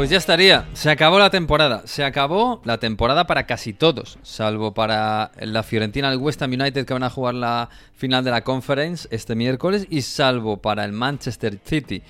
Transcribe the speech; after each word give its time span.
Pues 0.00 0.08
ya 0.08 0.16
estaría, 0.16 0.66
se 0.72 0.90
acabó 0.90 1.18
la 1.18 1.28
temporada, 1.28 1.82
se 1.84 2.04
acabó 2.04 2.62
la 2.64 2.78
temporada 2.78 3.26
para 3.26 3.44
casi 3.44 3.74
todos, 3.74 4.18
salvo 4.22 4.72
para 4.72 5.30
la 5.38 5.62
Fiorentina, 5.62 6.10
el 6.10 6.16
West 6.16 6.40
Ham 6.40 6.52
United 6.52 6.86
que 6.86 6.94
van 6.94 7.02
a 7.02 7.10
jugar 7.10 7.34
la 7.34 7.68
final 7.92 8.24
de 8.24 8.30
la 8.30 8.42
Conference 8.42 9.06
este 9.10 9.34
miércoles 9.34 9.86
y 9.90 10.00
salvo 10.00 10.56
para 10.56 10.86
el 10.86 10.92
Manchester 10.92 11.58
City 11.62 12.02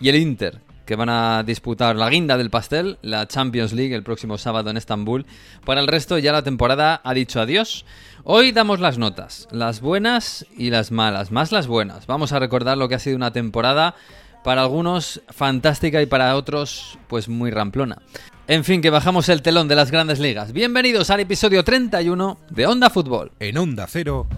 y 0.00 0.08
el 0.08 0.16
Inter 0.16 0.62
que 0.86 0.96
van 0.96 1.10
a 1.10 1.42
disputar 1.42 1.96
la 1.96 2.08
guinda 2.08 2.38
del 2.38 2.48
pastel, 2.48 2.96
la 3.02 3.26
Champions 3.26 3.74
League 3.74 3.94
el 3.94 4.02
próximo 4.02 4.38
sábado 4.38 4.70
en 4.70 4.78
Estambul. 4.78 5.26
Para 5.66 5.82
el 5.82 5.86
resto 5.86 6.16
ya 6.16 6.32
la 6.32 6.42
temporada 6.42 7.02
ha 7.04 7.12
dicho 7.12 7.42
adiós. 7.42 7.84
Hoy 8.24 8.52
damos 8.52 8.80
las 8.80 8.96
notas, 8.96 9.48
las 9.50 9.82
buenas 9.82 10.46
y 10.56 10.70
las 10.70 10.90
malas, 10.92 11.30
más 11.30 11.52
las 11.52 11.66
buenas. 11.66 12.06
Vamos 12.06 12.32
a 12.32 12.38
recordar 12.38 12.78
lo 12.78 12.88
que 12.88 12.94
ha 12.94 12.98
sido 12.98 13.16
una 13.16 13.32
temporada 13.32 13.96
para 14.44 14.60
algunos 14.62 15.22
fantástica 15.30 16.00
y 16.02 16.06
para 16.06 16.36
otros 16.36 16.98
pues 17.08 17.28
muy 17.28 17.50
ramplona. 17.50 18.00
En 18.46 18.62
fin, 18.62 18.82
que 18.82 18.90
bajamos 18.90 19.30
el 19.30 19.40
telón 19.40 19.68
de 19.68 19.74
las 19.74 19.90
grandes 19.90 20.20
ligas. 20.20 20.52
Bienvenidos 20.52 21.08
al 21.08 21.20
episodio 21.20 21.64
31 21.64 22.38
de 22.50 22.66
Onda 22.66 22.90
Fútbol. 22.90 23.32
En 23.40 23.56
Onda 23.56 23.86
Cero. 23.88 24.28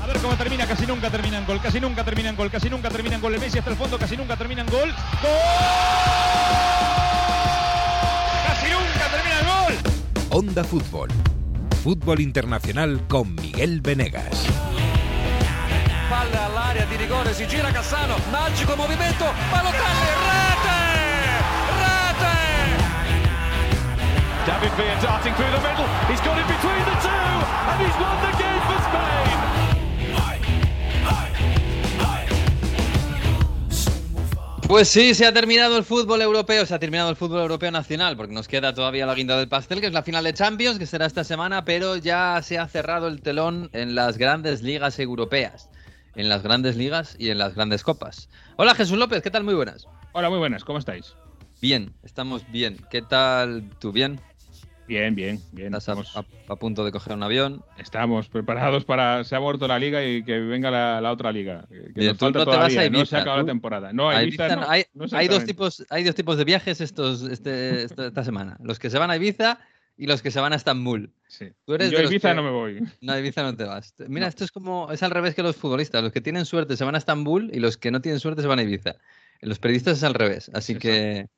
A 0.00 0.06
ver 0.06 0.16
cómo 0.18 0.34
termina, 0.36 0.64
casi 0.64 0.86
nunca 0.86 1.10
termina 1.10 1.38
en 1.38 1.46
gol, 1.46 1.60
casi 1.60 1.80
nunca 1.80 2.04
termina 2.04 2.28
en 2.30 2.36
gol, 2.36 2.50
casi 2.50 2.70
nunca 2.70 2.88
termina 2.88 3.16
en 3.16 3.20
gol. 3.20 3.34
El 3.34 3.40
Messi 3.40 3.58
hasta 3.58 3.72
el 3.72 3.76
fondo, 3.76 3.98
casi 3.98 4.16
nunca 4.16 4.36
termina 4.36 4.62
en 4.62 4.68
gol. 4.68 4.88
¡Gol! 4.88 5.30
¡Casi 8.46 8.66
nunca 8.70 9.10
termina 9.10 9.40
el 9.40 9.46
gol! 9.46 10.38
Onda 10.38 10.62
Fútbol. 10.62 11.08
Fútbol 11.82 12.20
internacional 12.20 13.04
con 13.08 13.34
Miguel 13.34 13.80
Venegas. 13.80 14.46
Palla 16.08 16.46
all'area 16.46 16.86
di 16.86 16.96
rigore, 16.96 17.34
si 17.34 17.46
gira 17.46 17.70
Cassano, 17.70 18.16
magico 18.30 18.74
movimento, 18.76 19.26
Balotelli, 19.50 20.08
rete! 20.24 20.78
Rete! 21.76 22.36
David 24.46 24.72
Villa 24.74 24.96
darting 25.02 25.34
through 25.34 25.50
the 25.50 25.60
middle. 25.60 25.86
He's 26.08 26.20
got 26.22 26.38
it 26.38 26.46
between 26.46 26.84
the 26.84 26.96
two, 27.02 27.44
and 27.68 27.80
he's 27.82 27.94
won 28.00 28.16
the 28.22 28.32
game 28.38 28.60
for 28.66 28.80
Spain. 28.88 29.36
Pues 34.66 34.88
sí, 34.88 35.14
se 35.14 35.26
ha 35.26 35.32
terminado 35.32 35.76
el 35.78 35.84
fútbol 35.84 36.20
europeo, 36.20 36.66
se 36.66 36.74
ha 36.74 36.78
terminado 36.78 37.10
el 37.10 37.16
fútbol 37.16 37.40
europeo 37.40 37.70
nacional, 37.70 38.16
porque 38.16 38.34
nos 38.34 38.48
queda 38.48 38.74
todavía 38.74 39.06
la 39.06 39.14
guinda 39.14 39.36
del 39.36 39.48
pastel, 39.48 39.80
que 39.80 39.86
es 39.86 39.94
la 39.94 40.02
final 40.02 40.24
de 40.24 40.34
Champions, 40.34 40.78
que 40.78 40.86
será 40.86 41.06
esta 41.06 41.24
semana, 41.24 41.64
pero 41.64 41.96
ya 41.96 42.40
se 42.42 42.58
ha 42.58 42.66
cerrado 42.66 43.08
el 43.08 43.22
telón 43.22 43.70
en 43.72 43.94
las 43.94 44.18
grandes 44.18 44.62
ligas 44.62 44.98
europeas, 44.98 45.70
en 46.18 46.28
las 46.28 46.42
grandes 46.42 46.76
ligas 46.76 47.16
y 47.18 47.30
en 47.30 47.38
las 47.38 47.54
grandes 47.54 47.82
copas. 47.82 48.28
Hola 48.56 48.74
Jesús 48.74 48.98
López, 48.98 49.22
¿qué 49.22 49.30
tal? 49.30 49.44
Muy 49.44 49.54
buenas. 49.54 49.86
Hola, 50.12 50.28
muy 50.28 50.38
buenas, 50.38 50.64
¿cómo 50.64 50.78
estáis? 50.78 51.14
Bien, 51.62 51.92
estamos 52.02 52.42
bien. 52.50 52.76
¿Qué 52.90 53.02
tal 53.02 53.70
tú? 53.78 53.92
¿Bien? 53.92 54.20
Bien, 54.88 55.14
bien, 55.14 55.40
bien. 55.52 55.74
¿Estás 55.74 55.90
a, 55.90 56.00
Estamos, 56.00 56.16
a- 56.48 56.52
a 56.52 56.56
punto 56.56 56.84
de 56.84 56.90
coger 56.92 57.12
un 57.14 57.22
avión? 57.22 57.62
estamos 57.78 58.28
preparados 58.28 58.84
para. 58.84 59.22
Se 59.22 59.36
ha 59.36 59.40
muerto 59.40 59.68
la 59.68 59.78
liga 59.78 60.02
y 60.04 60.24
que 60.24 60.38
venga 60.40 60.70
la, 60.70 61.00
la 61.00 61.12
otra 61.12 61.30
liga. 61.30 61.66
Que 61.68 61.92
Bien, 61.94 62.08
nos 62.08 62.16
tú 62.18 62.24
falta 62.24 62.38
no 62.40 62.44
te 62.46 62.50
vas 62.56 62.58
a 62.64 62.68
no 62.68 62.70
se 62.80 62.86
Ibiza, 62.86 63.18
ha 63.18 63.20
acabado 63.20 63.42
tú- 63.42 63.46
la 63.46 63.52
temporada. 63.52 63.92
No, 63.92 64.08
A 64.08 64.22
Ibiza, 64.22 64.56
no, 64.56 64.68
hay, 64.68 64.84
no 64.94 65.04
hay 65.12 65.28
dos 65.28 65.44
tipos, 65.44 65.84
hay 65.90 66.04
dos 66.04 66.14
tipos 66.14 66.36
de 66.38 66.44
viajes 66.44 66.80
estos, 66.80 67.22
este- 67.22 67.82
esta, 67.84 68.06
esta 68.06 68.24
semana. 68.24 68.56
Los 68.62 68.78
que 68.78 68.88
se 68.90 68.98
van 68.98 69.10
a 69.10 69.16
Ibiza 69.16 69.58
y 69.98 70.06
los 70.06 70.22
que 70.22 70.30
se 70.30 70.40
van 70.40 70.52
a 70.52 70.56
Estambul. 70.56 71.12
Sí. 71.26 71.52
Tú 71.66 71.74
eres 71.74 71.90
Yo 71.90 71.96
de 71.96 71.98
a 71.98 72.02
los 72.04 72.12
Ibiza 72.12 72.30
que- 72.30 72.34
no 72.36 72.42
me 72.42 72.50
voy. 72.50 72.80
No, 73.02 73.12
a 73.12 73.18
Ibiza 73.18 73.42
no 73.42 73.54
te 73.54 73.64
vas. 73.64 73.92
Mira, 74.06 74.26
No. 74.26 74.28
esto 74.28 74.44
es 74.44 74.50
como, 74.52 74.90
es 74.90 75.02
al 75.02 75.10
revés 75.10 75.34
que 75.34 75.42
los 75.42 75.56
futbolistas. 75.56 76.02
Los 76.02 76.12
que 76.12 76.20
tienen 76.22 76.46
suerte 76.46 76.76
se 76.76 76.84
van 76.84 76.94
a 76.94 76.98
Estambul 76.98 77.50
y 77.52 77.58
los 77.60 77.76
que 77.76 77.90
no 77.90 78.00
tienen 78.00 78.20
suerte 78.20 78.40
se 78.40 78.48
van 78.48 78.60
a 78.60 78.62
Ibiza. 78.62 78.94
En 79.40 79.48
los 79.48 79.58
periodistas 79.58 79.98
es 79.98 80.04
al 80.04 80.14
revés. 80.14 80.50
Así 80.54 80.72
Exacto. 80.72 80.88
que, 80.88 81.28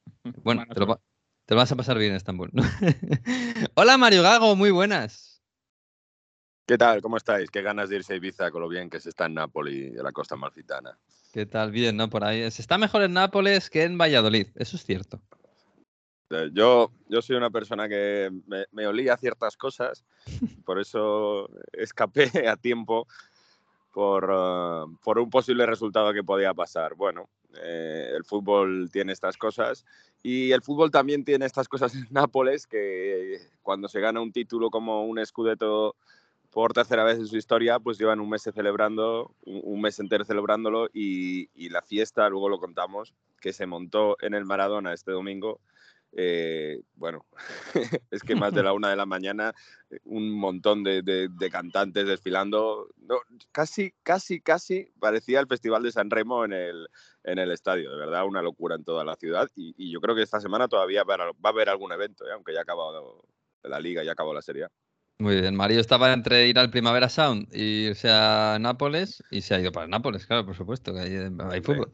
bueno, 0.42 0.64
te 0.72 0.78
lo, 0.78 1.00
te 1.46 1.54
vas 1.54 1.72
a 1.72 1.76
pasar 1.76 1.98
bien 1.98 2.10
en 2.12 2.16
Estambul. 2.18 2.50
¿no? 2.52 2.62
Hola 3.74 3.96
Mario 3.98 4.22
Gago, 4.22 4.54
muy 4.54 4.70
buenas. 4.70 5.42
¿Qué 6.66 6.78
tal? 6.78 7.02
¿Cómo 7.02 7.16
estáis? 7.16 7.50
Qué 7.50 7.62
ganas 7.62 7.88
de 7.88 7.96
irse 7.96 8.12
a 8.12 8.16
Ibiza 8.16 8.50
con 8.52 8.60
lo 8.60 8.68
bien 8.68 8.88
que 8.90 9.00
se 9.00 9.08
está 9.08 9.26
en 9.26 9.34
Nápoli 9.34 9.90
de 9.90 10.02
la 10.02 10.12
costa 10.12 10.36
malfitana. 10.36 10.96
¿Qué 11.32 11.46
tal? 11.46 11.72
Bien, 11.72 11.96
¿no? 11.96 12.08
Por 12.10 12.22
ahí. 12.24 12.48
Se 12.50 12.62
está 12.62 12.78
mejor 12.78 13.02
en 13.02 13.12
Nápoles 13.14 13.70
que 13.70 13.82
en 13.84 13.98
Valladolid. 13.98 14.48
Eso 14.54 14.76
es 14.76 14.84
cierto. 14.84 15.20
Eh, 16.30 16.50
Yo, 16.52 16.90
yo 17.08 17.22
soy 17.22 17.36
una 17.36 17.50
persona 17.50 17.88
que 17.88 18.30
me, 18.46 18.64
me 18.72 18.86
olía 18.86 19.16
ciertas 19.16 19.56
cosas, 19.56 20.04
por 20.64 20.78
eso 20.80 21.48
escapé 21.72 22.30
a 22.48 22.56
tiempo 22.56 23.06
por, 23.92 24.30
eh, 24.32 24.96
por 25.02 25.18
un 25.18 25.30
posible 25.30 25.66
resultado 25.66 26.12
que 26.12 26.22
podía 26.22 26.54
pasar. 26.54 26.94
Bueno, 26.94 27.28
eh, 27.60 28.12
el 28.14 28.24
fútbol 28.24 28.88
tiene 28.92 29.12
estas 29.12 29.36
cosas 29.36 29.84
y 30.22 30.52
el 30.52 30.62
fútbol 30.62 30.90
también 30.90 31.24
tiene 31.24 31.46
estas 31.46 31.68
cosas 31.68 31.94
en 31.94 32.06
Nápoles 32.10 32.66
que 32.66 33.38
cuando 33.62 33.88
se 33.88 34.00
gana 34.00 34.20
un 34.20 34.32
título 34.32 34.70
como 34.70 35.04
un 35.04 35.24
Scudetto 35.24 35.96
por 36.50 36.72
tercera 36.72 37.04
vez 37.04 37.18
en 37.18 37.26
su 37.26 37.36
historia, 37.36 37.78
pues 37.78 37.96
llevan 37.98 38.20
un 38.20 38.28
mes 38.28 38.42
celebrando, 38.42 39.34
un, 39.46 39.60
un 39.64 39.80
mes 39.80 39.98
entero 40.00 40.24
celebrándolo 40.24 40.88
y, 40.92 41.48
y 41.54 41.68
la 41.70 41.80
fiesta, 41.80 42.28
luego 42.28 42.48
lo 42.48 42.58
contamos, 42.58 43.14
que 43.40 43.52
se 43.52 43.66
montó 43.66 44.16
en 44.20 44.34
el 44.34 44.44
Maradona 44.44 44.92
este 44.92 45.12
domingo. 45.12 45.60
Eh, 46.12 46.80
bueno, 46.94 47.24
es 48.10 48.22
que 48.22 48.34
más 48.34 48.52
de 48.52 48.62
la 48.64 48.72
una 48.72 48.90
de 48.90 48.96
la 48.96 49.06
mañana, 49.06 49.54
eh, 49.90 49.98
un 50.04 50.30
montón 50.30 50.82
de, 50.82 51.02
de- 51.02 51.28
de 51.28 51.50
cantantes 51.50 52.06
desfilando. 52.06 52.88
No, 52.98 53.16
casi, 53.52 53.92
casi, 54.02 54.40
casi 54.40 54.88
parecía 54.98 55.40
el 55.40 55.46
Festival 55.46 55.82
de 55.82 55.92
San 55.92 56.10
Remo 56.10 56.44
en 56.44 56.52
el, 56.52 56.88
en 57.24 57.38
el 57.38 57.50
estadio. 57.50 57.90
De 57.90 57.96
verdad, 57.96 58.24
una 58.26 58.42
locura 58.42 58.74
en 58.76 58.84
toda 58.84 59.04
la 59.04 59.16
ciudad. 59.16 59.48
Y, 59.56 59.74
y 59.76 59.92
yo 59.92 60.00
creo 60.00 60.14
que 60.14 60.22
esta 60.22 60.40
semana 60.40 60.68
todavía 60.68 61.04
va 61.04 61.14
a 61.14 61.48
haber- 61.48 61.68
algún 61.68 61.92
evento, 61.92 62.26
eh, 62.26 62.32
aunque 62.34 62.52
ya 62.52 62.60
ha 62.60 62.62
acabado 62.62 63.24
la 63.62 63.78
liga, 63.80 64.02
ya 64.02 64.12
acabó 64.12 64.32
la 64.34 64.42
serie. 64.42 64.66
Muy 65.18 65.38
bien. 65.40 65.54
Mario 65.54 65.80
estaba 65.80 66.12
entre 66.14 66.48
ir 66.48 66.58
al 66.58 66.70
Primavera 66.70 67.10
Sound 67.10 67.54
y 67.54 67.88
irse 67.88 68.08
a 68.10 68.56
Nápoles 68.58 69.22
y 69.30 69.42
se 69.42 69.54
ha 69.54 69.60
ido 69.60 69.70
para 69.70 69.86
Nápoles, 69.86 70.26
claro, 70.26 70.46
por 70.46 70.56
supuesto, 70.56 70.94
que 70.94 71.00
hay, 71.00 71.14
hay 71.50 71.60
fútbol. 71.60 71.92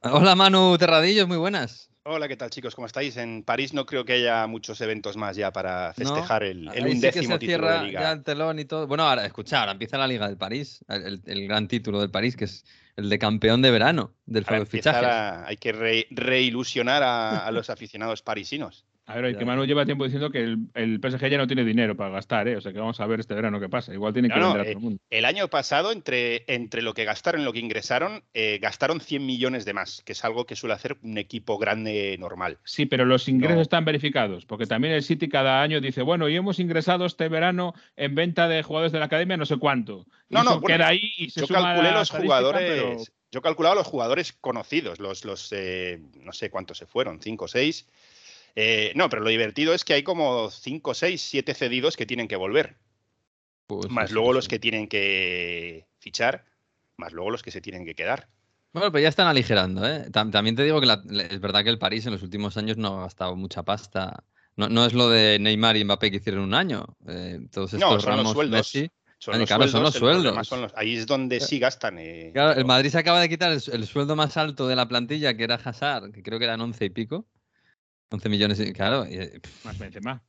Hola 0.00 0.34
Manu 0.34 0.76
Terradillos, 0.78 1.28
muy 1.28 1.36
buenas. 1.36 1.90
Hola, 2.06 2.28
¿qué 2.28 2.36
tal 2.36 2.50
chicos? 2.50 2.74
¿Cómo 2.74 2.86
estáis? 2.86 3.16
En 3.16 3.42
París 3.44 3.72
no 3.72 3.86
creo 3.86 4.04
que 4.04 4.12
haya 4.12 4.46
muchos 4.46 4.78
eventos 4.82 5.16
más 5.16 5.36
ya 5.36 5.50
para 5.52 5.88
¿No? 5.88 5.94
festejar 5.94 6.42
el, 6.42 6.68
el 6.68 6.74
sí 6.74 6.80
que 6.82 6.90
undécimo 6.90 7.34
se 7.34 7.38
título 7.38 7.66
de 7.66 7.78
liga. 7.86 8.00
ya 8.02 8.12
el 8.12 8.22
telón 8.22 8.58
y 8.58 8.66
todo. 8.66 8.86
Bueno, 8.86 9.04
ahora, 9.08 9.24
escucha, 9.24 9.60
ahora 9.60 9.72
empieza 9.72 9.96
la 9.96 10.06
Liga 10.06 10.26
del 10.28 10.36
París, 10.36 10.84
el, 10.88 11.02
el- 11.06 11.22
el 11.24 11.48
gran 11.48 11.66
título 11.66 12.00
del 12.00 12.10
París, 12.10 12.36
que 12.36 12.44
es 12.44 12.66
el 12.96 13.08
de 13.08 13.18
campeón 13.18 13.62
de 13.62 13.70
verano 13.70 14.12
del 14.26 14.44
empieza 14.44 14.66
fichajes. 14.66 15.02
la- 15.02 15.46
hay 15.46 15.56
que 15.56 15.72
re- 15.72 16.06
reilusionar 16.10 17.02
a, 17.02 17.46
a 17.46 17.50
los 17.52 17.70
aficionados 17.70 18.20
parisinos. 18.20 18.84
A 19.06 19.16
ver, 19.20 19.36
que 19.36 19.44
Manu 19.44 19.66
lleva 19.66 19.84
tiempo 19.84 20.04
diciendo 20.04 20.30
que 20.30 20.38
el, 20.42 20.58
el 20.72 20.98
PSG 20.98 21.28
ya 21.28 21.36
no 21.36 21.46
tiene 21.46 21.62
dinero 21.62 21.94
para 21.94 22.08
gastar, 22.10 22.48
¿eh? 22.48 22.56
O 22.56 22.60
sea 22.62 22.72
que 22.72 22.78
vamos 22.78 22.98
a 23.00 23.06
ver 23.06 23.20
este 23.20 23.34
verano 23.34 23.60
qué 23.60 23.68
pasa. 23.68 23.92
Igual 23.92 24.14
tiene 24.14 24.28
que 24.30 24.34
No, 24.36 24.40
no, 24.40 24.54
vender 24.54 24.60
a 24.66 24.70
eh, 24.70 24.72
todo 24.72 24.78
el 24.78 24.84
mundo. 24.84 25.02
El 25.10 25.24
año 25.26 25.48
pasado, 25.48 25.92
entre, 25.92 26.44
entre 26.46 26.80
lo 26.80 26.94
que 26.94 27.04
gastaron 27.04 27.42
y 27.42 27.44
lo 27.44 27.52
que 27.52 27.58
ingresaron, 27.58 28.24
eh, 28.32 28.58
gastaron 28.62 29.00
100 29.02 29.26
millones 29.26 29.66
de 29.66 29.74
más, 29.74 30.00
que 30.06 30.12
es 30.12 30.24
algo 30.24 30.46
que 30.46 30.56
suele 30.56 30.72
hacer 30.74 30.96
un 31.02 31.18
equipo 31.18 31.58
grande 31.58 32.16
normal. 32.18 32.58
Sí, 32.64 32.86
pero 32.86 33.04
los 33.04 33.28
ingresos 33.28 33.56
No. 33.56 33.62
están 33.62 33.84
verificados, 33.84 34.46
porque 34.46 34.64
también 34.66 34.94
el 34.94 35.02
City 35.02 35.28
cada 35.28 35.60
año 35.60 35.82
dice, 35.82 36.00
bueno, 36.00 36.28
y 36.30 36.36
hemos 36.36 36.58
ingresado 36.58 37.04
este 37.04 37.28
verano 37.28 37.74
en 37.96 38.14
venta 38.14 38.48
de 38.48 38.62
jugadores 38.62 38.92
de 38.92 39.00
la 39.00 39.04
academia 39.04 39.36
no 39.36 39.44
sé 39.44 39.58
cuánto. 39.58 40.06
Y 40.30 40.34
No, 40.34 40.44
no, 40.44 40.60
bueno, 40.60 40.76
queda 40.78 40.88
ahí 40.88 41.12
y 41.18 41.28
se 41.28 41.40
Yo 41.40 41.46
suma 41.46 41.58
a 41.58 41.62
calculé 41.74 41.90
la 41.90 41.98
los 41.98 42.10
jugadores. 42.10 42.62
pero- 42.62 42.96
Yo 43.30 43.42
calculaba 43.42 43.74
los 43.74 43.86
jugadores 43.86 44.32
conocidos, 44.32 44.98
los, 44.98 45.24
los 45.26 45.52
eh, 45.52 46.00
no 46.22 46.32
sé 46.32 46.48
cuántos 46.48 46.78
se 46.78 46.86
fueron, 46.86 47.20
cinco 47.20 47.44
o 47.44 47.48
seis. 47.48 47.86
Eh, 48.56 48.92
no, 48.94 49.08
pero 49.08 49.22
lo 49.22 49.30
divertido 49.30 49.74
es 49.74 49.84
que 49.84 49.94
hay 49.94 50.02
como 50.02 50.50
cinco, 50.50 50.94
seis, 50.94 51.20
siete 51.22 51.54
cedidos 51.54 51.96
que 51.96 52.06
tienen 52.06 52.28
que 52.28 52.36
volver. 52.36 52.76
Pues 53.66 53.90
más 53.90 54.08
sí, 54.08 54.14
luego 54.14 54.30
sí, 54.30 54.34
los 54.36 54.48
que 54.48 54.58
tienen 54.58 54.88
que 54.88 55.86
fichar, 55.98 56.44
más 56.96 57.12
luego 57.12 57.30
los 57.30 57.42
que 57.42 57.50
se 57.50 57.60
tienen 57.60 57.84
que 57.84 57.94
quedar. 57.94 58.28
Bueno, 58.72 58.90
pero 58.90 59.02
ya 59.02 59.08
están 59.08 59.26
aligerando, 59.28 59.86
¿eh? 59.88 60.06
Tam- 60.10 60.30
También 60.30 60.56
te 60.56 60.64
digo 60.64 60.80
que 60.80 60.86
la- 60.86 61.02
es 61.30 61.40
verdad 61.40 61.62
que 61.64 61.70
el 61.70 61.78
París 61.78 62.06
en 62.06 62.12
los 62.12 62.22
últimos 62.22 62.56
años 62.56 62.76
no 62.76 62.98
ha 62.98 63.02
gastado 63.02 63.36
mucha 63.36 63.62
pasta. 63.62 64.24
No, 64.56 64.68
no 64.68 64.84
es 64.84 64.92
lo 64.92 65.08
de 65.08 65.38
Neymar 65.40 65.76
y 65.76 65.84
Mbappé 65.84 66.10
que 66.10 66.16
hicieron 66.18 66.42
un 66.44 66.54
año. 66.54 66.84
Eh, 67.08 67.40
todos 67.50 67.72
estos 67.74 67.80
No, 67.80 68.00
son 68.00 68.10
los 68.10 68.18
Ramos, 68.18 68.32
sueldos. 68.32 68.74
Messi. 68.74 68.90
Son 69.18 69.38
los 69.38 69.48
claro, 69.48 69.62
son 69.66 69.82
sueldos, 69.82 70.00
los 70.00 70.22
sueldos. 70.22 70.48
son 70.48 70.62
los- 70.62 70.72
ahí 70.76 70.96
es 70.96 71.06
donde 71.06 71.40
sí 71.40 71.58
gastan. 71.58 71.98
eh, 71.98 72.30
Claro, 72.32 72.58
el 72.58 72.64
Madrid 72.64 72.90
se 72.90 72.98
acaba 72.98 73.20
de 73.20 73.28
quitar 73.28 73.52
el 73.52 73.86
sueldo 73.86 74.16
más 74.16 74.36
alto 74.36 74.68
de 74.68 74.76
la 74.76 74.86
plantilla, 74.86 75.36
que 75.36 75.44
era 75.44 75.54
Hazard, 75.54 76.12
que 76.12 76.22
creo 76.22 76.38
que 76.38 76.44
eran 76.44 76.60
11 76.60 76.84
y 76.84 76.90
pico. 76.90 77.26
11 78.10 78.28
millones, 78.28 78.60
y- 78.60 78.72
claro. 78.72 79.06
y, 79.08 79.14
eh, 79.14 79.40
Más 79.64 79.78
Benzema. 79.78 80.22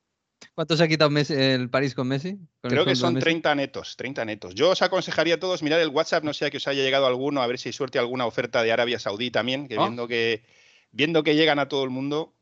¿Cuánto 0.54 0.78
se 0.78 0.84
ha 0.84 0.88
quitado 0.88 1.10
Messi- 1.10 1.36
el 1.36 1.70
París 1.70 1.96
con 1.96 2.08
Messi? 2.08 2.38
Con 2.62 2.70
Creo 2.72 2.86
que 2.86 2.96
son 2.96 3.14
Messi? 3.16 3.24
30 3.24 3.56
netos, 3.56 3.96
30 3.98 4.24
netos. 4.26 4.54
Yo 4.56 4.70
os 4.72 4.82
aconsejaría 4.82 5.36
a 5.36 5.40
todos 5.40 5.64
mirar 5.64 5.80
el 5.82 5.90
WhatsApp, 5.90 6.24
no 6.24 6.34
sea 6.34 6.50
que 6.50 6.58
os 6.58 6.68
haya 6.68 6.84
llegado 6.84 7.06
alguno, 7.08 7.42
a 7.42 7.48
ver 7.48 7.58
si 7.58 7.70
hay 7.70 7.74
suerte 7.74 8.00
alguna 8.00 8.26
oferta 8.26 8.64
de 8.64 8.72
Arabia 8.72 9.00
Saudí 9.00 9.32
también, 9.32 9.68
que 9.68 9.76
Ah. 9.76 9.82
viendo 9.84 10.08
que 10.08 10.44
viendo 10.92 11.24
que 11.24 11.36
llegan 11.36 11.60
a 11.60 11.68
todo 11.68 11.84
el 11.84 11.90
mundo, 11.90 12.34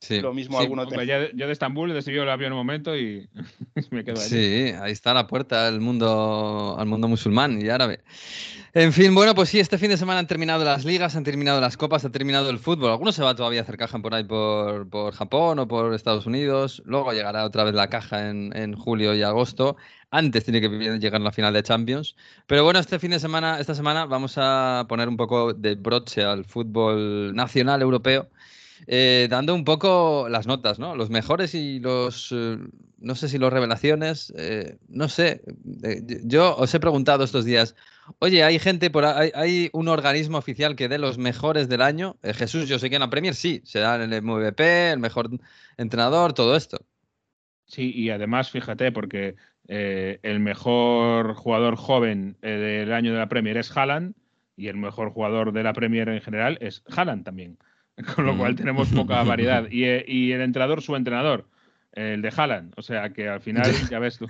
Sí, 0.00 0.20
lo 0.22 0.32
mismo 0.32 0.56
sí, 0.56 0.62
alguno 0.62 0.84
Hombre, 0.84 1.04
ya, 1.04 1.30
yo 1.34 1.46
de 1.46 1.52
Estambul 1.52 1.94
he 1.94 2.00
seguido 2.00 2.22
el 2.22 2.30
avión 2.30 2.52
un 2.52 2.58
momento 2.58 2.96
y 2.96 3.28
me 3.90 4.02
quedo 4.02 4.18
allí. 4.18 4.30
Sí, 4.30 4.72
ahí 4.80 4.92
está 4.92 5.12
la 5.12 5.26
puerta 5.26 5.68
al 5.68 5.80
mundo, 5.82 6.74
al 6.78 6.86
mundo 6.86 7.06
musulmán 7.08 7.60
y 7.60 7.68
árabe. 7.68 8.00
En 8.72 8.92
fin, 8.92 9.14
bueno, 9.16 9.34
pues 9.34 9.48
sí, 9.48 9.58
este 9.58 9.78
fin 9.78 9.90
de 9.90 9.96
semana 9.96 10.20
han 10.20 10.28
terminado 10.28 10.64
las 10.64 10.84
ligas, 10.84 11.16
han 11.16 11.24
terminado 11.24 11.60
las 11.60 11.76
copas, 11.76 12.04
ha 12.04 12.10
terminado 12.10 12.50
el 12.50 12.60
fútbol. 12.60 12.90
Algunos 12.92 13.16
se 13.16 13.22
va 13.22 13.34
todavía 13.34 13.60
a 13.60 13.62
hacer 13.64 13.76
caja 13.76 13.98
por 13.98 14.14
ahí 14.14 14.22
por, 14.22 14.88
por 14.88 15.12
Japón 15.12 15.58
o 15.58 15.66
por 15.66 15.92
Estados 15.92 16.24
Unidos. 16.26 16.80
Luego 16.84 17.12
llegará 17.12 17.44
otra 17.44 17.64
vez 17.64 17.74
la 17.74 17.88
caja 17.88 18.28
en, 18.28 18.56
en 18.56 18.74
julio 18.76 19.12
y 19.14 19.22
agosto. 19.22 19.76
Antes 20.12 20.44
tiene 20.44 20.60
que 20.60 20.68
llegar 21.00 21.20
la 21.20 21.32
final 21.32 21.52
de 21.52 21.64
Champions. 21.64 22.14
Pero 22.46 22.62
bueno, 22.62 22.78
este 22.78 23.00
fin 23.00 23.10
de 23.10 23.18
semana, 23.18 23.58
esta 23.58 23.74
semana 23.74 24.06
vamos 24.06 24.34
a 24.36 24.86
poner 24.88 25.08
un 25.08 25.16
poco 25.16 25.52
de 25.52 25.74
broche 25.74 26.22
al 26.22 26.44
fútbol 26.44 27.34
nacional 27.34 27.82
europeo. 27.82 28.30
eh, 28.86 29.28
dando 29.30 29.54
un 29.54 29.64
poco 29.64 30.28
las 30.28 30.46
notas, 30.46 30.78
¿no? 30.78 30.96
Los 30.96 31.10
mejores 31.10 31.54
y 31.54 31.80
los, 31.80 32.32
eh, 32.32 32.58
no 32.98 33.14
sé 33.14 33.28
si 33.28 33.38
los 33.38 33.52
revelaciones, 33.52 34.32
eh, 34.36 34.78
no 34.88 35.08
sé. 35.08 35.42
Yo 36.24 36.56
os 36.56 36.74
he 36.74 36.80
preguntado 36.80 37.24
estos 37.24 37.44
días, 37.44 37.74
oye, 38.18 38.42
hay 38.44 38.58
gente 38.58 38.90
por 38.90 39.04
ahí, 39.04 39.30
hay, 39.34 39.50
hay 39.50 39.70
un 39.72 39.88
organismo 39.88 40.38
oficial 40.38 40.76
que 40.76 40.88
dé 40.88 40.98
los 40.98 41.18
mejores 41.18 41.68
del 41.68 41.82
año. 41.82 42.16
Eh, 42.22 42.34
Jesús, 42.34 42.68
yo 42.68 42.78
sé 42.78 42.90
que 42.90 42.96
en 42.96 43.00
la 43.00 43.10
Premier 43.10 43.34
sí, 43.34 43.60
se 43.64 43.78
dan 43.80 44.00
el 44.02 44.22
MVP, 44.22 44.90
el 44.90 44.98
mejor 44.98 45.30
entrenador, 45.76 46.32
todo 46.32 46.56
esto. 46.56 46.84
Sí, 47.66 47.92
y 47.94 48.10
además, 48.10 48.50
fíjate, 48.50 48.90
porque 48.92 49.36
eh, 49.68 50.18
el 50.22 50.40
mejor 50.40 51.34
jugador 51.34 51.76
joven 51.76 52.36
eh, 52.42 52.50
del 52.50 52.92
año 52.92 53.12
de 53.12 53.18
la 53.18 53.28
Premier 53.28 53.56
es 53.56 53.74
Haaland 53.76 54.14
y 54.56 54.68
el 54.68 54.76
mejor 54.76 55.10
jugador 55.12 55.52
de 55.52 55.62
la 55.62 55.72
Premier 55.72 56.08
en 56.08 56.20
general 56.20 56.58
es 56.60 56.82
Haaland 56.88 57.24
también. 57.24 57.58
Con 58.16 58.24
lo 58.26 58.34
Mm. 58.34 58.38
cual 58.38 58.56
tenemos 58.56 58.88
poca 58.88 59.22
variedad. 59.24 59.66
Y, 59.70 59.84
y 60.06 60.32
el 60.32 60.40
entrenador, 60.40 60.82
su 60.82 60.96
entrenador, 60.96 61.48
el 61.92 62.22
de 62.22 62.32
Haaland. 62.36 62.74
O 62.76 62.82
sea 62.82 63.10
que 63.12 63.28
al 63.28 63.40
final, 63.40 63.70
ya 63.90 63.98
ves 63.98 64.18
tú, 64.18 64.26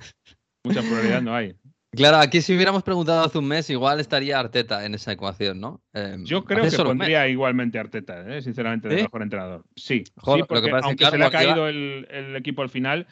mucha 0.65 0.83
pluralidad 0.83 1.23
no 1.23 1.35
hay. 1.35 1.55
Claro, 1.93 2.19
aquí 2.19 2.41
si 2.41 2.55
hubiéramos 2.55 2.85
preguntado 2.85 3.25
hace 3.25 3.39
un 3.39 3.49
mes, 3.49 3.69
igual 3.69 3.99
estaría 3.99 4.39
Arteta 4.39 4.87
en 4.87 4.95
esa 4.95 5.11
ecuación, 5.13 5.61
¿no? 5.61 5.83
Eh, 5.93 6.19
Yo 6.23 6.45
creo 6.45 6.69
que 6.69 6.77
pondría 6.77 7.27
igualmente 7.29 7.81
Arteta, 7.81 8.37
¿eh? 8.37 8.43
sinceramente, 8.43 8.89
de 8.89 8.99
¿Sí? 8.99 9.03
mejor 9.03 9.23
entrenador. 9.23 9.65
Sí, 9.75 10.05
Joder, 10.17 10.43
sí 10.45 10.47
porque 10.49 10.71
que, 10.71 10.77
aunque 10.77 10.97
claro, 10.97 11.13
se 11.13 11.19
le 11.19 11.25
ha 11.25 11.31
caído 11.31 11.69
el, 11.69 12.07
el 12.11 12.37
equipo 12.37 12.63
al 12.63 12.69
final, 12.69 13.09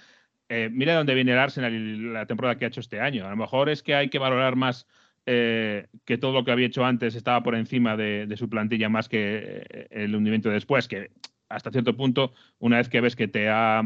eh, 0.49 0.71
mira 0.73 0.95
dónde 0.95 1.15
viene 1.15 1.33
el 1.33 1.39
Arsenal 1.39 1.75
y 1.75 2.13
la 2.13 2.27
temporada 2.27 2.57
que 2.57 2.67
ha 2.67 2.69
hecho 2.69 2.81
este 2.81 3.01
año. 3.01 3.27
A 3.27 3.31
lo 3.31 3.37
mejor 3.37 3.69
es 3.69 3.83
que 3.83 3.97
hay 3.97 4.11
que 4.11 4.21
valorar 4.21 4.55
más 4.55 4.87
eh, 5.27 5.89
que 6.05 6.17
todo 6.17 6.33
lo 6.33 6.45
que 6.45 6.53
había 6.53 6.69
hecho 6.69 6.85
antes 6.85 7.17
estaba 7.17 7.43
por 7.43 7.57
encima 7.57 7.97
de, 7.97 8.27
de 8.27 8.37
su 8.37 8.49
plantilla 8.49 8.89
más 8.89 9.09
que 9.09 9.89
el 9.91 10.15
hundimiento 10.15 10.51
después, 10.51 10.87
que 10.87 11.11
hasta 11.49 11.73
cierto 11.73 11.97
punto, 11.97 12.33
una 12.59 12.77
vez 12.77 12.89
que 12.89 13.01
ves 13.01 13.17
que 13.17 13.27
te 13.27 13.49
ha 13.49 13.83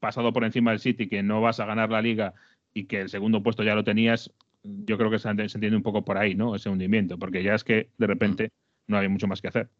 pasado 0.00 0.32
por 0.32 0.44
encima 0.44 0.70
del 0.70 0.80
City, 0.80 1.08
que 1.08 1.22
no 1.22 1.40
vas 1.40 1.60
a 1.60 1.66
ganar 1.66 1.90
la 1.90 2.00
liga 2.00 2.34
y 2.78 2.84
que 2.86 3.00
el 3.00 3.08
segundo 3.08 3.42
puesto 3.42 3.62
ya 3.62 3.74
lo 3.74 3.84
tenías, 3.84 4.30
yo 4.62 4.96
creo 4.98 5.10
que 5.10 5.18
se, 5.18 5.28
ent- 5.28 5.48
se 5.48 5.56
entiende 5.58 5.76
un 5.76 5.82
poco 5.82 6.04
por 6.04 6.18
ahí, 6.18 6.34
¿no? 6.34 6.54
Ese 6.54 6.68
hundimiento, 6.68 7.18
porque 7.18 7.42
ya 7.42 7.54
es 7.54 7.64
que 7.64 7.90
de 7.98 8.06
repente 8.06 8.50
no 8.86 8.96
había 8.96 9.08
mucho 9.08 9.26
más 9.26 9.40
que 9.40 9.48
hacer. 9.48 9.70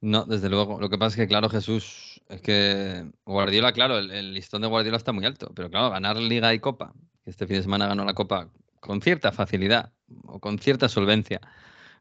No, 0.00 0.24
desde 0.24 0.48
luego. 0.48 0.80
Lo 0.80 0.88
que 0.88 0.98
pasa 0.98 1.14
es 1.14 1.16
que, 1.16 1.28
claro, 1.28 1.48
Jesús, 1.48 2.20
es 2.28 2.40
que 2.40 3.06
Guardiola, 3.24 3.72
claro, 3.72 3.98
el, 3.98 4.10
el 4.10 4.34
listón 4.34 4.62
de 4.62 4.68
Guardiola 4.68 4.96
está 4.96 5.12
muy 5.12 5.24
alto, 5.24 5.52
pero 5.54 5.70
claro, 5.70 5.90
ganar 5.90 6.16
Liga 6.16 6.52
y 6.54 6.58
Copa, 6.60 6.92
que 7.24 7.30
este 7.30 7.46
fin 7.46 7.56
de 7.56 7.62
semana 7.62 7.86
ganó 7.86 8.04
la 8.04 8.14
Copa 8.14 8.48
con 8.80 9.00
cierta 9.00 9.30
facilidad 9.32 9.92
o 10.26 10.40
con 10.40 10.58
cierta 10.58 10.88
solvencia 10.88 11.40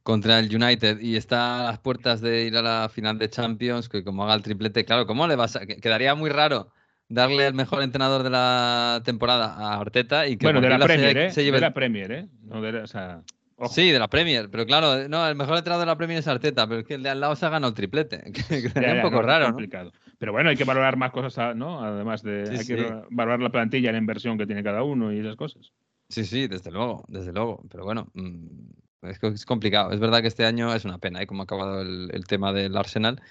contra 0.03 0.39
el 0.39 0.55
United 0.55 0.99
y 1.01 1.15
está 1.15 1.61
a 1.61 1.63
las 1.71 1.79
puertas 1.79 2.21
de 2.21 2.45
ir 2.45 2.57
a 2.57 2.61
la 2.63 2.89
final 2.89 3.17
de 3.19 3.29
Champions, 3.29 3.89
que 3.89 4.03
como 4.03 4.23
haga 4.23 4.35
el 4.35 4.41
triplete, 4.43 4.85
claro, 4.85 5.05
¿cómo 5.05 5.27
le 5.27 5.35
vas 5.35 5.55
a...? 5.55 5.65
que- 5.65 5.77
Quedaría 5.77 6.15
muy 6.15 6.29
raro 6.29 6.71
darle 7.11 7.47
el 7.47 7.53
mejor 7.53 7.83
entrenador 7.83 8.23
de 8.23 8.29
la 8.29 9.01
temporada 9.05 9.53
a 9.55 9.79
Arteta 9.79 10.27
y 10.27 10.37
que 10.37 10.45
Bueno, 10.47 10.61
de 10.61 10.69
la 10.69 10.77
Guardiola 10.77 10.87
se- 10.95 11.01
Premier, 11.01 11.17
¿eh? 11.29 11.31
se 11.31 11.43
lleve 11.43 11.57
De 11.57 11.61
la 11.61 11.73
Premier, 11.73 12.11
¿eh? 12.11 12.27
No 12.43 12.61
de 12.61 12.71
la- 12.71 12.83
o 12.83 12.87
sea. 12.87 13.21
Sí, 13.69 13.91
de 13.91 13.99
la 13.99 14.07
Premier, 14.07 14.49
pero 14.49 14.65
claro, 14.65 15.07
no, 15.07 15.27
el 15.27 15.35
mejor 15.35 15.55
entrenador 15.57 15.85
de 15.85 15.91
la 15.91 15.95
Premier 15.95 16.17
es 16.19 16.27
Arteta, 16.27 16.65
pero 16.67 16.79
es 16.79 16.85
que 16.87 16.95
el 16.95 17.03
de 17.03 17.09
al 17.09 17.19
lado 17.19 17.35
se 17.35 17.45
ha 17.45 17.49
ganado 17.49 17.69
el 17.69 17.75
triplete, 17.75 18.31
que 18.33 18.71
Ya, 18.81 18.95
un 18.95 19.01
poco 19.03 19.17
no, 19.17 19.21
raro, 19.21 19.45
¿no? 19.45 19.51
complicado. 19.53 19.91
Pero 20.17 20.31
bueno, 20.31 20.49
hay 20.49 20.55
que 20.55 20.63
valorar 20.63 20.97
más 20.97 21.11
cosas, 21.11 21.55
¿no? 21.55 21.83
Además 21.83 22.23
de 22.23 22.47
Sí, 22.47 22.51
hay 22.53 22.65
que 22.65 22.87
sí. 22.87 22.93
valorar 23.11 23.39
la 23.39 23.49
plantilla, 23.51 23.91
la 23.91 23.99
inversión 23.99 24.37
que 24.37 24.47
tiene 24.47 24.63
cada 24.63 24.81
uno 24.83 25.13
y 25.13 25.19
esas 25.19 25.35
cosas. 25.35 25.71
Sí, 26.09 26.25
sí, 26.25 26.47
desde 26.47 26.71
luego, 26.71 27.05
desde 27.07 27.31
luego. 27.31 27.63
Pero 27.69 27.83
bueno, 27.85 28.09
mm, 28.15 29.07
es, 29.07 29.19
que 29.19 29.27
es 29.27 29.45
complicado. 29.45 29.91
Es 29.91 29.99
verdad 29.99 30.21
que 30.21 30.27
este 30.27 30.45
año 30.45 30.73
es 30.73 30.83
una 30.85 30.97
pena, 30.97 31.21
¿eh? 31.21 31.27
Como 31.27 31.41
ha 31.41 31.45
acabado 31.45 31.81
el, 31.81 32.09
el 32.13 32.25
tema 32.25 32.51
del 32.53 32.75
Arsenal, 32.75 33.21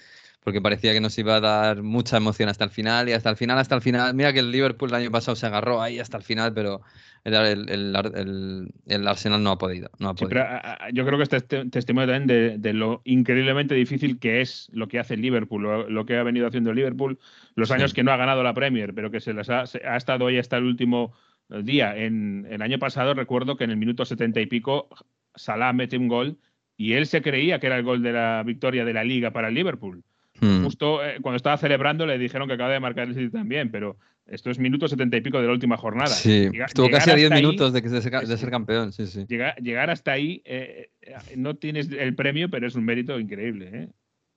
porque 0.43 0.61
parecía 0.61 0.91
que 0.93 1.01
nos 1.01 1.17
iba 1.17 1.35
a 1.35 1.39
dar 1.39 1.83
mucha 1.83 2.17
emoción 2.17 2.49
hasta 2.49 2.63
el 2.63 2.71
final 2.71 3.07
y 3.07 3.13
hasta 3.13 3.29
el 3.29 3.35
final, 3.37 3.57
hasta 3.59 3.75
el 3.75 3.81
final. 3.81 4.13
Mira 4.15 4.33
que 4.33 4.39
el 4.39 4.51
Liverpool 4.51 4.89
el 4.89 4.95
año 4.95 5.11
pasado 5.11 5.35
se 5.35 5.45
agarró 5.45 5.81
ahí 5.81 5.99
hasta 5.99 6.17
el 6.17 6.23
final, 6.23 6.53
pero 6.53 6.81
el, 7.23 7.35
el- 7.35 7.69
el 7.69 8.73
el- 8.87 9.07
Arsenal 9.07 9.43
no 9.43 9.51
ha 9.51 9.57
podido. 9.59 9.91
No 9.99 10.09
ha 10.09 10.13
Sí, 10.13 10.25
podido. 10.25 10.29
pero 10.29 10.41
a- 10.43 10.85
a- 10.85 10.89
yo 10.91 11.05
creo 11.05 11.17
que 11.17 11.23
este 11.23 11.37
es 11.37 11.47
te- 11.47 11.65
testimonio 11.69 12.07
también 12.11 12.27
de, 12.27 12.57
de 12.57 12.73
lo 12.73 13.01
increíblemente 13.05 13.75
difícil 13.75 14.17
que 14.19 14.41
es 14.41 14.67
lo 14.73 14.87
que 14.87 14.97
hace 14.99 15.13
el 15.13 15.21
Liverpool, 15.21 15.61
lo, 15.61 15.89
lo 15.89 16.05
que 16.07 16.17
ha 16.17 16.23
venido 16.23 16.47
haciendo 16.47 16.71
el 16.71 16.75
Liverpool, 16.77 17.19
los 17.55 17.67
Sí. 17.69 17.75
años 17.75 17.93
que 17.93 18.03
no 18.03 18.11
ha 18.11 18.17
ganado 18.17 18.41
la 18.41 18.55
Premier, 18.55 18.93
pero 18.95 19.11
que 19.11 19.19
se 19.19 19.33
les 19.33 19.49
ha, 19.49 19.67
se- 19.67 19.85
ha 19.87 19.95
estado 19.95 20.25
ahí 20.27 20.39
hasta 20.39 20.57
el 20.57 20.63
último 20.63 21.13
eh, 21.51 21.61
día. 21.63 21.95
En 21.95 22.47
el 22.49 22.61
año 22.63 22.79
pasado 22.79 23.13
recuerdo 23.13 23.57
que 23.57 23.65
en 23.65 23.69
el 23.71 23.77
minuto 23.77 24.05
setenta 24.05 24.41
y 24.41 24.47
pico 24.47 24.89
Salah 25.35 25.71
mete 25.73 25.97
un 25.97 26.07
gol 26.07 26.39
y 26.77 26.93
él 26.93 27.05
se 27.05 27.21
creía 27.21 27.59
que 27.59 27.67
era 27.67 27.77
el 27.77 27.83
gol 27.83 28.01
de 28.01 28.11
la 28.13 28.41
victoria 28.43 28.83
de 28.85 28.93
la 28.93 29.03
liga 29.03 29.31
para 29.31 29.49
el 29.49 29.53
Liverpool. 29.53 30.03
Mm. 30.41 30.63
Justo 30.63 31.03
eh, 31.05 31.17
cuando 31.21 31.37
estaba 31.37 31.55
celebrando 31.57 32.05
le 32.05 32.17
dijeron 32.17 32.47
que 32.47 32.55
acaba 32.55 32.71
de 32.73 32.79
marcar 32.79 33.07
el 33.07 33.13
City 33.13 33.29
también, 33.29 33.71
pero 33.71 33.97
esto 34.25 34.49
es 34.49 34.59
minuto 34.59 34.87
setenta 34.87 35.15
y 35.17 35.21
pico 35.21 35.39
de 35.39 35.47
la 35.47 35.53
última 35.53 35.77
jornada. 35.77 36.07
Sí, 36.07 36.49
Llega- 36.49 36.65
estuvo 36.65 36.89
casi 36.89 37.11
a 37.11 37.15
10 37.15 37.25
hasta 37.31 37.35
ahí- 37.35 37.41
minutos 37.45 37.73
de, 37.73 37.81
que- 37.81 37.89
ser, 37.89 38.27
de 38.27 38.49
campeón, 38.49 38.91
sí, 38.91 39.05
sí. 39.07 39.25
Llegar, 39.27 39.55
llegar 39.61 39.89
hasta 39.89 40.11
ahí, 40.11 40.41
eh, 40.45 40.89
eh, 41.01 41.15
no 41.37 41.55
tienes 41.55 41.89
el 41.91 42.15
premio, 42.15 42.49
pero 42.49 42.67
es 42.67 42.75
un 42.75 42.83
mérito 42.85 43.19
increíble. 43.19 43.69
¿eh? 43.73 43.87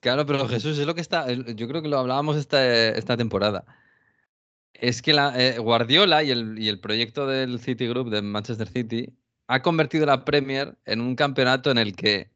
Claro, 0.01 0.25
pero 0.25 0.47
Jesús, 0.47 0.77
es 0.77 0.85
lo 0.85 0.93
que 0.95 1.01
está. 1.01 1.31
Yo 1.31 1.67
creo 1.67 1.81
que 1.81 1.87
lo 1.89 1.97
hablábamos 1.97 2.37
esta, 2.37 2.89
esta 2.89 3.17
temporada. 3.17 3.65
Es 4.73 5.01
que 5.01 5.13
la, 5.13 5.33
eh, 5.41 5.57
Guardiola 5.57 6.21
y 6.23 6.31
el, 6.31 6.59
y 6.59 6.67
el 6.67 6.79
proyecto 6.79 7.25
del 7.27 7.59
City 7.59 7.87
Group 7.87 8.09
de 8.09 8.21
Manchester 8.21 8.67
City 8.67 9.13
ha 9.47 9.61
convertido 9.61 10.05
la 10.05 10.25
Premier 10.25 10.75
en 10.85 10.99
un 11.01 11.15
campeonato 11.15 11.71
en 11.71 11.77
el 11.77 11.95
que 11.95 12.29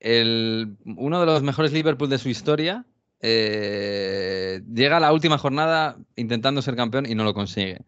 el, 0.00 0.76
uno 0.84 1.20
de 1.20 1.26
los 1.26 1.42
mejores 1.42 1.72
Liverpool 1.72 2.08
de 2.08 2.18
su 2.18 2.28
historia 2.28 2.84
eh, 3.20 4.62
llega 4.72 4.98
a 4.98 5.00
la 5.00 5.12
última 5.12 5.38
jornada 5.38 5.96
intentando 6.16 6.62
ser 6.62 6.76
campeón 6.76 7.06
y 7.06 7.14
no 7.14 7.24
lo 7.24 7.34
consigue. 7.34 7.84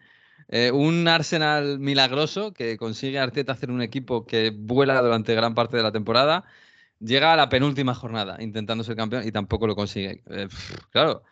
Eh, 0.48 0.72
un 0.72 1.06
Arsenal 1.06 1.78
milagroso 1.78 2.52
que 2.52 2.76
consigue 2.76 3.18
a 3.20 3.22
Arteta 3.22 3.52
hacer 3.52 3.70
un 3.70 3.82
equipo 3.82 4.26
que 4.26 4.50
vuela 4.50 5.00
durante 5.00 5.34
gran 5.34 5.54
parte 5.54 5.76
de 5.76 5.84
la 5.84 5.92
temporada 5.92 6.44
llega 6.98 7.32
a 7.32 7.36
la 7.36 7.48
penúltima 7.48 7.94
jornada 7.94 8.36
intentando 8.40 8.84
ser 8.84 8.96
campeón 8.96 9.26
y 9.26 9.32
tampoco 9.32 9.66
lo 9.66 9.76
consigue. 9.76 10.22
Eh, 10.26 10.48
claro. 10.90 11.22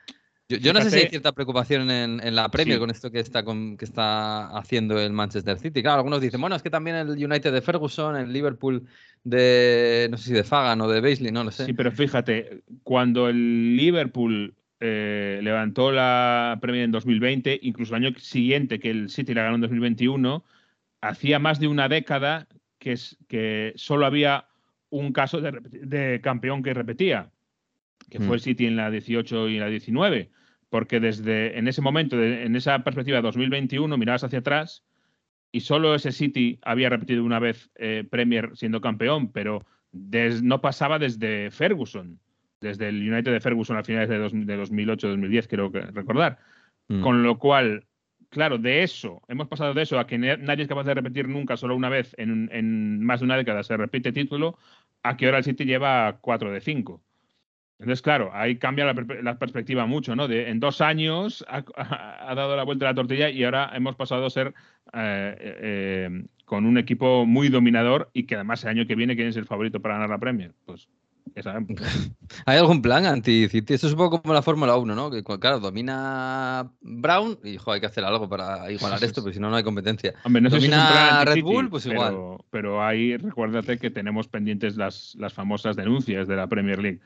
Yo, 0.51 0.57
yo 0.57 0.73
no 0.73 0.81
sé 0.81 0.91
si 0.91 0.97
hay 1.01 1.09
cierta 1.11 1.33
preocupación 1.33 1.91
en, 1.91 2.21
en 2.25 2.35
la 2.35 2.51
Premier 2.51 2.77
Sí. 2.77 2.81
con 2.81 2.89
esto 2.91 3.11
que 3.11 3.21
está, 3.21 3.45
con- 3.45 3.77
que 3.77 3.85
está 3.85 4.47
haciendo 4.57 4.99
el 4.99 5.13
Manchester 5.13 5.59
City. 5.59 5.83
Claro, 5.83 5.99
algunos 5.99 6.23
dicen, 6.23 6.41
bueno, 6.41 6.57
es 6.57 6.63
que 6.63 6.71
también 6.71 6.97
el 6.97 7.11
United 7.11 7.53
de 7.53 7.61
Ferguson, 7.61 8.17
el 8.17 8.33
Liverpool 8.33 8.87
de, 9.25 10.09
no 10.11 10.17
sé 10.17 10.29
si 10.29 10.33
de 10.33 10.45
Fagan 10.45 10.81
o 10.81 10.89
de 10.89 11.03
Baisley, 11.03 11.33
no 11.33 11.45
lo 11.45 11.51
sé. 11.51 11.67
Sí, 11.67 11.75
pero 11.75 11.93
fíjate, 11.93 12.63
cuando 12.83 13.29
el 13.29 13.77
Liverpool 13.77 14.55
eh, 14.81 15.41
levantó 15.43 15.93
la 15.93 16.57
Premier 16.63 16.85
en 16.85 16.93
2020, 16.93 17.59
incluso 17.65 17.95
el 17.95 18.05
año 18.07 18.19
siguiente 18.19 18.79
que 18.81 18.89
el 18.91 19.11
City 19.11 19.35
la 19.35 19.43
ganó 19.43 19.57
en 19.57 19.61
2021, 19.61 20.45
hacía 21.03 21.39
más 21.39 21.61
de 21.61 21.69
una 21.69 21.91
década 21.91 22.49
que, 22.79 22.93
es, 22.93 23.19
que 23.29 23.75
solo 23.77 24.07
había 24.07 24.47
un 24.89 25.13
caso 25.13 25.43
de, 25.43 26.21
campeón 26.23 26.63
que 26.63 26.73
repetía, 26.73 27.29
que 28.09 28.19
Mm. 28.19 28.23
fue 28.23 28.37
el 28.37 28.41
City 28.41 28.65
en 28.65 28.77
la 28.77 28.91
18 28.91 29.51
y 29.51 29.55
en 29.57 29.61
la 29.61 29.67
19, 29.69 30.31
porque 30.71 31.01
desde 31.01 31.59
en 31.59 31.69
ese 31.69 31.81
momento, 31.83 32.17
de- 32.17 32.45
en 32.45 32.57
esa 32.57 32.79
perspectiva 32.85 33.21
2021, 33.21 33.97
mirabas 33.97 34.25
hacia 34.25 34.41
atrás 34.41 34.85
y 35.51 35.61
solo 35.61 35.95
ese 35.95 36.13
City 36.13 36.59
había 36.63 36.91
repetido 36.91 37.25
una 37.25 37.39
vez 37.39 37.71
eh, 37.77 38.05
Premier 38.09 38.51
siendo 38.55 38.81
campeón, 38.81 39.33
pero 39.33 39.65
des- 39.93 40.43
no 40.43 40.61
pasaba 40.61 40.99
desde 40.99 41.51
Ferguson, 41.51 42.19
desde 42.61 42.89
el 42.89 42.97
United 43.11 43.33
de 43.33 43.41
Ferguson 43.41 43.77
a 43.77 43.85
finales 43.85 44.09
de, 44.09 44.19
dos- 44.19 44.33
de 44.35 44.57
2008-2010, 44.57 45.47
creo 45.49 45.73
que 45.73 45.81
recordar. 45.81 46.39
Mm. 46.89 47.01
Con 47.03 47.23
lo 47.23 47.39
cual, 47.39 47.85
claro, 48.29 48.59
de 48.59 48.83
eso, 48.83 49.23
hemos 49.29 49.49
pasado 49.49 49.73
de 49.73 49.83
eso 49.83 49.99
a 49.99 50.07
que 50.07 50.19
nadie 50.19 50.63
es 50.63 50.69
capaz 50.69 50.85
de 50.85 50.95
repetir 50.95 51.29
nunca 51.29 51.57
solo 51.57 51.75
una 51.77 51.89
vez 51.89 52.15
en, 52.19 52.51
en 52.53 53.03
más 53.03 53.21
de 53.21 53.25
una 53.27 53.37
década 53.37 53.63
se 53.63 53.77
repite 53.77 54.13
título, 54.13 54.59
a 55.03 55.17
que 55.17 55.27
ahora 55.27 55.39
el 55.39 55.45
City 55.45 55.65
lleva 55.65 56.19
4 56.21 56.53
de 56.53 56.61
5. 56.61 57.03
Entonces, 57.79 58.03
claro, 58.03 58.31
ahí 58.35 58.57
cambia 58.57 58.85
la, 58.85 59.39
perspectiva 59.39 59.87
mucho, 59.87 60.17
¿no? 60.17 60.27
De, 60.27 60.51
en 60.51 60.59
dos 60.59 60.81
años 60.81 61.45
ha, 61.49 61.65
ha 62.29 62.35
dado 62.35 62.57
la 62.57 62.65
vuelta 62.65 62.87
a 62.87 62.91
la 62.91 62.95
tortilla 62.95 63.31
y 63.31 63.45
ahora 63.45 63.71
hemos 63.75 63.95
pasado 63.95 64.27
a 64.27 64.31
ser 64.31 64.55
eh, 64.93 65.37
eh, 65.41 66.25
con 66.45 66.67
un 66.67 66.79
equipo 66.79 67.27
muy 67.27 67.51
dominador 67.51 68.11
y 68.13 68.25
que 68.25 68.35
además 68.35 68.65
el 68.65 68.71
año 68.71 68.87
que 68.87 68.95
viene, 68.95 69.15
¿quién 69.15 69.29
es 69.29 69.37
el 69.37 69.47
favorito 69.47 69.81
para 69.81 69.95
ganar 69.95 70.11
la 70.11 70.19
Premier? 70.19 70.55
Pues 70.65 70.89
ya 71.37 71.43
sabemos. 71.43 71.69
¿Hay 72.47 72.59
algún 72.59 72.83
plan 72.83 73.07
anti-City? 73.07 73.75
Esto 73.75 73.87
es 73.87 73.93
un 73.93 73.99
poco 73.99 74.23
como 74.23 74.35
la 74.35 74.43
Fórmula 74.43 74.77
1, 74.77 74.95
¿no? 74.95 75.11
Que 75.11 75.23
claro, 75.23 75.61
domina 75.61 76.71
Brown 76.81 77.39
y 77.45 77.59
hay 77.65 77.81
que 77.81 77.87
hacer 77.87 78.05
algo 78.05 78.29
para 78.29 78.71
igualar 78.73 79.03
esto, 79.05 79.23
porque 79.23 79.35
si 79.35 79.41
no, 79.41 79.51
no 79.51 79.57
hay 79.57 79.63
competencia. 79.63 80.15
Hombre, 80.25 80.43
no 80.43 80.51
domina 80.51 81.25
Red 81.25 81.43
Bull, 81.43 81.69
pues 81.69 81.87
igual. 81.87 82.13
Pero, 82.13 82.45
pero 82.51 82.85
ahí 82.85 83.17
recuérdate 83.17 83.79
que 83.79 83.91
tenemos 83.91 84.27
pendientes 84.27 84.77
las, 84.77 85.15
las 85.19 85.33
famosas 85.33 85.77
denuncias 85.77 86.27
de 86.27 86.37
la 86.37 86.47
Premier 86.49 86.79
League. 86.81 87.01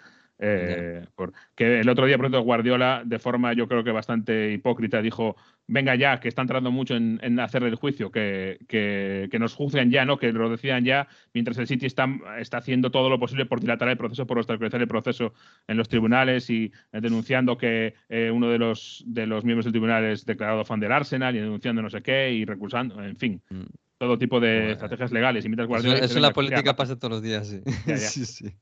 Eh, 0.45 1.05
por- 1.15 1.33
que 1.55 1.81
el 1.81 1.89
otro 1.89 2.05
día, 2.07 2.17
por 2.17 2.25
ejemplo, 2.27 2.41
Guardiola, 2.43 3.03
de 3.05 3.19
forma 3.19 3.53
yo 3.53 3.69
creo 3.69 3.85
que 3.85 3.93
bastante 3.93 4.53
hipócrita, 4.53 5.01
dijo: 5.01 5.37
Venga 5.69 5.95
ya, 5.95 6.19
que 6.19 6.27
están 6.29 6.49
tardando 6.49 6.73
mucho 6.73 6.97
en, 6.97 7.21
en 7.23 7.39
hacer 7.39 7.63
el 7.63 7.77
juicio, 7.77 8.11
que, 8.11 8.59
que- 8.67 9.29
que 9.31 9.39
nos 9.39 9.55
juzguen 9.55 9.91
ya, 9.93 10.05
¿no? 10.05 10.19
Que 10.19 10.33
lo 10.33 10.51
decidan 10.51 10.85
ya, 10.85 11.07
mientras 11.33 11.57
el 11.59 11.69
City 11.69 11.87
está, 11.87 12.09
está 12.39 12.59
haciendo 12.59 12.91
todo 12.91 13.09
lo 13.09 13.21
posible 13.21 13.47
por 13.47 13.61
dilatar 13.61 13.89
el 13.89 13.97
proceso, 13.97 14.27
por 14.27 14.39
obstaculizar 14.39 14.81
el 14.81 14.89
proceso 14.89 15.33
en 15.69 15.77
los 15.77 15.89
tribunales 15.89 16.51
y 16.51 16.73
eh, 16.93 17.01
denunciando 17.01 17.57
que 17.57 17.95
eh, 18.09 18.31
uno 18.33 18.49
de 18.51 18.59
los, 18.59 19.05
de 19.07 19.27
los 19.27 19.45
miembros 19.45 19.65
del 19.65 19.73
tribunal 19.73 20.05
es 20.05 20.27
declarado 20.27 20.65
fan 20.65 20.81
del 20.81 20.91
Arsenal 20.93 21.37
y 21.37 21.41
denunciando 21.41 21.81
no 21.83 21.89
sé 21.91 22.03
qué 22.03 22.33
y 22.33 22.45
recusando, 22.45 23.03
en 23.03 23.17
fin 23.17 23.41
Mm. 23.51 23.63
Todo 24.03 24.19
tipo 24.19 24.41
de 24.41 24.59
Bueno. 24.59 24.73
estrategias 24.73 25.13
legales. 25.13 25.45
Y 25.45 25.49
mientras 25.49 25.69
Eso, 25.71 26.17
en 26.17 26.23
la 26.23 26.29
"Venga, 26.31 26.33
política 26.33 26.75
pasa 26.75 26.99
todos 26.99 27.13
los 27.13 27.23
días, 27.23 27.47
sí. 27.47 27.63
Ya, 27.87 27.95
ya. 27.95 28.09
sí, 28.09 28.25
sí. 28.27 28.53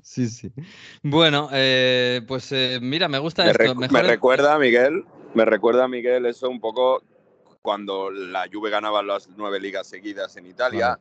Sí, 0.00 0.28
sí. 0.28 0.52
Bueno, 1.02 1.48
eh, 1.52 2.22
pues 2.28 2.52
eh, 2.52 2.78
mira, 2.80 3.08
me 3.08 3.18
gusta 3.18 3.42
Me, 3.44 3.50
esto. 3.50 3.64
recu- 3.64 3.90
me 3.90 4.00
recuerda, 4.00 4.56
Miguel, 4.60 5.04
me 5.34 5.44
recuerda, 5.44 5.88
Miguel, 5.88 6.24
eso 6.26 6.48
un 6.48 6.60
poco 6.60 7.02
cuando 7.62 8.12
la 8.12 8.46
Juve 8.52 8.70
ganaba 8.70 9.02
las 9.02 9.28
nueve 9.36 9.58
ligas 9.58 9.88
seguidas 9.88 10.36
en 10.36 10.46
Italia. 10.46 11.00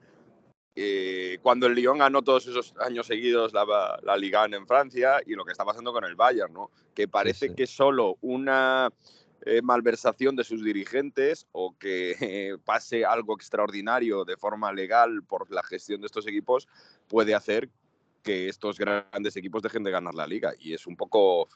eh, 0.80 1.38
cuando 1.44 1.68
el 1.68 1.74
Lyon 1.76 1.98
ganó 2.00 2.22
todos 2.24 2.48
esos 2.48 2.74
años 2.80 3.06
seguidos 3.08 3.54
la, 3.54 4.00
la 4.04 4.18
Liga 4.18 4.46
en 4.46 4.66
Francia 4.68 5.20
y 5.26 5.34
lo 5.34 5.44
que 5.46 5.52
está 5.52 5.64
pasando 5.66 5.92
con 5.94 6.06
el 6.06 6.16
Bayern, 6.16 6.54
¿no? 6.54 6.70
Que 6.96 7.08
parece 7.08 7.50
sí. 7.50 7.54
que 7.56 7.66
solo 7.68 8.18
una 8.22 8.92
eh, 9.48 9.62
malversación 9.62 10.36
de 10.36 10.44
sus 10.44 10.64
dirigentes 10.64 11.48
o 11.52 11.76
que 11.78 12.12
eh, 12.20 12.58
pase 12.66 13.06
algo 13.06 13.36
extraordinario 13.36 14.26
de 14.26 14.38
forma 14.38 14.72
legal 14.74 15.24
por 15.24 15.50
la 15.52 15.64
gestión 15.64 16.02
de 16.02 16.08
estos 16.08 16.28
equipos 16.28 16.68
puede 17.08 17.34
hacer 17.34 17.70
que 18.24 18.50
estos 18.50 18.78
grandes 18.78 19.36
equipos 19.38 19.62
dejen 19.62 19.84
de 19.84 19.92
ganar 19.92 20.14
la 20.14 20.28
liga. 20.28 20.54
Y 20.60 20.74
es 20.74 20.86
un 20.86 20.98
poco 20.98 21.48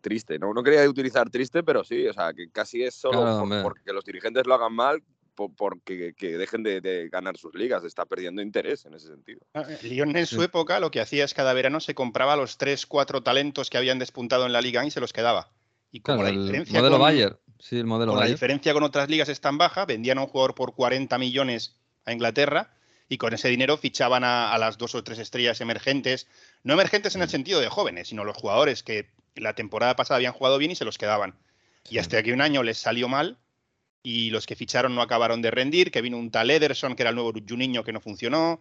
triste, 0.00 0.38
¿no? 0.38 0.54
No 0.54 0.62
quería 0.62 0.88
utilizar 0.88 1.28
triste, 1.30 1.62
pero 1.62 1.84
sí, 1.84 2.06
o 2.06 2.12
sea, 2.12 2.32
que 2.32 2.48
casi 2.50 2.82
es 2.82 2.94
solo 2.94 3.20
por- 3.38 3.62
porque 3.62 3.92
los 3.92 4.04
dirigentes 4.04 4.46
lo 4.46 4.54
hagan 4.54 4.72
mal, 4.72 5.02
po- 5.34 5.52
porque 5.52 6.14
que 6.14 6.38
dejen 6.38 6.62
de, 6.62 6.80
de 6.80 7.08
ganar 7.08 7.36
sus 7.36 7.54
ligas. 7.54 7.84
Está 7.84 8.06
perdiendo 8.06 8.40
interés 8.40 8.86
en 8.86 8.94
ese 8.94 9.08
sentido. 9.08 9.40
Ah, 9.52 9.66
Lyon 9.82 10.16
en 10.16 10.26
su 10.26 10.42
época 10.42 10.80
lo 10.80 10.90
que 10.90 11.00
hacía 11.00 11.24
es 11.24 11.34
cada 11.34 11.52
verano 11.52 11.80
se 11.80 11.94
compraba 11.94 12.36
los 12.36 12.56
3, 12.56 12.86
4 12.86 13.22
talentos 13.22 13.68
que 13.68 13.78
habían 13.78 13.98
despuntado 13.98 14.46
en 14.46 14.52
la 14.52 14.60
liga 14.62 14.86
y 14.86 14.90
se 14.90 15.00
los 15.00 15.12
quedaba. 15.12 15.50
Y 15.92 16.00
como 16.00 16.18
Claro, 16.18 16.22
la 16.32 16.38
el 16.38 16.42
diferencia 16.46 16.78
modelo 16.78 16.96
con, 16.96 17.02
Bayer. 17.02 17.38
Sí, 17.58 17.78
el 17.78 17.86
modelo 17.86 18.12
con 18.12 18.20
la 18.20 18.26
diferencia 18.26 18.72
con 18.74 18.82
otras 18.82 19.08
ligas 19.08 19.28
es 19.28 19.40
tan 19.40 19.56
baja, 19.58 19.86
vendían 19.86 20.18
a 20.18 20.22
un 20.22 20.26
jugador 20.28 20.54
por 20.54 20.74
40 20.74 21.16
millones 21.18 21.76
a 22.04 22.12
Inglaterra 22.12 22.74
y 23.08 23.18
con 23.18 23.32
ese 23.32 23.48
dinero 23.48 23.76
fichaban 23.76 24.24
a, 24.24 24.52
a 24.52 24.58
las 24.58 24.78
dos 24.78 24.94
o 24.94 25.02
tres 25.04 25.18
estrellas 25.18 25.60
emergentes, 25.60 26.26
no 26.64 26.74
emergentes 26.74 27.14
Mm. 27.14 27.18
en 27.18 27.22
el 27.22 27.28
sentido 27.28 27.60
de 27.60 27.68
jóvenes, 27.68 28.08
sino 28.08 28.24
los 28.24 28.36
jugadores 28.36 28.82
que 28.82 29.10
la 29.36 29.54
temporada 29.54 29.96
pasada 29.96 30.16
habían 30.16 30.32
jugado 30.32 30.58
bien 30.58 30.72
y 30.72 30.76
se 30.76 30.84
los 30.84 30.98
quedaban. 30.98 31.34
Y 31.88 31.98
hasta 31.98 32.22
que 32.22 32.32
un 32.32 32.40
año 32.40 32.62
les 32.62 32.78
salió 32.78 33.08
mal 33.08 33.38
y 34.02 34.30
los 34.30 34.46
que 34.46 34.56
ficharon 34.56 34.94
no 34.94 35.02
acabaron 35.02 35.40
de 35.40 35.50
rendir, 35.50 35.90
que 35.90 36.02
vino 36.02 36.16
un 36.18 36.30
tal 36.30 36.50
Ederson, 36.50 36.96
que 36.96 37.02
era 37.02 37.10
el 37.10 37.16
nuevo 37.16 37.32
Juninho, 37.48 37.84
que 37.84 37.92
no 37.92 38.00
funcionó. 38.00 38.60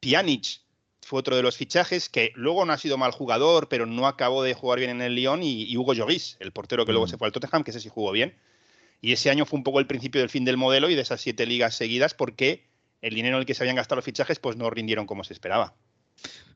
Pjanic 0.00 0.60
fue 1.02 1.20
otro 1.20 1.36
de 1.36 1.42
los 1.42 1.56
fichajes 1.56 2.08
que 2.08 2.32
luego 2.34 2.64
no 2.64 2.72
ha 2.72 2.78
sido 2.78 2.98
mal 2.98 3.12
jugador, 3.12 3.68
pero 3.68 3.86
no 3.86 4.06
acabó 4.06 4.42
de 4.42 4.54
jugar 4.54 4.78
bien 4.78 4.90
en 4.90 5.00
el 5.02 5.14
Lyon. 5.14 5.42
Y, 5.42 5.62
y 5.64 5.76
Hugo 5.76 5.94
Lloris, 5.94 6.36
el 6.40 6.52
portero 6.52 6.84
que 6.84 6.92
luego 6.92 7.06
Mm. 7.06 7.10
se 7.10 7.18
fue 7.18 7.26
al 7.26 7.32
Tottenham, 7.32 7.64
que 7.64 7.70
ese 7.70 7.80
sí 7.80 7.88
jugó 7.88 8.12
bien. 8.12 8.36
Y 9.00 9.12
ese 9.12 9.30
año 9.30 9.46
fue 9.46 9.56
un 9.58 9.64
poco 9.64 9.78
el 9.78 9.86
principio 9.86 10.20
del 10.20 10.28
fin 10.28 10.44
del 10.44 10.56
modelo 10.56 10.90
y 10.90 10.94
de 10.94 11.02
esas 11.02 11.20
siete 11.20 11.46
ligas 11.46 11.74
seguidas, 11.76 12.14
porque 12.14 12.66
el 13.00 13.14
dinero 13.14 13.36
en 13.36 13.40
el 13.40 13.46
que 13.46 13.54
se 13.54 13.62
habían 13.62 13.76
gastado 13.76 13.96
los 13.96 14.04
fichajes 14.04 14.40
pues 14.40 14.56
no 14.56 14.68
rindieron 14.70 15.06
como 15.06 15.22
se 15.24 15.32
esperaba. 15.32 15.76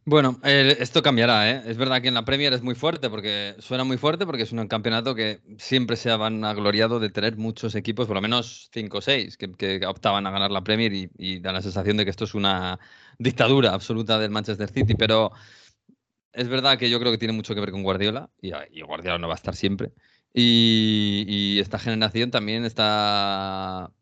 Bueno, 0.05 0.41
esto 0.43 1.01
cambiará, 1.01 1.49
¿eh? 1.49 1.63
Es 1.65 1.77
verdad 1.77 2.03
que 2.03 2.09
en 2.09 2.15
la 2.15 2.25
Premier 2.25 2.53
es 2.53 2.63
muy 2.63 2.75
fuerte, 2.75 3.09
porque 3.09 3.55
suena 3.61 3.85
muy 3.85 3.99
fuerte, 3.99 4.27
porque 4.27 4.43
es 4.43 4.51
un 4.51 4.67
campeonato 4.67 5.15
que 5.15 5.41
siempre 5.59 5.97
se 5.97 6.11
ha 6.11 6.17
vanagloriado 6.17 6.99
de 6.99 7.09
tener 7.11 7.37
muchos 7.37 7.77
equipos, 7.77 8.09
por 8.09 8.17
lo 8.17 8.21
menos 8.21 8.69
5 8.73 8.99
o 8.99 9.01
6, 9.01 9.37
que, 9.37 9.87
optaban 9.87 10.27
a 10.27 10.33
ganar 10.33 10.51
la 10.51 10.65
Premier 10.65 10.93
y, 10.93 11.09
y 11.17 11.39
da 11.39 11.53
la 11.53 11.63
sensación 11.63 11.97
de 11.97 12.05
que 12.05 12.11
esto 12.11 12.25
es 12.25 12.35
una 12.35 12.81
dictadura 13.19 13.75
absoluta 13.75 14.19
del 14.19 14.33
Manchester 14.33 14.69
City, 14.71 14.95
pero 14.97 15.31
es 16.33 16.49
verdad 16.49 16.79
que 16.79 16.91
yo 16.91 16.99
creo 16.99 17.13
que 17.13 17.19
tiene 17.19 17.35
mucho 17.35 17.55
que 17.55 17.61
ver 17.61 17.71
con 17.71 17.83
Guardiola, 17.83 18.31
y, 18.41 18.51
Guardiola 18.83 19.19
no 19.19 19.29
va 19.29 19.35
a 19.35 19.37
estar 19.37 19.55
siempre. 19.55 19.93
Y 20.35 21.59
esta 21.61 21.79
generación 21.79 22.31
también 22.31 22.65
está 22.65 23.93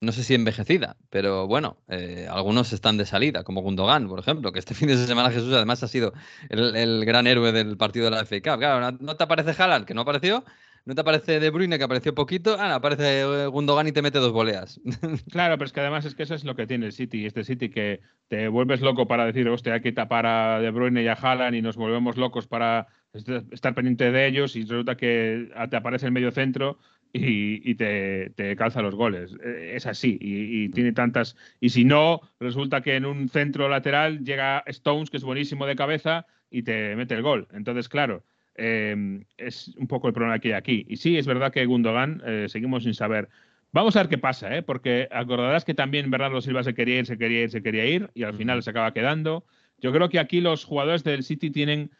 no 0.00 0.12
sé 0.12 0.22
si 0.24 0.34
envejecida, 0.34 0.96
pero 1.10 1.46
bueno, 1.46 1.78
eh, 1.88 2.26
algunos 2.30 2.72
están 2.72 2.96
de 2.98 3.06
salida, 3.06 3.42
como 3.44 3.62
Gundogan, 3.62 4.08
por 4.08 4.20
ejemplo, 4.20 4.52
que 4.52 4.58
este 4.60 4.74
fin 4.74 4.88
de 4.88 4.96
semana 4.96 5.30
Jesús 5.30 5.52
además 5.52 5.82
ha 5.82 5.88
sido 5.88 6.12
el, 6.50 7.04
gran 7.04 7.26
héroe 7.26 7.52
del 7.52 7.76
partido 7.76 8.06
de 8.06 8.10
la 8.12 8.20
FA 8.22 8.40
Cup. 8.52 8.58
Claro, 8.60 8.80
¿no- 8.92 8.98
¿no 9.00 9.16
te 9.16 9.24
aparece 9.24 9.60
Haaland, 9.60 9.86
que 9.86 9.94
no 9.94 10.02
apareció? 10.02 10.44
¿No 10.84 10.94
te 10.94 11.02
aparece 11.02 11.38
De 11.40 11.50
Bruyne, 11.50 11.76
que 11.78 11.84
apareció 11.84 12.14
poquito? 12.14 12.56
Ah, 12.58 12.74
aparece 12.76 13.20
eh, 13.20 13.46
Gundogan 13.48 13.86
y 13.88 13.92
te 13.92 14.00
mete 14.02 14.18
dos 14.18 14.32
voleas. 14.32 14.80
Claro, 15.30 15.58
pero 15.58 15.66
es 15.66 15.72
que 15.72 15.80
además 15.80 16.06
es 16.06 16.14
que 16.14 16.22
eso 16.22 16.34
es 16.34 16.44
lo 16.44 16.56
que 16.56 16.66
tiene 16.66 16.86
el 16.86 16.92
City. 16.92 17.26
Este 17.26 17.44
City 17.44 17.68
que 17.70 18.00
te 18.28 18.48
vuelves 18.48 18.80
loco 18.80 19.06
para 19.06 19.26
decir, 19.26 19.46
hostia, 19.48 19.74
hay 19.74 19.80
que 19.82 19.92
tapar 19.92 20.24
a 20.26 20.60
De 20.60 20.70
Bruyne 20.70 21.02
y 21.02 21.08
a 21.08 21.12
Haaland 21.12 21.54
y 21.56 21.60
nos 21.62 21.76
volvemos 21.76 22.16
locos 22.16 22.46
para 22.46 22.86
est- 23.12 23.28
estar 23.52 23.74
pendiente 23.74 24.10
de 24.10 24.26
ellos 24.26 24.56
y 24.56 24.62
resulta 24.62 24.96
que 24.96 25.50
te 25.70 25.76
aparece 25.76 26.06
el 26.06 26.12
medio 26.12 26.30
centro 26.30 26.78
y, 27.12 27.70
y 27.70 27.74
te, 27.74 28.30
te 28.36 28.54
calza 28.56 28.82
los 28.82 28.94
goles. 28.94 29.34
Eh, 29.44 29.72
Es 29.74 29.86
así 29.86 30.18
y, 30.20 30.64
y 30.64 30.68
tiene 30.68 30.92
tantas... 30.92 31.36
Y 31.60 31.70
si 31.70 31.84
no, 31.84 32.20
resulta 32.40 32.80
que 32.80 32.96
en 32.96 33.04
un 33.06 33.28
centro 33.28 33.68
lateral 33.68 34.24
llega 34.24 34.62
Stones, 34.66 35.10
que 35.10 35.16
es 35.16 35.24
buenísimo 35.24 35.66
de 35.66 35.76
cabeza, 35.76 36.26
y 36.50 36.62
te 36.62 36.96
mete 36.96 37.14
el 37.14 37.22
gol. 37.22 37.46
Entonces, 37.52 37.88
claro, 37.88 38.24
eh, 38.54 39.22
es 39.36 39.68
un 39.76 39.86
poco 39.86 40.08
el 40.08 40.14
problema 40.14 40.38
que 40.38 40.48
hay 40.48 40.54
aquí. 40.54 40.86
Y 40.88 40.96
sí, 40.96 41.18
es 41.18 41.26
verdad 41.26 41.52
que 41.52 41.66
Gundogan 41.66 42.22
eh, 42.26 42.46
seguimos 42.48 42.84
sin 42.84 42.94
saber. 42.94 43.28
Vamos 43.70 43.94
a 43.96 44.00
ver 44.00 44.08
qué 44.08 44.16
pasa, 44.16 44.56
¿eh? 44.56 44.62
porque 44.62 45.08
acordarás 45.10 45.66
que 45.66 45.74
también 45.74 46.10
Bernardo 46.10 46.40
Silva 46.40 46.62
se 46.62 46.72
quería 46.72 47.00
ir, 47.00 47.06
se 47.06 47.18
quería 47.18 47.42
ir, 47.42 47.50
se 47.50 47.62
quería 47.62 47.84
ir 47.84 48.10
y 48.14 48.22
al 48.22 48.32
final 48.32 48.62
se 48.62 48.70
acaba 48.70 48.94
quedando. 48.94 49.44
Yo 49.80 49.92
creo 49.92 50.08
que 50.08 50.18
aquí 50.18 50.40
los 50.40 50.64
jugadores 50.64 51.04
del 51.04 51.22
City 51.22 51.50
tienen, 51.50 51.90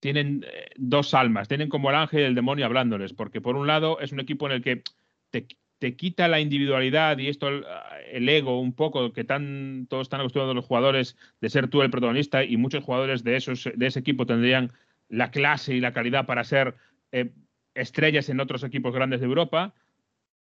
tienen 0.00 0.44
eh, 0.46 0.70
dos 0.76 1.14
almas, 1.14 1.48
tienen 1.48 1.68
como 1.68 1.90
el 1.90 1.96
ángel 1.96 2.20
y 2.20 2.24
el 2.24 2.34
demonio 2.34 2.66
hablándoles, 2.66 3.12
porque 3.12 3.40
por 3.40 3.56
un 3.56 3.66
lado 3.66 4.00
es 4.00 4.12
un 4.12 4.20
equipo 4.20 4.46
en 4.46 4.52
el 4.52 4.62
que 4.62 4.82
te, 5.30 5.46
te 5.78 5.96
quita 5.96 6.28
la 6.28 6.40
individualidad 6.40 7.18
y 7.18 7.28
esto 7.28 7.48
el, 7.48 7.64
el 8.10 8.28
ego 8.28 8.60
un 8.60 8.72
poco 8.72 9.12
que 9.12 9.24
tan 9.24 9.86
todos 9.88 10.06
están 10.06 10.20
acostumbrados 10.20 10.54
los 10.54 10.66
jugadores 10.66 11.16
de 11.40 11.50
ser 11.50 11.68
tú 11.68 11.82
el 11.82 11.90
protagonista 11.90 12.44
y 12.44 12.56
muchos 12.56 12.84
jugadores 12.84 13.24
de 13.24 13.36
esos 13.36 13.68
de 13.74 13.86
ese 13.86 14.00
equipo 14.00 14.26
tendrían 14.26 14.72
la 15.08 15.30
clase 15.30 15.74
y 15.74 15.80
la 15.80 15.92
calidad 15.92 16.26
para 16.26 16.44
ser 16.44 16.76
eh, 17.12 17.30
estrellas 17.74 18.28
en 18.28 18.40
otros 18.40 18.64
equipos 18.64 18.94
grandes 18.94 19.20
de 19.20 19.26
Europa. 19.26 19.74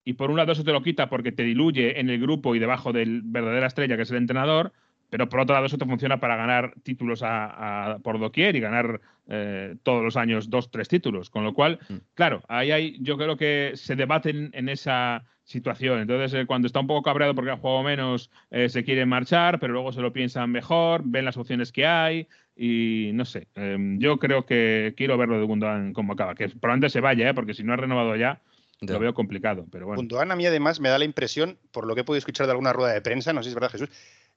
Y 0.03 0.13
por 0.13 0.29
un 0.29 0.37
lado 0.37 0.51
eso 0.51 0.63
te 0.63 0.71
lo 0.71 0.83
quita 0.83 1.09
porque 1.09 1.31
te 1.31 1.43
diluye 1.43 1.99
en 1.99 2.09
el 2.09 2.19
grupo 2.19 2.55
y 2.55 2.59
debajo 2.59 2.93
del 2.93 3.21
verdadera 3.23 3.67
estrella 3.67 3.95
que 3.95 4.03
es 4.03 4.11
el 4.11 4.17
entrenador, 4.17 4.71
pero 5.09 5.29
por 5.29 5.39
otro 5.41 5.53
lado 5.53 5.65
eso 5.65 5.77
te 5.77 5.85
funciona 5.85 6.19
para 6.19 6.35
ganar 6.35 6.73
títulos 6.83 7.23
a, 7.23 7.93
a- 7.93 7.99
por 7.99 8.19
doquier 8.19 8.55
y 8.55 8.59
ganar 8.59 9.01
eh, 9.27 9.75
todos 9.83 10.03
los 10.03 10.17
años 10.17 10.49
dos, 10.49 10.69
tres 10.71 10.87
títulos. 10.87 11.29
Con 11.29 11.43
lo 11.43 11.53
cual, 11.53 11.79
Mm. 11.89 11.95
claro, 12.13 12.43
ahí 12.47 12.71
hay, 12.71 12.97
yo 13.01 13.17
creo 13.17 13.37
que 13.37 13.71
se 13.75 13.95
debaten 13.95 14.51
en 14.53 14.69
esa 14.69 15.23
situación. 15.43 15.99
Entonces, 15.99 16.33
eh, 16.33 16.45
cuando 16.45 16.65
está 16.67 16.79
un 16.79 16.87
poco 16.87 17.03
cabreado 17.03 17.33
porque 17.35 17.51
ha 17.51 17.57
jugado 17.57 17.83
menos, 17.83 18.29
eh, 18.51 18.67
se 18.69 18.83
quiere 18.83 19.05
marchar, 19.05 19.59
pero 19.59 19.73
luego 19.73 19.91
se 19.91 20.01
lo 20.01 20.11
piensan 20.13 20.51
mejor, 20.51 21.01
ven 21.05 21.25
las 21.25 21.37
opciones 21.37 21.71
que 21.71 21.85
hay 21.85 22.27
y 22.55 23.11
no 23.13 23.25
sé. 23.25 23.47
eh, 23.55 23.77
yo 23.99 24.17
creo 24.17 24.45
que 24.45 24.93
quiero 24.95 25.17
verlo 25.17 25.37
de 25.39 25.45
Gundogan 25.45 25.93
cómo 25.93 26.13
acaba. 26.13 26.35
Que 26.35 26.47
probablemente 26.49 26.89
se 26.89 26.99
vaya, 27.01 27.29
¿eh? 27.29 27.33
porque 27.33 27.53
si 27.53 27.63
no 27.63 27.73
ha 27.73 27.77
renovado 27.77 28.15
ya, 28.15 28.41
Ya. 28.81 28.93
lo 28.93 28.99
veo 28.99 29.13
complicado. 29.13 29.65
Pero 29.71 29.85
bueno. 29.87 29.97
Gundogan 30.01 30.31
a 30.31 30.35
mí 30.35 30.45
además 30.45 30.79
me 30.79 30.89
da 30.89 30.97
la 30.99 31.05
impresión, 31.05 31.57
por 31.71 31.85
lo 31.87 31.95
que 31.95 32.01
he 32.01 32.03
podido 32.03 32.19
escuchar 32.19 32.45
de 32.47 32.51
alguna 32.51 32.73
rueda 32.73 32.93
de 32.93 33.01
prensa, 33.01 33.31
no 33.33 33.41
sé 33.41 33.45
si 33.45 33.49
es 33.49 33.55
verdad 33.55 33.71
Jesús, 33.71 33.89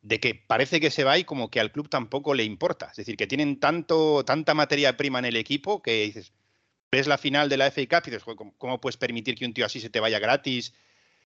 de 0.02 0.21
que 0.21 0.35
parece 0.35 0.81
que 0.81 0.90
se 0.90 1.05
va 1.05 1.19
y 1.19 1.25
como 1.25 1.50
que 1.50 1.61
al 1.61 1.73
club 1.73 1.88
tampoco 1.88 2.35
le 2.35 2.45
importa. 2.45 2.88
Es 2.90 2.97
decir, 2.97 3.17
que 3.17 3.26
tienen 3.26 3.59
tanto, 3.61 4.25
tanta 4.25 4.55
materia 4.55 4.97
prima 4.97 5.19
en 5.19 5.25
el 5.26 5.37
equipo 5.37 5.83
que 5.83 6.05
dices, 6.05 6.33
ves 6.93 7.07
la 7.07 7.19
final 7.19 7.49
de 7.49 7.57
la 7.57 7.67
FA 7.67 7.83
Cup 7.88 8.02
y 8.07 8.11
dices, 8.11 8.23
"Joder, 8.23 8.37
¿cómo, 8.37 8.55
cómo 8.57 8.81
puedes 8.81 8.97
permitir 8.97 9.35
que 9.35 9.45
un 9.45 9.52
tío 9.52 9.67
así 9.67 9.81
se 9.81 9.90
te 9.90 10.00
vaya 10.00 10.19
gratis? 10.19 10.73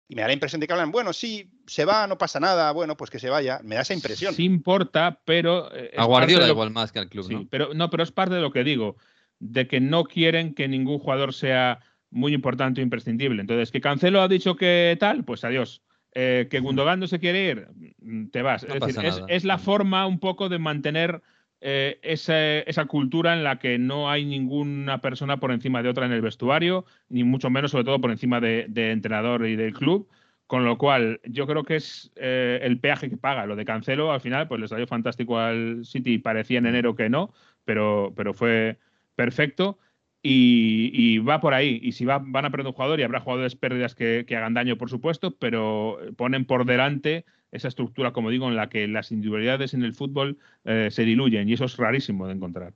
Y 0.07 0.15
me 0.15 0.21
da 0.21 0.27
la 0.27 0.33
impresión 0.33 0.59
de 0.59 0.65
que 0.67 0.73
hablan, 0.73 0.91
bueno, 0.91 1.13
sí, 1.13 1.51
se 1.67 1.85
va, 1.85 2.07
no 2.07 2.17
pasa 2.17 2.39
nada, 2.39 2.71
bueno, 2.71 2.97
pues 2.97 3.11
que 3.11 3.19
se 3.19 3.29
vaya. 3.29 3.59
Me 3.63 3.75
da 3.75 3.81
esa 3.81 3.93
impresión. 3.93 4.33
Sí 4.33 4.43
importa, 4.43 5.19
pero. 5.25 5.69
eh, 5.75 5.91
A 5.97 6.05
Guardiola 6.05 6.47
lo- 6.47 6.53
igual 6.53 6.71
más 6.71 6.91
que 6.91 6.99
al 6.99 7.09
club, 7.09 7.27
Sí, 7.27 7.33
¿no? 7.33 7.47
pero 7.49 7.73
no, 7.75 7.89
pero 7.91 8.03
es 8.03 8.11
parte 8.11 8.33
de 8.35 8.41
lo 8.41 8.51
que 8.51 8.63
digo, 8.63 8.95
de 9.39 9.67
que 9.67 9.79
no 9.79 10.03
quieren 10.05 10.53
que 10.55 10.67
ningún 10.67 10.97
jugador 10.99 11.33
sea 11.33 11.79
muy 12.09 12.33
importante 12.33 12.81
o 12.81 12.83
imprescindible. 12.83 13.39
Entonces, 13.41 13.71
que 13.71 13.81
Cancelo 13.81 14.21
ha 14.21 14.27
dicho 14.27 14.55
que 14.55 14.97
tal, 14.99 15.23
pues 15.25 15.43
adiós. 15.43 15.83
Eh, 16.15 16.47
que 16.49 16.59
Gundogan 16.59 16.99
no 16.99 17.07
se 17.07 17.19
quiere 17.19 17.45
ir, 17.45 17.67
mm, 18.01 18.27
te 18.27 18.41
vas. 18.41 18.67
No 18.67 18.73
es 18.73 18.95
decir, 18.95 19.23
es, 19.27 19.45
la 19.45 19.57
forma 19.59 20.07
un 20.07 20.19
poco 20.19 20.49
de 20.49 20.57
mantener 20.57 21.21
eh, 21.61 21.99
esa, 22.01 22.59
esa, 22.59 22.85
cultura 22.85 23.33
en 23.33 23.43
la 23.43 23.59
que 23.59 23.77
no 23.77 24.09
hay 24.09 24.25
ninguna 24.25 25.01
persona 25.01 25.39
por 25.39 25.51
encima 25.51 25.83
de 25.83 25.89
otra 25.89 26.07
en 26.07 26.11
el 26.11 26.21
vestuario, 26.21 26.85
ni 27.09 27.23
mucho 27.23 27.49
menos, 27.49 27.71
sobre 27.71 27.83
todo, 27.83 28.01
por 28.01 28.11
encima 28.11 28.39
de, 28.41 28.65
de 28.69 28.91
entrenador 28.91 29.45
y 29.45 29.55
del 29.55 29.73
club. 29.73 30.09
Con 30.49 30.65
lo 30.65 30.79
cual, 30.79 31.21
yo 31.25 31.45
creo 31.45 31.63
que 31.63 31.75
es 31.75 32.11
eh, 32.15 32.57
el 32.63 32.79
peaje 32.79 33.07
que 33.07 33.17
paga. 33.17 33.45
Lo 33.45 33.55
de 33.55 33.65
Cancelo, 33.65 34.11
al 34.11 34.19
final, 34.19 34.47
pues 34.47 34.59
le 34.59 34.67
salió 34.67 34.87
fantástico 34.87 35.37
al 35.37 35.85
City. 35.85 36.17
Parecía 36.17 36.57
en 36.57 36.65
enero 36.65 36.95
que 36.95 37.07
no, 37.07 37.31
pero, 37.65 38.13
pero 38.15 38.33
fue 38.33 38.79
perfecto. 39.15 39.77
Y, 40.21 41.17
va 41.19 41.39
por 41.39 41.53
ahí. 41.53 41.79
Y 41.81 41.93
si 41.93 42.05
va, 42.05 42.21
van 42.21 42.45
a 42.45 42.49
perder 42.49 42.67
un 42.67 42.73
jugador, 42.73 42.99
y 42.99 43.03
habrá 43.03 43.21
jugadores 43.21 43.55
pérdidas 43.55 43.95
que, 43.95 44.25
hagan 44.29 44.53
daño, 44.53 44.77
por 44.77 44.89
supuesto, 44.89 45.31
pero 45.37 45.99
ponen 46.17 46.45
por 46.45 46.65
delante 46.65 47.25
esa 47.51 47.67
estructura, 47.67 48.11
como 48.11 48.29
digo, 48.29 48.47
en 48.47 48.55
la 48.55 48.69
que 48.69 48.87
las 48.87 49.11
individualidades 49.11 49.73
en 49.73 49.83
el 49.83 49.93
fútbol 49.93 50.37
eh, 50.65 50.89
se 50.91 51.03
diluyen. 51.03 51.49
Y 51.49 51.53
eso 51.53 51.65
es 51.65 51.77
rarísimo 51.77 52.27
de 52.27 52.33
encontrar. 52.33 52.73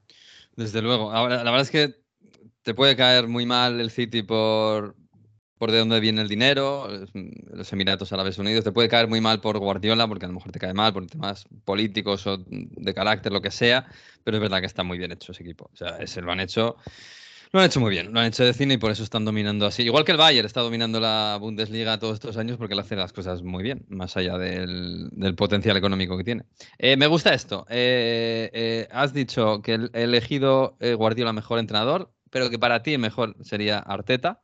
Desde 0.55 0.81
luego. 0.81 1.11
Ahora, 1.11 1.43
la 1.43 1.51
verdad 1.51 1.61
es 1.61 1.71
que 1.71 1.95
te 2.63 2.73
puede 2.73 2.95
caer 2.95 3.27
muy 3.27 3.45
mal 3.45 3.79
el 3.79 3.91
City 3.91 4.23
por, 4.23 4.95
por 5.57 5.71
de 5.71 5.79
dónde 5.79 5.99
viene 5.99 6.21
el 6.21 6.27
dinero, 6.27 6.87
los 7.53 7.71
Emiratos 7.73 8.11
Árabes 8.13 8.37
Unidos, 8.37 8.63
te 8.63 8.71
puede 8.71 8.89
caer 8.89 9.07
muy 9.07 9.21
mal 9.21 9.41
por 9.41 9.57
Guardiola, 9.59 10.07
porque 10.07 10.25
a 10.25 10.27
lo 10.27 10.33
mejor 10.35 10.51
te 10.51 10.59
cae 10.59 10.73
mal 10.73 10.93
por 10.93 11.05
temas 11.07 11.45
políticos 11.65 12.25
o 12.27 12.37
de 12.47 12.93
carácter, 12.93 13.31
lo 13.31 13.41
que 13.41 13.51
sea, 13.51 13.85
pero 14.23 14.37
es 14.37 14.41
verdad 14.41 14.59
que 14.59 14.65
está 14.65 14.83
muy 14.83 14.97
bien 14.97 15.11
hecho 15.11 15.31
ese 15.31 15.43
equipo. 15.43 15.69
O 15.71 15.75
sea, 15.75 15.97
ese 15.99 16.21
lo 16.21 16.31
han 16.31 16.39
hecho, 16.39 16.77
lo 17.53 17.59
han 17.59 17.67
hecho 17.67 17.79
muy 17.79 17.91
bien, 17.91 18.11
lo 18.11 18.19
han 18.19 18.25
hecho 18.25 18.43
de 18.43 18.51
cine 18.51 18.73
y 18.73 18.77
por 18.77 18.89
eso 18.89 19.03
están 19.03 19.25
dominando 19.25 19.67
así. 19.67 19.83
Igual 19.83 20.03
que 20.03 20.11
el 20.11 20.17
Bayern 20.17 20.47
está 20.47 20.61
dominando 20.61 20.99
la 20.99 21.37
Bundesliga 21.39 21.99
todos 21.99 22.15
estos 22.15 22.35
años 22.37 22.57
porque 22.57 22.73
le 22.73 22.81
hace 22.81 22.95
las 22.95 23.13
cosas 23.13 23.43
muy 23.43 23.61
bien, 23.61 23.85
más 23.89 24.17
allá 24.17 24.39
del, 24.39 25.11
potencial 25.37 25.77
económico 25.77 26.17
que 26.17 26.23
tiene. 26.23 26.45
Eh, 26.79 26.97
me 26.97 27.05
gusta 27.05 27.31
esto. 27.31 27.67
Eh, 27.69 28.49
eh, 28.53 28.87
has 28.91 29.13
dicho 29.13 29.61
que 29.61 29.87
he 29.93 30.03
elegido 30.03 30.77
Guardiola 30.97 31.31
mejor 31.31 31.59
entrenador, 31.59 32.11
pero 32.31 32.49
que 32.49 32.57
para 32.57 32.81
ti 32.81 32.97
mejor 32.97 33.35
sería 33.41 33.77
Arteta. 33.77 34.41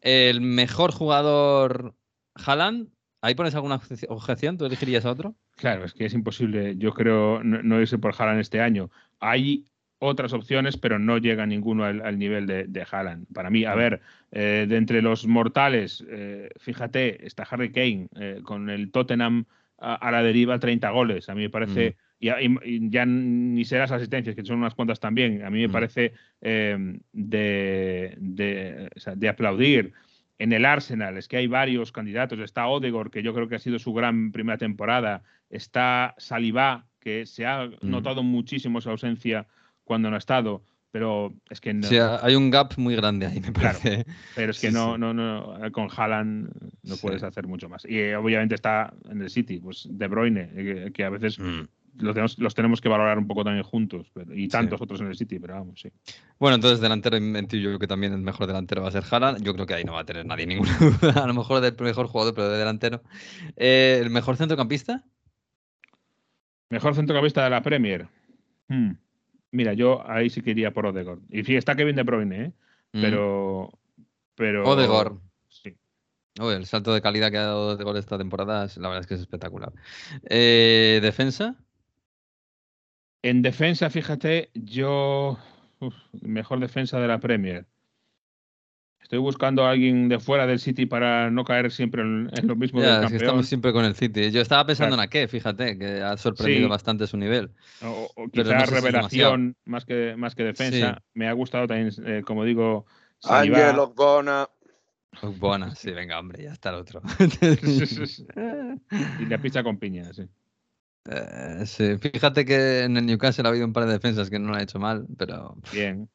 El 0.00 0.40
mejor 0.40 0.92
jugador, 0.92 1.96
Haaland. 2.34 2.90
¿Ahí 3.22 3.34
pones 3.34 3.56
alguna 3.56 3.80
objeción? 4.08 4.56
¿Tú 4.56 4.64
elegirías 4.64 5.04
a 5.04 5.10
otro? 5.10 5.34
Claro, 5.56 5.84
es 5.84 5.92
que 5.92 6.06
es 6.06 6.14
imposible, 6.14 6.76
yo 6.78 6.94
creo, 6.94 7.42
no, 7.42 7.80
irse 7.80 7.98
por 7.98 8.14
Haaland 8.16 8.40
este 8.40 8.60
año. 8.60 8.90
Hay 9.18 9.66
otras 10.00 10.32
opciones, 10.32 10.76
pero 10.78 10.98
no 10.98 11.18
llega 11.18 11.46
ninguno 11.46 11.84
al, 11.84 12.18
nivel 12.18 12.46
de, 12.46 12.64
de, 12.64 12.86
Haaland. 12.90 13.26
Para 13.32 13.50
mí, 13.50 13.64
a 13.64 13.74
ver, 13.74 14.00
eh, 14.32 14.66
de 14.68 14.76
entre 14.76 15.02
los 15.02 15.26
mortales, 15.26 16.04
eh, 16.08 16.48
fíjate, 16.58 17.26
está 17.26 17.44
Harry 17.44 17.70
Kane 17.70 18.08
eh, 18.18 18.40
con 18.42 18.70
el 18.70 18.90
Tottenham 18.90 19.44
a, 19.78 20.10
la 20.10 20.22
deriva 20.22 20.58
30 20.58 20.90
goles. 20.90 21.28
A 21.28 21.34
mí 21.34 21.42
me 21.42 21.50
parece 21.50 21.96
y, 22.18 22.90
ya 22.90 23.06
ni 23.06 23.64
será 23.64 23.82
las 23.82 23.92
asistencias, 23.92 24.34
que 24.34 24.44
son 24.44 24.58
unas 24.58 24.74
cuantas 24.74 25.00
también, 25.00 25.42
a 25.44 25.50
mí 25.50 25.60
me 25.60 25.68
mm. 25.68 25.72
parece 25.72 26.12
em, 26.40 27.00
de, 27.12 28.16
de, 28.18 29.28
aplaudir. 29.28 29.92
En 30.38 30.54
el 30.54 30.64
Arsenal 30.64 31.18
es 31.18 31.28
que 31.28 31.36
hay 31.36 31.46
varios 31.46 31.92
candidatos. 31.92 32.38
Está 32.38 32.66
Odegor, 32.66 33.10
que 33.10 33.22
yo 33.22 33.34
creo 33.34 33.48
que 33.48 33.56
ha 33.56 33.58
sido 33.58 33.78
su 33.78 33.92
gran 33.92 34.32
primera 34.32 34.56
temporada. 34.56 35.22
Está 35.50 36.14
Salivá, 36.16 36.86
que 37.00 37.26
se 37.26 37.44
ha 37.44 37.66
mm. 37.66 37.72
notado 37.82 38.22
muchísimo 38.22 38.80
su 38.80 38.88
ausencia 38.88 39.46
cuando 39.90 40.08
no 40.08 40.14
ha 40.14 40.20
estado. 40.20 40.62
Pero 40.92 41.34
es 41.50 41.60
que 41.60 41.74
no. 41.74 41.82
Sí, 41.88 41.96
hay 41.98 42.36
un 42.36 42.48
gap 42.48 42.74
muy 42.76 42.94
grande 42.94 43.26
ahí, 43.26 43.40
me 43.40 43.50
parece. 43.50 44.06
pero 44.36 44.52
es 44.52 44.60
que 44.60 44.70
no, 44.70 44.96
no, 44.96 45.12
no, 45.12 45.56
con 45.72 45.88
Haaland 45.90 46.48
no 46.84 46.96
puedes 46.96 47.24
hacer 47.24 47.48
mucho 47.48 47.68
más. 47.68 47.84
Y 47.84 47.98
eh, 47.98 48.16
obviamente 48.16 48.54
está 48.54 48.94
en 49.08 49.20
el 49.20 49.30
City, 49.30 49.58
pues 49.58 49.88
De 49.90 50.06
Bruyne, 50.06 50.48
eh, 50.54 50.90
que, 50.94 51.02
a 51.02 51.10
veces 51.10 51.40
mm 51.40 51.62
los 51.96 52.54
tenemos, 52.54 52.80
que 52.80 52.88
valorar 52.88 53.18
un 53.18 53.26
poco 53.26 53.44
también 53.44 53.64
juntos. 53.64 54.10
y 54.32 54.48
tantos 54.48 54.80
otros 54.80 55.00
en 55.00 55.08
el 55.08 55.16
City, 55.16 55.38
pero 55.38 55.54
vamos, 55.54 55.80
sí. 55.80 55.90
Bueno, 56.38 56.54
entonces 56.54 56.80
delantero 56.80 57.18
yo 57.18 57.68
creo 57.68 57.78
que 57.78 57.86
también 57.86 58.12
el 58.12 58.20
mejor 58.20 58.46
delantero 58.46 58.82
va 58.82 58.88
a 58.88 58.92
ser 58.92 59.04
Haaland. 59.10 59.42
Yo 59.42 59.54
creo 59.54 59.66
que 59.66 59.74
ahí 59.74 59.84
no 59.84 59.94
va 59.94 60.00
a 60.00 60.04
tener 60.04 60.24
nadie 60.24 60.46
ninguna 60.46 60.76
duda. 61.00 61.24
A 61.24 61.26
lo 61.26 61.34
mejor 61.34 61.60
del 61.60 61.74
mejor 61.80 62.06
jugador, 62.06 62.34
pero 62.34 62.48
de 62.48 62.58
delantero. 62.58 63.02
Eh, 63.56 63.98
¿El 64.00 64.10
mejor 64.10 64.36
centrocampista? 64.36 65.04
Mejor 66.70 66.94
centrocampista 66.94 67.44
de 67.44 67.50
la 67.50 67.62
Premier. 67.62 68.08
Hmm. 68.68 68.92
Mira, 69.52 69.72
yo 69.74 70.08
ahí 70.08 70.30
sí 70.30 70.42
que 70.42 70.50
iría 70.50 70.72
por 70.72 70.86
Odegaard. 70.86 71.20
Y 71.28 71.44
sí, 71.44 71.56
está 71.56 71.74
Kevin 71.74 71.96
De 71.96 72.02
Bruyne, 72.02 72.44
¿eh? 72.44 72.52
Mm. 72.92 73.00
Pero. 73.00 73.70
pero 74.34 74.64
Odegaard. 74.64 75.14
Sí. 75.48 75.76
el 76.36 76.66
salto 76.66 76.94
de 76.94 77.02
calidad 77.02 77.30
que 77.30 77.38
ha 77.38 77.46
dado 77.46 77.68
Odegaard 77.74 77.96
esta 77.96 78.18
temporada, 78.18 78.68
la 78.76 78.88
verdad 78.88 79.00
es 79.00 79.06
que 79.06 79.14
es 79.14 79.20
espectacular. 79.20 79.72
Eh, 80.28 81.00
¿Defensa? 81.02 81.56
En 83.22 83.42
defensa, 83.42 83.90
fíjate, 83.90 84.50
yo. 84.54 85.38
mejor 86.22 86.60
defensa 86.60 87.00
de 87.00 87.08
la 87.08 87.18
Premier. 87.18 87.66
Estoy 89.10 89.18
buscando 89.18 89.64
a 89.64 89.72
alguien 89.72 90.08
de 90.08 90.20
fuera 90.20 90.46
del 90.46 90.60
City 90.60 90.86
para 90.86 91.32
no 91.32 91.42
caer 91.42 91.72
siempre 91.72 92.02
en, 92.02 92.30
lo 92.44 92.54
mismo 92.54 92.80
del 92.80 93.00
campeón. 93.00 93.20
estamos 93.20 93.48
siempre 93.48 93.72
con 93.72 93.84
el 93.84 93.96
City. 93.96 94.30
Yo 94.30 94.40
estaba 94.40 94.64
pensando 94.64 94.94
en 94.94 95.00
Ake, 95.00 95.26
fíjate, 95.26 95.76
que 95.76 96.00
ha 96.00 96.16
sorprendido 96.16 96.68
bastante 96.68 97.08
su 97.08 97.16
nivel. 97.16 97.50
O, 97.82 98.08
quizá 98.32 98.66
revelación 98.66 99.56
más 99.64 99.84
que, 99.84 100.14
más 100.16 100.36
que 100.36 100.44
defensa. 100.44 101.02
Me 101.12 101.26
ha 101.26 101.32
gustado 101.32 101.66
también, 101.66 101.90
eh, 102.06 102.22
como 102.24 102.44
digo, 102.44 102.86
Ángel 103.24 103.80
Ogbona. 103.80 104.48
Ogbona, 105.22 105.74
sí, 105.74 105.90
venga, 105.90 106.20
hombre, 106.20 106.44
ya 106.44 106.52
está 106.52 106.68
el 106.68 106.76
otro. 106.76 107.02
y 109.18 109.26
la 109.26 109.38
pizza 109.42 109.64
con 109.64 109.76
piña, 109.80 110.12
sí. 110.12 110.28
Eh, 111.06 111.62
sí, 111.66 111.98
fíjate 111.98 112.44
que 112.44 112.84
en 112.84 112.96
el 112.96 113.06
Newcastle 113.06 113.44
ha 113.44 113.50
habido 113.50 113.66
un 113.66 113.72
par 113.72 113.86
de 113.86 113.94
defensas 113.94 114.30
que 114.30 114.38
no 114.38 114.50
lo 114.50 114.54
han 114.54 114.62
hecho 114.62 114.78
mal, 114.78 115.08
pero. 115.18 115.56
Bien. 115.72 116.08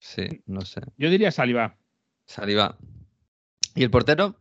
Sí, 0.00 0.42
no 0.46 0.62
sé. 0.62 0.80
Yo 0.98 1.10
diría 1.10 1.30
Saliba. 1.30 1.76
Saliba. 2.26 2.76
¿Y 3.74 3.82
el 3.82 3.90
portero? 3.90 4.36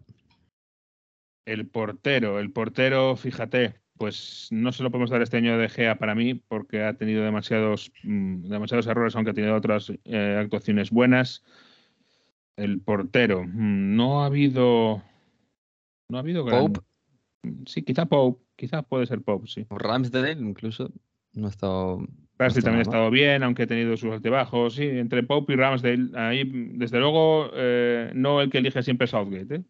El 1.46 1.68
portero, 1.68 2.40
el 2.40 2.52
portero, 2.52 3.16
fíjate, 3.16 3.76
pues 3.98 4.48
no 4.52 4.72
se 4.72 4.84
lo 4.84 4.92
podemos 4.92 5.10
dar 5.10 5.22
este 5.22 5.38
año 5.38 5.58
de 5.58 5.70
Gea 5.70 5.98
para 5.98 6.16
mí, 6.16 6.36
porque 6.36 6.84
ha 6.84 6.94
tenido 6.94 7.24
demasiados, 7.24 7.92
mm, 8.04 8.50
demasiados 8.50 8.88
errores, 8.88 9.16
aunque 9.16 9.32
ha 9.32 9.34
tenido 9.34 9.56
otras 9.56 9.92
eh, 10.06 10.38
actuaciones 10.40 10.92
buenas. 10.92 11.44
El 12.56 12.82
portero, 12.82 13.44
mm, 13.44 13.96
no 13.96 14.24
ha 14.24 14.28
habido. 14.28 15.04
No 16.10 16.18
ha 16.18 16.22
habido. 16.22 16.46
Pope. 16.46 16.82
Sí, 17.66 17.84
quizá 17.84 18.06
Pope. 18.06 18.44
Quizás 18.56 18.86
puede 18.86 19.06
ser 19.08 19.22
Pop, 19.22 19.48
sí. 19.48 19.66
O 19.70 19.78
Ramsdale 19.78 20.32
incluso. 20.34 20.92
No 21.34 21.48
ha 21.48 21.50
estado. 21.50 22.06
También 22.38 22.80
ha 22.80 22.82
estado 22.82 23.10
bien, 23.10 23.44
aunque 23.44 23.64
ha 23.64 23.68
tenido 23.68 23.96
sus 23.98 24.12
altibajos. 24.12 24.76
Sí, 24.76 24.84
entre 24.84 25.24
Pope 25.24 25.54
y 25.54 25.56
Ramsdale. 25.56 26.10
Ahí, 26.16 26.44
desde 26.76 27.00
luego, 27.00 27.50
eh, 27.54 28.12
no 28.14 28.42
el 28.42 28.50
que 28.50 28.58
elige 28.58 28.84
siempre 28.84 29.08
Southgate. 29.08 29.56
¿eh? 29.56 29.62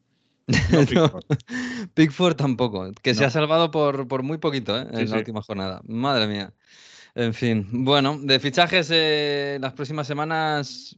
No, 0.48 1.20
Pickford. 1.94 2.36
tampoco. 2.36 2.92
Que 3.02 3.14
se 3.14 3.26
ha 3.26 3.30
salvado 3.30 3.72
por, 3.72 4.08
por 4.08 4.24
muy 4.24 4.38
poquito 4.38 4.78
¿eh? 4.78 4.88
en 4.92 5.10
la 5.10 5.18
última 5.18 5.42
jornada. 5.42 5.82
Madre 5.86 6.28
mía. 6.28 6.54
En 7.16 7.34
fin, 7.34 7.68
bueno, 7.72 8.18
de 8.20 8.40
fichajes 8.40 8.90
eh, 8.92 9.60
las 9.62 9.74
próximas 9.74 10.08
semanas 10.08 10.98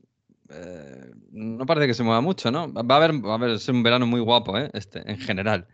eh, 0.50 1.12
no 1.32 1.66
parece 1.66 1.88
que 1.88 1.94
se 1.94 2.04
mueva 2.04 2.22
mucho, 2.22 2.52
¿no? 2.52 2.72
Va 2.72 2.96
a 2.96 2.98
haber, 2.98 3.26
va 3.26 3.34
a 3.34 3.36
haber 3.36 3.58
un 3.68 3.84
verano 3.84 4.06
muy 4.06 4.22
guapo, 4.22 4.58
¿eh? 4.58 4.70
Este, 4.74 5.10
en 5.10 5.18
general. 5.18 5.68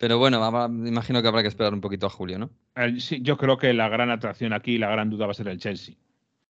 Pero 0.00 0.16
bueno, 0.16 0.40
imagino 0.86 1.20
que 1.20 1.28
habrá 1.28 1.42
que 1.42 1.48
esperar 1.48 1.74
un 1.74 1.82
poquito 1.82 2.06
a 2.06 2.10
julio, 2.10 2.38
¿no? 2.38 2.50
Sí, 2.98 3.20
yo 3.20 3.36
creo 3.36 3.58
que 3.58 3.74
la 3.74 3.90
gran 3.90 4.10
atracción 4.10 4.54
aquí, 4.54 4.78
la 4.78 4.88
gran 4.88 5.10
duda 5.10 5.26
va 5.26 5.32
a 5.32 5.34
ser 5.34 5.48
el 5.48 5.58
Chelsea. 5.58 5.94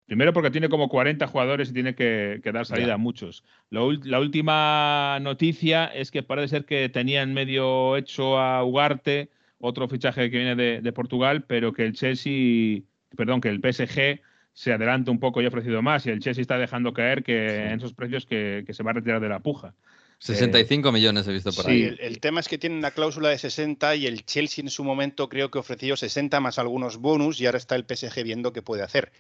Primero 0.07 0.33
porque 0.33 0.53
tiene 0.53 0.69
como 0.69 0.89
40 0.89 1.27
jugadores 1.27 1.71
y 1.71 1.73
tiene 1.73 1.97
que, 1.97 2.41
dar 2.53 2.67
salida 2.67 2.95
a 2.95 2.99
muchos. 2.99 3.43
la 3.71 4.21
última 4.21 5.19
noticia 5.23 5.87
es 5.87 6.13
que 6.13 6.23
parece 6.23 6.49
ser 6.49 6.65
que 6.67 6.89
tenían 6.89 7.35
medio 7.35 7.97
hecho 7.97 8.39
a 8.39 8.63
Ugarte, 8.63 9.29
otro 9.59 9.89
fichaje 9.89 10.31
que 10.31 10.39
viene 10.39 10.81
de, 10.81 10.93
Portugal, 10.93 11.43
pero 11.43 11.73
que 11.73 11.85
el 11.85 11.95
Chelsea, 11.95 12.83
perdón, 13.17 13.41
que 13.41 13.49
el 13.49 13.59
PSG 13.59 14.21
se 14.53 14.73
adelanta 14.73 15.11
un 15.11 15.19
poco 15.19 15.43
y 15.43 15.47
ha 15.47 15.49
ofrecido 15.49 15.83
más 15.83 16.07
y 16.07 16.11
el 16.11 16.21
Chelsea 16.21 16.43
está 16.43 16.59
dejando 16.59 16.93
caer 16.93 17.25
que 17.25 17.65
en 17.65 17.79
esos 17.79 17.93
precios 17.93 18.25
que, 18.25 18.63
que 18.65 18.73
se 18.73 18.85
va 18.85 18.93
a 18.93 18.95
retirar 18.95 19.21
de 19.21 19.31
la 19.31 19.41
puja. 19.41 19.75
65 20.23 20.89
eh, 20.89 20.93
millones 20.93 21.27
he 21.27 21.33
visto 21.33 21.53
por 21.53 21.69
ahí. 21.69 21.91
Sí, 21.91 21.97
el, 21.99 22.21
tema 22.21 22.39
es 22.39 22.47
que 22.47 22.57
tienen 22.57 22.79
una 22.79 22.93
cláusula 22.93 23.31
de 23.31 23.39
60 23.39 23.97
y 23.97 24.07
el 24.07 24.25
Chelsea 24.25 24.63
en 24.63 24.71
su 24.71 24.85
momento 24.85 25.29
creo 25.29 25.51
que 25.51 25.59
ofreció 25.59 25.97
60 25.97 26.39
más 26.39 26.61
algunos 26.61 26.99
bonus 26.99 27.41
y 27.41 27.47
ahora 27.47 27.59
está 27.59 27.75
el 27.75 27.85
PSG 27.85 28.23
viendo 28.23 28.53
qué 28.53 28.63
puede 28.63 28.83
hacer. 28.83 29.11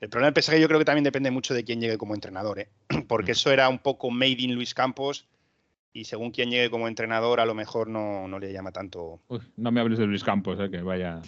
El 0.00 0.10
problema 0.10 0.30
del 0.30 0.42
PSG 0.42 0.60
yo 0.60 0.68
creo 0.68 0.78
que 0.78 0.84
también 0.84 1.04
depende 1.04 1.32
mucho 1.32 1.54
de 1.54 1.64
quién 1.64 1.80
llegue 1.80 1.98
como 1.98 2.14
entrenador, 2.14 2.60
¿eh? 2.60 2.68
porque 3.08 3.32
mm. 3.32 3.36
eso 3.36 3.50
era 3.50 3.68
un 3.68 3.80
poco 3.80 4.10
made 4.10 4.36
in 4.38 4.54
Luis 4.54 4.74
Campos 4.74 5.26
y 5.96 6.04
según 6.06 6.32
quien 6.32 6.50
llegue 6.50 6.70
como 6.70 6.88
entrenador, 6.88 7.38
a 7.38 7.46
lo 7.46 7.54
mejor 7.54 7.88
no, 7.88 8.26
no 8.26 8.40
le 8.40 8.52
llama 8.52 8.72
tanto. 8.72 9.20
Uy, 9.28 9.38
no 9.56 9.70
me 9.70 9.80
hables 9.80 9.98
de 10.00 10.06
Luis 10.06 10.24
Campos, 10.24 10.58
eh, 10.60 10.68
que 10.68 10.82
vaya, 10.82 11.22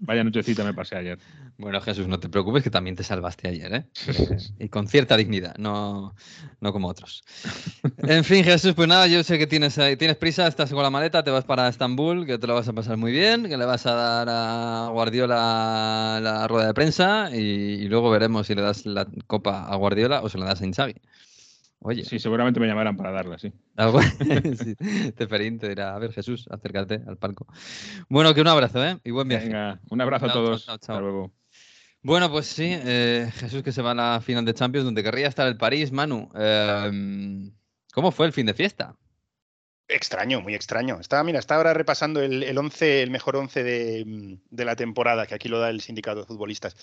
vaya 0.00 0.22
nochecita 0.22 0.62
me 0.62 0.72
pasé 0.72 0.96
ayer. 0.96 1.18
Bueno, 1.58 1.80
Jesús, 1.80 2.06
no 2.06 2.18
te 2.20 2.28
preocupes 2.28 2.62
que 2.62 2.70
también 2.70 2.94
te 2.94 3.02
salvaste 3.02 3.48
ayer, 3.48 3.74
¿eh? 3.74 3.84
Eh, 4.06 4.38
y 4.60 4.68
con 4.68 4.86
cierta 4.86 5.16
dignidad, 5.16 5.56
no, 5.56 6.14
no 6.60 6.72
como 6.72 6.86
otros. 6.88 7.24
En 7.98 8.22
fin, 8.22 8.44
Jesús, 8.44 8.74
pues 8.74 8.86
nada, 8.88 9.08
yo 9.08 9.22
sé 9.24 9.36
que 9.36 9.46
tienes, 9.48 9.78
ahí- 9.78 9.96
tienes 9.96 10.16
prisa, 10.16 10.46
estás 10.46 10.72
con 10.72 10.82
la 10.84 10.90
maleta, 10.90 11.24
te 11.24 11.32
vas 11.32 11.44
para 11.44 11.68
Estambul, 11.68 12.24
que 12.24 12.38
te 12.38 12.46
lo 12.46 12.54
vas 12.54 12.68
a 12.68 12.72
pasar 12.72 12.96
muy 12.96 13.10
bien, 13.10 13.48
que 13.48 13.56
le 13.56 13.64
vas 13.64 13.84
a 13.86 13.94
dar 13.94 14.28
a 14.30 14.88
Guardiola 14.92 16.20
la 16.22 16.46
rueda 16.46 16.68
de 16.68 16.74
prensa 16.74 17.30
y, 17.32 17.36
y 17.40 17.88
luego 17.88 18.10
veremos 18.10 18.46
si 18.46 18.54
le 18.54 18.62
das 18.62 18.86
la 18.86 19.06
copa 19.26 19.66
a 19.66 19.74
Guardiola 19.74 20.22
o 20.22 20.28
se 20.28 20.38
la 20.38 20.46
das 20.46 20.62
a 20.62 20.66
Inzaghi. 20.66 20.94
Oye, 21.86 22.02
Sí, 22.04 22.18
seguramente 22.18 22.58
me 22.60 22.66
llamarán 22.66 22.96
para 22.96 23.10
darla, 23.10 23.38
sí. 23.38 23.52
algo- 23.76 24.00
sí, 24.56 24.74
Teferín 25.12 25.58
te 25.58 25.68
dirá, 25.68 25.94
a 25.94 25.98
ver, 25.98 26.12
Jesús, 26.12 26.46
acércate 26.50 27.02
al 27.06 27.18
palco. 27.18 27.46
Bueno, 28.08 28.32
que 28.34 28.40
un 28.40 28.48
abrazo, 28.48 28.82
¿eh? 28.82 28.98
Y 29.04 29.10
buen 29.10 29.28
viaje. 29.28 29.46
Venga, 29.46 29.80
un 29.90 30.00
abrazo 30.00 30.24
a 30.26 30.28
Chao, 30.30 30.42
todos. 30.44 30.64
chao, 30.66 30.78
chao. 30.78 30.96
Hasta 30.96 31.00
luego. 31.00 31.32
Bueno, 32.02 32.30
pues 32.30 32.46
sí, 32.46 32.68
eh, 32.70 33.30
Jesús 33.36 33.62
que 33.62 33.70
se 33.72 33.82
va 33.82 33.90
a 33.90 33.94
la 33.94 34.20
final 34.22 34.44
de 34.46 34.54
Champions, 34.54 34.84
donde 34.86 35.02
querría 35.02 35.28
estar 35.28 35.46
el 35.46 35.56
París, 35.58 35.92
Manu. 35.92 36.30
eh, 36.34 37.50
¿Cómo 37.92 38.10
fue 38.12 38.26
el 38.26 38.32
fin 38.32 38.46
de 38.46 38.54
fiesta? 38.54 38.96
Extraño, 39.86 40.40
muy 40.40 40.54
extraño. 40.54 40.98
Estaba, 41.00 41.22
mira, 41.22 41.38
estaba 41.38 41.58
ahora 41.58 41.74
repasando 41.74 42.22
el, 42.22 42.42
el 42.42 42.56
11, 42.56 43.02
el 43.02 43.10
mejor 43.10 43.36
11 43.36 43.62
de, 43.62 44.38
de 44.50 44.64
la 44.64 44.74
temporada, 44.74 45.26
que 45.26 45.34
aquí 45.34 45.48
lo 45.50 45.58
da 45.60 45.68
el 45.68 45.82
sindicato 45.82 46.20
de 46.20 46.26
futbolistas. 46.26 46.74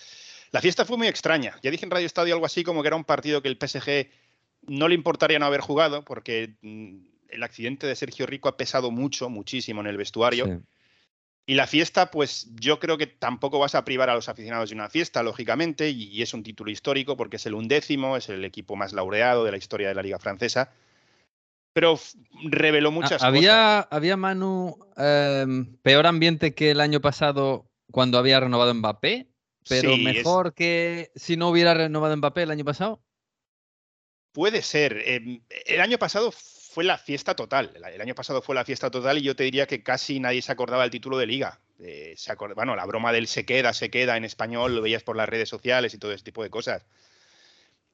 La 0.52 0.62
fiesta 0.62 0.86
fue 0.86 0.98
muy 0.98 1.08
extraña. 1.08 1.56
Ya 1.64 1.72
dije 1.72 1.86
en 1.86 1.92
Radio 1.92 2.06
Estadio 2.06 2.36
algo 2.36 2.46
así 2.46 2.64
como 2.64 2.82
que 2.84 2.88
era 2.88 2.96
un 2.96 3.04
partido 3.04 3.42
que 3.42 3.48
el 3.48 3.58
PSG 3.58 4.08
no 4.68 4.88
le 4.88 4.96
importaría 4.96 5.40
no 5.40 5.46
haber 5.46 5.62
jugado, 5.62 6.04
porque 6.04 6.56
mm, 6.62 6.98
el 7.30 7.44
accidente 7.44 7.88
de 7.88 7.96
Sergio 7.96 8.26
Rico 8.26 8.50
ha 8.50 8.58
pesado 8.58 8.92
mucho, 8.92 9.30
muchísimo 9.30 9.82
en 9.82 9.88
el 9.88 9.98
vestuario. 9.98 10.46
Sí. 10.46 10.52
Y 11.48 11.56
la 11.56 11.66
fiesta, 11.68 12.12
pues 12.12 12.48
yo 12.56 12.80
creo 12.80 12.98
que 12.98 13.08
tampoco 13.08 13.58
vas 13.60 13.74
a 13.76 13.84
privar 13.84 14.10
a 14.10 14.16
los 14.16 14.30
aficionados 14.30 14.70
de 14.70 14.76
una 14.76 14.90
fiesta, 14.90 15.24
lógicamente, 15.24 15.90
y, 15.90 16.04
y 16.04 16.22
es 16.22 16.34
un 16.34 16.44
título 16.44 16.72
histórico 16.72 17.18
porque 17.18 17.38
es 17.38 17.46
el 17.46 17.56
undécimo, 17.56 18.16
es 18.16 18.30
el 18.30 18.46
equipo 18.46 18.76
más 18.76 18.94
laureado 18.94 19.44
de 19.44 19.52
la 19.52 19.58
historia 19.58 19.90
de 19.90 19.96
la 19.96 20.04
Liga 20.04 20.20
Francesa. 20.20 20.72
Pero 21.74 21.98
reveló 22.44 22.90
Ah, 22.90 22.92
muchas 22.92 23.12
cosas. 23.14 23.24
¿Había, 23.24 23.80
había 23.80 24.18
Manu, 24.18 24.78
em, 24.98 25.78
peor 25.78 26.06
ambiente 26.06 26.54
que 26.54 26.72
el 26.72 26.80
año 26.82 27.02
pasado 27.02 27.70
cuando 27.92 28.18
había 28.18 28.40
renovado 28.40 28.74
Mbappé? 28.74 29.28
¿Pero 29.68 29.96
Sí, 29.96 30.08
es- 30.08 30.16
mejor 30.18 30.54
que 30.54 31.12
si 31.16 31.38
no 31.38 31.50
hubiera 31.50 31.74
renovado 31.74 32.16
Mbappé 32.18 32.44
el 32.44 32.52
año 32.52 32.66
pasado? 32.66 33.02
Puede 34.32 34.62
ser. 34.62 34.98
Eh, 35.06 35.42
el 35.66 35.82
año 35.82 35.98
pasado 35.98 36.32
fue 36.32 36.84
la 36.84 36.98
fiesta 36.98 37.36
total. 37.36 37.72
El- 37.76 38.02
año 38.02 38.16
pasado 38.16 38.42
fue 38.42 38.56
la 38.56 38.64
fiesta 38.66 38.90
total 38.90 39.18
y 39.18 39.22
yo 39.24 39.36
te 39.36 39.44
diría 39.44 39.68
que 39.68 39.84
casi 39.84 40.20
nadie 40.20 40.42
se 40.42 40.52
acordaba 40.52 40.84
del 40.84 40.92
título 40.92 41.18
de 41.18 41.26
liga. 41.28 41.60
Eh, 41.80 42.14
se 42.16 42.32
acord- 42.32 42.54
Bueno, 42.56 42.76
la 42.76 42.86
broma 42.86 43.12
del 43.12 43.28
se 43.28 43.46
queda, 43.46 43.74
se 43.74 43.90
queda 43.90 44.16
en 44.16 44.24
español, 44.24 44.76
lo 44.76 44.82
veías 44.82 45.04
por 45.04 45.18
las 45.18 45.28
redes 45.28 45.50
sociales 45.50 45.94
y 45.94 45.98
todo 45.98 46.14
ese 46.14 46.24
tipo 46.24 46.44
de 46.44 46.50
cosas. 46.50 46.86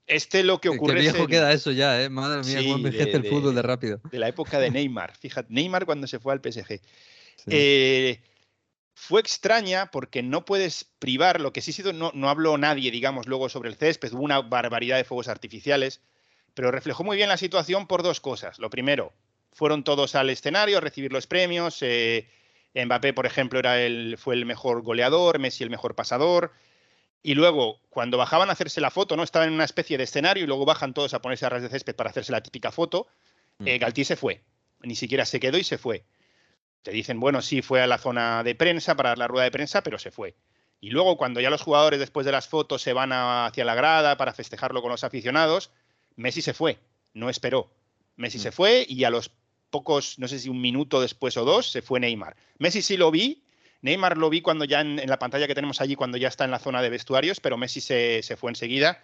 Este 0.06 0.44
lo 0.44 0.62
que 0.62 0.70
Qué 0.70 0.76
ocurre 0.78 0.96
es 1.00 1.02
viejo 1.02 1.24
el- 1.24 1.28
queda 1.30 1.52
eso 1.52 1.72
ya, 1.72 2.02
¿eh? 2.02 2.10
Madre 2.10 2.42
mía, 2.44 2.60
Sí, 2.60 2.64
cómo 2.66 2.76
envejece 2.78 3.06
de- 3.12 3.18
el 3.18 3.26
fútbol 3.26 3.56
de 3.56 3.62
rápido. 3.62 4.00
de 4.10 4.20
la 4.20 4.28
época 4.30 4.60
de 4.60 4.72
Neymar. 4.72 5.18
Fíjate, 5.18 5.48
Neymar 5.52 5.86
cuando 5.86 6.08
se 6.08 6.20
fue 6.20 6.32
al 6.34 6.40
PSG. 6.42 6.80
Sí. 7.36 7.44
Eh, 7.50 8.22
fue 8.94 9.20
extraña 9.22 9.92
porque 9.92 10.24
no 10.24 10.46
puedes 10.46 10.86
privar, 11.00 11.42
lo 11.42 11.52
que 11.52 11.62
sí 11.62 11.72
ha 11.72 11.74
sido, 11.74 11.94
no, 11.94 12.12
no 12.14 12.30
habló 12.30 12.58
nadie, 12.58 12.90
digamos, 12.90 13.28
luego 13.28 13.50
sobre 13.50 13.70
el 13.70 13.76
césped, 13.76 14.14
hubo 14.14 14.22
una 14.24 14.40
barbaridad 14.42 14.98
de 14.98 15.04
fuegos 15.04 15.28
artificiales, 15.28 16.02
pero 16.58 16.72
reflejó 16.72 17.04
muy 17.04 17.16
bien 17.18 17.30
la 17.30 17.38
situación 17.38 17.86
por 17.86 18.02
dos 18.02 18.20
cosas. 18.20 18.58
Lo 18.58 18.72
primero, 18.72 19.14
fueron 19.54 19.84
todos 19.84 20.16
al 20.16 20.32
escenario 20.32 20.80
a 20.80 20.82
recibir 20.82 21.14
los 21.14 21.28
premios. 21.28 21.78
eh, 21.82 22.28
Mbappé, 22.74 23.14
por 23.14 23.28
ejemplo, 23.28 23.60
era 23.60 23.80
el, 23.80 24.18
fue 24.18 24.34
el 24.34 24.46
mejor 24.48 24.82
goleador, 24.82 25.38
Messi 25.38 25.64
el 25.64 25.70
mejor 25.70 25.94
pasador. 25.94 26.52
Y 27.22 27.36
luego, 27.36 27.80
cuando 27.92 28.18
bajaban 28.18 28.50
a 28.50 28.54
hacerse 28.54 28.82
la 28.82 28.90
foto, 28.90 29.16
¿no? 29.16 29.22
Estaban 29.24 29.50
en 29.50 29.54
una 29.54 29.66
especie 29.66 29.98
de 30.00 30.06
escenario 30.06 30.44
y 30.44 30.48
luego 30.48 30.66
bajan 30.66 30.94
todos 30.96 31.14
a 31.14 31.22
ponerse 31.22 31.46
a 31.46 31.50
ras 31.50 31.62
de 31.62 31.70
césped 31.70 31.96
para 31.96 32.10
hacerse 32.10 32.32
la 32.32 32.42
típica 32.42 32.72
foto. 32.72 33.08
Eh, 33.64 33.78
Mm. 33.78 33.82
Galtier 33.82 34.06
se 34.08 34.16
fue. 34.16 34.42
Ni 34.82 34.96
siquiera 34.96 35.26
se 35.26 35.40
quedó 35.40 35.58
y 35.60 35.64
se 35.64 35.78
fue. 35.78 36.06
Te 36.82 36.92
dicen, 36.92 37.20
bueno, 37.20 37.42
sí, 37.44 37.62
fue 37.62 37.82
a 37.82 37.88
la 37.88 37.98
zona 38.00 38.44
de 38.44 38.56
prensa 38.56 38.96
para 38.96 39.10
dar 39.10 39.18
la 39.20 39.28
rueda 39.28 39.44
de 39.46 39.52
prensa, 39.52 39.84
pero 39.84 40.00
se 40.00 40.10
fue. 40.10 40.36
Y 40.80 40.90
luego, 40.90 41.18
cuando 41.18 41.40
ya 41.40 41.50
los 41.52 41.62
jugadores, 41.62 42.00
después 42.00 42.26
de 42.26 42.32
las 42.32 42.48
fotos, 42.48 42.82
se 42.82 42.94
van 42.94 43.12
a- 43.12 43.46
hacia 43.48 43.64
la 43.66 43.76
grada 43.76 44.18
para 44.18 44.34
festejarlo 44.34 44.82
con 44.82 44.92
los 44.92 45.04
aficionados, 45.04 45.72
Messi 46.18 46.42
se 46.42 46.54
fue, 46.54 46.78
no 47.14 47.30
esperó. 47.30 47.72
Messi 48.18 48.38
Mm. 48.38 48.42
se 48.42 48.52
fue 48.52 48.86
y 48.88 49.04
a 49.06 49.10
los 49.10 49.32
pocos, 49.70 50.20
no 50.20 50.28
sé 50.28 50.40
si 50.40 50.50
un 50.50 50.60
minuto 50.60 51.00
después 51.02 51.38
o 51.38 51.46
dos, 51.46 51.72
se 51.72 51.82
fue 51.82 52.00
Neymar. 52.00 52.36
Messi 52.58 52.82
sí 52.82 52.98
lo 52.98 53.12
vi, 53.12 53.44
Neymar 53.82 54.18
lo 54.18 54.30
vi 54.30 54.42
cuando 54.42 54.66
ya 54.66 54.82
en, 54.82 55.00
en 55.00 55.10
la 55.10 55.20
pantalla 55.20 55.48
que 55.48 55.56
tenemos 55.56 55.80
allí, 55.82 55.96
cuando 55.96 56.18
ya 56.18 56.28
está 56.28 56.46
en 56.46 56.52
la 56.52 56.60
zona 56.60 56.82
de 56.82 56.90
vestuarios, 56.90 57.40
pero 57.40 57.58
Messi 57.58 57.80
se, 57.80 58.22
se 58.24 58.36
fue 58.36 58.52
enseguida. 58.52 59.02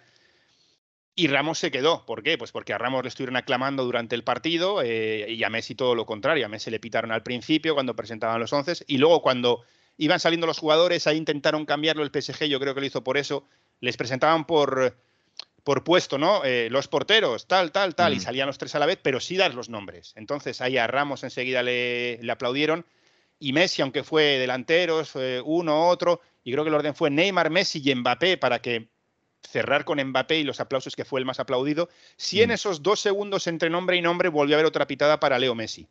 Y 1.16 1.28
Ramos 1.28 1.60
se 1.60 1.70
quedó. 1.70 2.04
¿Por 2.06 2.24
qué? 2.24 2.36
Pues 2.36 2.50
porque 2.50 2.72
a 2.72 2.78
Ramos 2.78 3.04
le 3.04 3.08
estuvieron 3.08 3.36
aclamando 3.36 3.84
durante 3.84 4.16
el 4.16 4.24
partido 4.24 4.82
eh, 4.82 5.26
y 5.30 5.44
a 5.44 5.50
Messi 5.50 5.76
todo 5.76 5.94
lo 5.94 6.06
contrario. 6.06 6.44
A 6.44 6.48
Messi 6.48 6.72
le 6.72 6.80
pitaron 6.80 7.12
al 7.12 7.22
principio 7.22 7.74
cuando 7.74 7.94
presentaban 7.94 8.40
los 8.40 8.52
once 8.52 8.84
y 8.88 8.98
luego 8.98 9.22
cuando 9.22 9.62
iban 9.96 10.18
saliendo 10.18 10.48
los 10.48 10.58
jugadores, 10.58 11.06
ahí 11.06 11.16
intentaron 11.16 11.66
cambiarlo 11.66 12.02
el 12.02 12.10
PSG, 12.10 12.46
yo 12.46 12.58
creo 12.58 12.74
que 12.74 12.80
lo 12.80 12.86
hizo 12.86 13.04
por 13.04 13.16
eso. 13.16 13.46
Les 13.78 13.96
presentaban 13.96 14.44
por, 14.44 14.96
por 15.64 15.82
puesto, 15.82 16.18
¿no? 16.18 16.44
Eh, 16.44 16.68
los 16.70 16.88
porteros, 16.88 17.46
tal, 17.46 17.72
tal, 17.72 17.94
tal, 17.94 18.12
y 18.12 18.18
Mm. 18.18 18.20
salían 18.20 18.46
los 18.46 18.58
tres 18.58 18.74
a 18.74 18.78
la 18.78 18.86
vez, 18.86 18.98
pero 19.02 19.18
sí 19.18 19.36
dar 19.36 19.54
los 19.54 19.68
nombres. 19.70 20.12
Entonces 20.14 20.60
ahí 20.60 20.76
a 20.76 20.86
Ramos 20.86 21.24
enseguida 21.24 21.62
le, 21.62 22.18
le 22.22 22.32
aplaudieron 22.32 22.84
y 23.40 23.52
Messi, 23.52 23.80
aunque 23.82 24.04
fue 24.04 24.38
delanteros, 24.38 25.12
eh, 25.16 25.40
uno, 25.44 25.88
otro, 25.88 26.20
y 26.44 26.52
creo 26.52 26.64
que 26.64 26.68
el 26.68 26.74
orden 26.74 26.94
fue 26.94 27.10
Neymar, 27.10 27.48
Messi 27.50 27.82
y 27.82 27.94
Mbappé 27.94 28.36
para 28.36 28.60
que 28.60 28.88
cerrar 29.42 29.84
con 29.84 29.98
Mbappé 30.02 30.38
y 30.38 30.44
los 30.44 30.60
aplausos 30.60 30.94
que 30.96 31.04
fue 31.04 31.20
el 31.20 31.26
más 31.26 31.40
aplaudido, 31.40 31.88
si 32.16 32.42
en 32.42 32.50
Mm. 32.50 32.52
esos 32.52 32.82
dos 32.82 33.00
segundos 33.00 33.46
entre 33.46 33.70
nombre 33.70 33.96
y 33.96 34.02
nombre 34.02 34.28
volvió 34.28 34.54
a 34.54 34.58
haber 34.58 34.66
otra 34.66 34.86
pitada 34.86 35.18
para 35.18 35.38
Leo 35.38 35.54
Messi. 35.54 35.86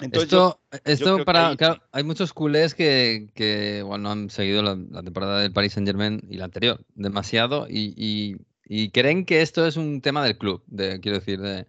Entonces, 0.00 0.30
yo- 0.30 0.58
esto, 0.72 0.90
esto 0.90 1.24
para. 1.24 1.50
ahí- 1.50 1.56
claro, 1.56 1.80
hay 1.92 2.02
muchos 2.02 2.32
culés 2.32 2.74
que, 2.74 3.28
que 3.34 3.78
igual 3.78 4.02
no 4.02 4.10
han 4.10 4.30
seguido 4.30 4.62
la, 4.62 4.76
la 4.90 5.02
temporada 5.02 5.40
del 5.40 5.52
Paris 5.52 5.74
Saint 5.74 5.86
Germain 5.86 6.20
y 6.28 6.36
la 6.36 6.46
anterior 6.46 6.80
demasiado 6.94 7.66
y, 7.68 7.94
y- 7.96 8.36
y 8.68 8.90
creen 8.90 9.24
que 9.24 9.42
esto 9.42 9.66
es 9.66 9.76
un 9.76 10.00
tema 10.00 10.24
del 10.24 10.38
club, 10.38 10.62
de, 10.66 11.00
quiero 11.00 11.18
decir, 11.18 11.40
de, 11.40 11.66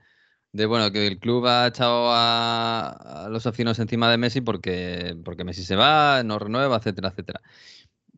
de, 0.51 0.65
bueno, 0.65 0.91
que 0.91 1.07
el 1.07 1.19
club 1.19 1.45
ha 1.47 1.67
echado 1.67 2.11
a, 2.11 3.25
a 3.25 3.29
los 3.29 3.45
aficionados 3.45 3.79
encima 3.79 4.09
de 4.09 4.17
Messi 4.17 4.41
porque, 4.41 5.15
porque 5.23 5.43
Messi 5.43 5.63
se 5.63 5.75
va, 5.75 6.23
no 6.23 6.39
renueva, 6.39 6.77
etcétera, 6.77 7.09
etcétera. 7.09 7.41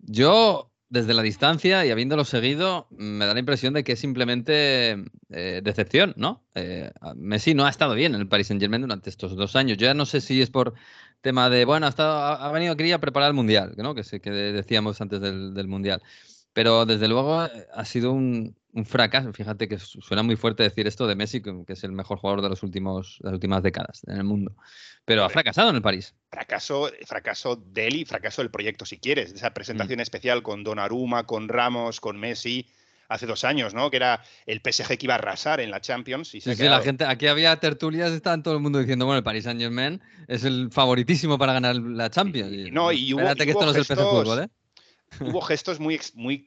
Yo, 0.01 0.71
desde 0.89 1.13
la 1.13 1.21
distancia 1.21 1.85
y 1.85 1.91
habiéndolo 1.91 2.23
seguido, 2.25 2.87
me 2.91 3.25
da 3.25 3.33
la 3.33 3.39
impresión 3.41 3.73
de 3.73 3.83
que 3.83 3.93
es 3.93 3.99
simplemente 3.99 5.03
eh, 5.29 5.61
decepción, 5.63 6.13
¿no? 6.17 6.45
Eh, 6.55 6.91
Messi 7.15 7.53
no 7.53 7.65
ha 7.65 7.69
estado 7.69 7.93
bien 7.95 8.15
en 8.15 8.21
el 8.21 8.27
Paris 8.29 8.47
Saint 8.47 8.61
Germain 8.61 8.81
durante 8.81 9.09
estos 9.09 9.35
dos 9.35 9.55
años. 9.55 9.77
Yo 9.77 9.87
ya 9.87 9.93
no 9.93 10.05
sé 10.05 10.21
si 10.21 10.41
es 10.41 10.49
por 10.49 10.73
tema 11.21 11.49
de, 11.49 11.65
bueno, 11.65 11.85
ha, 11.85 11.89
estado, 11.89 12.17
ha, 12.17 12.51
venido 12.51 12.73
aquí 12.73 12.91
a 12.91 12.99
preparar 12.99 13.29
el 13.29 13.35
Mundial, 13.35 13.73
¿no? 13.77 13.93
Que, 13.93 14.03
que 14.21 14.31
decíamos 14.31 15.01
antes 15.01 15.19
del, 15.21 15.53
del 15.53 15.67
Mundial. 15.67 16.01
Pero 16.53 16.85
desde 16.85 17.07
luego 17.07 17.45
eh, 17.45 17.67
ha 17.73 17.85
sido 17.85 18.11
un, 18.11 18.55
un 18.73 18.85
fracaso. 18.85 19.33
Fíjate 19.33 19.67
que 19.67 19.79
su- 19.79 20.01
suena 20.01 20.21
muy 20.23 20.35
fuerte 20.35 20.63
decir 20.63 20.85
esto 20.87 21.07
de 21.07 21.15
Messi, 21.15 21.41
que, 21.41 21.63
es 21.67 21.83
el 21.83 21.91
mejor 21.91 22.17
jugador 22.19 22.41
de, 22.41 22.49
los 22.49 22.61
últimos, 22.63 23.17
de 23.21 23.27
las 23.29 23.33
últimas 23.33 23.63
décadas 23.63 24.01
en 24.07 24.17
el 24.17 24.23
mundo. 24.23 24.55
Pero 25.05 25.23
ha 25.23 25.29
fracasado 25.29 25.69
en 25.71 25.75
el 25.77 25.81
París. 25.81 26.13
fracaso, 26.31 26.89
fracaso 27.07 27.55
de 27.55 27.87
él 27.87 27.95
y 27.95 28.05
fracaso 28.05 28.41
del 28.43 28.51
proyecto, 28.51 28.85
si 28.85 28.99
quieres. 28.99 29.33
Esa 29.33 29.49
Mm. 29.49 29.53
presentación 29.53 29.99
especial 29.99 30.43
con 30.43 30.63
Donnarumma, 30.63 31.25
con 31.25 31.47
Ramos, 31.49 31.99
con 31.99 32.19
Messi, 32.19 32.67
hace 33.07 33.25
dos 33.25 33.43
años, 33.43 33.73
¿no? 33.73 33.89
Que 33.89 33.97
era 33.97 34.21
el 34.45 34.61
PSG 34.61 34.97
que 34.99 35.07
iba 35.07 35.15
a 35.15 35.17
arrasar 35.17 35.59
en 35.61 35.71
la 35.71 35.81
Champions. 35.81 36.35
Y 36.35 36.41
se 36.41 36.51
Sí, 36.55 36.61
sí, 36.61 36.69
la 36.69 36.79
gente, 36.81 37.05
aquí 37.05 37.25
había 37.25 37.55
tertulias, 37.59 38.11
estaban 38.11 38.43
todo 38.43 38.53
el 38.53 38.59
mundo 38.59 38.77
diciendo, 38.77 39.05
bueno, 39.05 39.17
el 39.17 39.23
Paris 39.23 39.45
Saint 39.45 39.59
Germain 39.59 39.99
es 40.27 40.43
el 40.43 40.69
favoritísimo 40.71 41.39
para 41.39 41.53
ganar 41.53 41.75
la 41.77 42.11
Champions. 42.11 42.53
Y- 42.53 42.67
Y, 42.67 42.71
no, 42.71 42.91
y 42.91 43.11
hubo- 43.13 43.23
que 43.35 43.49
esto 43.49 43.65
no 43.65 43.71
es 43.71 43.77
el 43.77 43.83
gestos- 43.85 44.09
Fútbol, 44.23 44.43
¿eh? 44.43 44.49
Hubo 45.19 45.41
gestos 45.41 45.79
muy, 45.79 45.99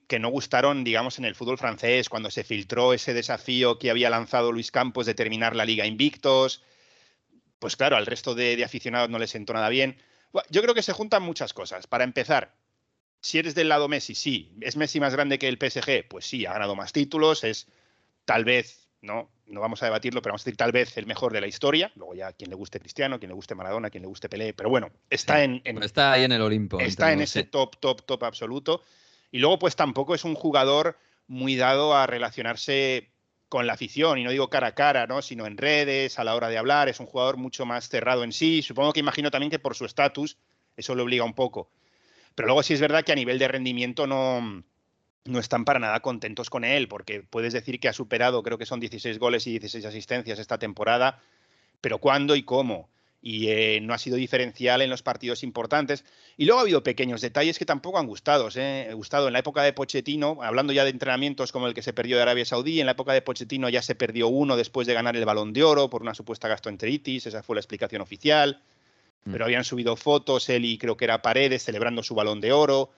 que 0.07 0.19
no 0.19 0.29
gustaron, 0.31 0.85
digamos, 0.85 1.19
en 1.19 1.25
el 1.25 1.35
fútbol 1.35 1.59
francés, 1.59 2.09
cuando 2.09 2.31
se 2.31 2.45
filtró 2.45 2.93
ese 2.95 3.15
desafío 3.15 3.79
que 3.79 3.91
había 3.91 4.11
lanzado 4.11 4.53
Luis 4.53 4.71
Campos 4.71 5.07
de 5.07 5.15
terminar 5.15 5.57
la 5.57 5.65
liga 5.65 5.87
invictos. 5.87 6.63
Pues 7.59 7.77
claro, 7.77 7.97
al 7.97 8.07
resto 8.07 8.35
de, 8.35 8.57
de 8.57 8.65
aficionados 8.65 9.11
no 9.11 9.19
les 9.19 9.31
sentó 9.31 9.53
nada 9.53 9.69
bien. 9.69 9.97
Yo 10.51 10.63
creo 10.63 10.75
que 10.75 10.83
se 10.83 10.93
juntan 10.93 11.23
muchas 11.23 11.53
cosas. 11.53 11.87
Para 11.87 12.05
empezar, 12.05 12.55
si 13.21 13.39
eres 13.39 13.55
del 13.55 13.69
lado 13.69 13.89
Messi, 13.89 14.15
sí. 14.15 14.53
¿Es 14.61 14.77
Messi 14.77 14.99
más 15.01 15.13
grande 15.15 15.39
que 15.39 15.49
el 15.49 15.59
PSG? 15.59 16.09
Pues 16.09 16.27
sí, 16.27 16.45
ha 16.47 16.53
ganado 16.53 16.75
más 16.75 16.93
títulos, 16.93 17.45
es 17.45 17.69
tal 18.25 18.45
vez, 18.45 18.89
no, 19.01 19.31
no 19.53 19.61
vamos 19.61 19.83
a 19.83 19.87
debatirlo, 19.87 20.23
pero 20.23 20.33
vamos 20.33 20.43
a 20.43 20.45
decir 20.47 20.57
tal 20.57 20.73
vez 20.73 20.97
el 20.97 21.07
mejor 21.07 21.33
de 21.33 21.41
la 21.41 21.47
historia. 21.47 21.93
Luego 21.95 22.15
ya 22.15 22.33
quien 22.33 22.51
le 22.51 22.57
guste 22.57 22.81
Cristiano, 22.81 23.19
quien 23.19 23.29
le 23.29 23.35
guste 23.35 23.55
Maradona, 23.55 23.91
quien 23.91 24.03
le 24.03 24.09
guste 24.09 24.29
Pelé, 24.29 24.55
pero 24.55 24.71
bueno, 24.71 24.91
está 25.11 25.37
Sí, 25.45 25.61
en, 25.65 25.83
está 25.83 26.13
ahí 26.13 26.25
en 26.25 26.33
el 26.33 26.43
Olimpo. 26.43 26.81
está 26.81 27.13
en 27.13 27.21
ese 27.21 27.45
top, 27.45 27.77
top, 27.79 28.03
top 28.03 28.25
absoluto. 28.25 28.83
Y 29.31 29.39
luego, 29.39 29.59
pues 29.59 29.77
tampoco 29.77 30.15
es 30.15 30.25
un 30.25 30.35
jugador 30.35 30.99
muy 31.27 31.57
dado 31.57 31.95
a 31.95 32.07
relacionarse 32.07 33.11
con 33.49 33.67
la 33.67 33.75
afición, 33.75 34.19
y 34.19 34.25
no 34.25 34.31
digo 34.31 34.49
cara 34.49 34.69
a 34.69 34.75
cara, 34.75 35.07
¿no? 35.07 35.21
sino 35.21 35.47
en 35.47 35.59
redes, 35.59 36.19
a 36.19 36.25
la 36.25 36.35
hora 36.35 36.49
de 36.49 36.57
hablar, 36.57 36.89
es 36.89 37.01
un 37.01 37.07
jugador 37.07 37.37
mucho 37.37 37.67
más 37.67 37.89
cerrado 37.89 38.25
en 38.25 38.33
sí. 38.33 38.63
Supongo 38.63 38.95
que 38.95 39.01
imagino 39.01 39.31
también 39.31 39.51
que 39.51 39.59
por 39.59 39.75
su 39.75 39.85
estatus 39.85 40.39
eso 40.75 40.95
le 40.95 41.03
obliga 41.03 41.25
un 41.25 41.35
poco. 41.35 41.71
Pero 42.35 42.47
luego 42.47 42.63
sí 42.63 42.73
es 42.73 42.81
verdad 42.81 43.05
que 43.05 43.13
a 43.13 43.15
nivel 43.15 43.39
de 43.39 43.49
rendimiento 43.49 44.07
no, 44.07 44.65
no 45.25 45.39
están 45.39 45.65
para 45.65 45.79
nada 45.79 46.01
contentos 46.01 46.51
con 46.51 46.65
él, 46.65 46.89
porque 46.89 47.23
puedes 47.23 47.53
decir 47.53 47.81
que 47.81 47.89
ha 47.89 47.93
superado, 47.93 48.43
creo 48.43 48.59
que 48.59 48.67
son 48.67 48.81
16 48.81 49.19
goles 49.19 49.47
y 49.47 49.51
16 49.53 49.85
asistencias 49.85 50.39
esta 50.39 50.59
temporada, 50.59 51.21
pero 51.81 51.99
¿cuándo 51.99 52.37
y 52.37 52.43
cómo? 52.43 52.89
y 53.23 53.49
eh, 53.49 53.81
no 53.81 53.95
ha 53.95 53.99
sido 53.99 54.17
diferencial 54.17 54.83
en 54.83 54.91
los 54.91 55.03
partidos 55.03 55.45
importantes. 55.45 56.05
Y 56.37 56.45
luego 56.45 56.59
ha 56.59 56.63
habido 56.63 56.83
pequeños 56.83 57.21
detalles 57.21 57.57
que 57.57 57.65
tampoco 57.65 57.99
han 57.99 58.09
gustado. 58.09 58.49
¿eh? 58.57 58.91
gustado. 58.95 59.29
En 59.29 59.33
la 59.33 59.39
época 59.39 59.63
de 59.63 59.73
Pochettino, 59.73 60.39
hablando 60.43 60.73
ya 60.73 60.83
de 60.83 60.91
entrenamientos 60.91 61.53
como 61.53 61.69
el 61.69 61.75
que 61.75 61.83
se 61.83 61.93
perdió 61.93 62.17
de 62.17 62.23
Arabia 62.23 62.45
Saudí, 62.45 62.81
en 62.81 62.87
la 62.87 62.93
época 62.93 63.13
de 63.13 63.23
Pochettino 63.23 63.69
ya 63.69 63.81
se 63.81 63.95
perdió 63.95 64.27
uno 64.27 64.57
después 64.57 64.89
de 64.89 64.95
ganar 64.95 65.17
el 65.17 65.25
Balón 65.25 65.53
de 65.53 65.63
Oro 65.63 65.89
por 65.89 66.03
una 66.03 66.15
supuesta 66.15 66.49
gastroenteritis, 66.49 67.27
esa 67.27 67.45
fue 67.45 67.55
la 67.55 67.61
explicación 67.61 68.03
oficial. 68.03 68.61
Mm. 69.25 69.33
Pero 69.33 69.45
habían 69.45 69.63
subido 69.63 69.95
fotos, 69.95 70.49
él 70.49 70.65
y 70.65 70.77
creo 70.77 70.97
que 70.97 71.05
era 71.05 71.23
Paredes 71.23 71.63
celebrando 71.63 72.03
su 72.03 72.17
Balón 72.17 72.41
de 72.41 72.53
Oro. 72.53 72.91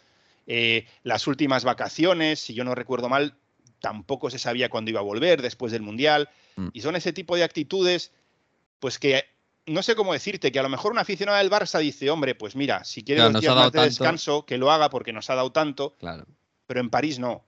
Eh, 0.47 0.87
las 1.03 1.27
últimas 1.27 1.65
vacaciones, 1.65 2.41
si 2.41 2.55
yo 2.55 2.65
no 2.65 2.75
recuerdo 2.75 3.09
mal, 3.09 3.37
tampoco 3.81 4.31
se 4.31 4.39
sabía 4.39 4.69
cuándo 4.69 4.91
iba 4.91 5.01
a 5.01 5.05
volver 5.05 5.43
después 5.43 5.73
del 5.73 5.83
Mundial. 5.83 6.29
Mm. 6.57 6.69
Y 6.73 6.81
son 6.81 6.97
ese 6.97 7.13
tipo 7.13 7.37
de 7.37 7.45
actitudes 7.45 8.13
pues 8.79 8.99
que 8.99 9.25
no 9.67 9.83
sé 9.83 9.95
cómo 9.95 10.13
decirte, 10.13 10.53
que 10.53 10.59
a 10.59 10.63
lo 10.63 10.69
mejor 10.69 10.93
un 10.93 10.99
aficionado 10.99 11.39
del 11.39 11.51
Barça 11.51 11.79
dice, 11.79 12.11
hombre, 12.11 12.35
pues 12.35 12.55
mira, 12.55 12.85
si 12.85 13.03
quiere 13.03 13.23
dos 13.23 13.41
días 13.41 13.55
más 13.55 13.73
de 13.73 13.81
descanso, 13.81 14.45
que 14.45 14.59
lo 14.59 14.71
haga 14.71 14.91
porque 14.91 15.13
nos 15.13 15.31
ha 15.31 15.35
dado 15.35 15.53
tanto, 15.53 15.97
claro. 15.99 16.27
pero 16.67 16.81
en 16.81 16.91
París 16.91 17.19
no. 17.19 17.47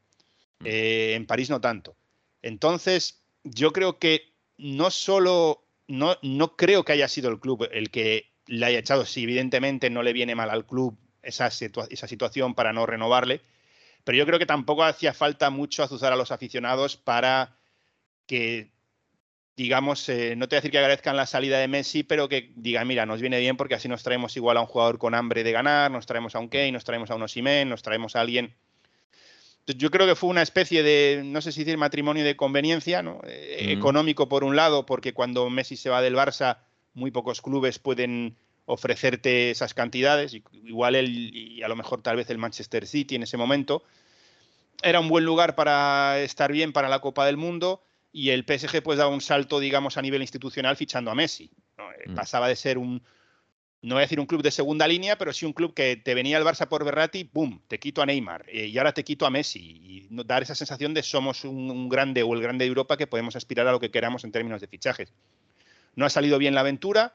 Mm. 0.61 0.67
Eh, 0.67 1.15
en 1.15 1.27
París 1.27 1.51
no 1.51 1.61
tanto. 1.61 1.95
Entonces, 2.41 3.23
yo 3.45 3.73
creo 3.73 3.99
que 3.99 4.33
no 4.57 4.91
solo, 4.91 5.67
no, 5.89 6.17
no 6.23 6.57
creo 6.57 6.85
que 6.85 6.93
haya 6.93 7.09
sido 7.09 7.29
el 7.29 7.39
club 7.39 7.69
el 7.71 7.91
que 7.91 8.33
le 8.47 8.65
haya 8.65 8.79
echado, 8.79 9.05
si 9.05 9.25
evidentemente 9.25 9.91
no 9.91 10.03
le 10.03 10.15
viene 10.15 10.35
mal 10.35 10.49
al 10.49 10.65
club 10.65 10.97
esa, 11.27 11.49
esa 11.49 12.09
situación 12.09 12.55
para 12.55 12.73
no 12.73 12.87
renovarle, 12.87 13.43
pero 14.05 14.17
yo 14.17 14.27
creo 14.27 14.39
que 14.39 14.47
tampoco 14.47 14.85
hacía 14.85 15.13
falta 15.13 15.51
mucho 15.51 15.83
azuzar 15.83 16.13
a 16.13 16.17
los 16.17 16.31
aficionados 16.31 16.97
para 16.97 17.57
que 18.27 18.71
digamos, 19.57 20.07
eh, 20.11 20.37
no 20.37 20.49
te 20.49 20.55
voy 20.55 20.59
a 20.59 20.61
decir 20.61 20.71
que 20.71 20.79
agradezcan 20.79 21.17
la 21.17 21.27
salida 21.27 21.59
de 21.59 21.67
Messi, 21.67 22.03
pero 22.03 22.29
que 22.29 22.53
digan, 22.57 22.87
mira, 22.87 23.07
nos 23.07 23.21
viene 23.21 23.41
bien 23.41 23.57
porque 23.57 23.75
así 23.75 23.89
nos 23.89 24.03
traemos 24.03 24.37
igual 24.37 24.59
a 24.59 24.61
un 24.61 24.67
jugador 24.67 24.99
con 24.99 25.15
hambre 25.15 25.43
de 25.43 25.53
ganar, 25.53 25.91
nos 25.91 26.05
traemos 26.05 26.35
a 26.35 26.39
un 26.39 26.49
Kane, 26.49 26.73
nos 26.73 26.85
traemos 26.85 27.11
a 27.11 27.15
un 27.15 27.23
Osimhen, 27.23 27.71
nos 27.71 27.83
traemos 27.83 28.17
a 28.17 28.21
alguien. 28.21 28.55
Yo 29.67 29.91
creo 29.91 30.07
que 30.07 30.15
fue 30.15 30.31
una 30.31 30.43
especie 30.43 30.83
de, 30.83 31.23
no 31.25 31.41
sé 31.41 31.51
si 31.51 31.65
decir 31.65 31.79
matrimonio 31.79 32.23
de 32.23 32.37
conveniencia, 32.37 33.03
¿no? 33.03 33.21
Eh, 33.25 33.73
económico 33.73 34.29
por 34.29 34.45
un 34.45 34.55
lado, 34.55 34.87
porque 34.87 35.13
cuando 35.13 35.49
Messi 35.51 35.77
se 35.77 35.91
va 35.91 36.03
del 36.03 36.15
Barça, 36.15 36.59
muy 36.95 37.11
pocos 37.11 37.41
clubes 37.41 37.79
pueden 37.79 38.37
ofrecerte 38.67 39.51
esas 39.51 39.75
cantidades, 39.75 40.35
igual 40.53 40.95
él 40.95 41.35
y 41.35 41.63
a 41.63 41.69
lo 41.69 41.77
mejor 41.77 42.03
tal 42.03 42.17
vez 42.17 42.29
el 42.31 42.39
Manchester 42.39 42.87
City 42.87 43.15
en 43.15 43.23
ese 43.23 43.37
momento. 43.37 43.83
Era 44.83 45.01
un 45.01 45.09
buen 45.09 45.25
lugar 45.25 45.55
para 45.55 46.21
estar 46.21 46.53
bien 46.53 46.73
para 46.73 46.89
la 46.89 47.01
Copa 47.01 47.25
del 47.25 47.37
Mundo 47.37 47.83
y 48.13 48.31
el 48.31 48.45
PSG 48.45 48.83
pues 48.83 48.99
daba 48.99 49.11
un 49.11 49.21
salto, 49.21 49.61
digamos, 49.61 49.97
a 49.97 50.03
nivel 50.03 50.21
institucional 50.21 50.77
fichando 50.77 51.11
a 51.11 51.15
Messi. 51.15 51.51
Eh, 51.79 52.11
mm. 52.11 52.15
Pasaba 52.15 52.49
de 52.49 52.57
ser 52.57 52.77
un, 52.77 53.03
no 53.83 53.95
voy 53.95 54.01
a 54.01 54.07
decir 54.07 54.19
un 54.19 54.27
club 54.27 54.43
de 54.43 54.51
segunda 54.51 54.89
línea, 54.89 55.17
pero 55.17 55.33
sí 55.33 55.47
un 55.47 55.53
club 55.53 55.73
que 55.73 55.97
te 55.97 56.15
venía 56.15 56.37
al 56.37 56.45
Barça 56.45 56.67
por 56.67 56.85
Berratti, 56.85 57.31
¡boom!, 57.33 57.63
te 57.69 57.79
quito 57.79 58.03
a 58.03 58.07
Neymar 58.07 58.45
eh, 58.49 58.67
y 58.67 58.79
ahora 58.79 58.93
te 58.93 59.05
quito 59.05 59.27
a 59.27 59.31
Messi. 59.31 59.61
Y 59.61 60.09
dar 60.25 60.43
esa 60.43 60.55
sensación 60.55 60.93
de 60.93 61.03
somos 61.03 61.45
un, 61.45 61.89
grande 61.89 62.23
o 62.23 62.35
el 62.35 62.43
grande 62.43 62.65
de 62.65 62.69
Europa 62.69 62.97
que 62.97 63.07
podemos 63.07 63.37
aspirar 63.37 63.69
a 63.69 63.73
lo 63.73 63.79
que 63.79 63.91
queramos 63.91 64.25
en 64.25 64.33
términos 64.33 64.61
de 64.61 64.67
fichajes. 64.67 65.13
No 65.95 66.05
ha 66.05 66.11
salido 66.11 66.39
bien 66.39 66.55
la 66.55 66.61
aventura 66.61 67.15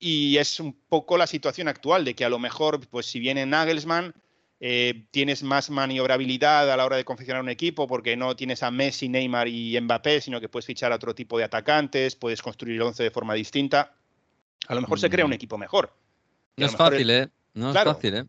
y 0.00 0.38
es 0.38 0.58
un 0.58 0.72
poco 0.72 1.16
la 1.16 1.26
situación 1.26 1.68
actual 1.68 2.04
de 2.04 2.14
que 2.14 2.24
a 2.24 2.28
lo 2.28 2.38
mejor, 2.38 2.80
pues 2.88 3.06
si 3.06 3.20
viene 3.20 3.46
Nagelsmann, 3.46 4.14
eh, 4.62 5.06
tienes 5.10 5.42
más 5.42 5.70
maniobrabilidad 5.70 6.70
a 6.70 6.76
la 6.76 6.84
hora 6.84 6.96
de 6.96 7.04
confeccionar 7.04 7.42
un 7.42 7.48
equipo 7.48 7.86
porque 7.86 8.16
no 8.16 8.34
tienes 8.34 8.62
a 8.62 8.70
Messi, 8.70 9.08
Neymar 9.08 9.48
y 9.48 9.80
Mbappé, 9.80 10.20
sino 10.20 10.40
que 10.40 10.48
puedes 10.48 10.66
fichar 10.66 10.92
a 10.92 10.96
otro 10.96 11.14
tipo 11.14 11.38
de 11.38 11.44
atacantes, 11.44 12.16
puedes 12.16 12.42
construir 12.42 12.76
el 12.76 12.82
once 12.82 13.02
de 13.02 13.10
forma 13.10 13.34
distinta. 13.34 13.94
A 14.68 14.74
lo 14.74 14.80
mejor 14.80 15.00
se 15.00 15.08
crea 15.08 15.24
un 15.24 15.30
mm. 15.30 15.34
equipo 15.34 15.56
mejor. 15.56 15.94
No 16.56 16.66
es 16.66 16.76
fácil, 16.76 17.10
¿eh? 17.10 17.28
No 17.54 17.70
es 17.70 17.82
fácil, 17.82 18.14
¿eh? 18.16 18.24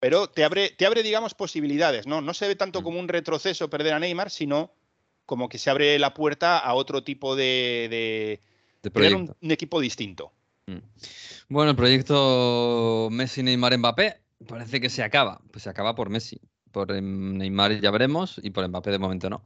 Pero 0.00 0.28
te 0.28 0.44
abre, 0.44 0.70
te 0.70 0.86
abre, 0.86 1.02
digamos, 1.02 1.34
posibilidades, 1.34 2.06
¿no? 2.06 2.20
No 2.20 2.34
se 2.34 2.48
ve 2.48 2.56
tanto 2.56 2.80
mm. 2.80 2.84
como 2.84 3.00
un 3.00 3.08
retroceso 3.08 3.68
perder 3.68 3.94
a 3.94 3.98
Neymar, 3.98 4.30
sino 4.30 4.72
como 5.26 5.48
que 5.48 5.58
se 5.58 5.70
abre 5.70 5.98
la 5.98 6.14
puerta 6.14 6.58
a 6.58 6.74
otro 6.74 7.02
tipo 7.02 7.36
de, 7.36 8.40
de, 8.82 9.14
un, 9.14 9.34
equipo 9.50 9.80
distinto. 9.80 10.32
Mm. 10.66 10.78
Bueno, 11.48 11.70
el 11.70 11.76
proyecto 11.76 13.08
Messi, 13.10 13.42
Neymar, 13.42 13.76
Mbappé 13.78 14.26
Parece 14.46 14.80
que 14.80 14.90
se 14.90 15.02
acaba, 15.02 15.40
pues 15.50 15.62
se 15.62 15.70
acaba 15.70 15.94
por 15.94 16.10
Messi. 16.10 16.40
Por 16.70 16.92
Neymar 16.92 17.80
ya 17.80 17.90
veremos 17.90 18.38
y 18.42 18.50
por 18.50 18.68
Mbappé 18.68 18.90
de 18.90 18.98
momento 18.98 19.30
no. 19.30 19.42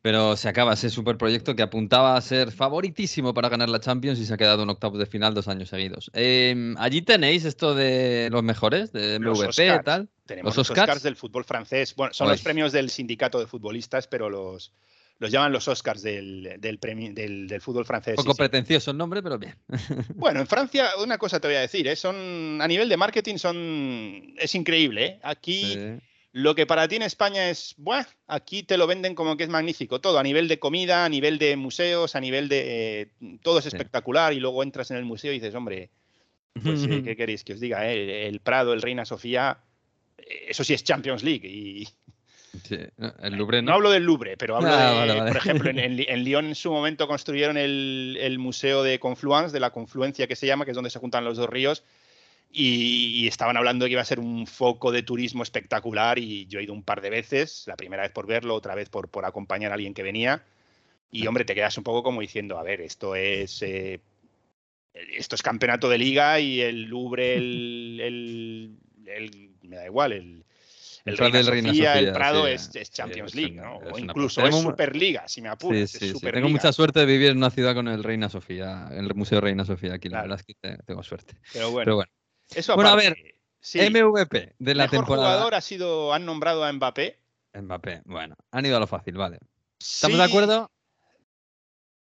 Pero 0.00 0.36
se 0.36 0.48
acaba 0.48 0.74
ese 0.74 0.90
superproyecto 0.90 1.56
que 1.56 1.62
apuntaba 1.62 2.16
a 2.16 2.20
ser 2.20 2.52
favoritísimo 2.52 3.34
para 3.34 3.48
ganar 3.48 3.68
la 3.68 3.80
Champions 3.80 4.20
y 4.20 4.26
se 4.26 4.34
ha 4.34 4.36
quedado 4.36 4.62
en 4.62 4.70
octavos 4.70 5.00
de 5.00 5.06
final 5.06 5.34
dos 5.34 5.48
años 5.48 5.70
seguidos. 5.70 6.08
Em, 6.14 6.76
allí 6.78 7.02
tenéis 7.02 7.44
esto 7.44 7.74
de 7.74 8.28
los 8.30 8.44
mejores, 8.44 8.92
de 8.92 9.18
MVP 9.18 9.66
y 9.66 9.82
tal. 9.82 10.08
Tenemos 10.24 10.56
los 10.56 10.70
Oscars? 10.70 11.02
del 11.02 11.16
fútbol 11.16 11.44
francés. 11.44 11.96
Bueno, 11.96 12.14
son 12.14 12.28
los 12.28 12.42
premios 12.42 12.70
del 12.70 12.90
sindicato 12.90 13.40
de 13.40 13.48
futbolistas, 13.48 14.06
pero 14.06 14.30
los, 14.30 14.72
los 15.18 15.32
llaman 15.32 15.52
los 15.52 15.66
Oscars 15.66 16.02
del, 16.02 16.56
del, 16.60 16.78
del, 16.78 17.60
fútbol 17.60 17.84
francés. 17.84 18.14
Un 18.16 18.24
poco 18.24 18.36
pretencioso 18.36 18.92
el 18.92 18.96
nombre, 18.96 19.22
pero 19.22 19.38
bien. 19.38 19.56
Bueno, 20.14 20.40
en 20.40 20.46
Francia, 20.46 20.90
una 21.02 21.18
cosa 21.18 21.40
te 21.40 21.48
voy 21.48 21.56
a 21.56 21.60
decir, 21.60 21.86
¿eh? 21.88 21.96
son, 21.96 22.60
a 22.60 22.68
nivel 22.68 22.88
de 22.88 22.96
marketing 22.96 23.36
son, 23.36 24.34
es 24.38 24.54
increíble. 24.54 25.04
¿eh? 25.04 25.20
Aquí 25.22 25.76
lo 26.32 26.54
que 26.54 26.66
para 26.66 26.86
ti 26.86 26.96
en 26.96 27.02
España 27.02 27.50
es, 27.50 27.74
bueno, 27.78 28.06
aquí 28.28 28.62
te 28.62 28.76
lo 28.76 28.86
venden 28.86 29.14
como 29.14 29.36
que 29.36 29.44
es 29.44 29.50
magnífico, 29.50 30.00
todo, 30.00 30.18
a 30.18 30.22
nivel 30.22 30.46
de 30.46 30.60
comida, 30.60 31.04
a 31.04 31.08
nivel 31.08 31.38
de 31.38 31.56
museos, 31.56 32.14
a 32.14 32.20
nivel 32.20 32.48
de... 32.48 33.02
Eh, 33.02 33.38
todo 33.42 33.58
es 33.58 33.66
espectacular 33.66 34.32
y 34.32 34.40
luego 34.40 34.62
entras 34.62 34.90
en 34.92 34.98
el 34.98 35.04
museo 35.04 35.32
y 35.32 35.40
dices, 35.40 35.54
hombre, 35.54 35.90
pues, 36.62 36.86
¿qué 37.04 37.16
queréis 37.16 37.42
que 37.42 37.54
os 37.54 37.60
diga? 37.60 37.90
El 37.90 38.40
Prado, 38.40 38.72
el 38.72 38.82
Reina 38.82 39.04
Sofía, 39.04 39.58
eso 40.46 40.62
sí 40.62 40.74
es 40.74 40.84
Champions 40.84 41.24
League 41.24 41.48
y 41.48 41.88
el 42.68 43.34
Louvre 43.36 43.62
no. 43.62 43.72
hablo 43.72 43.90
del 43.90 44.04
Louvre, 44.04 44.36
pero 44.36 44.56
hablo 44.56 44.70
ah, 44.72 45.06
de, 45.06 45.14
por 45.28 45.36
ejemplo, 45.36 45.70
en, 45.70 45.78
en, 46.08 46.24
Lyon 46.24 46.46
en 46.46 46.54
su 46.54 46.70
momento 46.70 47.06
construyeron 47.06 47.56
el, 47.56 48.36
Museo 48.38 48.82
de 48.82 48.98
Confluence, 48.98 49.52
de 49.52 49.60
la 49.60 49.70
confluencia 49.70 50.26
que 50.26 50.36
se 50.36 50.46
llama, 50.46 50.64
que 50.64 50.72
es 50.72 50.74
donde 50.74 50.90
se 50.90 50.98
juntan 50.98 51.24
los 51.24 51.36
dos 51.36 51.48
ríos, 51.48 51.84
y, 52.50 53.26
estaban 53.26 53.56
hablando 53.56 53.84
de 53.84 53.90
que 53.90 53.92
iba 53.92 54.02
a 54.02 54.06
ser 54.06 54.20
un 54.20 54.46
foco 54.46 54.90
de 54.92 55.02
turismo 55.02 55.42
espectacular 55.42 56.18
y 56.18 56.46
yo 56.46 56.60
he 56.60 56.62
ido 56.62 56.72
un 56.72 56.82
par 56.82 57.00
de 57.00 57.10
veces, 57.10 57.64
la 57.66 57.76
primera 57.76 58.02
vez 58.02 58.12
por 58.12 58.26
verlo, 58.26 58.54
otra 58.54 58.74
vez 58.74 58.88
por, 58.88 59.08
por 59.08 59.26
acompañar 59.26 59.70
a 59.70 59.74
alguien 59.74 59.94
que 59.94 60.02
venía, 60.02 60.42
y 61.10 61.26
hombre, 61.26 61.44
te 61.44 61.54
quedas 61.54 61.76
un 61.78 61.84
poco 61.84 62.02
como 62.02 62.20
diciendo, 62.20 62.58
a 62.58 62.62
ver, 62.62 62.80
esto 62.80 63.14
es... 63.14 63.62
Eh, 63.62 64.00
esto 65.16 65.36
es 65.36 65.42
campeonato 65.42 65.88
de 65.88 65.96
liga 65.96 66.40
y 66.40 66.60
el 66.60 66.84
Louvre, 66.84 67.36
el 67.36 68.76
me 69.68 69.76
da 69.76 69.86
igual, 69.86 70.12
el, 70.12 70.44
el 71.08 71.46
Reina, 71.46 71.68
Sofía, 71.68 71.98
el 71.98 72.12
Prado 72.12 72.46
es, 72.46 72.70
Champions 72.90 73.34
League, 73.34 73.54
¿no? 73.54 73.78
o 73.78 73.98
incluso 73.98 74.46
es 74.46 74.54
Superliga, 74.54 75.26
si 75.28 75.42
me 75.42 75.48
apuras. 75.48 75.90
Sí, 75.90 76.12
tengo 76.20 76.48
mucha 76.48 76.72
suerte 76.72 77.00
de 77.00 77.06
vivir 77.06 77.30
en 77.30 77.38
una 77.38 77.50
ciudad 77.50 77.74
con 77.74 77.88
el 77.88 78.04
Reina 78.04 78.28
Sofía, 78.28 78.88
en 78.90 79.04
el 79.04 79.14
Museo 79.14 79.40
Reina 79.40 79.64
Sofía 79.64 79.94
aquí, 79.94 80.08
la 80.08 80.22
verdad 80.22 80.40
es 80.40 80.46
que 80.46 80.78
tengo 80.84 81.02
suerte. 81.02 81.34
Pero 81.52 81.70
bueno, 81.70 82.04
Eso 82.54 82.74
bueno 82.74 82.90
a 82.90 82.96
ver, 82.96 83.16
MVP 83.60 84.54
de 84.58 84.74
la 84.74 84.84
mejor 84.84 84.98
temporada. 84.98 85.28
jugador 85.28 85.54
ha 85.54 85.60
sido, 85.60 86.12
han 86.12 86.24
nombrado 86.24 86.64
a 86.64 86.72
Mbappé. 86.72 87.18
Mbappé, 87.54 88.02
bueno, 88.04 88.36
han 88.50 88.66
ido 88.66 88.76
a 88.76 88.80
lo 88.80 88.86
fácil, 88.86 89.16
vale. 89.16 89.38
¿Estamos 89.80 90.18
de 90.18 90.24
acuerdo? 90.24 90.70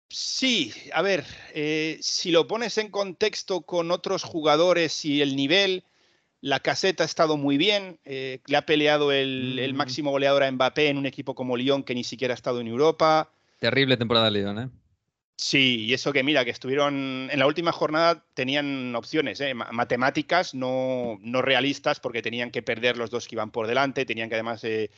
Sí, 0.09 0.73
a 0.93 1.03
ver, 1.03 1.25
eh, 1.53 1.99
si 2.01 2.31
lo 2.31 2.47
pones 2.47 2.79
en 2.79 2.91
contexto 2.91 3.63
con 3.63 3.91
otros 3.91 4.23
jugadores 4.23 5.05
y 5.05 5.21
el 5.21 5.35
nivel, 5.35 5.85
la 6.47 6.61
caseta 6.61 7.03
ha 7.03 7.07
estado 7.07 7.37
muy 7.37 7.59
bien, 7.59 7.99
eh, 8.05 8.39
le 8.47 8.57
ha 8.57 8.65
peleado 8.65 9.11
el, 9.11 9.69
mm. 9.73 9.77
máximo 9.77 10.13
goleador 10.13 10.45
a 10.45 10.53
Mbappé 10.53 10.89
en 10.89 10.97
un 10.97 11.05
equipo 11.05 11.35
como 11.35 11.57
Lyon 11.57 11.83
que 11.83 11.93
ni 11.93 12.05
siquiera 12.05 12.35
ha 12.35 12.37
estado 12.37 12.61
en 12.61 12.69
Europa. 12.69 13.33
Terrible 13.59 13.97
temporada 13.97 14.27
de 14.27 14.31
Lyon, 14.31 14.59
¿eh? 14.61 14.69
Sí, 15.35 15.87
y 15.87 15.93
eso 15.93 16.13
que 16.13 16.23
mira, 16.23 16.45
que 16.45 16.53
estuvieron 16.53 17.29
en 17.33 17.39
la 17.41 17.49
última 17.49 17.73
jornada 17.73 18.25
tenían 18.33 18.95
opciones, 18.95 19.41
¿eh? 19.41 19.55
matemáticas 19.55 20.55
no, 20.55 21.19
no, 21.21 21.43
realistas 21.43 21.99
porque 21.99 22.23
tenían 22.23 22.53
que 22.53 22.63
perder 22.63 22.97
los 22.97 23.11
dos 23.11 23.27
que 23.27 23.35
iban 23.35 23.51
por 23.51 23.67
delante, 23.67 24.07
tenían 24.07 24.29
que 24.29 24.37
además 24.37 24.63
eh, 24.63 24.91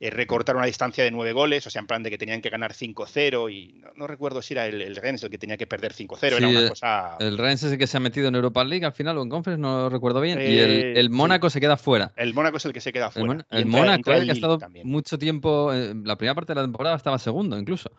eh, 0.00 0.10
recortar 0.10 0.56
una 0.56 0.64
distancia 0.64 1.04
de 1.04 1.10
nueve 1.10 1.32
goles, 1.32 1.66
o 1.66 1.70
sea, 1.70 1.80
en 1.80 1.86
plan 1.86 2.02
de 2.02 2.08
que 2.10 2.16
tenían 2.18 2.40
que 2.40 2.48
ganar 2.48 2.72
5-0 2.72 3.52
y 3.52 3.82
no, 3.96 4.06
recuerdo 4.06 4.40
si 4.40 4.54
era 4.54 4.66
el, 4.66 4.80
el, 4.80 4.96
Rennes 4.96 5.22
el 5.22 5.28
que 5.30 5.36
tenía 5.38 5.58
que 5.58 5.66
perder 5.66 5.92
5-0, 5.92 6.36
era 6.38 6.48
una 6.48 6.68
cosa... 6.70 7.16
El 7.20 7.36
Rennes 7.36 7.62
es 7.64 7.72
el 7.72 7.78
que 7.78 7.86
se 7.86 7.98
ha 7.98 8.00
metido 8.00 8.26
en 8.28 8.34
Europa 8.34 8.64
League 8.64 8.86
al 8.86 8.92
final 8.92 9.18
o 9.18 9.22
en 9.22 9.28
Conference, 9.28 9.60
no 9.60 9.82
lo 9.82 9.90
recuerdo 9.90 10.20
bien, 10.22 10.40
y 10.40 10.58
el, 10.58 10.96
eh, 10.96 11.08
Mónaco 11.10 11.50
se 11.50 11.60
queda 11.60 11.76
fuera. 11.76 12.12
El 12.16 12.32
Mónaco 12.32 12.56
es 12.56 12.64
el 12.64 12.72
que 12.72 12.80
se 12.80 12.92
queda 12.92 13.10
fuera. 13.10 13.46
El, 13.50 13.66
Mónaco, 13.66 14.12
el 14.12 14.24
que 14.24 14.30
ha 14.30 14.34
estado 14.34 14.58
mucho 14.84 15.18
tiempo, 15.18 15.70
la 15.72 16.16
primera 16.16 16.34
parte 16.34 16.52
de 16.52 16.56
la 16.56 16.62
temporada 16.62 16.96
estaba 16.96 17.18
segundo 17.18 17.58
incluso. 17.58 17.90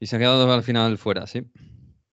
Y 0.00 0.06
se 0.08 0.16
ha 0.16 0.18
quedado 0.18 0.52
al 0.52 0.62
final 0.62 0.98
fuera, 0.98 1.26
¿sí? 1.26 1.42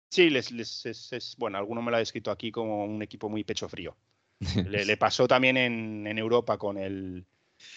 Sí, 0.09 0.29
les, 0.29 0.51
les- 0.51 0.85
es, 0.85 1.11
es- 1.11 1.35
bueno, 1.39 1.57
alguno 1.57 1.81
me 1.81 1.89
lo 1.89 1.97
ha 1.97 1.99
descrito 1.99 2.29
aquí 2.29 2.51
como 2.51 2.85
un 2.85 3.01
equipo 3.01 3.29
muy 3.29 3.43
pecho 3.43 3.67
frío. 3.67 3.97
Le, 4.69 4.85
le 4.85 4.97
pasó 4.97 5.27
también 5.27 5.57
en, 5.57 6.05
en 6.05 6.17
Europa 6.17 6.57
con 6.57 6.77
el, 6.77 7.25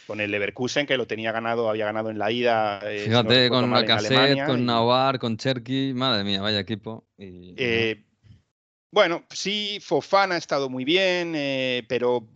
con 0.06 0.20
el 0.20 0.30
Leverkusen, 0.30 0.86
que 0.86 0.96
lo 0.96 1.06
tenía 1.06 1.32
ganado, 1.32 1.68
había 1.68 1.84
ganado 1.86 2.10
en 2.10 2.18
la 2.18 2.30
ida. 2.30 2.80
eh, 2.84 2.98
no 2.98 3.04
Fíjate, 3.04 3.48
con 3.48 3.68
mal, 3.70 3.82
en 3.82 3.88
Lacazette, 3.88 4.12
Alemania, 4.16 4.46
con 4.46 4.60
y- 4.60 4.64
Navar, 4.64 5.18
con 5.18 5.36
Cherky, 5.36 5.92
madre 5.94 6.24
mía, 6.24 6.40
vaya 6.40 6.60
equipo. 6.60 7.04
Y, 7.18 7.54
Eh, 7.56 8.04
bueno, 8.90 9.24
sí, 9.30 9.78
Fofana 9.82 10.36
ha 10.36 10.38
estado 10.38 10.68
muy 10.68 10.84
bien, 10.84 11.32
eh, 11.34 11.84
pero 11.88 12.26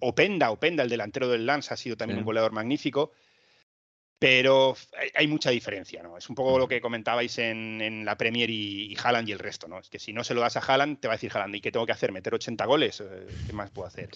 Openda, 0.00 0.50
Openda, 0.50 0.82
el 0.82 0.88
delantero 0.88 1.28
del 1.28 1.46
Lance, 1.46 1.72
ha 1.72 1.76
sido 1.76 1.96
también 1.96 2.18
Sí. 2.18 2.20
un 2.20 2.26
goleador 2.26 2.52
magnífico. 2.52 3.12
Pero 4.20 4.74
hay, 5.14 5.28
mucha 5.28 5.50
diferencia, 5.50 6.02
¿no? 6.02 6.18
Es 6.18 6.28
un 6.28 6.34
poco 6.34 6.58
lo 6.58 6.66
que 6.66 6.80
comentabais 6.80 7.38
en, 7.38 7.80
en 7.80 8.04
la 8.04 8.16
Premier 8.16 8.50
y, 8.50 8.92
y 8.92 8.96
Haaland 9.00 9.28
y 9.28 9.32
el 9.32 9.38
resto, 9.38 9.68
¿no? 9.68 9.78
Es 9.78 9.88
que 9.88 10.00
si 10.00 10.12
no 10.12 10.24
se 10.24 10.34
lo 10.34 10.40
das 10.40 10.56
a 10.56 10.60
Haaland, 10.60 10.98
te 10.98 11.06
va 11.06 11.14
a 11.14 11.16
decir 11.16 11.30
Haaland, 11.32 11.54
¿y 11.54 11.60
qué 11.60 11.70
tengo 11.70 11.86
que 11.86 11.92
hacer? 11.92 12.10
¿Meter 12.10 12.34
80 12.34 12.66
goles? 12.66 13.00
Eh, 13.00 13.26
¿Qué 13.46 13.52
más 13.52 13.70
puedo 13.70 13.86
hacer? 13.86 14.08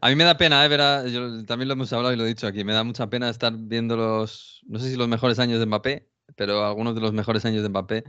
A 0.00 0.08
mí 0.08 0.16
me 0.16 0.24
da 0.24 0.36
pena, 0.36 0.64
¿eh? 0.64 0.68
Ver 0.68 0.80
a- 0.80 1.06
yo 1.06 1.44
también 1.44 1.68
lo 1.68 1.74
hemos 1.74 1.92
hablado 1.92 2.12
y 2.12 2.16
lo 2.16 2.24
he 2.24 2.28
dicho 2.28 2.48
aquí. 2.48 2.64
Me 2.64 2.72
da 2.72 2.82
mucha 2.82 3.08
pena 3.08 3.30
estar 3.30 3.52
viendo 3.56 3.96
los, 3.96 4.62
no 4.66 4.80
sé 4.80 4.90
si 4.90 4.96
los 4.96 5.06
mejores 5.06 5.38
años 5.38 5.60
de 5.60 5.66
Mbappé, 5.66 6.08
pero 6.34 6.64
algunos 6.66 6.96
de 6.96 7.00
los 7.00 7.12
mejores 7.12 7.44
años 7.44 7.62
de 7.62 7.68
Mbappé, 7.68 8.04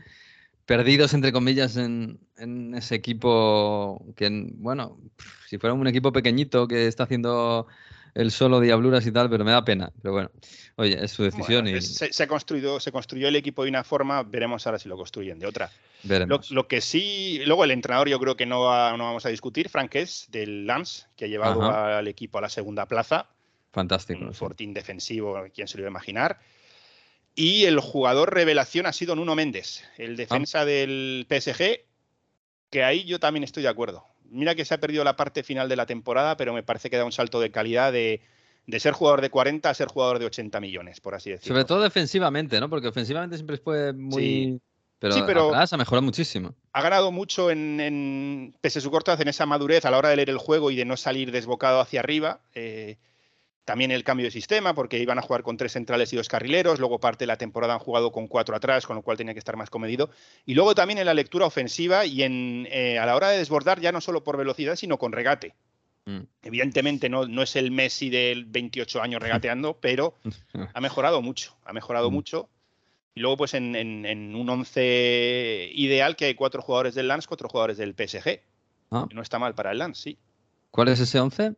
perdidos, 0.65 1.13
entre 1.13 1.31
comillas, 1.31 1.77
en, 1.77 2.19
en 2.37 2.73
ese 2.73 2.95
equipo 2.95 4.03
que, 4.15 4.29
bueno, 4.55 4.99
si 5.47 5.59
fuera 5.59 5.75
un 5.75 5.85
equipo 5.87 6.11
pequeñito 6.11 6.67
que 6.67 6.87
está 6.87 7.03
haciendo 7.03 7.67
el 8.15 8.31
solo 8.31 8.59
diabluras 8.59 9.05
y 9.05 9.11
tal, 9.11 9.29
pero 9.29 9.43
me 9.45 9.51
da 9.51 9.63
pena. 9.63 9.91
Pero 10.01 10.13
bueno, 10.13 10.31
oye, 10.77 10.97
es 11.03 11.11
su 11.11 11.23
decisión 11.23 11.63
Bueno, 11.65 11.69
y 11.69 11.79
es- 11.79 11.95
se, 11.97 12.11
se 12.11 12.23
ha 12.23 12.27
construido, 12.27 12.79
se 12.79 12.91
construyó 12.91 13.27
el 13.27 13.35
equipo 13.35 13.63
de 13.63 13.69
una 13.69 13.83
forma, 13.83 14.23
veremos 14.23 14.65
ahora 14.65 14.79
si 14.79 14.89
lo 14.89 14.95
construyen 14.97 15.37
de 15.37 15.45
otra. 15.45 15.69
Lo, 16.03 16.09
veremos. 16.09 16.49
lo 16.51 16.67
que 16.67 16.81
sí, 16.81 17.41
luego 17.45 17.63
el 17.65 17.71
entrenador 17.71 18.07
yo 18.09 18.19
creo 18.19 18.35
que 18.35 18.45
no, 18.45 18.61
va- 18.61 18.95
no 18.97 19.03
vamos 19.03 19.25
a 19.25 19.29
discutir, 19.29 19.69
Frank 19.69 19.93
es 19.95 20.27
del 20.31 20.65
Lance, 20.65 21.05
que 21.15 21.25
ha 21.25 21.27
llevado 21.27 21.61
Ajá. 21.63 21.97
al 21.99 22.07
equipo 22.07 22.37
a 22.37 22.41
la 22.41 22.49
segunda 22.49 22.85
plaza, 22.87 23.27
Fantástico. 23.73 24.23
un 24.23 24.33
sí. 24.33 24.39
fortín 24.39 24.73
defensivo, 24.73 25.37
quién 25.53 25.67
se 25.67 25.77
lo 25.77 25.81
iba 25.81 25.89
a 25.89 25.91
imaginar. 25.91 26.39
Y 27.35 27.65
el 27.65 27.81
jugador 27.81 28.33
revelación 28.33 28.85
ha 28.85 28.93
sido 28.93 29.13
Nuno 29.15 29.35
Méndez, 29.35 29.83
Ah. 29.83 29.91
el 29.97 30.15
defensa 30.15 30.63
del 30.63 31.25
PSG, 31.29 31.81
que 32.69 32.83
ahí 32.83 33.03
yo 33.03 33.19
también 33.19 33.43
estoy 33.43 33.63
de 33.63 33.69
acuerdo. 33.69 34.05
Mira 34.35 34.53
que 34.55 34.65
se 34.65 34.73
ha 34.73 34.79
perdido 34.79 35.03
la 35.03 35.15
parte 35.15 35.43
final 35.43 35.67
de 35.69 35.75
la 35.75 35.85
temporada, 35.85 36.37
pero 36.37 36.53
me 36.53 36.63
parece 36.63 36.89
que 36.89 36.97
da 36.97 37.05
un 37.05 37.11
salto 37.11 37.39
de 37.39 37.51
calidad 37.51 37.91
de, 37.91 38.21
de 38.67 38.79
ser 38.79 38.93
jugador 38.93 39.21
de 39.21 39.29
40 39.29 39.69
a 39.69 39.73
ser 39.73 39.87
jugador 39.87 40.19
de 40.19 40.25
80 40.25 40.59
millones, 40.59 40.99
por 41.01 41.15
así 41.15 41.31
decirlo. 41.31 41.55
Sobre 41.55 41.65
todo 41.65 41.81
defensivamente, 41.81 42.59
¿no? 42.59 42.69
Porque 42.69 42.87
ofensivamente 42.87 43.37
siempre 43.37 43.57
fue 43.57 43.93
muy... 43.93 44.21
Sí. 44.23 44.61
Pero, 44.97 45.13
Sí, 45.13 45.23
pero- 45.25 45.49
atrás 45.49 45.73
ha 45.73 45.77
mejorado 45.77 46.03
muchísimo. 46.03 46.55
ha 46.71 46.81
ganado 46.81 47.11
mucho 47.11 47.51
en, 47.51 47.79
en- 47.81 48.55
pese 48.61 48.79
a 48.79 48.81
su 48.81 48.89
corta 48.89 49.13
en 49.19 49.27
esa 49.27 49.45
madurez 49.45 49.83
a 49.85 49.91
la 49.91 49.97
hora 49.97 50.09
de 50.09 50.15
leer 50.15 50.29
el 50.29 50.37
juego 50.37 50.71
y 50.71 50.75
de 50.77 50.85
no 50.85 50.95
salir 50.95 51.31
desbocado 51.31 51.81
hacia 51.81 51.99
arriba. 51.99 52.39
Eh, 52.53 52.97
también 53.65 53.91
el 53.91 54.03
cambio 54.03 54.25
de 54.27 54.31
sistema, 54.31 54.73
porque 54.75 54.99
iban 54.99 55.17
a 55.19 55.21
jugar 55.23 55.41
con 55.43 55.57
tres 55.57 55.73
centrales 55.73 56.13
y 56.13 56.15
dos 56.15 56.27
carrileros. 56.29 56.79
Luego, 56.79 56.99
parte 56.99 57.23
de 57.23 57.27
la 57.27 57.37
temporada, 57.37 57.73
han 57.73 57.79
jugado 57.79 58.11
con 58.11 58.27
cuatro 58.27 58.55
atrás, 58.55 58.85
con 58.85 58.95
lo 58.95 59.01
cual 59.01 59.17
tenía 59.17 59.33
que 59.33 59.39
estar 59.39 59.57
más 59.57 59.69
comedido. 59.71 60.09
Y 60.45 60.53
luego 60.53 60.75
también 60.75 60.99
en 60.99 61.05
la 61.07 61.13
lectura 61.15 61.45
ofensiva 61.47 62.05
y 62.05 62.21
en, 62.23 62.67
eh, 62.71 62.99
a 62.99 63.05
la 63.07 63.15
hora 63.15 63.29
de 63.29 63.39
desbordar, 63.39 63.81
ya 63.81 63.91
no 63.91 64.01
solo 64.01 64.23
por 64.23 64.37
velocidad, 64.37 64.75
sino 64.75 64.97
con 64.99 65.11
regate. 65.11 65.55
Mm. 66.05 66.19
Evidentemente, 66.43 67.09
no, 67.09 67.25
no 67.27 67.41
es 67.41 67.55
el 67.55 67.71
Messi 67.71 68.11
del 68.11 68.45
28 68.45 69.01
años 69.01 69.19
regateando, 69.21 69.77
pero 69.81 70.13
ha 70.73 70.79
mejorado 70.79 71.21
mucho. 71.23 71.57
Ha 71.65 71.73
mejorado 71.73 72.11
Mm. 72.11 72.13
mucho. 72.13 72.49
Y 73.15 73.21
luego, 73.21 73.37
pues 73.37 73.53
en, 73.55 73.75
en- 73.75 74.05
en 74.05 74.35
un 74.35 74.47
11 74.49 75.71
ideal, 75.73 76.15
que 76.15 76.25
hay 76.25 76.35
cuatro 76.35 76.61
jugadores 76.61 76.93
del 76.95 77.07
Lance, 77.07 77.27
cuatro 77.27 77.49
jugadores 77.49 77.77
del 77.77 77.95
PSG. 77.95 78.41
Ah. 78.91 79.07
No 79.11 79.21
está 79.21 79.39
mal 79.39 79.55
para 79.55 79.71
el 79.71 79.79
Lance, 79.79 80.01
sí. 80.03 80.17
¿Cuál 80.69 80.89
es 80.89 80.99
ese 80.99 81.19
11? 81.19 81.53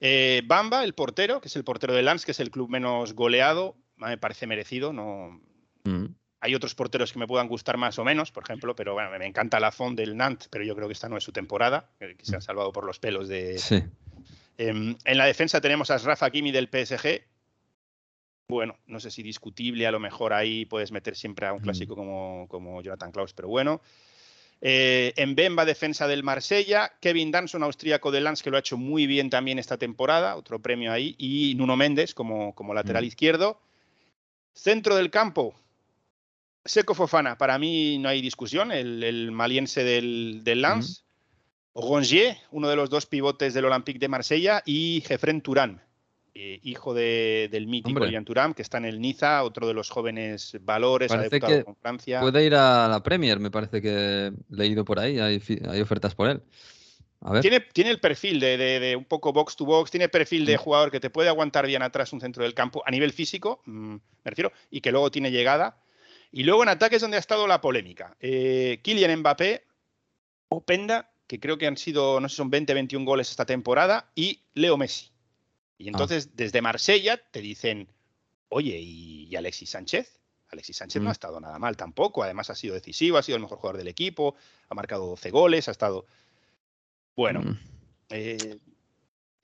Eh, 0.00 0.42
Bamba, 0.46 0.82
el 0.84 0.94
portero, 0.94 1.40
que 1.40 1.48
es 1.48 1.56
el 1.56 1.64
portero 1.64 1.92
del 1.94 2.06
Lance, 2.06 2.24
que 2.24 2.32
es 2.32 2.40
el 2.40 2.50
club 2.50 2.70
menos 2.70 3.12
goleado, 3.14 3.76
me 3.96 4.16
parece 4.18 4.46
merecido. 4.46 4.92
No... 4.92 5.40
Mm. 5.84 6.06
Hay 6.42 6.54
otros 6.54 6.74
porteros 6.74 7.12
que 7.12 7.18
me 7.18 7.26
puedan 7.26 7.48
gustar 7.48 7.76
más 7.76 7.98
o 7.98 8.04
menos, 8.04 8.32
por 8.32 8.44
ejemplo, 8.44 8.74
pero 8.74 8.94
bueno, 8.94 9.10
me 9.18 9.26
encanta 9.26 9.60
la 9.60 9.70
Font 9.72 9.94
del 9.98 10.16
Nantes, 10.16 10.48
pero 10.48 10.64
yo 10.64 10.74
creo 10.74 10.88
que 10.88 10.94
esta 10.94 11.10
no 11.10 11.18
es 11.18 11.24
su 11.24 11.32
temporada, 11.32 11.90
que 11.98 12.16
se 12.22 12.34
ha 12.34 12.40
salvado 12.40 12.72
por 12.72 12.84
los 12.84 12.98
pelos 12.98 13.28
de, 13.28 13.58
Sí. 13.58 13.82
Em, 14.56 14.96
en 15.04 15.18
la 15.18 15.26
defensa 15.26 15.60
tenemos 15.60 15.90
a 15.90 15.98
Rafa 15.98 16.26
Hakimi 16.26 16.50
del 16.50 16.68
PSG. 16.68 17.22
Bueno, 18.48 18.76
no 18.86 19.00
sé 19.00 19.10
si 19.10 19.22
discutible, 19.22 19.86
a 19.86 19.92
lo 19.92 20.00
mejor 20.00 20.32
ahí 20.32 20.64
puedes 20.64 20.92
meter 20.92 21.14
siempre 21.14 21.46
a 21.46 21.52
un 21.52 21.60
Mm. 21.60 21.62
clásico 21.62 21.94
como, 21.94 22.46
como 22.48 22.80
Jonathan 22.82 23.12
Klaus, 23.12 23.32
pero 23.34 23.48
bueno. 23.48 23.80
Eh, 24.62 25.12
en 25.16 25.34
Bemba, 25.34 25.64
defensa 25.64 26.06
del 26.06 26.22
Marsella. 26.22 26.92
Kevin 27.00 27.30
Danson, 27.30 27.62
austríaco 27.62 28.10
del 28.10 28.24
Lens, 28.24 28.42
que 28.42 28.50
lo 28.50 28.56
ha 28.56 28.60
hecho 28.60 28.76
muy 28.76 29.06
bien 29.06 29.30
también 29.30 29.58
esta 29.58 29.78
temporada, 29.78 30.36
otro 30.36 30.60
premio 30.60 30.92
ahí. 30.92 31.14
Y 31.18 31.54
Nuno 31.56 31.76
Méndez 31.76 32.12
como, 32.14 32.54
como 32.54 32.74
lateral 32.74 33.04
Mm. 33.04 33.06
izquierdo. 33.06 33.60
Centro 34.52 34.96
del 34.96 35.10
campo. 35.10 35.54
Seco 36.64 36.94
Fofana, 36.94 37.38
para 37.38 37.58
mí 37.58 37.96
no 37.98 38.10
hay 38.10 38.20
discusión, 38.20 38.70
el, 38.70 39.02
el 39.02 39.32
maliense 39.32 39.82
del, 39.82 40.42
del 40.44 40.60
Lens. 40.60 41.04
Rongier, 41.74 42.36
uno 42.50 42.68
de 42.68 42.76
los 42.76 42.90
dos 42.90 43.06
pivotes 43.06 43.54
del 43.54 43.64
Olympique 43.64 43.98
de 43.98 44.08
Marsella, 44.08 44.62
y 44.66 45.02
Jefren 45.06 45.40
Turán, 45.40 45.80
eh, 46.34 46.60
hijo 46.62 46.94
de- 46.94 47.48
del 47.50 47.66
mítico. 47.66 48.04
Lian 48.04 48.24
Turán, 48.24 48.54
que 48.54 48.62
está 48.62 48.78
en 48.78 48.84
el 48.86 49.00
Niza, 49.00 49.42
otro 49.44 49.66
de 49.66 49.74
los 49.74 49.90
jóvenes 49.90 50.56
valores, 50.62 51.10
ha 51.12 51.18
debutado 51.18 51.64
con 51.64 51.76
Francia. 51.76 52.20
Puede 52.20 52.44
ir 52.44 52.54
a 52.54 52.88
la 52.88 53.02
Premier, 53.02 53.38
me 53.40 53.50
parece 53.50 53.80
que 53.82 54.26
he 54.28 54.32
leído 54.48 54.84
por 54.84 54.98
ahí, 54.98 55.18
hay, 55.18 55.36
ofertas 55.80 56.14
por 56.14 56.28
él. 56.30 56.42
A 57.22 57.32
ver. 57.32 57.42
Tiene, 57.42 57.60
tiene 57.60 57.90
el 57.90 58.00
perfil 58.00 58.40
de, 58.40 58.56
de- 58.56 58.80
de 58.80 58.96
un 58.96 59.04
poco 59.04 59.32
box 59.32 59.54
to 59.56 59.64
box, 59.66 59.90
tiene 59.90 60.08
perfil 60.08 60.46
de 60.46 60.54
Mm. 60.56 60.58
jugador 60.58 60.90
que 60.90 61.00
te 61.00 61.10
puede 61.10 61.28
aguantar 61.28 61.66
bien 61.66 61.82
atrás 61.82 62.12
un 62.14 62.20
centro 62.20 62.42
del 62.44 62.54
campo 62.54 62.82
a 62.86 62.90
nivel 62.90 63.12
físico, 63.12 63.60
mm, 63.66 63.94
me 63.94 64.00
refiero, 64.30 64.52
y 64.70 64.80
que 64.80 64.90
luego 64.90 65.10
tiene 65.10 65.30
llegada. 65.30 65.76
Y 66.32 66.44
luego 66.44 66.62
en 66.62 66.68
ataque 66.70 66.96
es 66.96 67.02
donde 67.02 67.16
ha 67.16 67.20
estado 67.20 67.46
la 67.46 67.60
polémica. 67.60 68.16
Eh, 68.20 68.80
Kylian 68.82 69.18
Mbappé, 69.20 69.64
Openda, 70.48 71.10
que 71.26 71.38
creo 71.38 71.58
que 71.58 71.66
han 71.66 71.76
sido, 71.76 72.20
no 72.20 72.28
sé, 72.28 72.36
son 72.36 72.50
20, 72.50 72.74
21 72.74 73.04
goles 73.04 73.30
esta 73.30 73.44
temporada, 73.44 74.10
y 74.14 74.40
Leo 74.54 74.76
Messi. 74.76 75.10
Y 75.80 75.88
entonces 75.88 76.36
desde 76.36 76.60
Marsella 76.60 77.16
te 77.30 77.40
dicen, 77.40 77.88
oye, 78.50 78.78
¿y, 78.78 79.24
y 79.30 79.36
Alexis 79.36 79.70
Sánchez? 79.70 80.20
Alexis 80.50 80.76
Sánchez 80.76 81.00
no 81.00 81.06
Mm. 81.06 81.08
ha 81.08 81.12
estado 81.12 81.40
nada 81.40 81.58
mal 81.58 81.76
tampoco, 81.76 82.22
además 82.22 82.50
ha 82.50 82.54
sido 82.54 82.74
decisivo, 82.74 83.16
ha 83.16 83.22
sido 83.22 83.36
el 83.36 83.42
mejor 83.42 83.56
jugador 83.58 83.78
del 83.78 83.88
equipo, 83.88 84.34
ha 84.68 84.74
marcado 84.74 85.06
12 85.06 85.30
goles, 85.30 85.68
ha 85.68 85.70
estado... 85.70 86.04
Bueno, 87.16 87.40
Mm. 87.42 87.58
eh, 88.10 88.58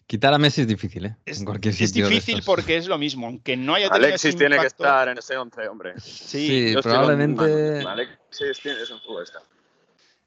Quitar 0.06 0.32
a 0.34 0.38
Messi 0.38 0.60
es 0.60 0.68
difícil, 0.68 1.06
¿eh? 1.06 1.16
es, 1.24 1.38
En 1.40 1.46
cualquier 1.46 1.72
es 1.74 1.78
sitio 1.78 2.06
difícil 2.08 2.42
porque 2.44 2.76
es 2.76 2.86
lo 2.86 2.96
mismo, 2.98 3.26
aunque 3.26 3.56
no 3.56 3.74
haya 3.74 3.88
tenido 3.88 4.06
Alexis 4.08 4.28
ese 4.28 4.38
tiene 4.38 4.58
que 4.60 4.66
estar 4.66 5.08
en 5.08 5.18
ese 5.18 5.36
11, 5.36 5.66
hombre. 5.68 5.98
Sí, 6.00 6.68
Sí, 6.68 6.76
probablemente. 6.82 7.80
Alexis 7.84 8.60
tiene 8.62 8.82
ese 8.82 8.92
juego 8.98 9.22
está. 9.22 9.40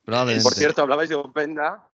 probablemente. 0.04 0.44
Por 0.44 0.54
cierto, 0.56 0.82
hablabais 0.82 1.08
de 1.10 1.16
Openda. 1.16 1.88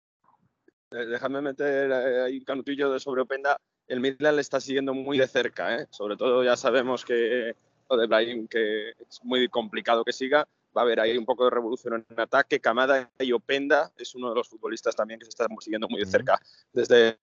Eh, 0.92 1.06
Dejadme 1.08 1.42
meter 1.42 1.92
eh, 1.92 2.22
ahí 2.26 2.38
un 2.38 2.44
canutillo 2.46 2.90
de 2.92 3.00
sobre 3.02 3.22
Openda. 3.24 3.58
El 3.88 4.00
Midland 4.00 4.36
le 4.36 4.42
está 4.42 4.60
siguiendo 4.60 4.94
muy 4.94 5.18
de 5.18 5.28
cerca. 5.28 5.76
¿eh? 5.76 5.88
Sobre 5.90 6.16
todo 6.18 6.44
ya 6.44 6.56
sabemos 6.56 7.04
que 7.06 7.56
lo 7.90 7.98
de 7.98 8.08
Brahim, 8.08 8.48
que 8.48 8.90
es 8.92 9.20
muy 9.24 9.48
complicado 9.50 10.04
que 10.04 10.14
siga. 10.14 10.48
Va 10.76 10.82
a 10.82 10.86
haber 10.86 11.00
ahí 11.00 11.18
un 11.18 11.26
poco 11.26 11.44
de 11.44 11.52
revolución 11.52 12.04
en 12.10 12.20
ataque. 12.20 12.60
Camada 12.60 13.12
y 13.20 13.32
Openda 13.32 13.92
es 13.98 14.16
uno 14.16 14.30
de 14.30 14.36
los 14.36 14.50
futbolistas 14.50 14.96
también 14.96 15.20
que 15.20 15.26
se 15.26 15.30
está 15.30 15.46
siguiendo 15.60 15.88
muy 15.88 16.00
de 16.00 16.06
cerca 16.08 16.40
desde 16.72 17.20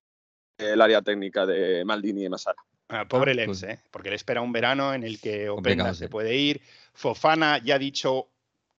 el 0.59 0.81
área 0.81 1.03
técnica 1.03 1.47
de 1.47 1.85
Maldini 1.85 2.27
y 2.27 2.29
Masara. 2.29 2.63
Ah, 2.89 3.07
pobre 3.09 3.33
Ah, 3.33 3.35
Lens, 3.35 3.47
pues- 3.47 3.63
¿eh? 3.65 3.81
porque 3.91 4.11
le 4.11 4.17
espera 4.17 4.41
un 4.41 4.53
verano 4.53 4.93
en 4.95 5.03
el 5.05 5.21
que 5.21 5.49
Openda 5.49 5.95
se 5.95 6.09
puede 6.09 6.37
ir. 6.37 6.61
Fofana 6.93 7.59
ya 7.59 7.77
ha 7.77 7.79
dicho, 7.79 8.29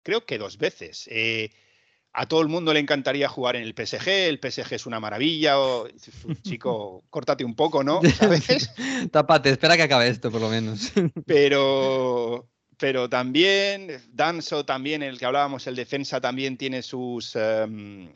creo 0.03 0.25
que 0.25 0.37
dos 0.37 0.57
veces, 0.57 1.07
eh, 1.11 1.49
a 2.13 2.27
todo 2.27 2.41
el 2.41 2.47
mundo 2.49 2.73
le 2.73 2.79
encantaría 2.79 3.29
jugar 3.29 3.55
en 3.55 3.63
el 3.63 3.73
PSG, 3.73 4.07
el 4.27 4.39
PSG 4.39 4.73
es 4.73 4.85
una 4.85 4.99
maravilla, 4.99 5.59
o, 5.59 5.87
chico, 6.41 7.03
córtate 7.09 7.45
un 7.45 7.55
poco, 7.55 7.83
¿no? 7.83 8.01
¿Sabes? 8.17 8.69
Tápate, 9.11 9.49
espera 9.49 9.77
que 9.77 9.83
acabe 9.83 10.07
esto, 10.09 10.31
por 10.31 10.41
lo 10.41 10.49
menos. 10.49 10.91
pero, 11.25 12.47
pero 12.77 13.09
también, 13.09 14.01
Danso 14.11 14.65
también, 14.65 15.03
el 15.03 15.17
que 15.17 15.25
hablábamos, 15.25 15.67
el 15.67 15.75
defensa 15.75 16.19
también 16.19 16.57
tiene 16.57 16.81
sus, 16.81 17.35
em, 17.35 18.11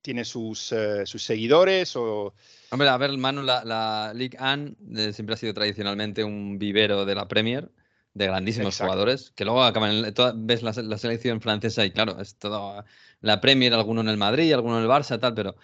tiene 0.00 0.24
sus, 0.24 0.70
eh, 0.72 1.06
sus 1.06 1.22
seguidores 1.22 1.96
o... 1.96 2.34
Hombre, 2.70 2.88
a 2.88 2.96
ver, 2.96 3.16
Manu, 3.16 3.42
la, 3.42 3.64
la 3.64 4.12
Ligue 4.14 4.36
1 4.40 4.76
eh, 4.96 5.12
siempre 5.12 5.34
ha 5.34 5.38
sido 5.38 5.54
tradicionalmente 5.54 6.22
un 6.22 6.58
vivero 6.58 7.04
de 7.04 7.14
la 7.14 7.26
Premier, 7.26 7.70
de 8.12 8.26
grandísimos 8.26 8.74
Exacto. 8.74 8.92
jugadores, 8.92 9.32
que 9.34 9.44
luego 9.44 9.64
acaban 9.64 9.90
en 9.90 10.04
el- 10.04 10.14
toda- 10.14 10.34
ves 10.36 10.62
la, 10.62 10.72
la 10.72 10.98
selección 10.98 11.40
francesa 11.40 11.84
y 11.84 11.90
claro, 11.90 12.20
es 12.20 12.36
todo 12.36 12.84
la 13.24 13.40
Premier, 13.40 13.72
alguno 13.74 14.00
en 14.00 14.08
el 14.08 14.16
Madrid, 14.16 14.52
alguno 14.52 14.76
en 14.78 14.84
el 14.84 14.88
Barça, 14.90 15.18
tal, 15.18 15.34
pero 15.34 15.56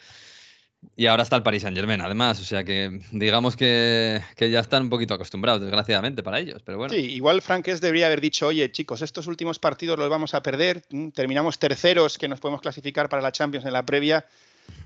Y 0.97 1.07
ahora 1.07 1.23
está 1.23 1.37
el 1.37 1.43
Paris 1.43 1.63
Saint 1.63 1.77
Germain, 1.77 2.01
además. 2.01 2.41
O 2.41 2.45
sea 2.45 2.65
que 2.65 3.01
digamos 3.13 3.55
que, 3.55 4.21
que, 4.35 4.51
ya 4.51 4.61
están 4.61 4.85
un 4.85 4.91
poquito 4.91 5.13
acostumbrados, 5.15 5.61
desgraciadamente, 5.61 6.23
para 6.23 6.39
ellos. 6.41 6.63
Pero 6.65 6.79
bueno. 6.79 6.95
Sí, 6.95 7.01
igual 7.01 7.43
Franques 7.43 7.81
debería 7.83 8.07
haber 8.07 8.21
dicho, 8.23 8.47
oye, 8.47 8.73
chicos, 8.73 9.03
estos 9.03 9.27
últimos 9.27 9.59
partidos 9.59 9.99
los 9.99 10.09
vamos 10.09 10.33
a 10.35 10.43
perder. 10.43 10.83
mm, 10.91 11.09
Terminamos 11.11 11.59
terceros, 11.59 12.17
que 12.17 12.29
nos 12.29 12.41
podemos 12.41 12.63
clasificar 12.63 13.09
para 13.11 13.21
la 13.23 13.31
Champions 13.31 13.67
en 13.67 13.75
la 13.75 13.85
previa, 13.85 14.25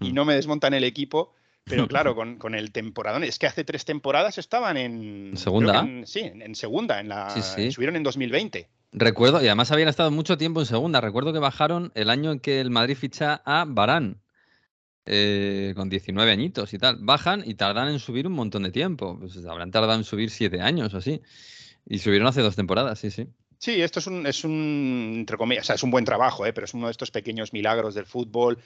y 0.00 0.12
no 0.12 0.24
me 0.24 0.34
desmontan 0.34 0.74
el 0.74 0.82
equipo. 0.84 1.32
Pero 1.64 1.86
claro, 1.88 2.14
con, 2.16 2.38
con 2.38 2.54
el 2.56 2.72
temporadón. 2.72 3.22
Es 3.22 3.38
que 3.38 3.46
hace 3.46 3.62
tres 3.64 3.84
temporadas 3.84 4.36
estaban 4.38 4.76
en. 4.76 5.32
¿Segunda? 5.36 5.78
en- 5.80 6.06
sí, 6.06 6.20
en, 6.20 6.42
en 6.42 6.54
segunda. 6.56 6.98
En 6.98 7.08
la, 7.08 7.30
Sí, 7.30 7.40
sí. 7.40 7.70
Subieron 7.70 7.94
en 7.96 8.02
2020. 8.02 8.68
Recuerdo, 8.96 9.42
y 9.42 9.46
además 9.46 9.72
habían 9.72 9.88
estado 9.88 10.12
mucho 10.12 10.38
tiempo 10.38 10.60
en 10.60 10.66
segunda. 10.66 11.00
Recuerdo 11.00 11.32
que 11.32 11.40
bajaron 11.40 11.90
el 11.96 12.10
año 12.10 12.30
en 12.30 12.38
que 12.38 12.60
el 12.60 12.70
Madrid 12.70 12.96
ficha 12.96 13.42
a 13.44 13.64
Barán, 13.66 14.22
eh, 15.04 15.72
con 15.74 15.88
19 15.88 16.30
añitos 16.30 16.72
y 16.74 16.78
tal. 16.78 16.98
Bajan 17.00 17.42
y 17.44 17.54
tardan 17.54 17.88
en 17.88 17.98
subir 17.98 18.28
un 18.28 18.34
montón 18.34 18.62
de 18.62 18.70
tiempo. 18.70 19.18
Pues 19.18 19.36
habrán 19.46 19.72
tardado 19.72 19.98
en 19.98 20.04
subir 20.04 20.30
7 20.30 20.60
años 20.60 20.94
o 20.94 20.98
así. 20.98 21.20
Y 21.84 21.98
subieron 21.98 22.28
hace 22.28 22.40
dos 22.40 22.54
temporadas, 22.54 23.00
sí, 23.00 23.10
sí. 23.10 23.26
Sí, 23.58 23.82
esto 23.82 23.98
es 23.98 24.06
un, 24.06 24.28
es 24.28 24.44
un, 24.44 25.12
entre 25.16 25.36
comillas, 25.38 25.64
o 25.64 25.66
sea, 25.66 25.74
es 25.74 25.82
un 25.82 25.90
buen 25.90 26.04
trabajo, 26.04 26.46
¿eh? 26.46 26.52
pero 26.52 26.66
es 26.66 26.74
uno 26.74 26.86
de 26.86 26.92
estos 26.92 27.10
pequeños 27.10 27.52
milagros 27.52 27.94
del 27.96 28.06
fútbol, 28.06 28.58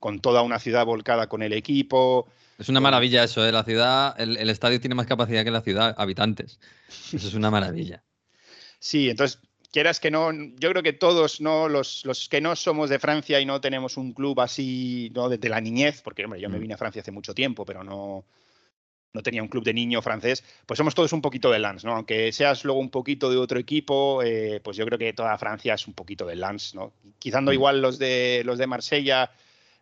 con 0.00 0.18
toda 0.18 0.42
una 0.42 0.58
ciudad 0.58 0.84
volcada 0.84 1.28
con 1.28 1.42
el 1.42 1.52
equipo. 1.52 2.26
Es 2.58 2.68
una 2.68 2.80
maravilla 2.80 3.22
eso, 3.22 3.46
¿eh? 3.46 3.52
La 3.52 3.62
ciudad, 3.62 4.20
el, 4.20 4.36
el 4.36 4.50
estadio 4.50 4.80
tiene 4.80 4.96
más 4.96 5.06
capacidad 5.06 5.44
que 5.44 5.52
la 5.52 5.60
ciudad, 5.60 5.94
habitantes. 5.96 6.58
Eso 6.88 7.28
es 7.28 7.34
una 7.34 7.52
maravilla. 7.52 8.02
Sí, 8.78 9.10
entonces, 9.10 9.40
quieras 9.76 10.00
que 10.00 10.10
no, 10.10 10.32
yo 10.32 10.70
creo 10.70 10.82
que 10.82 10.94
todos, 10.94 11.42
¿no? 11.42 11.68
Los, 11.68 12.02
los 12.06 12.30
que 12.30 12.40
no 12.40 12.56
somos 12.56 12.88
de 12.88 12.98
Francia 12.98 13.38
y 13.42 13.44
no 13.44 13.60
tenemos 13.60 13.98
un 13.98 14.14
club 14.14 14.40
así, 14.40 15.12
¿no? 15.14 15.28
Desde 15.28 15.50
la 15.50 15.60
niñez, 15.60 16.00
porque 16.00 16.24
hombre, 16.24 16.40
yo 16.40 16.48
me 16.48 16.56
Mm. 16.56 16.62
vine 16.62 16.72
a 16.74 16.78
Francia 16.78 17.02
hace 17.02 17.12
mucho 17.12 17.34
tiempo, 17.34 17.66
pero 17.66 17.84
no, 17.84 18.24
no 19.12 19.22
tenía 19.22 19.42
un 19.42 19.48
club 19.48 19.62
de 19.64 19.74
niño 19.74 20.00
francés, 20.00 20.42
pues 20.64 20.78
somos 20.78 20.94
todos 20.94 21.12
un 21.12 21.20
poquito 21.20 21.50
de 21.50 21.58
Lens, 21.58 21.84
¿no? 21.84 21.94
Aunque 21.94 22.32
seas 22.32 22.64
luego 22.64 22.80
un 22.80 22.88
poquito 22.88 23.30
de 23.30 23.36
otro 23.36 23.58
equipo, 23.58 24.22
eh, 24.22 24.62
pues 24.64 24.78
yo 24.78 24.86
creo 24.86 24.98
que 24.98 25.12
toda 25.12 25.36
Francia 25.36 25.74
es 25.74 25.86
un 25.86 25.92
poquito 25.92 26.24
de 26.24 26.36
Lens, 26.36 26.74
¿no? 26.74 26.94
Quizá 27.18 27.42
no 27.42 27.50
Mm. 27.50 27.54
igual 27.54 27.82
los 27.82 27.98
de 27.98 28.44
los 28.46 28.56
de 28.56 28.66
Marsella, 28.66 29.30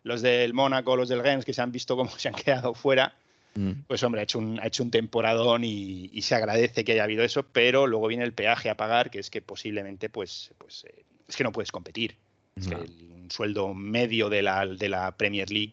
los 0.03 0.21
del 0.21 0.53
Mónaco, 0.53 0.97
los 0.97 1.07
del 1.07 1.23
Rennes, 1.23 1.45
que 1.45 1.53
se 1.53 1.61
han 1.61 1.71
visto 1.71 1.95
cómo 1.95 2.11
se 2.19 2.27
han 2.27 2.35
quedado 2.35 2.73
fuera, 2.73 3.15
Mm. 3.57 3.83
pues 3.87 4.03
hombre, 4.03 4.19
ha 4.21 4.23
hecho 4.25 4.37
un, 4.39 4.59
ha 4.59 4.67
hecho 4.67 4.83
un 4.83 4.91
temporadón 4.91 5.63
y, 5.63 6.09
y 6.11 6.21
se 6.23 6.35
agradece 6.35 6.83
que 6.83 6.91
haya 6.91 7.05
habido 7.05 7.23
eso, 7.23 7.43
pero 7.43 7.87
luego 7.87 8.07
viene 8.07 8.25
el 8.25 8.33
peaje 8.33 8.69
a 8.69 8.75
pagar, 8.75 9.09
que 9.09 9.19
es 9.19 9.29
que 9.29 9.41
posiblemente, 9.41 10.09
pues, 10.09 10.51
pues 10.57 10.83
eh, 10.85 11.05
es 11.27 11.35
que 11.37 11.43
no 11.45 11.51
puedes 11.53 11.71
competir. 11.71 12.17
Es 12.57 12.67
que 12.67 12.75
No. 12.75 12.81
el- 12.83 13.11
un 13.11 13.31
sueldo 13.31 13.73
medio 13.73 14.29
de 14.29 14.41
la, 14.41 14.65
de 14.67 14.89
la 14.89 15.15
Premier 15.17 15.49
League 15.49 15.71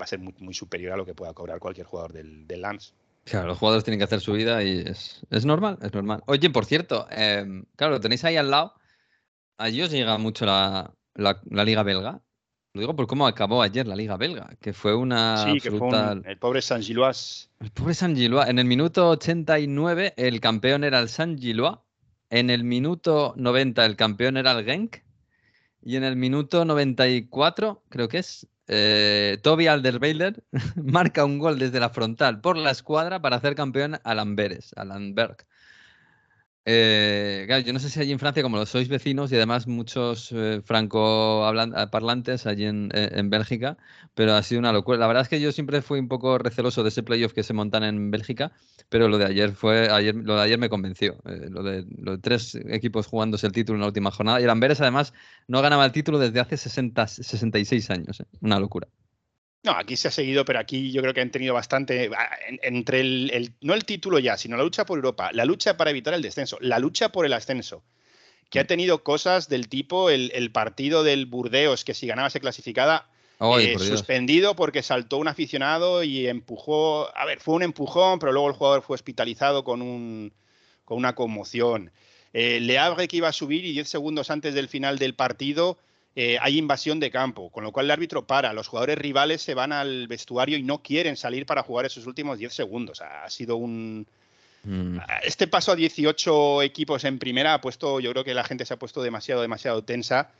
va 0.00 0.04
a 0.04 0.06
ser 0.06 0.18
muy, 0.18 0.34
muy 0.40 0.52
superior 0.52 0.92
a 0.92 0.96
lo 0.96 1.06
que 1.06 1.14
pueda 1.14 1.32
cobrar 1.32 1.58
cualquier 1.60 1.86
jugador 1.86 2.12
del, 2.12 2.46
del 2.46 2.60
Lens. 2.62 2.92
Claro, 3.24 3.46
los 3.46 3.58
jugadores 3.58 3.84
tienen 3.84 3.98
que 4.00 4.04
hacer 4.04 4.20
su 4.20 4.32
vida 4.32 4.62
y 4.64 4.80
es, 4.80 5.22
es 5.30 5.44
normal, 5.46 5.78
es 5.80 5.94
normal. 5.94 6.22
Oye, 6.26 6.50
por 6.50 6.64
cierto, 6.66 7.06
em, 7.10 7.64
claro, 7.76 7.94
lo 7.94 8.00
tenéis 8.00 8.24
ahí 8.24 8.36
al 8.36 8.50
lado. 8.50 8.74
Allí 9.58 9.80
os 9.80 9.90
llega 9.92 10.18
mucho 10.18 10.44
la, 10.44 10.92
la- 11.14 11.40
la 11.48 11.64
liga 11.64 11.84
belga. 11.84 12.20
Lo 12.74 12.80
digo 12.80 12.96
por 12.96 13.06
cómo 13.06 13.26
acabó 13.26 13.60
ayer 13.60 13.86
la 13.86 13.94
liga 13.94 14.16
belga, 14.16 14.48
que 14.60 14.72
fue 14.72 14.94
una 14.94 15.36
sí, 15.44 15.60
que 15.60 15.70
fue 15.70 15.88
un- 15.88 16.22
el 16.26 16.38
pobre 16.38 16.62
San 16.62 16.80
Gilois. 16.82 17.50
El 17.60 17.70
pobre 17.70 17.92
San 17.92 18.16
Gilois. 18.16 18.48
En 18.48 18.58
el 18.58 18.64
minuto 18.64 19.10
89 19.10 20.14
el 20.16 20.40
campeón 20.40 20.82
era 20.82 20.98
el 21.00 21.10
San 21.10 21.36
Gilois. 21.36 21.76
En 22.30 22.48
el 22.48 22.64
minuto 22.64 23.34
90 23.36 23.84
el 23.84 23.94
campeón 23.96 24.38
era 24.38 24.52
el 24.52 24.64
Genk. 24.64 25.02
Y 25.82 25.96
en 25.96 26.04
el 26.04 26.16
minuto 26.16 26.64
94, 26.64 27.82
creo 27.90 28.08
que 28.08 28.18
es, 28.18 28.46
eh, 28.68 29.38
Toby 29.42 29.66
Alderweireld 29.66 30.42
marca 30.76 31.26
un 31.26 31.38
gol 31.38 31.58
desde 31.58 31.78
la 31.80 31.90
frontal 31.90 32.40
por 32.40 32.56
la 32.56 32.70
escuadra 32.70 33.20
para 33.20 33.36
hacer 33.36 33.54
campeón 33.54 33.98
al 34.02 34.18
Amberes, 34.18 34.72
al 34.76 34.92
Amberg. 34.92 35.44
Eh, 36.64 37.62
yo 37.66 37.72
no 37.72 37.80
sé 37.80 37.90
si 37.90 37.98
allí 38.00 38.12
en 38.12 38.20
Francia, 38.20 38.42
como 38.42 38.56
lo 38.56 38.66
sois 38.66 38.88
vecinos 38.88 39.32
y 39.32 39.36
además 39.36 39.66
muchos 39.66 40.30
eh, 40.32 40.60
francoparlantes 40.64 42.46
allí 42.46 42.66
en, 42.66 42.88
eh, 42.94 43.10
en 43.14 43.30
Bélgica, 43.30 43.76
pero 44.14 44.34
ha 44.34 44.42
sido 44.42 44.60
una 44.60 44.72
locura. 44.72 44.98
La 44.98 45.08
verdad 45.08 45.22
es 45.22 45.28
que 45.28 45.40
yo 45.40 45.50
siempre 45.50 45.82
fui 45.82 45.98
un 45.98 46.08
poco 46.08 46.38
receloso 46.38 46.82
de 46.84 46.90
ese 46.90 47.02
playoff 47.02 47.32
que 47.32 47.42
se 47.42 47.52
montan 47.52 47.82
en 47.82 48.10
Bélgica, 48.12 48.52
pero 48.88 49.08
lo 49.08 49.18
de 49.18 49.24
ayer 49.26 49.52
fue, 49.52 49.90
ayer, 49.90 50.14
lo 50.14 50.36
de 50.36 50.42
ayer 50.42 50.58
me 50.58 50.68
convenció. 50.68 51.16
Eh, 51.24 51.48
lo, 51.50 51.62
de, 51.64 51.84
tres 52.20 52.54
equipos 52.54 53.06
jugándose 53.06 53.46
el 53.46 53.52
título 53.52 53.76
en 53.76 53.80
la 53.80 53.86
última 53.88 54.10
jornada. 54.12 54.40
Y 54.40 54.44
el 54.44 54.50
Amberes 54.50 54.80
además 54.80 55.12
no 55.48 55.62
ganaba 55.62 55.84
el 55.84 55.92
título 55.92 56.18
desde 56.18 56.40
hace 56.40 56.56
60, 56.56 57.06
66 57.08 57.90
años. 57.90 58.22
Una 58.40 58.60
locura. 58.60 58.88
No, 59.64 59.72
aquí 59.72 59.96
se 59.96 60.08
ha 60.08 60.10
seguido, 60.10 60.44
pero 60.44 60.58
aquí 60.58 60.90
yo 60.90 61.02
creo 61.02 61.14
que 61.14 61.20
han 61.20 61.30
tenido 61.30 61.54
bastante. 61.54 62.10
ah, 62.16 62.30
en- 62.48 62.58
entre 62.62 63.00
el, 63.00 63.30
el- 63.32 63.52
no 63.60 63.74
el 63.74 63.84
título 63.84 64.18
ya, 64.18 64.36
sino 64.36 64.56
la 64.56 64.64
lucha 64.64 64.84
por 64.84 64.98
Europa, 64.98 65.30
la 65.32 65.44
lucha 65.44 65.76
para 65.76 65.90
evitar 65.90 66.14
el 66.14 66.22
descenso, 66.22 66.58
la 66.60 66.78
lucha 66.80 67.10
por 67.12 67.26
el 67.26 67.32
ascenso, 67.32 67.82
que 68.50 68.58
ha 68.58 68.66
tenido 68.66 69.02
cosas 69.04 69.48
del 69.48 69.68
tipo 69.68 70.10
el, 70.10 70.32
el 70.34 70.50
partido 70.50 71.04
del 71.04 71.26
Burdeos, 71.26 71.84
que 71.84 71.94
si 71.94 72.06
ganaba 72.08 72.28
se 72.30 72.40
clasificaba, 72.40 73.08
eh, 73.60 73.72
por 73.74 73.82
suspendido 73.96 74.56
porque 74.56 74.82
saltó 74.82 75.16
un 75.18 75.28
aficionado 75.28 76.02
y 76.02 76.26
empujó. 76.26 77.16
A 77.16 77.24
ver, 77.24 77.38
fue 77.40 77.54
un 77.54 77.62
empujón, 77.62 78.18
pero 78.18 78.32
luego 78.32 78.48
el 78.48 78.54
jugador 78.54 78.82
fue 78.82 78.94
hospitalizado 78.94 79.62
con, 79.64 79.80
un, 79.80 80.32
con 80.84 80.98
una 80.98 81.14
conmoción. 81.14 81.92
Eh, 82.32 82.58
Le 82.60 82.78
Havre 82.78 83.06
que 83.08 83.16
iba 83.18 83.28
a 83.28 83.32
subir 83.32 83.64
y 83.64 83.72
10 83.72 83.88
segundos 83.88 84.30
antes 84.30 84.54
del 84.54 84.68
final 84.68 84.98
del 84.98 85.14
partido 85.14 85.78
eh, 86.14 86.36
hay 86.40 86.58
invasión 86.58 87.00
de 87.00 87.10
campo, 87.10 87.50
con 87.50 87.64
lo 87.64 87.72
cual 87.72 87.86
el 87.86 87.92
árbitro 87.92 88.26
para. 88.26 88.52
Los 88.52 88.68
jugadores 88.68 88.98
rivales 88.98 89.40
se 89.40 89.54
van 89.54 89.72
al 89.72 90.08
vestuario 90.08 90.58
y 90.58 90.62
no 90.62 90.82
quieren 90.82 91.16
salir 91.16 91.46
para 91.46 91.62
jugar 91.62 91.86
esos 91.86 92.06
últimos 92.06 92.38
10 92.38 92.52
segundos. 92.52 93.00
Ha 93.00 93.28
sido 93.30 93.56
un. 93.56 94.06
Mm. 94.64 94.98
Este 95.22 95.46
paso 95.46 95.72
a 95.72 95.76
18 95.76 96.62
equipos 96.62 97.04
en 97.04 97.18
primera 97.18 97.54
ha 97.54 97.60
puesto, 97.60 97.98
yo 97.98 98.12
creo 98.12 98.24
que 98.24 98.34
la 98.34 98.44
gente 98.44 98.64
se 98.66 98.74
ha 98.74 98.78
puesto 98.78 99.02
demasiado, 99.02 99.40
demasiado 99.40 99.82
tensa. 99.82 100.30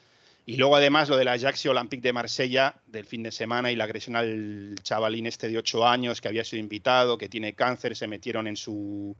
Y 0.44 0.56
luego 0.56 0.76
además 0.76 1.08
lo 1.08 1.16
del 1.16 1.28
Ajax 1.28 1.66
Olympique 1.66 2.02
de 2.02 2.12
Marsella 2.12 2.74
del 2.86 3.06
fin 3.06 3.22
de 3.22 3.30
semana 3.30 3.70
y 3.70 3.76
la 3.76 3.84
agresión 3.84 4.16
al 4.16 4.74
chavalín 4.82 5.26
este 5.26 5.48
de 5.48 5.56
8 5.56 5.86
años 5.86 6.20
que 6.20 6.28
había 6.28 6.44
sido 6.44 6.60
invitado, 6.60 7.16
que 7.16 7.28
tiene 7.28 7.54
cáncer, 7.54 7.96
se 7.96 8.08
metieron 8.08 8.48
en 8.48 8.56
su, 8.56 9.14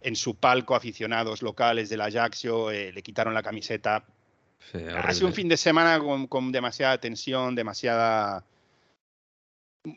en 0.00 0.16
su 0.16 0.34
palco 0.34 0.74
aficionados 0.74 1.42
locales 1.42 1.90
del 1.90 2.00
Ajaxio, 2.00 2.70
eh, 2.70 2.90
le 2.92 3.02
quitaron 3.02 3.34
la 3.34 3.42
camiseta. 3.42 4.04
Sí, 4.72 4.78
Ha 4.78 5.12
sido 5.12 5.28
un 5.28 5.32
fin 5.32 5.48
de 5.48 5.56
semana 5.56 5.98
con, 6.00 6.26
con 6.26 6.52
demasiada 6.52 6.98
tensión, 6.98 7.54
demasiada... 7.54 8.44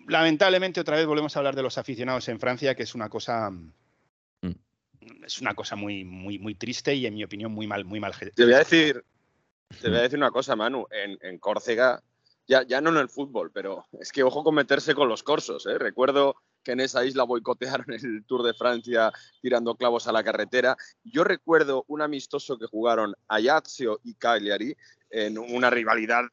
Lamentablemente 0.08 0.80
otra 0.80 0.98
vez 0.98 1.06
volvemos 1.08 1.36
a 1.36 1.40
hablar 1.40 1.56
de 1.56 1.64
los 1.64 1.78
aficionados 1.78 2.28
en 2.30 2.40
Francia, 2.40 2.76
que 2.76 2.84
es 2.84 2.96
una 2.96 3.10
cosa... 3.10 3.50
Mm. 3.50 3.72
Es 5.26 5.42
una 5.42 5.56
cosa 5.56 5.76
muy, 5.76 6.04
muy, 6.04 6.40
muy 6.40 6.56
triste 6.56 6.94
y 6.94 7.06
en 7.06 7.16
mi 7.16 7.24
opinión 7.24 7.52
muy 7.52 7.68
mal, 7.68 7.86
muy 7.86 8.00
mal. 8.00 8.14
Te 8.36 8.44
voy 8.44 8.54
a 8.54 8.60
decir, 8.60 9.04
te 9.82 9.90
voy 9.90 10.00
a 10.00 10.02
decir 10.02 10.18
una 10.18 10.32
cosa, 10.32 10.56
Manu. 10.56 10.86
En, 10.92 11.18
en 11.22 11.38
Córcega, 11.40 12.02
ya, 12.48 12.64
ya 12.64 12.82
no 12.82 12.90
en 12.90 12.98
el 12.98 13.10
fútbol, 13.10 13.52
pero 13.52 13.86
es 14.00 14.12
que 14.12 14.24
ojo 14.24 14.44
con 14.44 14.56
meterse 14.56 14.96
con 14.96 15.08
los 15.08 15.24
corsos. 15.24 15.66
¿eh? 15.68 15.78
Recuerdo 15.78 16.36
que 16.64 16.72
en 16.74 16.80
esa 16.82 17.06
isla 17.06 17.24
boicotearon 17.24 17.86
el 17.94 18.26
Tour 18.26 18.44
de 18.44 18.54
Francia 18.54 19.12
tirando 19.42 19.76
clavos 19.76 20.08
a 20.08 20.12
la 20.12 20.24
carretera. 20.24 20.76
Yo 21.04 21.24
recuerdo 21.24 21.86
un 21.88 22.02
amistoso 22.02 22.58
que 22.58 22.66
jugaron 22.68 23.16
Ajaccio 23.28 24.00
y 24.04 24.16
Cagliari 24.16 24.76
en 25.10 25.38
una 25.38 25.70
rivalidad 25.70 26.24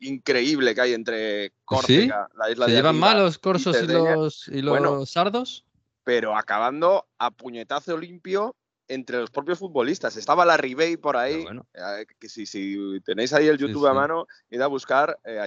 increíble 0.00 0.74
que 0.74 0.80
hay 0.80 0.92
entre 0.94 1.52
Córcega, 1.64 2.28
la 2.36 2.50
isla 2.50 2.66
¿Se 2.66 2.72
de 2.72 2.76
llevan 2.78 2.98
mal 2.98 3.18
los 3.18 3.38
corsos 3.38 3.76
y 3.82 3.86
los, 3.86 4.48
y 4.48 4.62
los 4.62 4.70
Bueno. 4.78 5.06
sardos? 5.06 5.64
pero 6.04 6.36
acabando 6.36 7.06
a 7.18 7.30
puñetazo 7.30 7.96
limpio 7.96 8.56
entre 8.88 9.18
los 9.18 9.30
propios 9.30 9.60
futbolistas. 9.60 10.16
Estaba 10.16 10.44
la 10.44 10.56
Ribey 10.56 10.96
por 10.96 11.16
ahí, 11.16 11.44
bueno. 11.44 11.64
eh, 11.74 12.04
que 12.18 12.28
si, 12.28 12.44
si 12.44 12.76
tenéis 13.04 13.32
ahí 13.32 13.46
el 13.46 13.56
Sí, 13.56 13.66
YouTube 13.66 13.86
a 13.86 13.90
sí. 13.90 13.96
mano, 13.96 14.26
id 14.50 14.60
a 14.60 14.66
buscar 14.66 15.18
eh, 15.24 15.38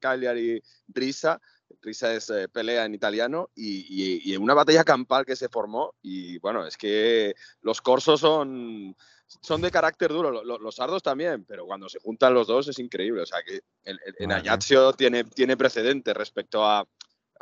Cagliari, 0.00 0.60
Risa. 0.88 1.40
Risa 1.82 2.12
es 2.14 2.28
eh, 2.30 2.48
pelea 2.48 2.84
en 2.84 2.94
italiano 2.94 3.50
y, 3.54 3.86
y, 3.88 4.32
y 4.32 4.36
una 4.36 4.54
batalla 4.54 4.84
campal 4.84 5.24
que 5.24 5.36
se 5.36 5.48
formó 5.48 5.94
y 6.02 6.38
bueno, 6.38 6.66
es 6.66 6.76
que 6.76 7.34
los 7.62 7.80
corsos 7.80 8.20
son, 8.20 8.94
son 9.26 9.62
de 9.62 9.70
carácter 9.70 10.10
duro, 10.10 10.30
lo- 10.30 10.44
lo- 10.44 10.58
los 10.58 10.74
sardos 10.76 11.02
también, 11.02 11.44
pero 11.44 11.64
cuando 11.66 11.88
se 11.88 11.98
juntan 12.00 12.34
los 12.34 12.46
dos 12.46 12.68
es 12.68 12.78
increíble, 12.78 13.22
o 13.22 13.26
sea 13.26 13.42
que 13.42 13.60
el- 13.84 13.98
el- 14.04 14.14
en. 14.18 14.32
Ajaccio 14.32 14.92
tiene, 14.92 15.24
tiene 15.24 15.56
precedente 15.56 16.12
respecto 16.12 16.64
a, 16.64 16.86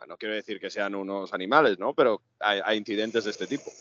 no 0.07 0.17
quiero 0.17 0.35
decir 0.35 0.61
que 0.61 0.71
sean 0.71 0.95
unos 0.95 1.33
animales, 1.33 1.79
¿no? 1.79 1.93
Pero 1.95 2.23
hay, 2.39 2.61
hay 2.65 2.79
incidentes 2.79 3.25
de 3.25 3.31
este 3.31 3.47
tipo. 3.49 3.73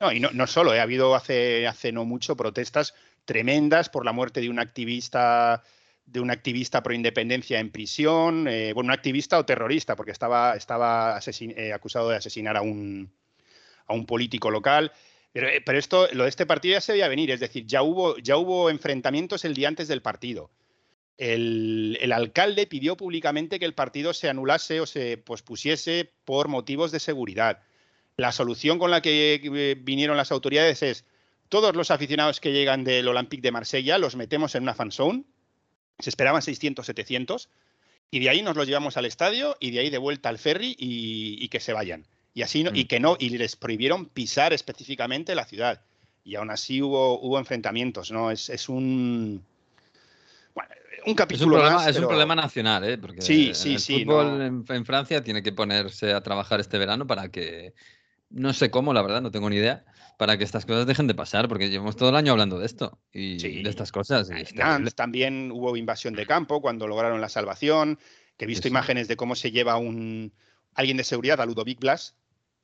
No, 0.00 0.10
y 0.10 0.18
no, 0.18 0.30
no 0.32 0.46
solo, 0.46 0.74
¿eh? 0.74 0.80
ha 0.80 0.84
habido 0.84 1.14
hace, 1.14 1.66
hace 1.68 1.92
no 1.92 2.04
mucho 2.04 2.34
protestas 2.34 2.94
tremendas 3.26 3.88
por 3.90 4.04
la 4.04 4.12
muerte 4.12 4.40
de 4.40 4.48
un 4.48 4.58
activista 4.58 5.62
de 6.10 6.20
un 6.20 6.30
activista 6.30 6.82
pro 6.82 6.94
independencia 6.94 7.60
en 7.60 7.70
prisión, 7.70 8.48
eh, 8.48 8.72
bueno, 8.72 8.88
un 8.88 8.92
activista 8.92 9.38
o 9.38 9.44
terrorista, 9.44 9.96
porque 9.96 10.12
estaba, 10.12 10.56
estaba 10.56 11.20
eh, 11.38 11.72
acusado 11.72 12.08
de 12.10 12.16
asesinar 12.16 12.56
a 12.56 12.62
un, 12.62 13.10
a 13.86 13.94
un 13.94 14.06
político 14.06 14.50
local. 14.50 14.92
Pero, 15.32 15.48
eh, 15.48 15.62
pero 15.64 15.78
esto, 15.78 16.08
lo 16.12 16.24
de 16.24 16.30
este 16.30 16.46
partido 16.46 16.74
ya 16.74 16.80
se 16.80 16.92
veía 16.92 17.08
venir, 17.08 17.30
es 17.30 17.40
decir, 17.40 17.64
ya 17.66 17.82
hubo, 17.82 18.18
ya 18.18 18.36
hubo 18.36 18.70
enfrentamientos 18.70 19.44
el 19.44 19.54
día 19.54 19.68
antes 19.68 19.88
del 19.88 20.02
partido. 20.02 20.50
el, 21.18 21.98
el 22.00 22.12
alcalde 22.12 22.66
pidió 22.66 22.96
públicamente 22.96 23.58
que 23.58 23.66
el 23.66 23.74
partido 23.74 24.14
se 24.14 24.28
anulase 24.28 24.80
o 24.80 24.86
se 24.86 25.18
pospusiese 25.18 26.10
por 26.24 26.48
motivos 26.48 26.92
de 26.92 26.98
seguridad. 26.98 27.62
La 28.16 28.32
solución 28.32 28.78
con 28.78 28.90
la 28.90 29.00
que 29.02 29.76
vinieron 29.82 30.16
las 30.16 30.32
autoridades 30.32 30.82
es 30.82 31.04
todos 31.48 31.74
los 31.74 31.90
aficionados 31.90 32.40
que 32.40 32.52
llegan 32.52 32.84
del 32.84 33.08
Olympique 33.08 33.42
de 33.42 33.52
Marsella 33.52 33.98
los 33.98 34.16
metemos 34.16 34.54
en 34.54 34.62
una 34.62 34.74
fan 34.74 34.92
zone. 34.92 35.24
Se 36.00 36.10
esperaban 36.10 36.42
600, 36.42 36.84
700. 36.86 37.48
Y 38.10 38.18
de 38.20 38.28
ahí 38.28 38.42
nos 38.42 38.56
los 38.56 38.66
llevamos 38.66 38.96
al 38.96 39.04
estadio 39.04 39.56
y 39.60 39.70
de 39.70 39.80
ahí 39.80 39.90
de 39.90 39.98
vuelta 39.98 40.28
al 40.28 40.38
ferry 40.38 40.74
y, 40.78 41.36
y 41.42 41.48
que 41.48 41.60
se 41.60 41.72
vayan. 41.72 42.06
Y 42.34 42.42
así 42.42 42.64
no- 42.64 42.70
y 42.74 42.84
Mm. 42.84 42.88
que 42.88 43.00
no, 43.00 43.16
y 43.18 43.30
les 43.30 43.56
prohibieron 43.56 44.06
pisar 44.06 44.52
específicamente 44.52 45.34
la 45.34 45.44
ciudad. 45.44 45.82
Y 46.24 46.34
aún 46.34 46.50
así 46.50 46.82
hubo, 46.82 47.20
hubo 47.20 47.38
enfrentamientos, 47.38 48.10
¿no? 48.10 48.30
Es, 48.30 48.48
es 48.50 48.68
un. 48.68 49.42
Bueno, 50.54 50.70
un 51.06 51.10
Es 51.12 51.16
capítulo 51.16 51.46
un 51.46 51.52
problema, 51.60 51.76
más, 51.76 51.86
es 51.88 51.96
un 51.96 52.08
problema 52.08 52.34
nacional, 52.34 52.84
¿eh? 52.84 52.98
Porque 52.98 53.22
Sí, 53.22 53.52
sí, 53.54 53.74
el 53.74 53.80
sí, 53.80 54.04
fútbol 54.04 54.38
no. 54.38 54.44
en, 54.44 54.64
en 54.68 54.84
Francia 54.84 55.22
tiene 55.22 55.42
que 55.42 55.52
ponerse 55.52 56.12
a 56.12 56.20
trabajar 56.22 56.60
este 56.60 56.78
verano 56.78 57.06
para 57.06 57.28
que, 57.30 57.72
no 58.30 58.52
sé 58.52 58.70
cómo, 58.70 58.92
la 58.92 59.02
verdad, 59.02 59.22
no 59.22 59.30
tengo 59.30 59.48
ni 59.48 59.56
idea, 59.56 59.84
para 60.20 60.36
que 60.36 60.44
estas 60.44 60.66
cosas 60.66 60.86
dejen 60.86 61.06
de 61.06 61.14
pasar, 61.14 61.48
porque 61.48 61.70
llevamos 61.70 61.96
todo 61.96 62.10
el 62.10 62.14
año 62.16 62.32
hablando 62.32 62.58
de 62.58 62.66
esto 62.66 62.98
y 63.10 63.40
Sí. 63.40 63.62
de 63.62 63.70
estas 63.70 63.90
cosas. 63.90 64.28
terrible. 64.28 64.52
Nantes 64.54 64.94
también 64.94 65.50
hubo 65.50 65.74
invasión 65.78 66.12
de 66.12 66.26
campo 66.26 66.60
cuando 66.60 66.86
lograron 66.86 67.22
la 67.22 67.30
salvación, 67.30 67.98
que 68.36 68.44
he 68.44 68.46
visto 68.46 68.68
Eso. 68.68 68.74
imágenes 68.74 69.08
de 69.08 69.16
cómo 69.16 69.34
se 69.34 69.50
lleva 69.50 69.78
un 69.78 70.30
alguien 70.74 70.98
de 70.98 71.04
seguridad 71.04 71.40
a 71.40 71.46
Ludovic 71.46 71.80
Blas 71.80 72.16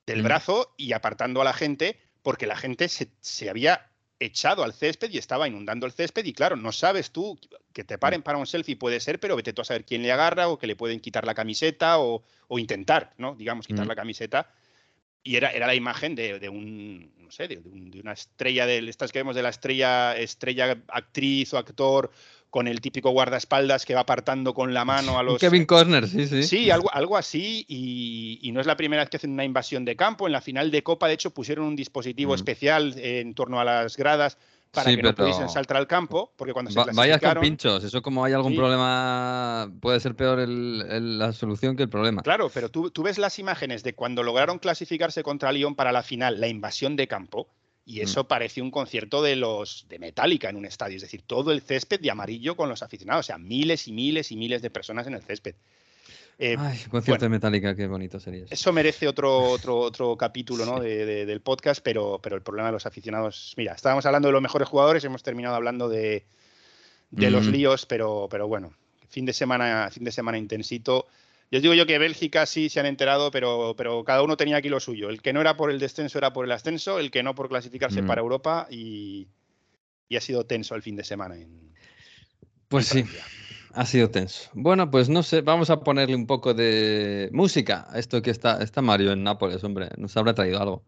del 0.05 0.19
Mm. 0.21 0.23
brazo 0.25 0.75
y 0.77 0.93
apartando 0.93 1.41
a 1.41 1.43
la 1.45 1.53
gente 1.53 1.99
porque 2.21 2.45
la 2.45 2.55
gente 2.55 2.89
se, 2.89 3.09
se 3.21 3.49
había 3.49 3.89
echado 4.19 4.63
al 4.63 4.73
césped 4.73 5.09
y 5.11 5.17
estaba 5.17 5.47
inundando 5.47 5.87
el 5.87 5.91
césped 5.93 6.25
y 6.25 6.33
claro, 6.33 6.57
no 6.57 6.71
sabes 6.71 7.09
tú 7.09 7.39
que 7.73 7.83
te 7.83 7.97
Mm. 7.97 7.99
paren 7.99 8.21
para 8.21 8.37
un 8.37 8.45
selfie 8.45 8.75
puede 8.75 8.99
ser, 8.99 9.19
pero 9.19 9.35
vete 9.35 9.51
tú 9.51 9.63
a 9.63 9.65
saber 9.65 9.83
quién 9.83 10.03
le 10.03 10.11
agarra 10.11 10.47
o 10.47 10.59
que 10.59 10.67
le 10.67 10.75
pueden 10.75 10.99
quitar 10.99 11.25
la 11.25 11.33
camiseta 11.33 11.97
o, 11.97 12.21
o 12.49 12.59
intentar, 12.59 13.13
¿no? 13.17 13.33
Digamos, 13.33 13.65
quitar 13.65 13.85
Mm. 13.85 13.89
la 13.89 13.95
camiseta. 13.95 14.51
Y 15.27 15.35
era, 15.35 15.49
era 15.51 15.67
la 15.67 15.75
imagen 15.75 16.15
de, 16.15 16.39
de 16.39 16.47
un, 16.49 17.11
no 17.19 17.29
sé, 17.31 17.47
de, 17.47 17.57
un- 17.57 17.91
de 17.91 17.99
una 17.99 18.13
estrella, 18.13 18.65
de 18.65 18.77
estas 18.89 19.11
que 19.11 19.19
vemos 19.19 19.35
de 19.35 19.43
la 19.43 19.49
estrella, 19.49 20.15
estrella 20.15 20.77
actriz 20.87 21.53
o 21.53 21.57
actor, 21.57 22.09
con 22.49 22.65
el 22.69 22.79
típico 22.79 23.09
guardaespaldas 23.11 23.85
que 23.85 23.93
va 23.93 23.99
apartando 24.01 24.53
con 24.53 24.73
la 24.73 24.85
mano 24.85 25.19
a 25.19 25.23
los... 25.27 25.37
Kevin 25.37 25.65
Costner, 25.65 26.07
sí, 26.07 26.27
sí. 26.27 26.43
Sí, 26.43 26.71
algo, 26.71 26.89
algo 26.93 27.17
así, 27.17 27.65
y, 27.67 28.39
y 28.41 28.51
no 28.53 28.61
es 28.61 28.67
la 28.67 28.77
primera 28.77 29.01
vez 29.03 29.09
que 29.09 29.17
hacen 29.17 29.31
una 29.31 29.43
invasión 29.43 29.83
de 29.83 29.97
campo. 29.97 30.27
En 30.27 30.31
la 30.31 30.39
final 30.41 30.71
de 30.71 30.81
Copa, 30.81 31.09
de 31.09 31.15
hecho, 31.15 31.31
pusieron 31.33 31.65
un 31.65 31.75
dispositivo 31.75 32.31
Mm. 32.31 32.35
especial 32.35 32.93
en 32.97 33.33
torno 33.33 33.59
a 33.59 33.65
las 33.65 33.97
gradas 33.97 34.37
para 34.77 34.91
Sí, 34.91 34.95
que 34.95 35.01
no 35.01 35.15
pudiesen 35.15 35.49
saltar 35.49 35.77
al 35.77 35.87
campo, 35.87 36.31
porque 36.35 36.53
cuando 36.53 36.69
se 36.69 36.77
Va- 36.79 36.85
vayas 36.93 37.19
con 37.19 37.39
pinchos, 37.39 37.83
eso 37.83 38.01
como 38.03 38.23
hay 38.23 38.33
algún 38.33 38.51
Sí. 38.51 38.57
problema, 38.57 39.71
puede 39.81 39.99
ser 39.99 40.15
peor 40.15 40.39
el- 40.39 40.85
el- 40.89 41.17
la 41.19 41.33
solución 41.33 41.75
que 41.75 41.83
el 41.83 41.89
problema. 41.89 42.21
Claro, 42.21 42.49
pero 42.53 42.69
tú, 42.69 42.91
tú 42.91 43.01
ves 43.03 43.17
las 43.17 43.39
imágenes 43.39 43.83
de 43.83 43.93
cuando 43.93 44.21
lograron 44.21 44.59
clasificarse 44.59 45.23
contra 45.23 45.51
Lyon 45.51 45.73
para 45.75 45.91
la 45.91 46.03
final, 46.03 46.39
la 46.39 46.47
invasión 46.47 46.95
de 46.95 47.07
campo, 47.07 47.47
y 47.85 48.01
eso 48.01 48.23
Mm. 48.23 48.27
parecía 48.27 48.63
un 48.63 48.69
concierto 48.71 49.23
de 49.23 49.35
los 49.35 49.85
de 49.89 49.97
Metallica 49.97 50.49
en 50.49 50.57
un 50.57 50.65
estadio, 50.65 50.97
es 50.97 51.01
decir, 51.01 51.23
todo 51.25 51.51
el 51.51 51.61
césped 51.61 51.99
de 51.99 52.11
amarillo 52.11 52.55
con 52.55 52.69
los 52.69 52.83
aficionados, 52.83 53.25
o 53.25 53.27
sea, 53.27 53.37
miles 53.37 53.87
y 53.87 53.91
miles 53.93 54.31
y 54.31 54.35
miles 54.37 54.61
de 54.61 54.69
personas 54.69 55.07
en 55.07 55.13
el 55.15 55.21
césped. 55.23 55.55
Eh, 56.39 56.55
Ay, 56.59 56.79
un 56.85 56.89
concierto 56.91 57.25
de 57.25 57.29
Metallica, 57.29 57.75
qué 57.75 57.87
bonito 57.87 58.19
sería. 58.19 58.43
eso. 58.45 58.53
Eso 58.53 58.71
merece 58.73 59.07
otro, 59.07 59.39
otro, 59.39 59.77
otro 59.79 60.15
capítulo 60.17 60.65
¿no? 60.65 60.79
de- 60.79 61.05
de- 61.05 61.25
del 61.25 61.41
podcast, 61.41 61.81
pero, 61.83 62.19
pero 62.21 62.35
el 62.35 62.43
problema 62.43 62.67
de 62.67 62.73
los 62.73 62.85
aficionados. 62.85 63.53
Mira, 63.57 63.73
estábamos 63.73 64.05
hablando 64.05 64.27
de 64.27 64.33
los 64.33 64.41
mejores 64.41 64.67
jugadores, 64.67 65.03
hemos 65.03 65.23
terminado 65.23 65.55
hablando 65.55 65.89
de, 65.89 66.25
de 67.09 67.31
los 67.31 67.47
Mm. 67.47 67.51
líos, 67.51 67.85
pero, 67.87 68.27
pero 68.29 68.47
bueno, 68.47 68.73
fin 69.09 69.25
de 69.25 69.33
semana, 69.33 69.89
fin 69.91 70.03
de 70.03 70.11
semana 70.11 70.37
intensito. 70.37 71.07
Yo 71.49 71.57
os 71.57 71.61
digo 71.63 71.73
yo 71.73 71.85
que 71.87 71.97
Bélgica 71.97 72.45
sí 72.45 72.69
se 72.69 72.79
han 72.81 72.85
enterado, 72.85 73.31
pero, 73.31 73.73
pero 73.77 74.03
cada 74.03 74.21
uno 74.21 74.35
tenía 74.37 74.57
aquí 74.57 74.67
lo 74.69 74.79
suyo. 74.81 75.09
El 75.09 75.21
que 75.23 75.31
no 75.33 75.41
era 75.41 75.55
por 75.57 75.71
el 75.71 75.79
descenso 75.79 76.17
era 76.19 76.33
por 76.33 76.45
el 76.45 76.51
ascenso, 76.51 76.99
el 76.99 77.09
que 77.09 77.23
no 77.23 77.33
por 77.35 77.47
clasificarse 77.49 78.01
Mm. 78.03 78.07
para 78.07 78.21
Europa 78.21 78.67
y, 78.69 79.27
y 80.09 80.17
ha 80.17 80.21
sido 80.21 80.45
tenso 80.45 80.75
el 80.75 80.83
fin 80.83 80.97
de 80.97 81.03
semana. 81.05 81.35
En, 81.35 81.73
Pues 82.67 82.93
en 82.95 83.05
sí, 83.07 83.09
Francia. 83.11 83.33
Ha 83.73 83.85
sido 83.85 84.09
tenso. 84.09 84.49
Bueno, 84.53 84.89
pues 84.89 85.09
no 85.09 85.23
sé, 85.23 85.41
vamos 85.41 85.69
a 85.69 85.81
ponerle 85.81 86.15
un 86.15 86.27
poco 86.27 86.53
de 86.53 87.29
música 87.31 87.87
a 87.89 87.99
esto 87.99 88.21
que 88.21 88.31
está, 88.31 88.61
está 88.61 88.81
Mario 88.81 89.11
en 89.11 89.23
Nápoles, 89.23 89.63
hombre, 89.63 89.89
nos 89.97 90.15
habrá 90.17 90.33
traído 90.33 90.61
algo. 90.61 90.83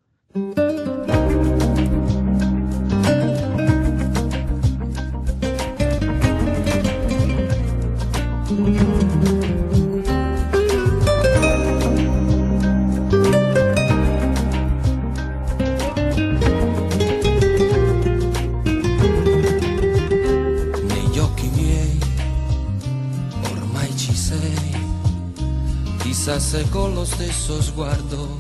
Chissà 26.40 26.58
se 26.64 26.70
con 26.70 26.94
lo 26.94 27.04
stesso 27.04 27.62
sguardo 27.62 28.38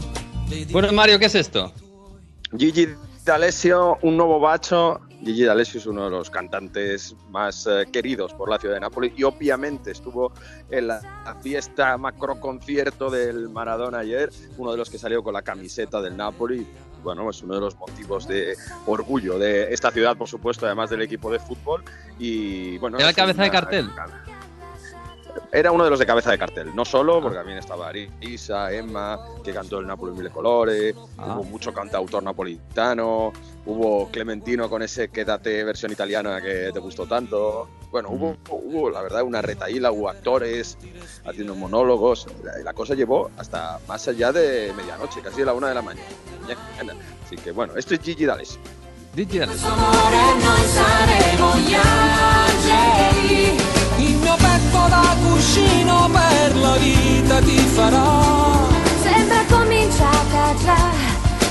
vedi 0.47 0.71
Bueno, 0.71 0.91
Mario, 0.93 1.19
¿qué 1.19 1.25
es 1.25 1.35
esto? 1.35 1.71
Gigi 2.57 2.87
D'Alessio, 3.25 3.97
un 4.01 4.15
nuevo 4.15 4.39
bacho. 4.39 5.01
Gigi 5.23 5.43
D'Alessio 5.43 5.79
es 5.79 5.85
uno 5.85 6.05
de 6.05 6.11
los 6.11 6.29
cantantes 6.29 7.13
más 7.29 7.67
eh, 7.67 7.85
queridos 7.91 8.33
por 8.33 8.49
la 8.49 8.57
ciudad 8.57 8.75
de 8.75 8.79
Nápoles 8.79 9.11
y 9.17 9.23
obviamente 9.23 9.91
estuvo 9.91 10.31
en 10.71 10.87
la, 10.87 11.01
la 11.25 11.35
fiesta 11.35 11.97
macro 11.97 12.39
concierto 12.39 13.09
del 13.09 13.49
Maradona 13.49 13.99
ayer, 13.99 14.31
uno 14.57 14.71
de 14.71 14.77
los 14.77 14.89
que 14.89 14.97
salió 14.97 15.21
con 15.21 15.33
la 15.33 15.41
camiseta 15.41 16.01
del 16.01 16.15
Napoli. 16.15 16.65
Bueno, 17.03 17.29
es 17.29 17.41
uno 17.43 17.55
de 17.55 17.61
los 17.61 17.75
motivos 17.77 18.27
de 18.27 18.55
orgullo 18.85 19.37
de 19.37 19.73
esta 19.73 19.91
ciudad, 19.91 20.17
por 20.17 20.27
supuesto, 20.27 20.65
además 20.65 20.89
del 20.89 21.01
equipo 21.01 21.31
de 21.31 21.39
fútbol. 21.39 21.83
Y 22.17 22.77
bueno, 22.77 22.97
¿Era 22.97 23.13
cabeza 23.13 23.43
de 23.43 23.49
una- 23.49 23.59
cartel? 23.59 23.89
Era 25.51 25.71
uno 25.71 25.83
de 25.83 25.89
los 25.89 25.97
de 25.99 26.05
cabeza 26.05 26.29
de 26.31 26.37
cartel, 26.37 26.75
no 26.75 26.85
solo, 26.85 27.21
porque 27.21 27.37
también 27.37 27.57
estaba 27.57 27.91
Isa, 28.21 28.71
Emma, 28.71 29.19
que 29.43 29.51
cantó 29.51 29.79
el 29.79 29.87
Napoli 29.87 30.11
en 30.11 30.17
Mille 30.19 30.29
Colores, 30.29 30.93
Ah. 31.17 31.33
hubo 31.35 31.43
mucho 31.43 31.73
cantautor 31.73 32.21
napolitano, 32.21 33.33
hubo 33.65 34.09
Clementino 34.11 34.69
con 34.69 34.83
ese 34.83 35.09
Quédate 35.09 35.63
versión 35.63 35.91
italiana 35.91 36.39
que 36.41 36.69
te 36.71 36.79
gustó 36.79 37.07
tanto. 37.07 37.67
Bueno, 37.91 38.09
hubo, 38.11 38.37
hubo, 38.51 38.89
la 38.91 39.01
verdad, 39.01 39.23
una 39.23 39.41
retaíla, 39.41 39.91
hubo 39.91 40.09
actores 40.09 40.77
haciendo 41.25 41.55
monólogos. 41.55 42.27
La, 42.43 42.57
la 42.59 42.73
cosa 42.73 42.93
llevó 42.93 43.31
hasta 43.37 43.79
más 43.87 44.07
allá 44.07 44.31
de 44.31 44.71
medianoche, 44.77 45.21
casi 45.21 45.41
a 45.41 45.45
la 45.45 45.53
una 45.53 45.69
de 45.69 45.75
la 45.75 45.81
mañana. 45.81 46.07
Así 47.25 47.35
que 47.37 47.51
bueno, 47.51 47.73
esto 47.75 47.95
es 47.95 48.01
Gigi 48.01 48.25
D'Alessio. 48.25 48.59
Gigi 49.15 49.39
D'Alessio. 49.39 49.67
Da 54.87 55.15
cuscino 55.21 56.09
per 56.11 56.55
la 56.55 56.77
vita 56.77 57.39
ti 57.41 57.57
farò. 57.57 58.67
Sembra 59.01 59.43
cominciata 59.49 60.55
già 60.63 60.91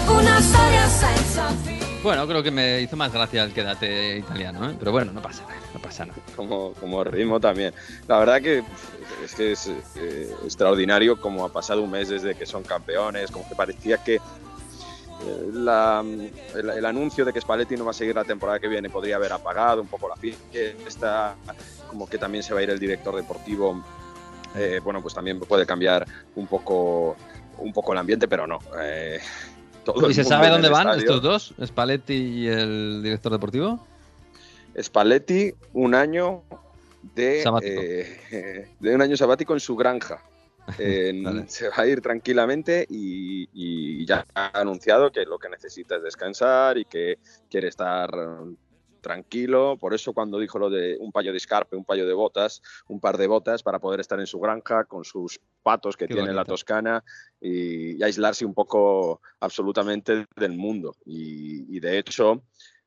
una 0.06 0.40
storia 0.40 0.88
senza 0.88 1.48
fine 1.62 1.78
Bueno, 2.02 2.26
creo 2.26 2.42
que 2.42 2.50
me 2.50 2.80
hizo 2.80 2.96
más 2.96 3.12
gracia 3.12 3.42
el 3.42 3.52
quédate 3.52 4.18
italiano, 4.18 4.70
¿eh? 4.70 4.74
pero 4.78 4.92
bueno, 4.92 5.12
no 5.12 5.20
pasa 5.20 5.42
nada, 5.42 5.60
no 5.74 5.80
pasa 5.80 6.06
nada. 6.06 6.20
como, 6.36 6.72
como 6.74 7.02
ritmo 7.02 7.40
también. 7.40 7.74
La 8.06 8.18
verdad 8.18 8.40
que 8.40 8.62
es 9.24 9.34
que 9.34 9.52
es 9.52 9.66
eh, 9.96 10.32
extraordinario 10.44 11.20
como 11.20 11.44
ha 11.44 11.52
pasado 11.52 11.82
un 11.82 11.90
mes 11.90 12.08
desde 12.08 12.34
que 12.36 12.46
son 12.46 12.62
campeones, 12.62 13.30
como 13.30 13.48
que 13.48 13.54
parecía 13.56 13.98
que 13.98 14.20
la- 15.52 16.04
el, 16.54 16.70
el 16.70 16.84
anuncio 16.86 17.24
de 17.24 17.32
que 17.32 17.40
Spalletti 17.40 17.76
no 17.76 17.84
va 17.84 17.90
a 17.90 17.94
seguir 17.94 18.14
la 18.14 18.24
temporada 18.24 18.58
que 18.60 18.68
viene 18.68 18.88
podría 18.90 19.16
haber 19.16 19.32
apagado 19.32 19.80
un 19.82 19.88
poco 19.88 20.08
la 20.08 20.16
fiesta, 20.16 21.34
como 21.88 22.08
que 22.08 22.18
también 22.18 22.42
se 22.42 22.54
va 22.54 22.60
a 22.60 22.62
ir 22.62 22.70
el 22.70 22.78
director 22.78 23.14
deportivo, 23.16 23.82
eh, 24.56 24.80
bueno, 24.82 25.02
pues 25.02 25.14
también 25.14 25.38
puede 25.40 25.66
cambiar 25.66 26.06
un 26.36 26.46
poco, 26.46 27.16
un 27.58 27.72
poco 27.72 27.92
el 27.92 27.98
ambiente, 27.98 28.28
pero 28.28 28.46
no. 28.46 28.58
eh, 28.80 29.18
todo 29.84 30.08
¿Y 30.10 30.14
se 30.14 30.24
sabe 30.24 30.48
dónde 30.48 30.68
van 30.68 30.88
estadio. 30.88 31.00
estos 31.00 31.22
dos? 31.22 31.54
¿Spalletti 31.66 32.14
y 32.14 32.46
el 32.48 33.00
director 33.02 33.32
deportivo? 33.32 33.84
Spalletti 34.80 35.52
un 35.72 35.94
año 35.94 36.42
de, 37.14 37.42
eh, 37.62 38.68
de 38.80 38.94
un 38.94 39.02
año 39.02 39.16
sabático 39.16 39.54
en 39.54 39.60
su 39.60 39.74
granja. 39.76 40.22
Vale. 41.24 41.48
Se 41.48 41.68
va 41.68 41.74
a 41.78 41.86
ir 41.86 42.00
tranquilamente 42.00 42.86
y, 42.88 43.48
y 43.52 44.06
ya 44.06 44.24
ha 44.34 44.60
anunciado 44.60 45.10
que 45.10 45.24
lo 45.24 45.38
que 45.38 45.48
necesita 45.48 45.96
es 45.96 46.02
descansar 46.02 46.78
y 46.78 46.84
que 46.84 47.18
quiere 47.48 47.68
estar 47.68 48.10
eh, 48.14 48.54
tranquilo. 49.00 49.76
Por 49.78 49.94
eso 49.94 50.12
cuando 50.12 50.38
dijo 50.38 50.58
lo 50.58 50.70
de 50.70 50.96
un 51.00 51.12
payo 51.12 51.32
de 51.32 51.38
escarpe, 51.38 51.76
un 51.76 51.84
payo 51.84 52.06
de 52.06 52.12
botas, 52.12 52.62
un 52.88 53.00
par 53.00 53.16
de 53.16 53.26
botas 53.26 53.62
para 53.62 53.78
poder 53.78 54.00
estar 54.00 54.20
en 54.20 54.26
su 54.26 54.38
granja 54.38 54.84
con 54.84 55.04
sus 55.04 55.40
patos 55.62 55.96
que 55.96 56.06
Qué 56.06 56.14
tiene 56.14 56.30
en 56.30 56.36
la 56.36 56.42
bonito. 56.42 56.52
Toscana 56.52 57.04
y, 57.40 57.96
y 57.96 58.02
aislarse 58.02 58.44
un 58.44 58.54
poco 58.54 59.20
absolutamente 59.40 60.26
del 60.36 60.56
mundo. 60.56 60.96
Y, 61.04 61.76
y 61.76 61.80
de 61.80 61.98
hecho 61.98 62.42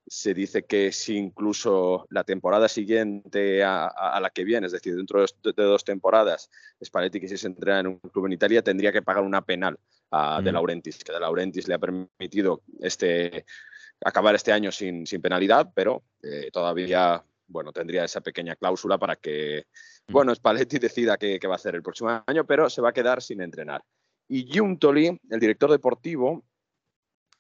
se 0.08 0.34
dice 0.34 0.64
que 0.64 0.92
si 0.92 1.16
incluso 1.18 2.06
la 2.10 2.24
temporada 2.24 2.68
siguiente 2.68 3.64
a, 3.64 3.86
a- 3.86 4.18
a 4.18 4.20
la 4.20 4.30
que 4.30 4.44
viene, 4.44 4.66
es 4.68 4.74
decir, 4.74 4.96
dentro 4.96 5.20
de, 5.20 5.24
dos- 5.24 5.56
de 5.56 5.64
dos 5.64 5.84
temporadas, 5.86 6.50
Spalletti 6.84 7.20
quisiese 7.20 7.48
entrenar 7.48 7.82
en 7.82 7.88
un 7.88 8.00
club 8.00 8.26
en 8.26 8.34
Italia, 8.34 8.62
tendría 8.64 8.92
que 8.92 9.02
pagar 9.02 9.24
una 9.24 9.42
penal 9.44 9.78
a 10.12 10.42
De 10.42 10.52
Mm. 10.52 10.54
Laurentiis, 10.56 11.04
que 11.04 11.14
De 11.14 11.20
Laurentiis 11.20 11.68
le 11.68 11.76
ha 11.76 11.80
permitido 11.80 12.62
este, 12.82 13.46
acabar 14.04 14.36
este 14.36 14.52
año 14.52 14.72
sin, 14.72 15.06
sin 15.06 15.22
penalidad, 15.22 15.72
pero 15.74 16.04
eh, 16.24 16.50
todavía 16.52 17.24
bueno, 17.48 17.74
tendría 17.74 18.06
esa 18.06 18.22
pequeña 18.22 18.56
cláusula 18.56 18.98
para 18.98 19.16
que 19.18 19.66
Mm. 20.08 20.14
bueno, 20.14 20.34
Spalletti 20.36 20.80
decida 20.80 21.18
qué, 21.18 21.40
qué 21.40 21.48
va 21.48 21.54
a 21.54 21.58
hacer 21.58 21.76
el 21.76 21.84
próximo 21.84 22.24
año, 22.26 22.46
pero 22.46 22.70
se 22.70 22.82
va 22.82 22.90
a 22.90 22.94
quedar 22.94 23.22
sin 23.22 23.40
entrenar. 23.42 23.84
Y 24.28 24.46
Giuntoli, 24.52 25.20
el 25.30 25.40
director 25.40 25.70
deportivo, 25.70 26.44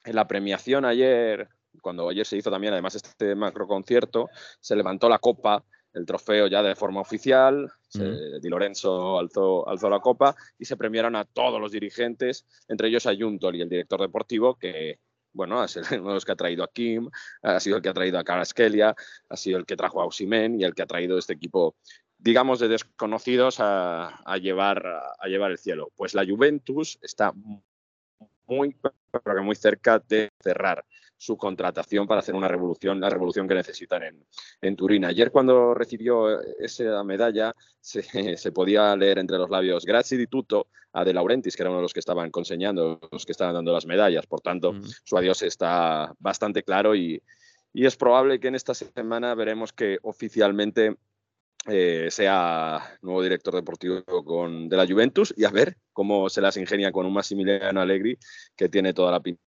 en 0.04 0.16
la 0.16 0.28
premiación 0.28 0.86
ayer, 0.86 1.48
cuando 1.82 2.10
ayer 2.10 2.26
se 2.26 2.38
hizo 2.38 2.52
también 2.52 2.74
además 2.74 2.96
este 2.96 3.36
macro 3.36 3.68
concierto, 3.68 4.30
se 4.60 4.76
levantó 4.76 5.08
la 5.08 5.20
copa, 5.20 5.64
el 5.94 6.06
trofeo 6.06 6.48
ya 6.48 6.64
de 6.64 6.76
forma 6.76 7.02
oficial, 7.02 7.70
se- 7.88 8.40
Di 8.40 8.50
Lorenzo 8.50 9.20
alzó, 9.20 9.68
alzó 9.68 9.90
la 9.90 10.00
copa 10.00 10.36
y 10.58 10.66
se 10.66 10.78
premiaron 10.78 11.16
a 11.16 11.26
todos 11.26 11.60
los 11.60 11.72
dirigentes, 11.72 12.46
entre 12.68 12.88
ellos 12.88 13.06
a 13.06 13.14
Giuntoli, 13.14 13.62
el 13.62 13.70
director 13.70 14.00
deportivo, 14.02 14.56
que 14.56 15.00
bueno, 15.34 15.64
es 15.64 15.76
el- 15.96 16.00
uno 16.02 16.10
de 16.10 16.14
los 16.16 16.26
que 16.26 16.32
ha 16.34 16.36
traído 16.36 16.64
a 16.64 16.72
Kim, 16.72 17.10
ha 17.42 17.60
sido 17.60 17.78
el 17.78 17.82
que 17.82 17.90
ha 17.90 17.94
traído 17.94 18.20
a 18.20 18.24
Caraskelia, 18.24 18.96
ha 19.30 19.38
sido 19.38 19.58
el 19.58 19.66
que 19.66 19.76
trajo 19.78 20.02
a 20.02 20.06
Osimhen 20.06 20.60
y 20.60 20.64
el 20.64 20.74
que 20.76 20.82
ha 20.84 20.88
traído 20.88 21.18
este 21.18 21.34
equipo 21.34 21.76
digamos, 22.24 22.60
de 22.60 22.68
desconocidos 22.68 23.60
a, 23.60 24.10
a 24.26 24.38
llevar, 24.38 24.86
a 24.86 25.28
llevar 25.28 25.50
el 25.50 25.58
cielo. 25.58 25.92
Pues 25.96 26.14
la 26.14 26.24
Juventus 26.24 27.00
está 27.02 27.34
muy, 28.46 28.76
pero 29.24 29.36
que 29.38 29.42
muy 29.42 29.56
cerca 29.56 29.98
de 29.98 30.30
cerrar 30.40 30.86
su 31.22 31.38
contratación 31.38 32.08
para 32.08 32.22
hacer 32.22 32.34
una 32.34 32.48
revolución, 32.48 33.00
la 33.00 33.08
revolución 33.08 33.48
que 33.48 33.54
necesitan 33.54 34.02
en, 34.02 34.26
en 34.60 34.76
Turín. 34.76 35.06
Ayer 35.06 35.30
cuando 35.30 35.76
recibió 35.76 36.42
esa 36.60 37.04
medalla 37.04 37.54
se, 37.80 38.02
se 38.38 38.52
podía 38.52 38.96
leer 38.96 39.20
entre 39.20 39.38
los 39.38 39.48
labios 39.52 39.86
grazie 39.86 40.18
di 40.18 40.26
tutto 40.26 40.70
a 40.94 41.06
De 41.06 41.14
Laurentiis, 41.14 41.56
que 41.56 41.62
era 41.62 41.70
uno 41.70 41.78
de 41.78 41.84
los 41.84 41.94
que 41.94 42.00
estaban 42.00 42.32
conseñando, 42.32 43.00
los 43.12 43.24
que 43.24 43.34
estaban 43.34 43.54
dando 43.54 43.72
las 43.72 43.86
medallas. 43.86 44.26
Por 44.26 44.42
tanto, 44.42 44.74
Mm. 44.74 44.82
su 45.04 45.16
adiós 45.16 45.44
está 45.44 46.12
bastante 46.18 46.64
claro 46.64 46.96
y, 46.96 47.22
y 47.72 47.86
es 47.86 47.96
probable 47.96 48.40
que 48.40 48.48
en 48.48 48.56
esta 48.56 48.74
semana 48.74 49.36
veremos 49.36 49.74
que 49.74 50.00
oficialmente 50.02 50.96
eh, 51.68 52.08
sea 52.10 52.98
nuevo 53.04 53.22
director 53.22 53.54
deportivo 53.54 54.04
con, 54.26 54.70
de 54.70 54.76
la 54.76 54.88
Juventus 54.88 55.36
y 55.38 55.46
a 55.46 55.52
ver 55.52 55.78
cómo 55.94 56.30
se 56.30 56.42
las 56.42 56.58
ingenia 56.58 56.92
con 56.92 57.06
un 57.06 57.14
Massimiliano 57.14 57.80
Allegri 57.80 58.18
que 58.56 58.70
tiene 58.70 58.94
toda 58.94 59.12
la 59.12 59.20
pinta 59.20 59.44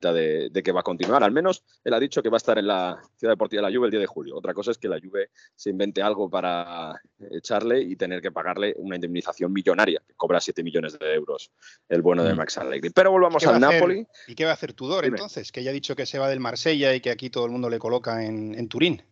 de, 0.00 0.48
de 0.50 0.62
que 0.62 0.72
va 0.72 0.80
a 0.80 0.82
continuar. 0.84 1.22
Al 1.22 1.32
menos 1.32 1.64
él 1.84 1.92
ha 1.94 2.00
dicho 2.00 2.22
que 2.22 2.28
va 2.28 2.36
a 2.36 2.38
estar 2.38 2.58
en 2.58 2.66
la 2.68 3.00
Ciudad 3.16 3.32
Deportiva 3.32 3.62
de 3.62 3.70
la 3.70 3.76
Juve 3.76 3.86
el 3.86 3.90
10 3.90 4.00
de 4.02 4.06
julio. 4.06 4.36
Otra 4.36 4.54
cosa 4.54 4.70
es 4.70 4.78
que 4.78 4.88
la 4.88 4.98
Juve 5.00 5.30
se 5.56 5.70
invente 5.70 6.00
algo 6.02 6.30
para 6.30 7.00
echarle 7.30 7.80
y 7.80 7.96
tener 7.96 8.22
que 8.22 8.30
pagarle 8.30 8.74
una 8.78 8.94
indemnización 8.96 9.52
millonaria, 9.52 10.00
que 10.06 10.14
cobra 10.14 10.40
7 10.40 10.62
millones 10.62 10.98
de 10.98 11.14
euros 11.14 11.50
el 11.88 12.02
bueno 12.02 12.22
de 12.24 12.34
Mm. 12.34 12.36
Max 12.36 12.58
Allegri. 12.58 12.90
Pero 12.90 13.10
volvamos 13.10 13.40
¿Qué 13.42 13.48
va 13.48 13.54
al? 13.56 13.60
Napoli. 13.60 14.06
¿Y 14.28 14.34
qué 14.34 14.44
va 14.44 14.52
a 14.52 14.54
hacer 14.54 14.72
Tudor 14.72 15.04
Dime. 15.04 15.16
entonces? 15.16 15.50
Que 15.50 15.62
ya 15.64 15.70
ha 15.70 15.74
dicho 15.74 15.96
que 15.96 16.06
se 16.06 16.18
va 16.18 16.28
del 16.28 16.40
Marsella 16.40 16.94
y 16.94 17.00
que 17.00 17.10
aquí 17.10 17.30
todo 17.30 17.44
el 17.46 17.50
mundo 17.52 17.68
le 17.68 17.78
coloca 17.78 18.24
en, 18.24 18.54
en 18.54 18.68
Turín. 18.68 19.02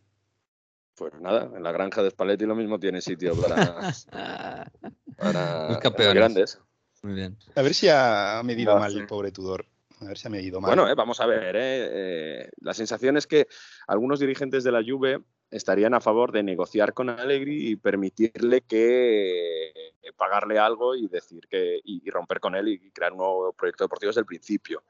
Pues 0.95 1.13
nada, 1.21 1.51
en 1.55 1.63
la 1.63 1.73
granja 1.73 2.03
de 2.03 2.11
Spalletti 2.11 2.47
lo 2.47 2.55
mismo 2.55 2.79
tiene 2.81 3.03
sitio 3.03 3.35
para, 3.39 3.93
los 5.19 6.15
grandes. 6.15 6.59
Muy 7.03 7.15
bien. 7.15 7.37
A 7.55 7.63
ver 7.63 7.75
si 7.75 7.89
ha 7.91 8.41
medido 8.45 8.75
No, 8.75 8.81
mal 8.81 8.93
sí. 8.93 8.99
el 8.99 9.07
pobre 9.07 9.31
Tudor. 9.33 9.67
A 10.01 10.05
ver 10.05 10.19
si 10.19 10.29
ha 10.29 10.31
medido 10.31 10.61
mal. 10.61 10.69
Bueno, 10.71 10.89
eh, 10.91 10.95
vamos 10.95 11.21
a 11.21 11.27
ver. 11.27 11.57
eh, 11.57 11.89
eh, 11.91 12.51
la 12.61 12.75
sensación 12.75 13.17
es 13.17 13.27
que 13.27 13.49
algunos 13.87 14.21
dirigentes 14.21 14.63
de 14.63 14.73
la 14.73 14.83
Juve 14.87 15.21
estarían 15.51 15.95
a 15.95 16.01
favor 16.01 16.33
de 16.33 16.43
negociar 16.43 16.93
con 16.93 17.09
Allegri 17.09 17.71
y 17.71 17.77
permitirle 17.77 18.61
que 18.63 19.69
eh, 19.69 20.13
pagarle 20.17 20.59
algo 20.59 20.95
y 20.95 21.09
decir 21.09 21.47
que 21.49 21.81
y, 21.83 22.03
y 22.07 22.11
romper 22.11 22.41
con 22.41 22.55
él 22.57 22.69
y 22.69 22.91
crear 22.91 23.13
un 23.13 23.19
nuevo 23.19 23.53
proyecto 23.53 23.85
deportivo 23.85 24.11
desde 24.11 24.21
el 24.21 24.27
principio. 24.27 24.83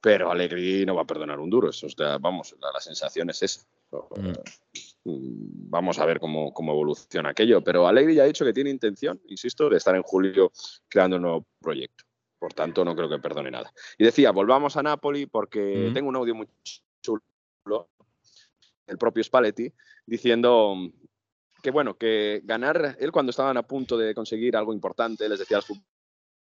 Pero 0.00 0.30
Allegri 0.30 0.84
no 0.84 0.94
va 0.94 1.02
a 1.02 1.06
perdonar 1.06 1.38
un 1.40 1.48
duro. 1.50 1.70
Eso, 1.70 1.86
o 1.86 1.90
sea, 1.90 2.18
vamos, 2.18 2.54
la, 2.60 2.70
la 2.72 2.80
sensación 2.80 3.30
es 3.30 3.42
esa. 3.42 3.66
Mm, 4.16 4.32
Vamos 5.04 5.98
a 5.98 6.06
ver 6.06 6.20
cómo, 6.20 6.52
cómo 6.52 6.72
evoluciona 6.72 7.30
aquello. 7.30 7.62
Pero 7.62 7.86
Allegri 7.88 8.14
ya 8.14 8.22
ha 8.24 8.26
dicho 8.26 8.44
que 8.44 8.52
tiene 8.52 8.70
intención, 8.70 9.20
insisto, 9.28 9.68
de 9.68 9.78
estar 9.78 9.96
en 9.96 10.02
julio 10.02 10.52
creando 10.88 11.16
un 11.16 11.22
nuevo 11.22 11.46
proyecto. 11.60 12.04
Por 12.42 12.54
tanto, 12.54 12.84
no 12.84 12.96
creo 12.96 13.08
que 13.08 13.20
perdone 13.20 13.52
nada. 13.52 13.72
Y 13.96 14.02
decía, 14.02 14.32
volvamos 14.32 14.76
a 14.76 14.82
Napoli 14.82 15.26
porque 15.26 15.86
Mm. 15.90 15.92
tengo 15.92 16.08
un 16.08 16.16
audio 16.16 16.34
muy 16.34 16.48
chulo 17.00 17.88
el 18.88 18.98
propio 18.98 19.22
Spalletti 19.22 19.72
diciendo 20.04 20.74
que 21.62 21.70
bueno, 21.70 21.96
que 21.96 22.40
ganar, 22.42 22.96
él 22.98 23.12
cuando 23.12 23.30
estaban 23.30 23.56
a 23.58 23.62
punto 23.62 23.96
de 23.96 24.12
conseguir 24.12 24.56
algo 24.56 24.74
importante, 24.74 25.28
les 25.28 25.38
decía 25.38 25.58
a 25.58 25.60
los 25.60 25.78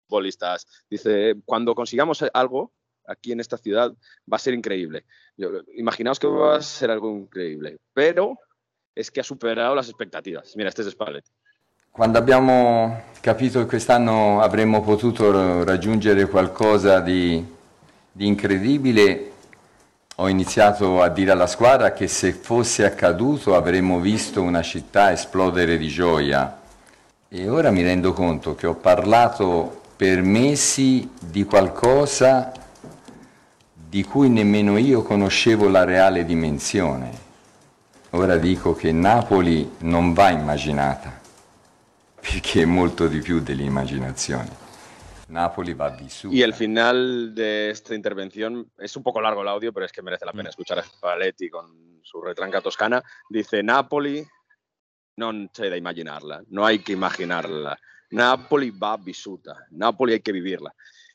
futbolistas, 0.08 0.66
dice, 0.90 1.36
cuando 1.44 1.76
consigamos 1.76 2.24
algo 2.34 2.72
aquí 3.06 3.34
en 3.34 3.42
esta 3.42 3.58
ciudad 3.58 3.92
va 3.92 4.38
a 4.38 4.40
ser 4.40 4.54
increíble. 4.54 5.04
Yo- 5.36 5.50
imaginaos 5.76 6.20
que 6.22 6.28
va 6.28 6.56
a 6.56 6.62
ser 6.62 6.90
algo 6.90 7.12
increíble, 7.18 7.80
pero 7.94 8.40
es 8.96 9.12
que 9.12 9.20
ha 9.20 9.26
superado 9.26 9.76
las 9.76 9.90
expectativas. 9.90 10.56
Mira, 10.56 10.70
este 10.70 10.84
es 10.84 10.92
Spalletti. 10.92 11.32
Quando 11.94 12.18
abbiamo 12.18 13.02
capito 13.20 13.60
che 13.60 13.66
quest'anno 13.66 14.40
avremmo 14.40 14.80
potuto 14.82 15.66
raggiungere 15.66 16.26
qualcosa 16.26 17.02
di, 17.02 17.46
di 18.10 18.28
incredibile, 18.28 19.32
ho 20.16 20.30
iniziato 20.30 21.02
a 21.02 21.10
dire 21.10 21.32
alla 21.32 21.48
squadra 21.48 21.92
che 21.92 22.08
se 22.08 22.32
fosse 22.32 22.86
accaduto 22.86 23.58
avremmo 23.58 24.00
visto 24.00 24.42
una 24.42 24.62
città 24.62 25.12
esplodere 25.12 25.78
di 25.78 25.90
gioia. 25.90 26.62
E 27.28 27.50
ora 27.50 27.72
mi 27.72 27.84
rendo 27.84 28.14
conto 28.14 28.56
che 28.56 28.68
ho 28.68 28.76
parlato 28.76 29.82
per 29.98 30.22
mesi 30.22 31.10
di 31.20 31.44
qualcosa 31.44 32.54
di 33.74 34.06
cui 34.06 34.30
nemmeno 34.30 34.78
io 34.78 35.02
conoscevo 35.04 35.68
la 35.68 35.84
reale 35.84 36.24
dimensione. 36.24 37.10
Ora 38.12 38.38
dico 38.38 38.76
che 38.76 38.94
Napoli 38.94 39.76
non 39.80 40.14
va 40.14 40.30
immaginata, 40.30 41.20
perché 42.22 42.62
è 42.62 42.66
molto 42.66 43.08
di 43.08 43.20
più 43.20 43.42
dell'immaginazione. 43.42 44.70
Napoli 45.28 45.74
va 45.74 45.90
vissuta. 45.90 46.36
Y 46.36 46.42
el 46.42 46.54
final 46.54 47.34
de 47.34 47.70
esta 47.70 47.96
intervención 47.96 48.72
es 48.78 48.96
un 48.96 49.04
poco 49.04 49.22
largo 49.22 49.42
el 49.42 49.48
audio, 49.48 49.74
pero 49.74 49.86
es 49.86 49.92
que 49.92 50.02
merece 50.02 50.26
la 50.26 50.34
pena 50.34 50.50
escuchar 50.50 50.80
a 50.80 50.84
Spalletti 50.84 51.50
con 51.50 52.00
su 52.04 52.22
retranca 52.22 52.62
toscana. 52.62 53.02
Dice, 53.30 53.64
Napoli 53.64 54.26
non 55.16 55.50
c'è 55.52 55.70
da 55.70 55.76
immaginarla, 55.76 56.44
no 56.50 56.66
hay 56.66 56.80
que 56.80 56.94
imaginarla. 56.94 57.78
Napoli 58.10 58.72
va 58.72 58.98
vissuta, 58.98 59.66
Napoli 59.72 60.14
hay 60.14 60.22
que 60.22 60.34
vivirla. 60.34 60.74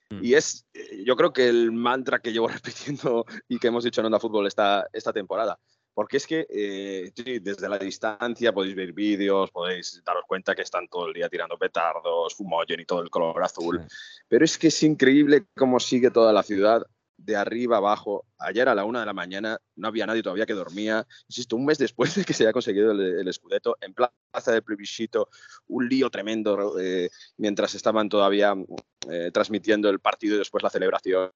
Mm. 0.09 0.25
Y 0.25 0.35
es, 0.35 0.67
eh, 0.73 1.03
yo 1.05 1.17
creo 1.17 1.33
que 1.33 1.49
el 1.49 1.73
mantra 1.73 2.21
que 2.21 2.33
llevo 2.33 2.49
repitiendo 2.49 3.27
y 3.49 3.59
que 3.59 3.69
hemos 3.69 3.85
dicho 3.85 4.01
en 4.01 4.07
Onda 4.07 4.21
Fútbol 4.21 4.47
esta, 4.47 4.87
esta 4.93 5.13
temporada. 5.13 5.59
Porque 5.97 6.19
es 6.19 6.27
que 6.27 6.47
eh, 6.51 7.11
sí, 7.17 7.39
desde 7.39 7.71
la 7.71 7.79
distancia 7.79 8.53
podéis 8.53 8.75
ver 8.75 8.93
vídeos, 8.93 9.51
podéis 9.51 10.03
daros 10.05 10.25
cuenta 10.29 10.55
que 10.55 10.61
están 10.61 10.87
todo 10.89 11.07
el 11.07 11.15
día 11.15 11.31
tirando 11.31 11.57
petardos, 11.57 12.35
fumogen 12.35 12.81
y 12.81 12.85
todo 12.85 13.01
el 13.01 13.09
color 13.09 13.43
azul. 13.43 13.81
Pero 14.29 14.45
es 14.45 14.59
que 14.59 14.67
es 14.67 14.83
increíble 14.83 15.47
cómo 15.57 15.81
sigue 15.81 16.11
toda 16.11 16.35
la 16.35 16.43
ciudad 16.43 16.87
de 17.17 17.35
arriba 17.35 17.79
abajo. 17.79 18.27
Ayer 18.39 18.69
a 18.69 18.75
la 18.75 18.85
una 18.85 19.01
de 19.01 19.07
la 19.07 19.15
mañana 19.15 19.59
no 19.77 19.89
había 19.89 20.05
nadie 20.05 20.23
todavía 20.23 20.45
que 20.45 20.53
dormía. 20.53 21.07
Insisto, 21.31 21.57
un 21.57 21.65
mes 21.65 21.79
después 21.79 22.15
de 22.15 22.27
que 22.27 22.35
se 22.35 22.43
haya 22.43 22.53
conseguido 22.53 22.93
el, 22.93 23.33
Scudetto, 23.33 23.79
en 23.81 23.95
plaza 23.95 24.53
de 24.53 24.61
plebiscito, 24.61 25.31
un 25.69 25.89
lío 25.89 26.11
tremendo 26.11 26.79
eh, 26.79 27.09
mientras 27.39 27.75
estaban 27.75 28.11
todavía 28.11 28.55
eh, 29.09 29.31
transmitiendo 29.33 29.89
el 29.89 30.01
partido 30.01 30.35
y 30.35 30.41
después 30.41 30.63
la 30.63 30.69
celebración. 30.69 31.33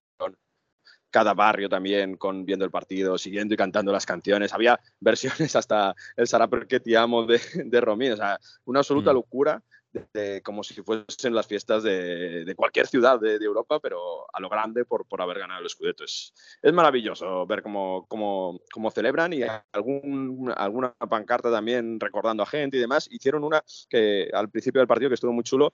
Cada 1.11 1.35
barrio 1.35 1.69
también 1.69 2.17
con 2.17 2.45
viendo 2.45 2.65
el 2.65 2.71
partido, 2.71 3.19
siguiendo 3.19 3.55
y 3.55 3.57
cantando 3.57 3.93
las 3.93 4.07
canciones. 4.07 4.53
Había 4.53 4.79
versiones 5.01 5.57
hasta 5.57 5.95
el 6.17 6.27
Sarà 6.27 6.49
perché 6.49 6.81
ti 6.81 6.95
amo 6.95 7.25
de, 7.27 7.41
de 7.65 7.81
Romín. 7.81 8.13
O 8.13 8.17
sea, 8.17 8.39
una 8.65 8.81
absoluta 8.81 9.11
Mm. 9.11 9.15
locura 9.15 9.63
de- 9.93 10.07
de- 10.15 10.43
como 10.43 10.63
si 10.63 10.81
fuesen 10.85 11.35
las 11.35 11.49
fiestas 11.49 11.83
de, 11.83 12.45
de 12.45 12.55
cualquier 12.55 12.87
ciudad 12.87 13.19
de, 13.19 13.35
Europa, 13.45 13.81
pero 13.81 14.25
a 14.33 14.39
lo 14.41 14.49
grande 14.49 14.85
por, 14.85 15.05
por 15.09 15.21
haber 15.21 15.41
ganado 15.41 15.63
el 15.65 15.69
Scudetto. 15.69 16.05
Es, 16.05 16.33
es 16.63 16.73
maravilloso 16.73 17.45
ver 17.45 17.61
cómo, 17.61 18.07
cómo, 18.07 18.61
cómo 18.73 18.93
celebran 18.93 19.33
y 19.33 19.41
algún, 19.73 20.53
alguna 20.57 20.93
pancarta 20.95 21.51
también 21.51 21.99
recordando 21.99 22.45
a 22.45 22.47
gente 22.47 22.77
y 22.77 22.81
demás. 22.81 23.09
Hicieron 23.11 23.43
una 23.43 23.65
que 23.89 24.31
al 24.33 24.49
principio 24.49 24.81
del 24.81 24.87
partido 24.87 25.09
que 25.11 25.15
estuvo 25.15 25.33
muy 25.33 25.43
chulo, 25.43 25.73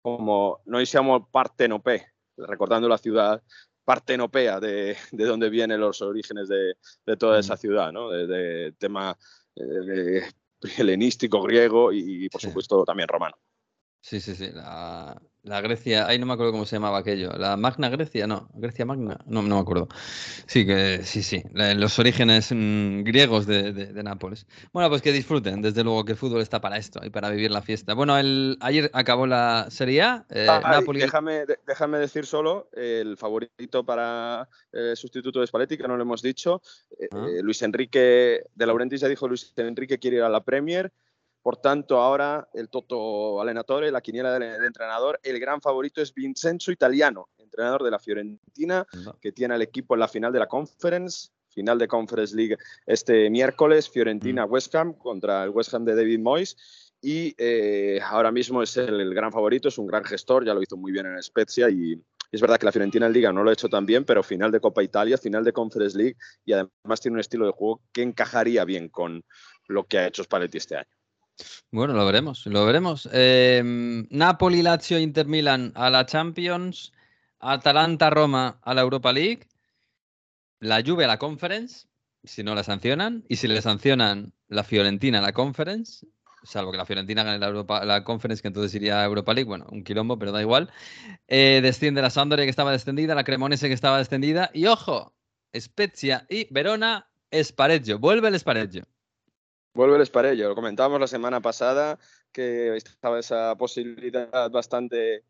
como 0.00 0.60
Noi 0.64 0.86
siamo 0.86 1.28
partenopé, 1.30 2.06
recordando 2.38 2.88
la 2.88 2.96
ciudad 2.98 3.42
partenopea 3.84 4.60
de, 4.60 4.96
de 5.12 5.24
donde 5.24 5.50
vienen 5.50 5.80
los 5.80 6.02
orígenes 6.02 6.48
de, 6.48 6.74
de 7.06 7.16
toda 7.16 7.38
esa 7.40 7.56
ciudad, 7.56 7.92
¿no? 7.92 8.10
De, 8.10 8.26
de 8.26 8.72
tema 8.72 9.16
eh, 9.56 10.22
helenístico, 10.78 11.42
griego 11.42 11.92
y, 11.92 12.24
y, 12.24 12.28
por 12.28 12.40
Sí. 12.40 12.48
supuesto 12.48 12.84
también 12.84 13.08
romano. 13.08 13.36
Sí, 14.00 14.20
sí, 14.20 14.34
sí. 14.34 14.50
La, 14.52 15.20
La 15.44 15.60
Grecia, 15.60 16.06
ahí 16.06 16.18
no 16.18 16.24
me 16.24 16.32
acuerdo 16.32 16.52
cómo 16.52 16.64
se 16.64 16.76
llamaba 16.76 16.98
aquello. 16.98 17.30
La 17.36 17.58
Magna 17.58 17.90
Grecia, 17.90 18.26
no. 18.26 18.48
Grecia 18.54 18.86
Magna, 18.86 19.18
no, 19.26 19.42
no 19.42 19.56
me 19.56 19.60
acuerdo. 19.60 19.88
Sí, 20.46 20.64
que 20.64 21.00
sí, 21.04 21.22
sí. 21.22 21.42
la- 21.52 21.74
Los 21.74 21.98
orígenes 21.98 22.50
mm, 22.50 23.02
griegos 23.02 23.44
de, 23.46 23.72
de- 23.74 23.92
de 23.92 24.02
Nápoles. 24.02 24.46
Bueno, 24.72 24.88
pues 24.88 25.02
que 25.02 25.12
disfruten. 25.12 25.60
Desde 25.60 25.84
luego 25.84 26.02
que 26.06 26.12
el 26.12 26.18
fútbol 26.18 26.40
está 26.40 26.62
para 26.62 26.78
esto 26.78 27.00
y 27.04 27.10
para 27.10 27.28
vivir 27.28 27.50
la 27.50 27.60
fiesta. 27.60 27.92
Bueno, 27.92 28.16
el, 28.16 28.56
ayer 28.60 28.90
acabó 28.94 29.26
la 29.26 29.66
Serie 29.68 30.00
A. 30.00 30.24
eh, 30.30 30.46
Ay, 30.48 30.62
Napoli. 30.80 31.00
déjame, 31.00 31.44
de- 31.44 31.58
déjame 31.66 31.98
decir 31.98 32.24
solo 32.24 32.70
el 32.72 33.18
favorito 33.18 33.84
para 33.84 34.48
el 34.72 34.96
sustituto 34.96 35.40
de 35.40 35.46
Spalletti, 35.46 35.76
que 35.76 35.86
no 35.86 35.96
lo 35.98 36.02
hemos 36.04 36.22
dicho. 36.22 36.62
Eh, 36.98 37.08
Ah. 37.12 37.26
eh, 37.28 37.42
Luis 37.42 37.60
Enrique, 37.60 38.44
de 38.54 38.66
Laurentiis 38.66 39.02
ya 39.02 39.08
dijo 39.08 39.28
Luis 39.28 39.52
Enrique 39.56 39.98
quiere 39.98 40.16
ir 40.16 40.22
a 40.22 40.30
la 40.30 40.42
Premier. 40.42 40.90
Por 41.44 41.58
tanto, 41.58 42.00
ahora 42.00 42.48
el 42.54 42.70
Toto 42.70 43.38
Allenatore, 43.38 43.90
la 43.90 44.00
quiniela 44.00 44.32
del, 44.32 44.50
del 44.50 44.64
entrenador, 44.64 45.20
el 45.22 45.38
gran 45.38 45.60
favorito 45.60 46.00
es 46.00 46.14
Vincenzo 46.14 46.72
Italiano, 46.72 47.28
entrenador 47.36 47.82
de 47.82 47.90
la 47.90 47.98
Fiorentina, 47.98 48.86
No. 49.04 49.18
que 49.20 49.30
tiene 49.30 49.52
al 49.52 49.60
equipo 49.60 49.92
en 49.92 50.00
la 50.00 50.08
final 50.08 50.32
de 50.32 50.38
la 50.38 50.46
Conference, 50.46 51.28
final 51.50 51.78
de 51.78 51.86
Conference 51.86 52.34
League 52.34 52.56
este 52.86 53.28
miércoles, 53.28 53.90
Fiorentina-West 53.90 54.74
Ham 54.74 54.94
contra 54.94 55.44
el 55.44 55.50
West 55.50 55.74
Ham 55.74 55.84
de 55.84 55.94
David 55.94 56.18
Moyes. 56.20 56.56
Y 57.02 57.34
eh, 57.36 58.00
ahora 58.02 58.32
mismo 58.32 58.62
es 58.62 58.74
el, 58.78 58.98
el 58.98 59.12
gran 59.14 59.30
favorito, 59.30 59.68
es 59.68 59.76
un 59.76 59.86
gran 59.86 60.02
gestor, 60.02 60.46
ya 60.46 60.54
lo 60.54 60.62
hizo 60.62 60.78
muy 60.78 60.92
bien 60.92 61.04
en 61.04 61.22
Spezia 61.22 61.68
y 61.68 62.02
es 62.32 62.40
verdad 62.40 62.56
que 62.56 62.64
la 62.64 62.72
Fiorentina 62.72 63.04
en 63.06 63.12
Liga 63.12 63.30
no 63.34 63.44
lo 63.44 63.50
ha 63.50 63.52
hecho 63.52 63.68
tan 63.68 63.84
bien, 63.84 64.06
pero 64.06 64.22
final 64.22 64.50
de 64.50 64.60
Copa 64.60 64.82
Italia, 64.82 65.18
final 65.18 65.44
de 65.44 65.52
Conference 65.52 65.98
League 65.98 66.16
y 66.46 66.54
además 66.54 67.02
tiene 67.02 67.16
un 67.16 67.20
estilo 67.20 67.44
de 67.44 67.52
juego 67.52 67.82
que 67.92 68.00
encajaría 68.00 68.64
bien 68.64 68.88
con 68.88 69.22
lo 69.68 69.84
que 69.84 69.98
ha 69.98 70.06
hecho 70.06 70.24
Spalletti 70.24 70.56
este 70.56 70.76
año. 70.76 70.88
Bueno, 71.70 71.94
lo 71.94 72.06
veremos, 72.06 72.46
lo 72.46 72.64
veremos. 72.64 73.08
Eh, 73.12 73.62
Napoli, 74.10 74.62
Lazio, 74.62 74.98
Inter 74.98 75.26
Milan 75.26 75.72
a 75.74 75.90
la 75.90 76.06
Champions, 76.06 76.92
Atalanta, 77.40 78.10
Roma 78.10 78.60
a 78.62 78.74
la 78.74 78.82
Europa 78.82 79.12
League, 79.12 79.48
la 80.60 80.82
Juve 80.84 81.04
a 81.04 81.08
la 81.08 81.18
Conference, 81.18 81.88
si 82.22 82.42
no 82.42 82.54
la 82.54 82.62
sancionan, 82.62 83.24
y 83.28 83.36
si 83.36 83.48
le 83.48 83.60
sancionan 83.60 84.32
la 84.48 84.64
Fiorentina 84.64 85.18
a 85.18 85.22
la 85.22 85.32
Conference, 85.32 86.06
salvo 86.44 86.70
que 86.70 86.78
la 86.78 86.86
Fiorentina 86.86 87.22
gane 87.24 87.38
la, 87.38 87.84
la 87.84 88.04
Conference, 88.04 88.40
que 88.40 88.48
entonces 88.48 88.74
iría 88.74 89.00
a 89.00 89.04
Europa 89.04 89.34
League, 89.34 89.48
bueno, 89.48 89.66
un 89.70 89.82
quilombo, 89.82 90.18
pero 90.18 90.32
da 90.32 90.40
igual. 90.40 90.70
Eh, 91.26 91.60
desciende 91.62 92.02
la 92.02 92.10
Sampdoria 92.10 92.44
que 92.44 92.50
estaba 92.50 92.72
descendida, 92.72 93.14
la 93.14 93.24
Cremonese 93.24 93.68
que 93.68 93.74
estaba 93.74 93.98
descendida, 93.98 94.50
y 94.54 94.66
ojo, 94.66 95.14
Spezia 95.58 96.26
y 96.28 96.46
Verona, 96.52 97.08
Spareggio, 97.32 97.98
vuelve 97.98 98.28
el 98.28 98.38
Spareggio. 98.38 98.84
Vuelve 99.76 99.96
el 99.96 100.06
Sparello, 100.06 100.48
lo 100.48 100.54
comentábamos 100.54 101.00
la 101.00 101.08
semana 101.08 101.40
pasada 101.40 101.98
que 102.30 102.76
estaba 102.76 103.18
esa 103.18 103.56
posibilidad 103.56 104.48
bastante, 104.48 105.24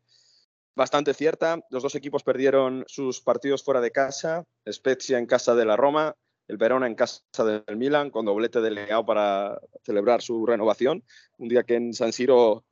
bastante 0.75 1.15
cierta. 1.15 1.59
Los 1.71 1.81
dos 1.81 1.95
equipos 1.95 2.21
perdieron 2.21 2.83
sus 2.85 3.21
partidos 3.21 3.63
fuera 3.63 3.81
de 3.81 3.89
casa, 3.89 4.45
Spezia 4.71 5.17
en 5.17 5.25
casa 5.25 5.55
de 5.55 5.65
la 5.65 5.75
Roma, 5.75 6.15
el 6.47 6.57
Verona 6.57 6.85
en 6.85 6.93
casa 6.93 7.23
del 7.43 7.75
Milan, 7.75 8.11
con 8.11 8.25
doblete 8.25 8.61
de 8.61 8.69
Leao 8.69 9.03
para 9.03 9.59
celebrar 9.83 10.21
su 10.21 10.45
renovación. 10.45 11.03
Un 11.39 11.47
día 11.47 11.63
que 11.63 11.73
en 11.73 11.95
San 11.95 12.13
Siro 12.13 12.63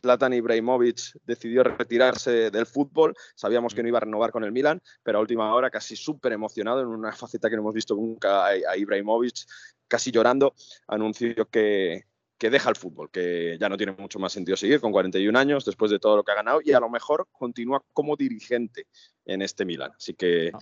Zlatan 0.00 0.32
Ibrahimovic 0.32 1.20
decidió 1.22 1.62
retirarse 1.62 2.50
del 2.50 2.66
fútbol. 2.66 3.14
Sabíamos 3.36 3.74
que 3.74 3.82
no 3.82 3.88
iba 3.88 3.98
a 3.98 4.00
renovar 4.00 4.32
con 4.32 4.42
el 4.42 4.50
Milan, 4.50 4.82
pero 5.04 5.18
a 5.18 5.20
última 5.20 5.54
hora, 5.54 5.70
casi 5.70 5.94
súper 5.94 6.32
emocionado, 6.32 6.80
en 6.80 6.88
una 6.88 7.12
faceta 7.12 7.48
que 7.48 7.54
no 7.54 7.62
hemos 7.62 7.74
visto 7.74 7.94
nunca 7.94 8.46
a 8.46 8.76
Ibrahimovic, 8.76 9.46
casi 9.90 10.10
llorando, 10.10 10.54
anunció 10.86 11.46
que, 11.50 12.04
que 12.38 12.48
deja 12.48 12.70
el 12.70 12.76
fútbol, 12.76 13.10
que 13.10 13.58
ya 13.60 13.68
no 13.68 13.76
tiene 13.76 13.92
mucho 13.92 14.18
más 14.18 14.32
sentido 14.32 14.56
seguir 14.56 14.80
con 14.80 14.92
41 14.92 15.38
años 15.38 15.66
después 15.66 15.90
de 15.90 15.98
todo 15.98 16.16
lo 16.16 16.24
que 16.24 16.32
ha 16.32 16.36
ganado 16.36 16.60
y 16.64 16.72
a 16.72 16.80
lo 16.80 16.88
mejor 16.88 17.28
continúa 17.32 17.84
como 17.92 18.16
dirigente 18.16 18.86
en 19.26 19.42
este 19.42 19.66
Milan. 19.66 19.92
Así 19.94 20.14
que 20.14 20.52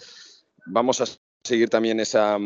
vamos 0.66 1.00
a 1.00 1.04
seguir 1.44 1.68
también 1.68 2.00
esa, 2.00 2.36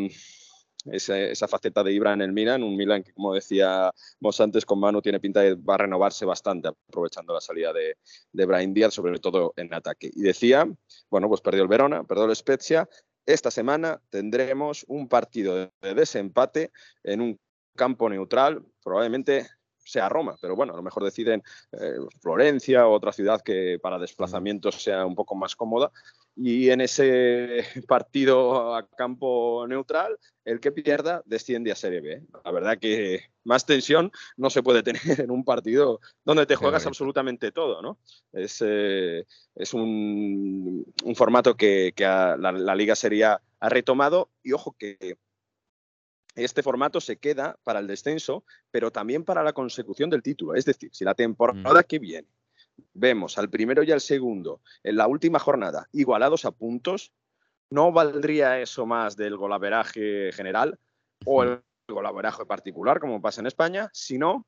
esa, 0.87 1.19
esa 1.19 1.49
faceta 1.49 1.83
de 1.83 1.93
Ibra 1.93 2.13
en 2.13 2.21
el 2.21 2.33
Milan, 2.33 2.63
un 2.63 2.77
Milan 2.77 3.03
que, 3.03 3.13
como 3.13 3.33
decíamos 3.33 4.41
antes 4.41 4.67
con 4.67 4.81
Manu, 4.81 5.01
tiene 5.01 5.21
pinta 5.21 5.41
de 5.41 5.55
va 5.55 5.75
a 5.75 5.79
renovarse 5.79 6.25
bastante 6.25 6.69
aprovechando 6.69 7.33
la 7.33 7.41
salida 7.41 7.73
de, 7.73 7.97
de 8.33 8.47
Brian 8.47 8.75
Díaz, 8.75 8.93
sobre 8.93 9.19
todo 9.19 9.55
en 9.57 9.73
ataque. 9.73 10.11
Y 10.13 10.23
decía, 10.23 10.67
bueno, 11.11 11.29
pues 11.29 11.41
perdió 11.41 11.63
el 11.63 11.69
Verona, 11.69 12.05
perdió 12.05 12.25
el 12.25 12.37
Spezia. 12.37 12.89
Esta 13.27 13.51
semana 13.51 14.01
tendremos 14.11 14.85
un 14.89 15.09
partido 15.09 15.71
de 15.81 15.95
desempate 15.95 16.73
en 17.05 17.21
un 17.21 17.39
campo 17.77 18.09
neutral, 18.09 18.65
probablemente 18.83 19.47
sea 19.85 20.09
Roma, 20.09 20.37
pero 20.41 20.57
bueno, 20.57 20.73
a 20.73 20.77
lo 20.77 20.83
mejor 20.83 21.05
deciden 21.05 21.43
eh, 21.73 21.97
Florencia 22.21 22.87
o 22.87 22.93
otra 22.93 23.13
ciudad 23.13 23.41
que 23.43 23.79
para 23.83 23.99
desplazamientos 23.99 24.83
sea 24.83 25.05
un 25.07 25.15
poco 25.15 25.35
más 25.35 25.57
cómoda. 25.57 25.91
Y 26.35 26.71
en 26.71 26.81
ese 26.81 27.65
partido 27.87 28.75
a 28.75 28.87
campo 28.89 29.67
neutral, 29.69 30.19
el 30.45 30.61
que 30.61 30.73
pierda 30.73 31.23
desciende 31.27 31.71
a 31.71 31.77
Serie 31.77 32.01
B. 32.01 32.23
La 32.45 32.51
verdad 32.51 32.79
que 32.79 33.25
más 33.45 33.67
tensión 33.67 34.11
no 34.37 34.49
se 34.49 34.63
puede 34.63 34.83
tener 34.83 35.03
en 35.21 35.31
un 35.31 35.45
partido 35.45 36.01
donde 36.25 36.47
te 36.47 36.57
juegas 36.57 36.83
absolutamente 36.89 37.53
todo, 37.53 37.83
¿no? 37.83 37.99
Es, 38.33 38.63
eh, 38.65 39.27
es 39.55 39.75
un, 39.75 40.85
un 41.05 41.17
formato 41.17 41.55
que, 41.57 41.93
que 41.95 42.05
a- 42.07 42.37
la, 42.37 42.51
la 42.53 42.75
Liga 42.75 42.97
Sería 42.97 43.41
ha 43.61 43.69
retomado 43.69 44.31
y 44.43 44.53
ojo 44.53 44.75
que 44.79 45.17
este 46.35 46.63
formato 46.63 47.01
se 47.01 47.19
queda 47.19 47.59
para 47.63 47.79
el 47.81 47.87
descenso, 47.87 48.45
pero 48.71 48.91
también 48.91 49.23
para 49.25 49.43
la 49.43 49.53
consecución 49.53 50.09
del 50.09 50.23
título. 50.23 50.55
Es 50.55 50.65
decir, 50.65 50.89
si 50.93 51.05
la 51.05 51.15
temporada 51.15 51.83
que 51.83 51.99
viene 51.99 52.27
vemos 52.95 53.39
al 53.39 53.49
primero 53.51 53.83
y 53.83 53.91
al 53.93 54.01
segundo 54.01 54.61
en 54.83 54.97
la 54.97 55.07
última 55.07 55.39
jornada 55.39 55.89
igualados 55.93 56.45
a 56.45 56.51
puntos, 56.51 57.13
¿no 57.71 57.93
valdría 57.93 58.61
eso 58.61 58.87
más 58.87 59.17
del 59.17 59.37
golaveraje 59.37 60.31
general 60.33 60.79
o 61.25 61.43
el 61.43 61.61
golaveraje 61.89 62.45
particular, 62.47 63.01
como 63.01 63.21
pasa 63.21 63.41
en 63.41 63.47
España? 63.47 63.89
Sino 63.93 64.47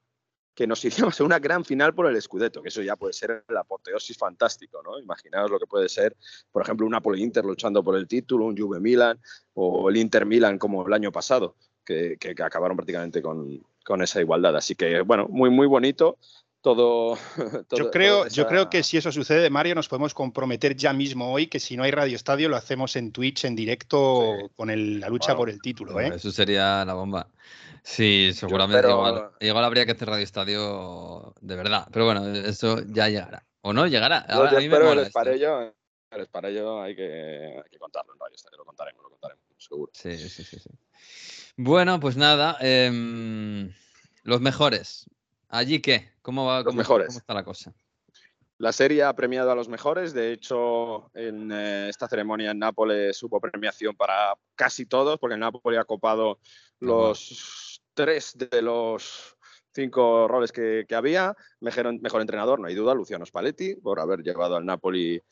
que 0.55 0.67
nos 0.67 0.85
a 1.21 1.25
una 1.25 1.39
gran 1.39 1.65
final 1.65 1.95
por 1.95 2.07
el 2.07 2.21
Scudetto, 2.21 2.63
que 2.63 2.69
eso 2.69 2.83
ya 2.83 2.97
puede 2.97 3.13
ser 3.13 3.45
la 3.49 3.61
apoteosis 3.61 4.17
fantástico, 4.17 4.83
¿no? 4.83 4.99
Imaginaos 4.99 5.51
lo 5.51 5.59
que 5.59 5.67
puede 5.67 5.89
ser, 5.89 6.17
por 6.53 6.63
ejemplo, 6.63 6.87
un 6.87 6.93
Napoli-Inter 6.93 7.45
luchando 7.45 7.83
por 7.83 7.97
el 7.97 8.07
título, 8.07 8.45
un 8.45 8.57
Juve-Milan 8.57 9.21
o 9.55 9.89
el 9.91 9.97
Inter-Milan 9.97 10.59
como 10.59 10.87
el 10.87 10.93
año 10.93 11.11
pasado, 11.11 11.57
que- 11.85 12.17
que 12.19 12.31
acabaron 12.43 12.77
prácticamente 12.77 13.21
con, 13.21 13.63
con 13.85 14.01
esa 14.03 14.21
igualdad. 14.21 14.57
Así 14.57 14.75
que, 14.75 15.01
bueno, 15.01 15.27
muy, 15.29 15.51
muy 15.51 15.67
bonito 15.67 16.19
todo. 16.65 17.17
todo- 17.69 17.79
Yo 17.79 17.91
creo, 17.93 18.27
yo 18.27 18.47
creo 18.49 18.69
que 18.71 18.83
si 18.83 18.97
eso 18.97 19.13
sucede, 19.13 19.51
Mario, 19.51 19.75
nos 19.77 19.87
podemos 19.87 20.15
comprometer 20.15 20.75
ya 20.75 20.93
mismo 20.93 21.31
hoy 21.33 21.47
que 21.47 21.61
si 21.61 21.77
no 21.77 21.85
hay 21.85 21.91
Radio 21.93 22.17
Estadio 22.17 22.49
lo 22.49 22.57
hacemos 22.57 22.97
en 22.97 23.13
Twitch 23.13 23.45
en 23.45 23.55
directo 23.55 24.35
Sí. 24.41 24.47
con 24.57 24.71
el- 24.71 24.99
la 24.99 25.09
lucha 25.09 25.37
por 25.37 25.51
el 25.51 25.61
título. 25.61 26.01
¿eh? 26.01 26.13
Eso 26.17 26.33
sería 26.33 26.85
la 26.85 26.95
bomba. 26.95 27.29
Sí, 27.83 28.31
seguramente 28.35 28.89
igual. 28.89 29.31
Igual 29.41 29.65
habría 29.65 29.85
que 29.85 29.93
hacer 29.93 30.09
Radio 30.09 30.25
Estadio 30.25 31.35
de 31.41 31.55
verdad. 31.55 31.87
Pero 31.93 32.07
bueno, 32.07 32.27
eso 32.35 32.81
ya 32.89 33.09
llegará. 33.11 33.45
¿O 33.61 33.73
no 33.75 33.87
llegará? 33.87 34.27
Yo, 34.27 34.35
Ahora, 34.35 34.51
yo 34.53 34.57
a 34.57 34.61
mí 34.61 34.69
me 34.69 34.75
espero 34.75 34.89
mola 34.89 35.01
el 35.03 35.07
esto. 35.07 35.19
Esparello, 35.21 35.75
el 36.11 36.21
Esparello 36.23 36.83
hay 36.83 36.97
que, 36.97 37.61
hay 37.63 37.71
que 37.71 37.79
contarlo 37.79 38.15
en 38.15 38.19
Radio 38.21 38.35
Estadio, 38.35 38.57
lo 38.59 38.65
contaremos, 38.65 39.03
lo 39.03 39.11
contaremos, 39.11 39.45
seguro. 39.59 39.93
Sí, 39.95 40.17
sí, 40.17 40.29
sí, 40.31 40.45
sí. 40.59 40.71
Bueno, 41.57 42.01
pues 42.01 42.17
nada. 42.17 42.57
em, 42.61 43.71
los 44.23 44.41
mejores. 44.41 45.07
¿Allí 45.55 45.81
qué? 45.81 46.11
¿Cómo 46.21 46.47
va? 46.47 46.57
Los 46.59 46.65
cómo- 46.65 46.79
mejores. 46.79 47.07
¿Cómo 47.09 47.19
está 47.19 47.33
la 47.33 47.45
cosa? 47.45 47.73
La 48.59 48.73
serie 48.73 49.05
ha 49.05 49.15
premiado 49.15 49.53
a 49.53 49.55
los 49.55 49.69
mejores. 49.69 50.13
De 50.13 50.33
hecho, 50.33 51.13
en 51.15 51.53
eh, 51.53 51.89
esta 51.89 52.09
ceremonia 52.09 52.51
en 52.51 52.59
Nápoles 52.59 53.23
hubo 53.23 53.41
premiación 53.41 53.95
para 53.95 54.35
casi 54.57 54.85
todos, 54.87 55.17
porque 55.21 55.35
el 55.35 55.41
Nápoles 55.41 55.79
ha 55.79 55.85
copado 55.85 56.41
los 56.81 57.81
tres 57.95 58.37
de 58.37 58.63
los 58.63 59.37
cinco 59.73 60.27
roles 60.27 60.51
que, 60.51 60.87
que 60.89 60.95
había. 60.97 61.37
Mejor, 61.61 62.01
mejor 62.01 62.21
entrenador, 62.21 62.59
no 62.59 62.67
hay 62.67 62.75
duda, 62.75 62.93
Luciano 62.93 63.25
Spalletti, 63.25 63.77
por 63.77 64.01
haber 64.01 64.23
llevado 64.25 64.57
al 64.57 64.67
Napoli 64.67 65.23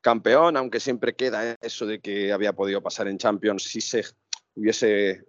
campeón, 0.00 0.56
aunque 0.56 0.80
siempre 0.80 1.14
queda 1.14 1.56
eso 1.60 1.84
de 1.84 2.00
que 2.00 2.32
había 2.32 2.54
podido 2.54 2.82
pasar 2.82 3.06
en 3.08 3.18
Champions 3.18 3.64
si 3.64 3.82
se 3.82 4.02
hubiese 4.54 5.24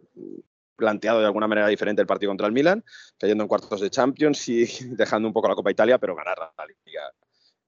planteado 0.78 1.20
de 1.20 1.26
alguna 1.26 1.48
manera 1.48 1.68
diferente 1.68 2.02
el 2.02 2.08
partido 2.08 2.30
contra 2.30 2.48
el 2.48 2.54
Milan, 2.54 2.86
cayendo 3.18 3.44
en 3.44 3.48
cuartos 3.50 3.82
de 3.82 3.90
Champions 3.90 4.48
y 4.48 4.66
dejando 4.96 5.28
un 5.28 5.34
poco 5.34 5.50
la 5.50 5.56
Copa 5.56 5.72
Italia, 5.72 5.98
pero 5.98 6.16
ganar 6.16 6.38
la 6.40 6.66
Liga 6.66 7.12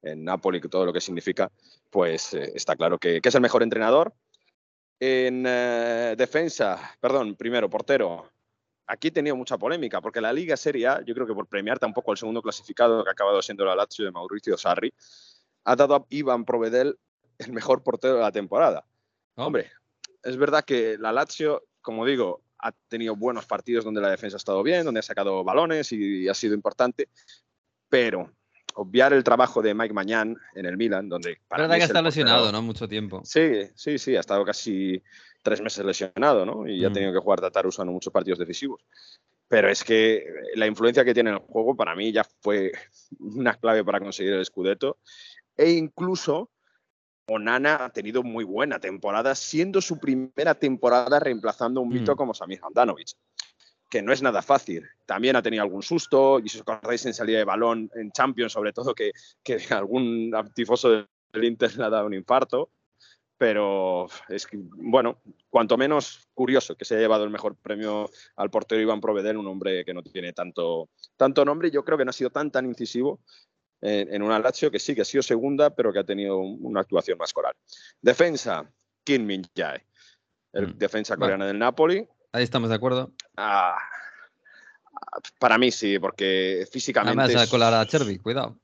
en 0.01 0.23
Napoli, 0.23 0.61
todo 0.61 0.85
lo 0.85 0.93
que 0.93 1.01
significa, 1.01 1.51
pues 1.89 2.33
eh, 2.33 2.53
está 2.55 2.75
claro 2.75 2.97
que, 2.97 3.19
que 3.19 3.29
es 3.29 3.35
el 3.35 3.41
mejor 3.41 3.63
entrenador. 3.63 4.13
En 4.99 5.45
eh, 5.47 6.15
defensa, 6.17 6.95
perdón, 6.99 7.35
primero, 7.35 7.69
portero. 7.69 8.29
Aquí 8.87 9.09
he 9.09 9.11
tenido 9.11 9.35
mucha 9.35 9.57
polémica, 9.57 10.01
porque 10.01 10.19
la 10.19 10.33
Liga 10.33 10.57
Serie 10.57 10.87
A, 10.87 11.01
yo 11.05 11.13
creo 11.13 11.27
que 11.27 11.33
por 11.33 11.47
premiar 11.47 11.79
tampoco 11.79 12.11
al 12.11 12.17
segundo 12.17 12.41
clasificado, 12.41 13.03
que 13.03 13.09
ha 13.09 13.13
acabado 13.13 13.41
siendo 13.41 13.65
la 13.65 13.75
Lazio 13.75 14.05
de 14.05 14.11
Mauricio 14.11 14.57
Sarri, 14.57 14.93
ha 15.65 15.75
dado 15.75 15.95
a 15.95 16.05
Ivan 16.09 16.45
Provedel 16.45 16.97
el 17.37 17.53
mejor 17.53 17.83
portero 17.83 18.15
de 18.15 18.21
la 18.21 18.31
temporada. 18.31 18.85
Oh, 19.35 19.45
Hombre, 19.45 19.71
es 20.23 20.37
verdad 20.37 20.65
que 20.65 20.97
la 20.97 21.11
Lazio, 21.11 21.63
como 21.81 22.05
digo, 22.05 22.41
ha 22.59 22.71
tenido 22.87 23.15
buenos 23.15 23.45
partidos 23.45 23.85
donde 23.85 24.01
la 24.01 24.11
defensa 24.11 24.35
ha 24.35 24.37
estado 24.37 24.61
bien, 24.63 24.83
donde 24.85 24.99
ha 24.99 25.03
sacado 25.03 25.43
balones 25.43 25.91
y 25.91 26.27
ha 26.27 26.33
sido 26.33 26.53
importante, 26.53 27.09
pero 27.87 28.31
obviar 28.75 29.13
el 29.13 29.23
trabajo 29.23 29.61
de 29.61 29.73
Mike 29.73 29.93
Mañán 29.93 30.37
en 30.55 30.65
el 30.65 30.77
Milan, 30.77 31.09
donde 31.09 31.37
para 31.47 31.63
verdad 31.63 31.77
que 31.77 31.83
está 31.83 32.01
lesionado, 32.01 32.51
¿no? 32.51 32.61
Mucho 32.61 32.87
tiempo. 32.87 33.21
Sí, 33.25 33.69
sí, 33.75 33.97
sí, 33.97 34.15
ha 34.15 34.19
estado 34.19 34.45
casi 34.45 35.01
tres 35.41 35.61
meses 35.61 35.83
lesionado, 35.85 36.45
¿no? 36.45 36.67
Y 36.67 36.85
ha 36.85 36.89
Mm. 36.89 36.93
tenido 36.93 37.13
que 37.13 37.19
jugar 37.19 37.41
Tataru 37.41 37.69
Usano 37.69 37.91
muchos 37.91 38.13
partidos 38.13 38.39
decisivos. 38.39 38.81
Pero 39.47 39.69
es 39.69 39.83
que 39.83 40.23
la 40.55 40.67
influencia 40.67 41.03
que 41.03 41.13
tiene 41.13 41.31
en 41.31 41.37
el 41.37 41.41
juego 41.41 41.75
para 41.75 41.95
mí 41.95 42.11
ya 42.11 42.23
fue 42.41 42.71
una 43.19 43.55
clave 43.55 43.83
para 43.83 43.99
conseguir 43.99 44.33
el 44.33 44.45
Scudetto. 44.45 44.99
E 45.57 45.71
incluso 45.71 46.51
Onana 47.29 47.85
ha 47.85 47.89
tenido 47.89 48.23
muy 48.23 48.43
buena 48.43 48.79
temporada, 48.79 49.35
siendo 49.35 49.81
su 49.81 49.99
primera 49.99 50.55
temporada 50.55 51.19
reemplazando 51.19 51.79
a 51.79 51.83
un 51.83 51.89
mito 51.89 52.13
Mm. 52.13 52.15
como 52.15 52.33
Samir 52.33 52.59
Handanovic, 52.63 53.11
que 53.89 54.01
no 54.01 54.11
es 54.11 54.21
nada 54.21 54.41
fácil. 54.41 54.87
También 55.05 55.35
ha 55.35 55.41
tenido 55.41 55.63
algún 55.63 55.83
susto, 55.83 56.39
y 56.39 56.49
si 56.49 56.57
os 56.57 56.61
acordáis 56.61 57.05
en 57.05 57.13
salida 57.13 57.37
de 57.37 57.45
balón 57.45 57.89
en 57.95 58.11
Champions, 58.11 58.53
sobre 58.53 58.73
todo, 58.73 58.93
que, 58.93 59.11
que 59.43 59.57
algún 59.83 60.31
tifoso 60.55 60.89
del 60.89 61.43
Inter 61.43 61.75
le 61.77 61.85
ha 61.85 61.89
dado 61.89 62.07
un 62.07 62.13
infarto. 62.13 62.69
Pero 63.37 64.07
es 64.27 64.45
que, 64.45 64.57
bueno, 64.61 65.21
cuanto 65.49 65.77
menos 65.77 66.27
curioso 66.33 66.75
que 66.75 66.83
se 66.83 66.95
haya 66.95 67.03
llevado 67.03 67.23
el 67.23 67.29
mejor 67.29 67.55
premio 67.55 68.09
al 68.35 68.49
portero 68.49 68.81
Iván 68.81 68.99
Provedel, 68.99 69.37
un 69.37 69.47
hombre 69.47 69.85
que 69.85 69.93
no 69.93 70.03
tiene 70.03 70.33
tanto, 70.33 70.89
tanto 71.15 71.45
nombre 71.45 71.69
y 71.69 71.71
yo 71.71 71.85
creo 71.85 71.97
que 71.97 72.03
no 72.03 72.09
ha 72.09 72.13
sido 72.13 72.31
tan 72.31 72.51
tan 72.51 72.65
incisivo 72.65 73.21
en, 73.81 74.13
en 74.13 74.21
una 74.21 74.39
Lazio 74.39 74.69
que 74.71 74.79
sí, 74.79 74.93
que 74.95 75.01
ha 75.01 75.05
sido 75.05 75.23
segunda, 75.23 75.69
pero 75.69 75.91
que 75.93 75.99
ha 75.99 76.03
tenido 76.03 76.37
un- 76.37 76.57
una 76.61 76.81
actuación 76.81 77.17
más 77.17 77.33
coral. 77.33 77.53
Defensa, 78.01 78.69
Kim 79.03 79.25
Min 79.25 79.43
Jae, 79.55 79.85
el 80.53 80.67
Mm, 80.73 80.77
defensa 80.77 81.13
vale. 81.15 81.19
coreano 81.21 81.45
del 81.45 81.57
Napoli. 81.59 82.07
Ahí 82.33 82.43
estamos 82.43 82.69
de 82.69 82.75
acuerdo. 82.75 83.11
Ah, 83.37 83.77
para 85.39 85.57
mí 85.57 85.71
sí, 85.71 85.97
porque 85.99 86.67
físicamente... 86.71 87.21
Además, 87.23 87.43
es- 87.43 87.49
colar 87.49 87.73
a 87.73 87.85
Cherby, 87.85 88.19
cuidado. 88.19 88.59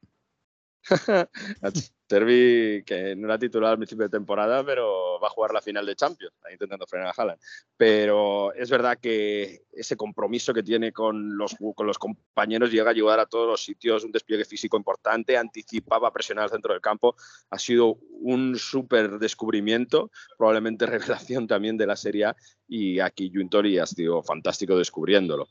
Cherby, 2.07 2.83
que 2.85 3.15
no 3.15 3.27
era 3.27 3.39
titular 3.39 3.71
al 3.71 3.77
principio 3.77 4.05
de 4.05 4.09
temporada, 4.09 4.63
pero 4.63 5.19
va 5.19 5.27
a 5.27 5.31
jugar 5.31 5.53
la 5.53 5.61
final 5.61 5.85
de 5.85 5.95
Champions, 5.95 6.33
intentando 6.51 6.85
frenar 6.85 7.07
a 7.07 7.13
Haaland. 7.15 7.39
Pero 7.75 8.53
es 8.53 8.69
verdad 8.69 8.99
que 9.01 9.63
ese 9.71 9.97
compromiso 9.97 10.53
que 10.53 10.61
tiene 10.61 10.91
con 10.91 11.37
los, 11.37 11.55
con 11.75 11.87
los 11.87 11.97
compañeros 11.97 12.71
llega 12.71 12.87
a 12.87 12.91
ayudar 12.91 13.19
a 13.19 13.25
todos 13.25 13.47
los 13.47 13.63
sitios, 13.63 14.03
un 14.03 14.11
despliegue 14.11 14.45
físico 14.45 14.77
importante, 14.77 15.37
anticipaba 15.37 16.11
presionar 16.11 16.45
al 16.45 16.51
centro 16.51 16.73
del 16.73 16.81
campo, 16.81 17.15
ha 17.49 17.57
sido 17.57 17.97
un 18.21 18.55
súper 18.57 19.17
descubrimiento, 19.17 20.11
probablemente 20.37 20.85
revelación 20.85 21.47
también 21.47 21.77
de 21.77 21.87
la 21.87 21.95
Serie 21.95 22.25
A, 22.25 22.35
y 22.67 22.99
aquí 22.99 23.31
Juntori 23.33 23.79
ha 23.79 23.85
sido 23.85 24.21
fantástico 24.23 24.77
descubriéndolo 24.77 25.47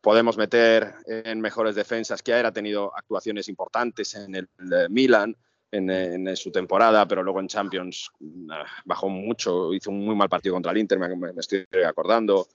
podemos 0.00 0.36
meter 0.36 0.96
en 1.06 1.40
mejores 1.40 1.74
defensas. 1.74 2.22
Kiaer 2.22 2.44
ha 2.44 2.52
tenido 2.52 2.94
actuaciones 2.94 3.48
importantes 3.48 4.14
en 4.14 4.34
el 4.34 4.48
eh, 4.70 4.86
Milan 4.90 5.34
en, 5.74 5.90
en 5.90 6.36
su 6.36 6.50
temporada, 6.50 7.06
pero 7.06 7.22
luego 7.22 7.40
en 7.40 7.48
Champions 7.48 8.10
mm, 8.20 8.50
bajó 8.84 9.08
mucho, 9.08 9.72
hizo 9.72 9.90
un 9.90 10.04
muy 10.04 10.14
mal 10.14 10.28
partido 10.28 10.54
contra 10.54 10.72
el 10.72 10.78
Inter, 10.78 10.98
me, 10.98 11.08
me 11.16 11.40
estoy 11.40 11.66
acordando. 11.86 12.48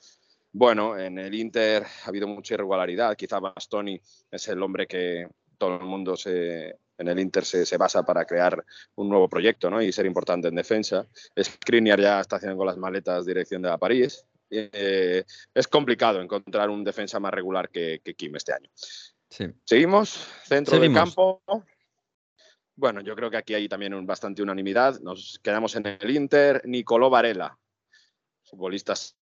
Bueno, 0.51 0.97
en 0.97 1.19
el 1.19 1.33
Inter 1.35 1.83
ha 1.83 2.07
habido 2.07 2.27
mucha 2.27 2.55
irregularidad. 2.55 3.15
Quizá 3.15 3.39
Bastoni 3.39 3.99
es 4.31 4.47
el 4.47 4.61
hombre 4.63 4.87
que 4.87 5.27
todo 5.57 5.75
el 5.75 5.85
mundo 5.85 6.15
se, 6.15 6.75
en 6.97 7.07
el 7.07 7.19
Inter 7.19 7.45
se, 7.45 7.65
se, 7.65 7.77
basa 7.77 8.03
para 8.03 8.25
crear 8.25 8.63
un 8.95 9.09
nuevo 9.09 9.29
proyecto 9.29 9.69
¿no? 9.69 9.81
y 9.81 9.91
ser 9.91 10.05
importante 10.05 10.47
en 10.47 10.55
defensa. 10.55 11.05
Skriniar 11.39 11.99
ya 11.99 12.19
está 12.19 12.37
haciendo 12.37 12.57
con 12.57 12.65
las 12.65 12.77
maletas 12.77 13.25
dirección 13.25 13.61
de 13.61 13.69
la 13.69 13.77
París. 13.77 14.25
Eh, 14.49 15.23
es 15.53 15.67
complicado 15.67 16.21
encontrar 16.21 16.69
un 16.69 16.83
defensa 16.83 17.19
más 17.19 17.31
regular 17.31 17.69
que, 17.69 18.01
que 18.03 18.15
Kim 18.15 18.35
este 18.35 18.53
año. 18.53 18.69
Sí. 19.29 19.45
Seguimos, 19.63 20.09
centro 20.45 20.77
Seguimos. 20.77 20.95
del 20.95 21.03
campo. 21.03 21.41
Bueno, 22.79 23.01
yo 23.01 23.13
creo 23.13 23.29
que 23.29 23.35
aquí 23.35 23.53
hay 23.53 23.67
también 23.67 23.93
un, 23.93 24.05
bastante 24.05 24.41
unanimidad. 24.41 25.01
Nos 25.01 25.37
quedamos 25.43 25.75
en 25.75 25.85
el 25.85 26.15
Inter. 26.15 26.61
Nicolò 26.65 27.09
Varela, 27.09 27.57
futbolistas. 28.43 29.17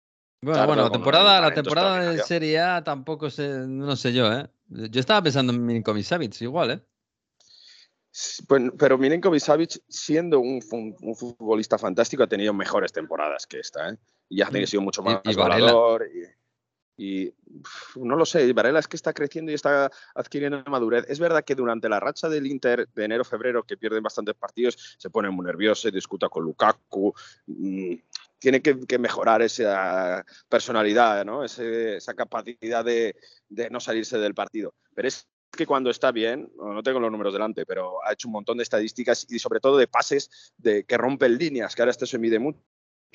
Bueno, 0.42 0.58
Tardo, 0.58 0.68
bueno, 0.68 0.84
la 0.84 0.92
temporada, 0.92 1.40
la 1.40 1.54
temporada 1.54 2.12
de. 2.12 2.24
Serie 2.24 2.60
A 2.60 2.84
tampoco 2.84 3.30
sé, 3.30 3.48
no 3.68 3.96
sé 3.96 4.12
yo, 4.12 4.34
¿eh? 4.34 4.48
Yo 4.68 5.00
estaba 5.00 5.22
pensando 5.22 5.54
en 5.54 5.64
Milinkovic 5.64 6.04
Savic 6.04 6.42
igual, 6.42 6.72
¿eh? 6.72 6.82
Pues, 8.48 8.72
pero 8.78 8.98
Milenkovic 8.98 9.40
Savic, 9.40 9.82
siendo 9.88 10.40
un, 10.40 10.60
un 10.72 11.16
futbolista 11.16 11.78
fantástico, 11.78 12.24
ha 12.24 12.28
tenido 12.28 12.54
mejores 12.54 12.92
temporadas 12.92 13.46
que 13.46 13.60
esta. 13.60 13.90
¿eh? 13.90 13.98
Y 14.30 14.42
ha 14.42 14.50
Mm. 14.50 14.66
sido 14.66 14.82
mucho 14.82 15.04
más. 15.04 15.22
Y, 15.26 15.36
y, 16.98 17.34
no 17.96 18.16
lo 18.16 18.26
sé, 18.26 18.52
Varela 18.54 18.80
es 18.80 18.88
que 18.88 18.96
está 18.96 19.14
creciendo 19.14 19.52
y 19.52 19.56
está 19.56 19.92
adquiriendo 20.16 20.64
madurez. 20.68 21.06
Es 21.08 21.20
verdad 21.20 21.44
que 21.44 21.56
durante 21.56 21.90
la 21.90 22.00
racha 22.00 22.30
del 22.30 22.48
Inter 22.48 22.88
de 22.94 23.06
enero-febrero, 23.06 23.64
que 23.64 23.78
pierden 23.78 24.04
bastantes 24.04 24.36
partidos, 24.36 24.96
se 24.98 25.10
pone 25.10 25.30
muy 25.30 25.46
nervioso, 25.46 25.90
discuta 25.90 26.30
con 26.30 26.44
Lukaku. 26.44 27.14
mm, 27.48 27.94
tiene 28.40 28.62
que, 28.62 29.00
mejorar 29.00 29.42
esa 29.42 30.26
personalidad, 30.50 31.24
¿no? 31.24 31.46
Ese- 31.46 31.96
esa 31.96 32.14
capacidad 32.14 32.84
de, 32.84 33.16
no 33.72 33.80
salirse 33.80 34.18
del 34.18 34.34
partido. 34.34 34.76
Pero 34.94 35.08
es 35.08 35.30
que 35.50 35.66
cuando 35.66 35.90
está 35.90 36.12
bien, 36.12 36.52
no 36.58 36.84
tengo 36.84 37.00
los 37.00 37.10
números 37.12 37.32
delante, 37.32 37.66
pero 37.66 38.04
ha 38.06 38.12
hecho 38.12 38.28
un 38.28 38.34
montón 38.34 38.58
de 38.58 38.64
estadísticas 38.64 39.26
y 39.30 39.40
sobre 39.40 39.62
todo 39.62 39.78
de 39.78 39.88
pases 39.88 40.52
de, 40.58 40.84
que 40.84 40.98
rompen 40.98 41.38
líneas, 41.38 41.74
que 41.74 41.82
ahora 41.84 41.92
esto 41.92 42.06
se 42.06 42.20
mide 42.20 42.38
mucho, 42.38 42.60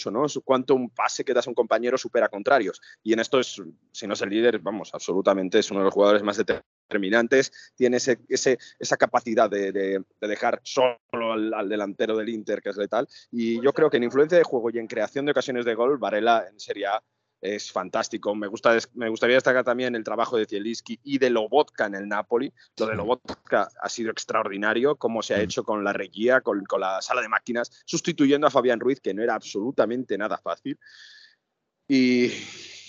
¿no? 0.06 0.24
Es 0.26 0.38
cuánto 0.44 0.74
un 0.74 0.90
pase 0.90 1.24
que 1.24 1.34
das 1.34 1.46
a 1.46 1.50
un 1.50 1.54
compañero 1.54 1.98
supera 1.98 2.28
contrarios. 2.28 2.80
Y 3.02 3.12
en 3.12 3.20
esto 3.20 3.38
es, 3.40 3.60
si 3.92 4.06
no 4.06 4.14
es 4.14 4.22
el 4.22 4.30
líder, 4.30 4.58
vamos, 4.60 4.90
absolutamente 4.94 5.58
es 5.58 5.70
uno 5.70 5.80
de 5.80 5.84
los 5.84 5.94
jugadores 5.94 6.22
más 6.22 6.36
determinantes, 6.36 7.72
tiene 7.76 7.98
ese, 7.98 8.18
ese- 8.28 8.58
esa 8.78 8.96
capacidad 8.96 9.50
de, 9.50 9.72
de- 9.72 10.04
de 10.20 10.28
dejar 10.28 10.60
solo 10.62 10.96
al, 11.32 11.52
al 11.52 11.68
delantero 11.68 12.16
del 12.16 12.28
Inter, 12.28 12.62
que 12.62 12.70
es 12.70 12.76
letal. 12.76 13.06
Y 13.30 13.60
yo 13.60 13.72
creo 13.72 13.90
que 13.90 13.98
en 13.98 14.04
influencia 14.04 14.38
de 14.38 14.44
juego 14.44 14.70
y 14.70 14.78
en 14.78 14.86
creación 14.86 15.26
de 15.26 15.32
ocasiones 15.32 15.64
de 15.64 15.74
gol, 15.74 15.98
Varela 15.98 16.46
en 16.50 16.58
Serie 16.58 16.86
A 16.86 17.02
es 17.40 17.70
fantástico. 17.70 18.34
Me, 18.34 18.46
gusta, 18.48 18.76
me 18.94 19.08
gustaría 19.08 19.36
destacar 19.36 19.64
también 19.64 19.94
el 19.94 20.04
trabajo 20.04 20.36
de 20.36 20.46
Zielinski 20.46 20.98
y 21.04 21.18
de 21.18 21.30
Lobotka 21.30 21.86
en 21.86 21.94
el 21.94 22.08
Napoli. 22.08 22.52
Lo 22.78 22.86
de 22.86 22.96
Lobotka 22.96 23.68
ha 23.80 23.88
sido 23.88 24.10
extraordinario, 24.10 24.96
cómo 24.96 25.22
se 25.22 25.34
ha 25.34 25.38
Mm. 25.38 25.42
hecho 25.42 25.64
con 25.64 25.84
la 25.84 25.92
reguía, 25.92 26.40
con, 26.40 26.64
con 26.64 26.80
la 26.80 27.00
sala 27.00 27.22
de 27.22 27.28
máquinas, 27.28 27.70
sustituyendo 27.84 28.46
a 28.46 28.50
Fabián 28.50 28.80
Ruiz, 28.80 29.00
que 29.00 29.14
no 29.14 29.22
era 29.22 29.34
absolutamente 29.34 30.18
nada 30.18 30.36
fácil. 30.38 30.78
Y, 31.86 32.30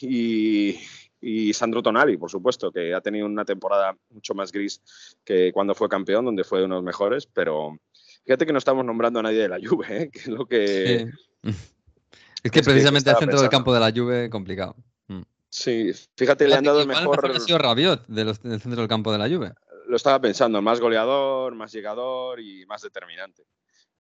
y, 0.01 0.79
y 1.21 1.53
Sandro 1.53 1.81
Tonali, 1.83 2.17
por 2.17 2.31
supuesto, 2.31 2.71
que 2.71 2.93
ha 2.93 3.01
tenido 3.01 3.25
una 3.25 3.45
temporada 3.45 3.95
mucho 4.09 4.33
más 4.33 4.51
gris 4.51 4.81
que 5.23 5.51
cuando 5.53 5.75
fue 5.75 5.87
campeón, 5.89 6.25
donde 6.25 6.43
fue 6.43 6.63
uno 6.63 6.75
de 6.75 6.79
los 6.79 6.85
mejores, 6.85 7.27
pero 7.27 7.77
fíjate 8.25 8.45
que 8.45 8.51
no 8.51 8.57
estamos 8.57 8.83
nombrando 8.83 9.19
a 9.19 9.23
nadie 9.23 9.41
de 9.41 9.49
la 9.49 9.59
Juve, 9.63 10.03
¿eh? 10.03 10.09
que 10.11 10.19
es 10.19 10.27
lo 10.27 10.45
que... 10.47 11.07
Sí. 11.43 11.51
Es 12.43 12.51
que 12.51 12.59
Es 12.59 12.65
que 12.65 12.71
precisamente 12.71 13.09
el 13.09 13.17
centro 13.17 13.41
del 13.41 13.49
campo 13.49 13.73
de 13.73 13.79
la 13.79 13.91
Juve 13.91 14.29
complicado. 14.29 14.75
Mm. 15.07 15.21
Sí, 15.49 15.91
fíjate, 16.15 16.47
le 16.47 16.55
han 16.55 16.63
dado 16.63 16.81
el 16.81 16.87
mejor... 16.87 17.31
ha 17.35 17.39
sido 17.39 17.57
Rabiot 17.57 18.05
de 18.07 18.23
los- 18.25 18.41
del 18.41 18.61
centro 18.61 18.81
del 18.81 18.87
campo 18.89 19.11
de 19.11 19.17
la 19.17 19.27
Juve. 19.27 19.53
lo 19.87 19.95
estaba 19.95 20.21
pensando, 20.21 20.61
más 20.61 20.79
goleador, 20.79 21.55
más 21.55 21.71
llegador 21.71 22.39
y 22.39 22.65
más 22.67 22.81
determinante. 22.81 23.43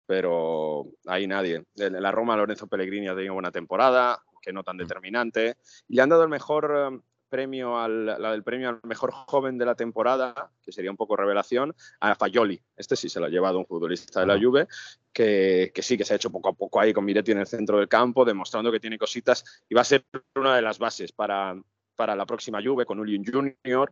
Pero 0.06 0.86
ahí 1.06 1.28
nadie. 1.28 1.64
En 1.76 2.02
la 2.02 2.12
Roma, 2.12 2.36
Lorenzo 2.38 2.68
Pellegrini 2.68 3.08
ha 3.08 3.16
tenido 3.16 3.34
buena 3.34 3.52
temporada, 3.52 4.22
que 4.42 4.54
no 4.54 4.64
tan 4.64 4.78
determinante. 4.78 5.58
Y 5.88 5.96
le 5.96 6.02
han 6.02 6.10
dado 6.10 6.24
el 6.24 6.30
mejor 6.30 6.92
eh, 6.94 7.00
premio 7.28 7.80
al, 7.80 8.06
la 8.06 8.32
del 8.32 8.44
premio 8.44 8.70
al 8.70 8.80
mejor 8.84 9.12
joven 9.12 9.58
de 9.58 9.66
la 9.66 9.76
temporada, 9.76 10.52
que 10.64 10.72
sería 10.72 10.92
un 10.92 10.98
poco 10.98 11.16
revelación, 11.16 11.76
a 12.00 12.16
Fayoli. 12.16 12.62
Este 12.76 12.96
sí 12.96 13.10
se 13.10 13.20
lo 13.20 13.26
ha 13.26 13.30
llevado 13.30 13.60
un 13.60 13.66
futbolista 13.66 14.20
de 14.22 14.26
la. 14.26 14.38
Juve, 14.40 14.68
que, 15.12 15.72
que 15.74 15.82
sí, 15.82 15.98
que 15.98 16.06
se 16.06 16.14
ha 16.14 16.16
hecho 16.16 16.30
poco 16.30 16.50
a 16.50 16.54
poco 16.54 16.80
ahí 16.80 16.94
con 16.94 17.06
Miretti 17.06 17.32
en 17.32 17.40
el 17.40 17.48
centro 17.48 17.78
del 17.78 17.88
campo, 17.88 18.24
demostrando 18.24 18.72
que 18.72 18.80
tiene 18.80 18.98
cositas 18.98 19.64
y 19.68 19.76
va 19.76 19.82
a 19.82 19.86
ser 19.86 20.06
una 20.36 20.56
de 20.56 20.62
las 20.62 20.78
bases 20.78 21.12
para, 21.12 21.56
para 21.96 22.16
la 22.16 22.26
próxima 22.26 22.62
Juve 22.64 22.86
con 22.86 23.00
Ulin 23.00 23.26
Junior 23.26 23.92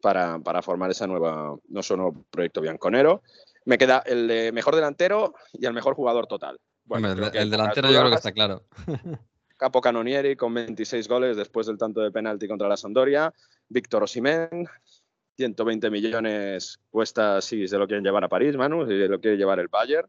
para, 0.00 0.38
para 0.38 0.62
formar 0.62 0.90
esa 0.90 1.06
nueva, 1.06 1.56
no 1.68 1.82
solo 1.82 2.02
nuevo 2.02 2.26
proyecto 2.30 2.60
bianconero. 2.60 3.22
Me 3.64 3.78
queda 3.78 4.02
el 4.06 4.28
de 4.28 4.52
mejor 4.52 4.74
delantero 4.74 5.34
y 5.52 5.66
el 5.66 5.72
mejor 5.72 5.94
jugador 5.94 6.26
total. 6.26 6.58
Bueno, 6.84 7.10
Hombre, 7.10 7.28
el, 7.28 7.36
el 7.36 7.50
delantero 7.50 7.90
yo 7.90 7.98
creo 7.98 8.10
que 8.10 8.16
está 8.16 8.32
claro. 8.32 8.64
Capo 9.56 9.80
Canonieri 9.80 10.36
con 10.36 10.52
26 10.54 11.08
goles 11.08 11.36
después 11.36 11.66
del 11.66 11.78
tanto 11.78 12.00
de 12.00 12.10
penalti 12.10 12.46
contra 12.46 12.68
la 12.68 12.76
Sampdoria. 12.76 13.32
Víctor 13.68 14.02
Osimén, 14.02 14.66
120 15.36 15.90
millones 15.90 16.78
cuesta 16.90 17.40
si 17.40 17.66
se 17.68 17.78
lo 17.78 17.86
quieren 17.86 18.04
llevar 18.04 18.24
a 18.24 18.28
París, 18.28 18.56
Manu, 18.56 18.86
si 18.86 18.94
lo 18.94 19.20
quiere 19.20 19.36
llevar 19.36 19.58
el 19.60 19.68
Bayern. 19.68 20.08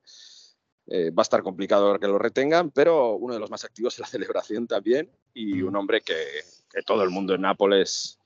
Eh, 0.89 1.11
va 1.11 1.21
a 1.21 1.23
estar 1.23 1.43
complicado 1.43 1.99
que 1.99 2.07
lo 2.07 2.17
retengan, 2.17 2.71
pero 2.71 3.15
uno 3.15 3.33
de 3.33 3.39
los 3.39 3.49
más 3.51 3.63
activos 3.65 3.97
en 3.97 4.03
la 4.03 4.07
celebración 4.35 4.67
también 4.67 5.09
y 5.33 5.61
un 5.61 5.75
hombre 5.75 6.01
que, 6.01 6.15
que 6.71 6.81
todo 6.81 7.03
el 7.03 7.09
mundo 7.09 7.33
en 7.35 7.41
Nápoles, 7.41 8.19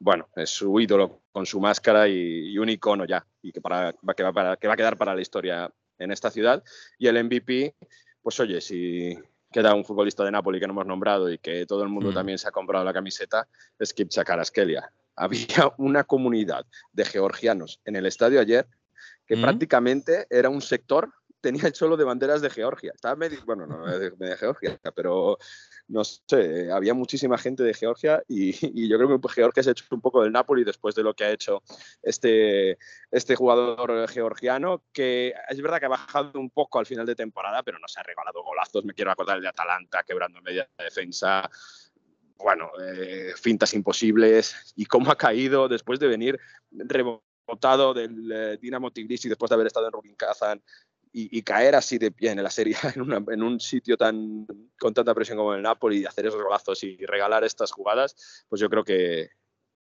bueno, 0.00 0.28
es 0.36 0.50
su 0.50 0.78
ídolo 0.80 1.22
con 1.32 1.46
su 1.46 1.60
máscara 1.60 2.08
y, 2.08 2.50
y 2.50 2.58
un 2.58 2.68
icono 2.68 3.04
ya, 3.04 3.24
y 3.42 3.52
que, 3.52 3.60
para, 3.60 3.94
va- 4.08 4.14
que, 4.14 4.22
va 4.24 4.32
para- 4.32 4.56
que 4.56 4.66
va 4.68 4.74
a 4.74 4.76
quedar 4.76 4.96
para 4.96 5.14
la 5.14 5.20
historia 5.20 5.72
en 5.98 6.10
esta 6.10 6.30
ciudad. 6.30 6.62
Y 6.98 7.06
el 7.06 7.16
MVP, 7.24 7.74
pues 8.22 8.38
oye, 8.40 8.60
si 8.60 9.16
queda 9.50 9.74
un 9.74 9.84
futbolista 9.84 10.24
de 10.24 10.30
Nápoles 10.30 10.60
que 10.60 10.66
no 10.66 10.72
hemos 10.72 10.86
nombrado 10.86 11.30
y 11.30 11.38
que 11.38 11.66
todo 11.66 11.82
el 11.82 11.88
mundo 11.88 12.10
Mm. 12.10 12.14
también 12.14 12.38
se 12.38 12.48
ha 12.48 12.50
comprado 12.50 12.84
la 12.84 12.92
camiseta, 12.92 13.48
es 13.78 13.92
Kipcha 13.94 14.24
Karaskelia. 14.24 14.90
Había 15.16 15.28
una 15.78 16.04
comunidad 16.04 16.66
de 16.92 17.04
georgianos 17.04 17.80
en 17.84 17.96
el 17.96 18.06
estadio 18.06 18.40
ayer 18.40 18.66
que 19.26 19.36
Mm. 19.36 19.42
prácticamente 19.42 20.26
era 20.30 20.48
un 20.48 20.60
sector, 20.60 21.12
tenía 21.40 21.64
el 21.66 21.74
solo 21.74 21.96
de 21.96 22.04
banderas 22.04 22.40
de 22.40 22.50
Georgia. 22.50 22.92
Estaba 22.94 23.16
medio, 23.16 23.38
bueno, 23.44 23.66
no 23.66 23.86
de, 23.86 24.10
de 24.10 24.36
Georgia, 24.36 24.78
pero 24.94 25.38
no 25.88 26.04
sé, 26.04 26.70
había 26.70 26.94
muchísima 26.94 27.38
gente 27.38 27.62
de 27.62 27.74
Georgia 27.74 28.22
y, 28.28 28.50
y 28.82 28.88
yo 28.88 28.98
creo 28.98 29.20
que 29.20 29.28
Georgia 29.28 29.62
se 29.62 29.70
ha 29.70 29.72
hecho 29.72 29.84
un 29.90 30.00
poco 30.00 30.22
del 30.22 30.32
Napoli 30.32 30.64
después 30.64 30.94
de 30.94 31.02
lo 31.02 31.14
que 31.14 31.24
ha 31.24 31.30
hecho 31.30 31.62
este, 32.02 32.78
este 33.10 33.36
jugador 33.36 34.08
georgiano, 34.08 34.84
que 34.92 35.34
es 35.48 35.60
verdad 35.62 35.78
que 35.78 35.86
ha 35.86 35.90
bajado 35.90 36.38
un 36.38 36.50
poco 36.50 36.78
al 36.78 36.86
final 36.86 37.06
de 37.06 37.14
temporada, 37.16 37.62
pero 37.62 37.78
no 37.78 37.88
se 37.88 38.00
ha 38.00 38.02
regalado 38.02 38.42
golazos. 38.42 38.84
Me 38.84 38.94
quiero 38.94 39.10
acordar 39.10 39.36
el 39.36 39.42
de 39.42 39.48
Atalanta, 39.48 40.02
quebrando 40.06 40.40
media 40.42 40.68
defensa. 40.78 41.48
Bueno, 42.36 42.70
eh, 42.80 43.32
fintas 43.36 43.74
imposibles 43.74 44.72
y 44.76 44.86
cómo 44.86 45.10
ha 45.10 45.16
caído 45.16 45.68
después 45.68 45.98
de 45.98 46.06
venir 46.06 46.38
rebotado 46.70 47.94
del 47.94 48.30
eh, 48.30 48.58
Dinamo 48.60 48.92
Tbilisi 48.92 49.28
después 49.28 49.48
de 49.48 49.54
haber 49.54 49.66
estado 49.66 49.86
en 49.86 49.92
Rubin 49.92 50.14
Kazan 50.14 50.62
y, 51.12 51.36
y 51.38 51.42
caer 51.42 51.74
así 51.74 51.98
de 51.98 52.10
pie 52.10 52.30
en 52.30 52.42
la 52.42 52.50
Serie 52.50 52.76
en, 52.94 53.02
una- 53.02 53.24
en 53.32 53.42
un 53.42 53.60
sitio 53.60 53.96
tan 53.96 54.46
con 54.78 54.94
tanta 54.94 55.14
presión 55.14 55.38
como 55.38 55.54
el 55.54 55.62
Napoli 55.62 55.98
y 56.00 56.04
hacer 56.06 56.26
esos 56.26 56.42
golazos 56.42 56.82
y 56.84 56.96
regalar 57.06 57.44
estas 57.44 57.72
jugadas, 57.72 58.44
pues 58.48 58.60
yo 58.60 58.68
creo 58.70 58.84
que, 58.84 59.30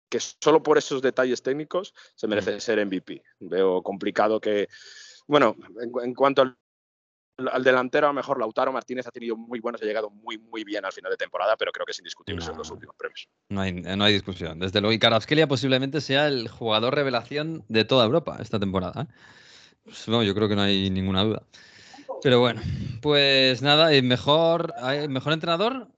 que 0.08 0.18
solo 0.20 0.62
por 0.62 0.78
esos 0.78 1.02
detalles 1.02 1.42
técnicos 1.42 1.94
se 2.14 2.26
merece 2.28 2.60
ser 2.60 2.78
MVP. 2.86 3.22
Veo 3.40 3.82
complicado 3.82 4.40
que, 4.40 4.68
bueno, 5.26 5.56
en, 5.80 5.90
en 6.04 6.14
cuanto 6.14 6.42
al, 6.42 6.56
al 7.52 7.64
delantero, 7.64 8.06
a 8.06 8.10
lo 8.10 8.14
mejor 8.14 8.38
Lautaro 8.38 8.72
Martínez 8.72 9.06
ha 9.06 9.10
tenido 9.10 9.36
muy 9.36 9.60
buenos, 9.60 9.82
ha 9.82 9.84
llegado 9.84 10.08
muy, 10.08 10.38
muy 10.38 10.64
bien 10.64 10.84
al 10.84 10.92
final 10.92 11.10
de 11.10 11.16
temporada, 11.18 11.56
pero 11.56 11.70
creo 11.72 11.84
que 11.84 11.92
es 11.92 11.98
indiscutible 11.98 12.42
en 12.44 12.56
los 12.56 12.70
últimos 12.70 12.96
premios. 12.96 13.28
No 13.50 13.60
hay, 13.60 13.72
no 13.72 14.04
hay 14.04 14.12
discusión. 14.14 14.58
Desde 14.58 14.80
luego, 14.80 14.92
y 14.94 14.98
Kvaratskhelia 14.98 15.46
posiblemente 15.46 16.00
sea 16.00 16.28
el 16.28 16.48
jugador 16.48 16.94
revelación 16.94 17.64
de 17.68 17.84
toda 17.84 18.06
Europa 18.06 18.38
esta 18.40 18.58
temporada. 18.58 19.02
¿eh? 19.02 19.06
Pues, 19.86 20.04
bueno, 20.06 20.24
yo 20.24 20.34
creo 20.34 20.48
que 20.48 20.56
no 20.56 20.62
hay 20.62 20.90
ninguna 20.90 21.22
duda. 21.24 21.42
Pero 22.22 22.40
bueno, 22.40 22.60
pues 23.00 23.62
nada, 23.62 23.94
y 23.94 24.02
mejor, 24.02 24.74
¿hay 24.82 25.08
mejor 25.08 25.32
entrenador. 25.32 25.88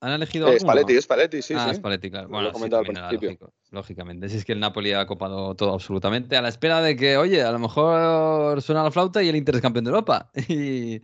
¿Han 0.00 0.12
elegido 0.12 0.48
Eh? 0.48 0.58
Spalletti, 0.58 1.00
Spalletti, 1.02 1.42
sí, 1.42 1.52
ah, 1.56 1.68
sí. 1.70 1.76
Spalletti, 1.76 2.10
claro. 2.10 2.28
Lo 2.28 2.32
Bueno, 2.34 2.48
he 2.48 2.50
sí, 2.50 2.54
comentado 2.54 2.80
al 2.80 2.86
también 2.86 3.04
era 3.04 3.08
principio. 3.10 3.28
lógico, 3.30 3.52
lógicamente. 3.72 4.28
Si 4.30 4.36
es 4.38 4.44
que 4.44 4.52
el 4.52 4.60
Napoli 4.60 4.92
ha 4.94 5.06
copado 5.06 5.54
todo 5.54 5.74
absolutamente, 5.74 6.36
a 6.36 6.42
la 6.42 6.48
espera 6.48 6.80
de 6.80 6.96
que, 6.96 7.16
oye, 7.18 7.42
a 7.42 7.52
lo 7.52 7.58
mejor 7.58 8.62
suena 8.62 8.82
la 8.82 8.90
flauta 8.90 9.22
y 9.22 9.28
el 9.28 9.36
Inter 9.36 9.56
es 9.56 9.60
campeón 9.60 9.84
de 9.84 9.90
Europa. 9.90 10.30
Y, 10.48 11.00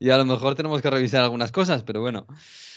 y 0.00 0.10
a 0.10 0.16
lo 0.16 0.24
mejor 0.24 0.54
tenemos 0.56 0.82
que 0.82 0.90
revisar 0.90 1.22
algunas 1.22 1.52
cosas, 1.52 1.82
pero 1.84 2.00
bueno. 2.00 2.26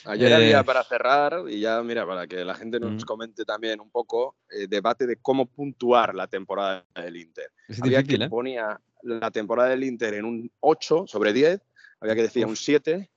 Ayer 0.05 0.31
Eh, 0.31 0.35
había 0.35 0.63
para 0.63 0.83
cerrar, 0.83 1.43
y 1.47 1.59
ya, 1.59 1.81
mira, 1.83 2.05
para 2.05 2.27
que 2.27 2.43
la 2.43 2.55
gente 2.55 2.79
nos 2.79 2.91
Mm. 3.03 3.05
comente 3.05 3.45
también 3.45 3.79
un 3.79 3.89
poco, 3.89 4.35
eh, 4.49 4.67
debate 4.67 5.05
de 5.07 5.17
cómo 5.17 5.45
puntuar 5.47 6.13
la 6.15 6.27
temporada 6.27 6.85
del 6.95 7.17
Inter. 7.17 7.51
Es 7.67 7.81
había 7.81 7.99
difícil, 7.99 8.19
que 8.19 8.25
¿eh? 8.25 8.29
ponía 8.29 8.79
la 9.03 9.31
temporada 9.31 9.69
del 9.69 9.83
Inter 9.83 10.15
en 10.15 10.25
un 10.25 10.51
8 10.59 11.05
sobre 11.07 11.33
10, 11.33 11.61
había 11.99 12.15
que 12.15 12.23
decía 12.23 12.47
un 12.47 12.55
7 12.55 13.10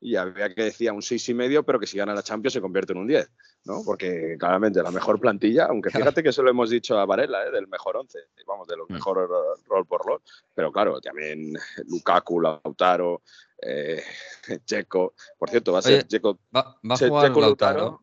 y 0.00 0.16
había 0.16 0.54
que 0.54 0.64
decía 0.64 0.92
un 0.92 1.02
6 1.02 1.28
y 1.30 1.34
medio, 1.34 1.62
pero 1.64 1.80
que 1.80 1.86
si 1.86 1.96
gana 1.96 2.14
la 2.14 2.22
Champions 2.22 2.52
se 2.52 2.60
convierte 2.60 2.92
en 2.92 2.98
un 2.98 3.06
10, 3.06 3.30
¿no? 3.64 3.82
Porque 3.84 4.36
claramente 4.38 4.82
la 4.82 4.90
mejor 4.90 5.18
plantilla, 5.18 5.66
aunque 5.66 5.90
fíjate 5.90 6.22
que 6.22 6.28
eso 6.28 6.42
lo 6.42 6.50
hemos 6.50 6.68
dicho 6.70 6.98
a 6.98 7.06
Varela, 7.06 7.46
¿eh? 7.46 7.50
del 7.50 7.66
mejor 7.66 7.96
11, 7.96 8.18
vamos, 8.46 8.68
de 8.68 8.76
los 8.76 8.88
Mm. 8.90 8.92
mejores 8.94 9.28
ro- 9.28 9.54
rol 9.66 9.86
por 9.86 10.04
rol, 10.04 10.20
pero 10.54 10.70
claro, 10.70 11.00
también 11.00 11.54
Lukaku, 11.88 12.40
Lautaro, 12.40 13.22
eh, 13.62 14.02
Checo, 14.66 15.14
por 15.38 15.48
cierto, 15.50 15.72
va 15.72 15.78
a 15.78 15.82
ser 15.82 15.94
Oye, 16.00 16.06
Checo 16.08 16.38
Va, 16.54 16.62
va 16.88 16.94
a 16.94 16.98
jugar 16.98 17.28
Checo 17.28 17.40
Lautaro. 17.40 18.02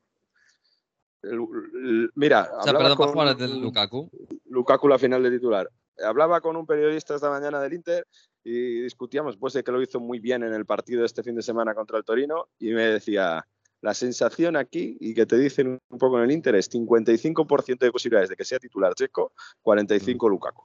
Mira, 2.16 2.42
O 2.42 2.64
sea, 2.64 2.72
hablaba 2.74 2.80
perdón, 2.80 2.90
va 2.90 2.94
a 2.94 2.98
con 2.98 3.10
jugar 3.14 3.36
el 3.40 3.62
Lukaku. 3.62 4.10
Lukaku 4.50 4.88
la 4.88 5.00
final 5.00 5.24
de 5.24 5.32
titular. 5.32 5.70
Hablaba 6.04 6.42
con 6.42 6.56
un 6.58 6.66
periodista 6.66 7.16
esta 7.16 7.30
mañana 7.30 7.62
del 7.62 7.74
Inter 7.74 8.06
y 8.44 8.82
discutíamos, 8.82 9.38
pues 9.38 9.54
de 9.54 9.64
que 9.64 9.72
lo 9.72 9.82
hizo 9.82 10.00
muy 10.00 10.20
bien 10.20 10.44
en 10.44 10.54
el 10.54 10.66
partido 10.66 11.06
este 11.06 11.24
fin 11.24 11.36
de 11.36 11.42
semana 11.42 11.74
contra 11.74 11.98
el 11.98 12.04
Torino 12.04 12.50
y 12.60 12.72
me 12.72 12.84
decía, 12.86 13.46
la 13.82 13.94
sensación 13.94 14.56
aquí 14.56 14.98
y 15.00 15.14
que 15.14 15.26
te 15.26 15.38
dicen 15.38 15.80
un 15.90 15.98
poco 15.98 16.18
en 16.18 16.26
el 16.26 16.32
Inter 16.32 16.56
es 16.56 16.70
55% 16.70 17.86
de 17.86 17.92
posibilidades 17.92 18.30
de 18.30 18.36
que 18.36 18.46
sea 18.46 18.60
titular 18.60 18.94
Checo, 18.96 19.34
45 19.62 20.30
Lukaku. 20.30 20.64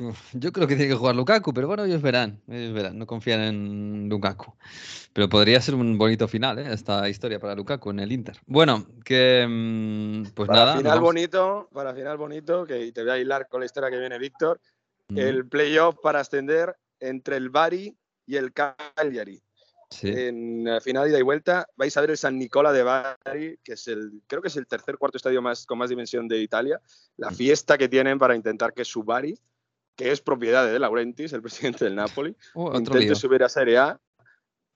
Uf, 0.00 0.34
Yo 0.34 0.50
creo 0.52 0.66
que 0.66 0.74
tiene 0.74 0.90
que 0.90 0.96
jugar 0.98 1.14
Lukaku, 1.14 1.54
pero 1.54 1.68
bueno, 1.68 1.84
ellos 1.84 2.02
verán, 2.02 2.42
ellos 2.48 2.72
verán, 2.74 2.98
no 2.98 3.06
confían 3.06 3.40
en 3.42 4.08
Lukaku. 4.08 4.52
Pero 5.12 5.28
podría 5.28 5.60
ser 5.60 5.76
un 5.76 5.96
bonito 5.96 6.26
final, 6.26 6.58
¿eh? 6.58 6.72
esta 6.72 7.08
historia 7.08 7.38
para 7.38 7.54
Lukaku 7.54 7.90
en 7.90 8.00
el 8.00 8.10
Inter. 8.10 8.36
Bueno, 8.46 8.84
que 9.04 9.46
mm, 9.48 10.32
pues 10.34 10.48
para 10.48 10.60
nada. 10.64 10.76
final 10.78 10.90
vamos- 10.94 11.04
bonito, 11.04 11.68
para 11.72 11.94
final 11.94 12.16
bonito, 12.16 12.66
que 12.66 12.90
te 12.90 13.02
voy 13.02 13.10
a 13.12 13.18
hilar 13.18 13.46
con 13.48 13.60
la 13.60 13.66
historia 13.66 13.88
que 13.88 13.98
viene 14.00 14.18
Víctor, 14.18 14.60
Mm, 15.08 15.18
el 15.18 15.48
playoff 15.48 15.96
para 16.02 16.20
ascender 16.20 16.74
entre 17.00 17.36
el 17.36 17.50
Bari 17.50 17.96
y 18.26 18.36
el 18.36 18.52
Cagliari. 18.52 19.42
sí. 19.90 20.08
En 20.08 20.64
la 20.64 20.80
final 20.80 21.08
ida 21.08 21.18
y 21.18 21.22
vuelta 21.22 21.66
vais 21.76 21.96
a 21.96 22.00
ver 22.00 22.10
el 22.10 22.16
San 22.18 22.38
Nicola 22.38 22.72
de 22.72 22.82
Bari, 22.82 23.58
que 23.62 23.74
es 23.74 23.86
el, 23.88 24.22
creo 24.26 24.40
que 24.42 24.48
es 24.48 24.56
el 24.56 24.66
tercer 24.66 24.96
cuarto 24.98 25.18
estadio 25.18 25.40
más, 25.42 25.66
con 25.66 25.78
más 25.78 25.90
dimensión 25.90 26.26
de 26.26 26.38
Italia. 26.38 26.80
La 27.16 27.30
Mm. 27.30 27.34
fiesta 27.34 27.78
que 27.78 27.88
tienen 27.88 28.18
para 28.18 28.34
intentar 28.34 28.72
que 28.72 28.84
su 28.84 29.04
Bari, 29.04 29.38
que 29.94 30.10
es 30.10 30.20
propiedad 30.20 30.64
de 30.64 30.72
De 30.72 30.78
Laurentiis, 30.80 31.32
el 31.34 31.42
presidente 31.82 31.84
del 31.84 31.94
Napoli, 31.94 32.34
otro 32.54 32.78
intente 32.78 33.00
lío. 33.00 33.14
subir 33.14 33.44
a 33.44 33.48
Serie 33.48 33.78
A 33.78 34.00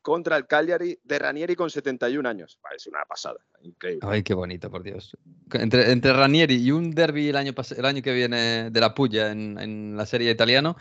contra 0.08 0.36
el 0.38 0.46
Cagliari 0.46 0.98
de 1.04 1.18
Ranieri 1.18 1.54
con 1.54 1.68
71 1.68 2.26
años. 2.26 2.58
Es 2.74 2.86
una 2.86 3.04
pasada, 3.04 3.38
increíble. 3.60 4.08
Ay, 4.10 4.22
qué 4.22 4.32
bonito, 4.32 4.70
por 4.70 4.82
Dios. 4.82 5.14
Entre, 5.52 5.92
entre 5.92 6.14
Ranieri 6.14 6.56
y 6.56 6.70
un 6.70 6.92
derby 6.92 7.28
el 7.28 7.36
año, 7.36 7.52
el 7.76 7.84
año 7.84 8.00
que 8.02 8.14
viene 8.14 8.70
de 8.70 8.80
la 8.80 8.94
Puya 8.94 9.30
en, 9.30 9.58
en 9.58 9.96
la 9.98 10.06
serie 10.06 10.30
italiano, 10.30 10.76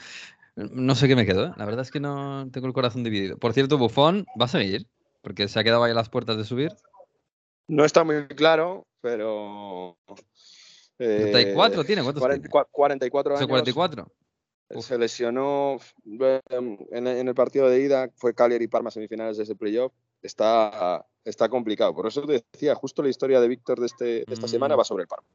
no 0.56 0.96
sé 0.96 1.10
qué 1.10 1.16
me 1.18 1.26
quedo, 1.26 1.48
¿eh? 1.48 1.52
La 1.58 1.66
verdad 1.66 1.82
es 1.82 1.92
que 1.92 2.00
no 2.00 2.48
tengo 2.52 2.68
el 2.68 2.74
corazón 2.74 3.04
dividido. 3.04 3.38
Por 3.38 3.52
cierto, 3.54 3.78
Buffon 3.78 4.26
va 4.40 4.46
a 4.46 4.48
seguir, 4.48 4.88
porque 5.22 5.50
se 5.50 5.60
ha 5.60 5.64
quedado 5.64 5.84
ahí 5.84 5.92
a 5.92 5.96
las 5.96 6.10
puertas 6.10 6.38
de 6.38 6.46
subir. 6.46 6.72
No 7.68 7.84
está 7.84 8.06
muy 8.06 8.28
claro, 8.28 8.88
pero... 9.02 9.98
eh, 11.00 11.30
34 11.32 11.84
tiene, 11.84 12.02
¿cuántos 12.02 12.22
40 12.22 12.50
tiene? 12.50 12.66
44 12.72 13.34
O 13.34 13.38
sea, 13.38 13.44
años. 13.44 13.50
44. 13.50 14.08
Uf. 14.70 14.86
Se 14.86 14.98
lesionó 14.98 15.78
en, 16.06 17.08
el 17.08 17.36
partido 17.36 17.70
de 17.70 17.82
ida, 17.82 18.10
fue 18.16 18.34
Cagliari 18.34 18.66
y 18.66 18.68
Parma 18.68 18.92
semifinales 18.92 19.38
de 19.38 19.44
ese 19.44 19.56
playoff. 19.56 19.94
Está, 20.22 21.06
está 21.24 21.48
complicado. 21.48 21.94
Por 21.94 22.08
eso 22.08 22.22
te 22.26 22.44
decía, 22.52 22.76
justo 22.76 23.02
la 23.02 23.10
historia 23.10 23.40
de 23.40 23.48
Víctor 23.48 23.80
de, 23.80 23.86
este, 23.86 24.06
de 24.06 24.26
esta 24.28 24.48
Mm. 24.48 24.50
semana 24.50 24.76
va 24.76 24.84
sobre 24.84 25.04
el 25.04 25.08
Parma. 25.08 25.28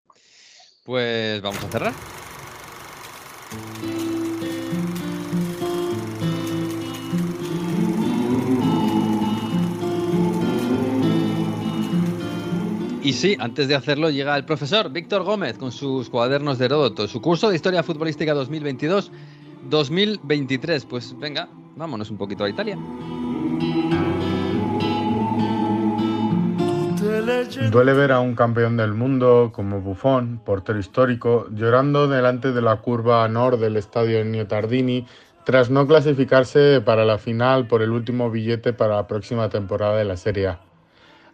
Pues 0.85 1.41
vamos 1.41 1.63
a 1.65 1.69
cerrar. 1.71 1.95
Y 13.05 13.15
sí, 13.15 13.37
antes 13.41 13.67
de 13.67 13.75
hacerlo 13.75 14.11
llega 14.11 14.37
el 14.37 14.45
profesor 14.45 14.93
Víctor 14.93 15.25
Gómez 15.25 15.59
con 15.59 15.73
sus 15.73 16.09
cuadernos 16.09 16.59
de 16.59 16.67
Heródoto, 16.67 17.09
su 17.09 17.21
curso 17.21 17.51
de 17.51 17.57
Historia 17.57 17.83
Futbolística 17.83 18.33
2022-2023. 18.33 20.87
Pues 20.89 21.19
venga, 21.19 21.49
vámonos 21.75 22.11
un 22.11 22.17
poquito 22.17 22.45
a 22.45 22.49
Italia. 22.49 22.79
Duele 27.73 27.93
ver 27.93 28.13
a 28.13 28.21
un 28.21 28.37
campeón 28.37 28.77
del 28.77 28.95
mundo 28.95 29.51
como 29.53 29.81
Buffon, 29.81 30.41
portero 30.45 30.79
histórico, 30.79 31.49
llorando 31.51 32.07
delante 32.07 32.53
de 32.53 32.63
la 32.63 32.77
curva 32.77 33.27
nor 33.27 33.59
del 33.59 33.77
estadio 33.77 34.21
Ennio 34.21 34.47
Tardini 34.47 35.09
tras 35.45 35.71
no 35.71 35.89
clasificarse 35.89 36.81
para 36.81 37.05
la 37.05 37.19
final 37.19 37.67
por 37.67 37.83
el 37.83 37.91
último 37.91 38.31
billete 38.31 38.73
para 38.73 38.95
la 38.95 39.09
próxima 39.09 39.49
temporada 39.49 39.97
de 39.97 40.05
la 40.05 40.17
Serie 40.17 40.47
A. 40.47 40.61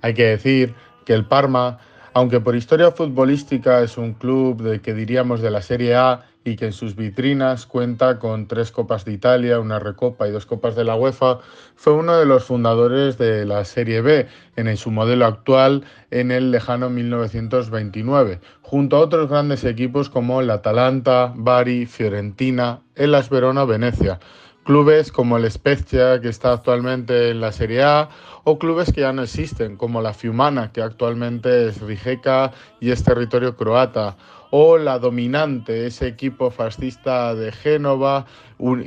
Hay 0.01 0.14
que 0.14 0.25
decir 0.25 0.75
que 1.09 1.14
el 1.14 1.24
Parma, 1.24 1.78
aunque 2.12 2.38
por 2.38 2.54
historia 2.54 2.90
futbolística 2.90 3.80
es 3.80 3.96
un 3.96 4.12
club 4.12 4.61
de 4.61 4.82
que 4.82 4.92
diríamos 4.92 5.40
de 5.40 5.50
la 5.50 5.62
Serie 5.62 5.94
A 5.94 6.26
y 6.44 6.56
que 6.56 6.66
en 6.66 6.74
sus 6.74 6.96
vitrinas 6.96 7.64
cuenta 7.64 8.18
con 8.18 8.46
tres 8.46 8.70
Copas 8.70 9.06
de 9.06 9.14
Italia, 9.14 9.59
una 9.59 9.78
Recopa 9.78 10.28
y 10.28 10.32
dos 10.32 10.44
Copas 10.44 10.76
de 10.76 10.84
la 10.84 10.96
UEFA, 10.96 11.38
fue 11.76 11.94
uno 11.94 12.14
de 12.18 12.26
los 12.26 12.44
fundadores 12.44 13.16
de 13.16 13.46
la 13.46 13.64
Serie 13.64 14.02
B 14.02 14.26
en 14.56 14.76
su 14.76 14.90
modelo 14.90 15.24
actual 15.24 15.82
en 16.11 16.30
el 16.30 16.50
lejano 16.50 16.90
1929, 16.90 18.40
junto 18.61 18.96
a 18.98 19.00
otros 19.00 19.30
grandes 19.30 19.64
equipos 19.64 20.11
como 20.11 20.42
el 20.42 20.50
Atalanta, 20.50 21.32
Bari, 21.34 21.86
Fiorentina, 21.86 22.82
Hellas 22.96 23.30
Verona, 23.30 23.64
Venecia. 23.64 24.20
Clubes 24.69 25.11
como 25.12 25.39
el 25.39 25.51
Spezia, 25.51 26.21
que 26.21 26.29
está 26.29 26.53
actualmente 26.53 27.31
en 27.31 27.41
la 27.41 27.53
Serie 27.53 27.83
A, 27.83 28.11
o 28.45 28.59
clubes 28.59 28.93
que 28.93 29.01
ya 29.01 29.14
no 29.14 29.23
existen, 29.23 29.79
como 29.79 30.03
la 30.03 30.12
Fiumana, 30.12 30.73
que 30.73 30.83
actualmente 30.83 31.69
es 31.69 31.81
Rijeka 31.81 32.53
y 32.79 32.91
es 32.91 33.03
territorio 33.03 33.57
croata, 33.57 34.19
o 34.51 34.77
la 34.77 34.99
dominante, 34.99 35.87
ese 35.87 36.07
equipo 36.09 36.51
fascista 36.51 37.35
de 37.35 37.51
Génova, 37.51 38.27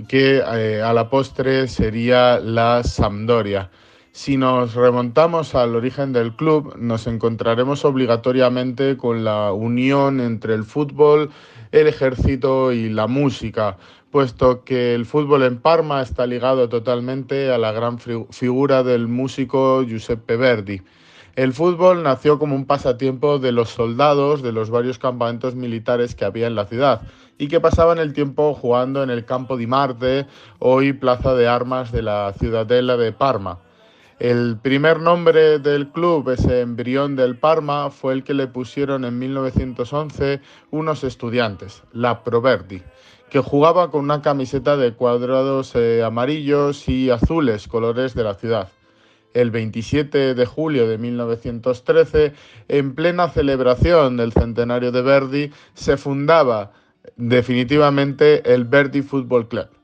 que 0.08 0.44
eh, 0.54 0.84
a 0.84 0.94
la 0.94 1.10
postre 1.10 1.68
sería 1.68 2.40
la 2.40 2.84
Sampdoria. 2.84 3.72
Si 4.12 4.38
nos 4.38 4.76
remontamos 4.76 5.56
al 5.56 5.76
origen 5.76 6.14
del 6.14 6.36
club, 6.36 6.76
nos 6.78 7.08
encontraremos 7.08 7.86
obligatoriamente 7.86 8.98
con 8.98 9.24
la 9.24 9.52
unión 9.52 10.20
entre 10.20 10.54
el 10.54 10.64
fútbol 10.64 11.32
el 11.72 11.88
ejército 11.88 12.74
y 12.74 12.90
la 12.90 13.08
música, 13.08 13.78
puesto 14.12 14.64
que 14.64 14.93
el 14.93 15.05
fútbol 15.05 15.43
en 15.43 15.59
Parma 15.59 16.01
está 16.01 16.28
ligado 16.28 16.68
totalmente 16.70 17.51
a 17.51 17.57
la 17.57 17.72
gran 17.72 17.97
figura 17.97 18.84
del 18.84 19.07
músico 19.07 19.84
Giuseppe 19.84 20.36
Verdi. 20.36 20.82
El 21.38 21.53
fútbol 21.53 22.03
nació 22.03 22.38
como 22.38 22.55
un 22.55 22.66
pasatiempo 22.66 23.39
de 23.39 23.53
los 23.53 23.70
soldados 23.70 24.41
de 24.41 24.51
los 24.51 24.70
varios 24.70 24.99
campamentos 24.99 25.55
militares 25.55 26.14
que 26.14 26.26
había 26.26 26.47
en 26.47 26.55
la 26.55 26.66
ciudad 26.66 27.03
y 27.38 27.47
que 27.47 27.62
pasaban 27.62 27.99
el 27.99 28.12
tiempo 28.12 28.53
jugando 28.53 29.01
en 29.01 29.09
el 29.09 29.24
campo 29.24 29.55
di 29.55 29.66
Marte, 29.66 30.28
hoy 30.59 30.91
plaza 30.91 31.34
de 31.34 31.47
armas 31.47 31.93
de 31.93 32.01
la 32.01 32.34
ciudadela 32.38 32.97
de 32.97 33.14
Parma. 33.14 33.59
El 34.22 34.59
primer 34.61 34.99
nombre 34.99 35.57
del 35.57 35.89
club, 35.89 36.30
ese 36.30 36.61
embrión 36.61 37.15
del 37.15 37.36
Parma, 37.36 37.89
fue 37.89 38.13
el 38.13 38.24
que 38.24 38.36
le 38.36 38.45
pusieron 38.45 39.03
en 39.03 39.17
1911 39.17 40.39
unos 40.69 41.03
estudiantes, 41.03 41.82
la 41.91 42.24
Proverdi, 42.24 42.84
que 43.32 43.39
jugaba 43.39 43.89
con 43.89 44.01
una 44.01 44.22
camiseta 44.22 44.78
de 44.78 44.93
cuadrados 44.93 45.74
eh, 45.74 46.03
amarillos 46.03 46.88
y 46.88 47.09
azules, 47.09 47.67
colores 47.67 48.13
de 48.13 48.24
la 48.24 48.36
ciudad 48.36 48.69
el 49.34 49.49
27 49.49 50.36
de 50.36 50.45
julio 50.45 50.88
de 50.88 50.99
1913, 50.99 52.34
en 52.67 52.93
plena 52.93 53.28
celebración 53.30 54.17
del 54.17 54.34
centenario 54.34 54.91
de 54.91 55.01
Verdi, 55.01 55.51
se 55.74 55.97
fundaba 55.97 56.74
definitivamente 57.15 58.53
el 58.53 58.65
Verdi 58.65 59.01
Football 59.01 59.47
Club. 59.47 59.81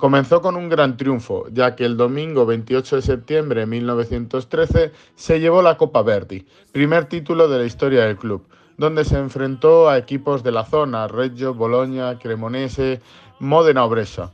Comenzó 0.00 0.40
con 0.40 0.56
un 0.56 0.70
gran 0.70 0.96
triunfo, 0.96 1.46
ya 1.52 1.76
que 1.76 1.84
el 1.84 1.98
domingo 1.98 2.46
28 2.46 2.96
de 2.96 3.02
septiembre 3.02 3.60
de 3.60 3.66
1913 3.66 4.92
se 5.14 5.40
llevó 5.40 5.60
la 5.60 5.76
Copa 5.76 6.00
Verdi, 6.00 6.46
primer 6.72 7.04
título 7.04 7.48
de 7.48 7.58
la 7.58 7.66
historia 7.66 8.06
del 8.06 8.16
club, 8.16 8.42
donde 8.78 9.04
se 9.04 9.18
enfrentó 9.18 9.90
a 9.90 9.98
equipos 9.98 10.42
de 10.42 10.52
la 10.52 10.64
zona, 10.64 11.06
Reggio, 11.06 11.52
Bologna, 11.52 12.18
Cremonese, 12.18 13.02
Modena 13.40 13.84
o 13.84 13.90
Brescia. 13.90 14.30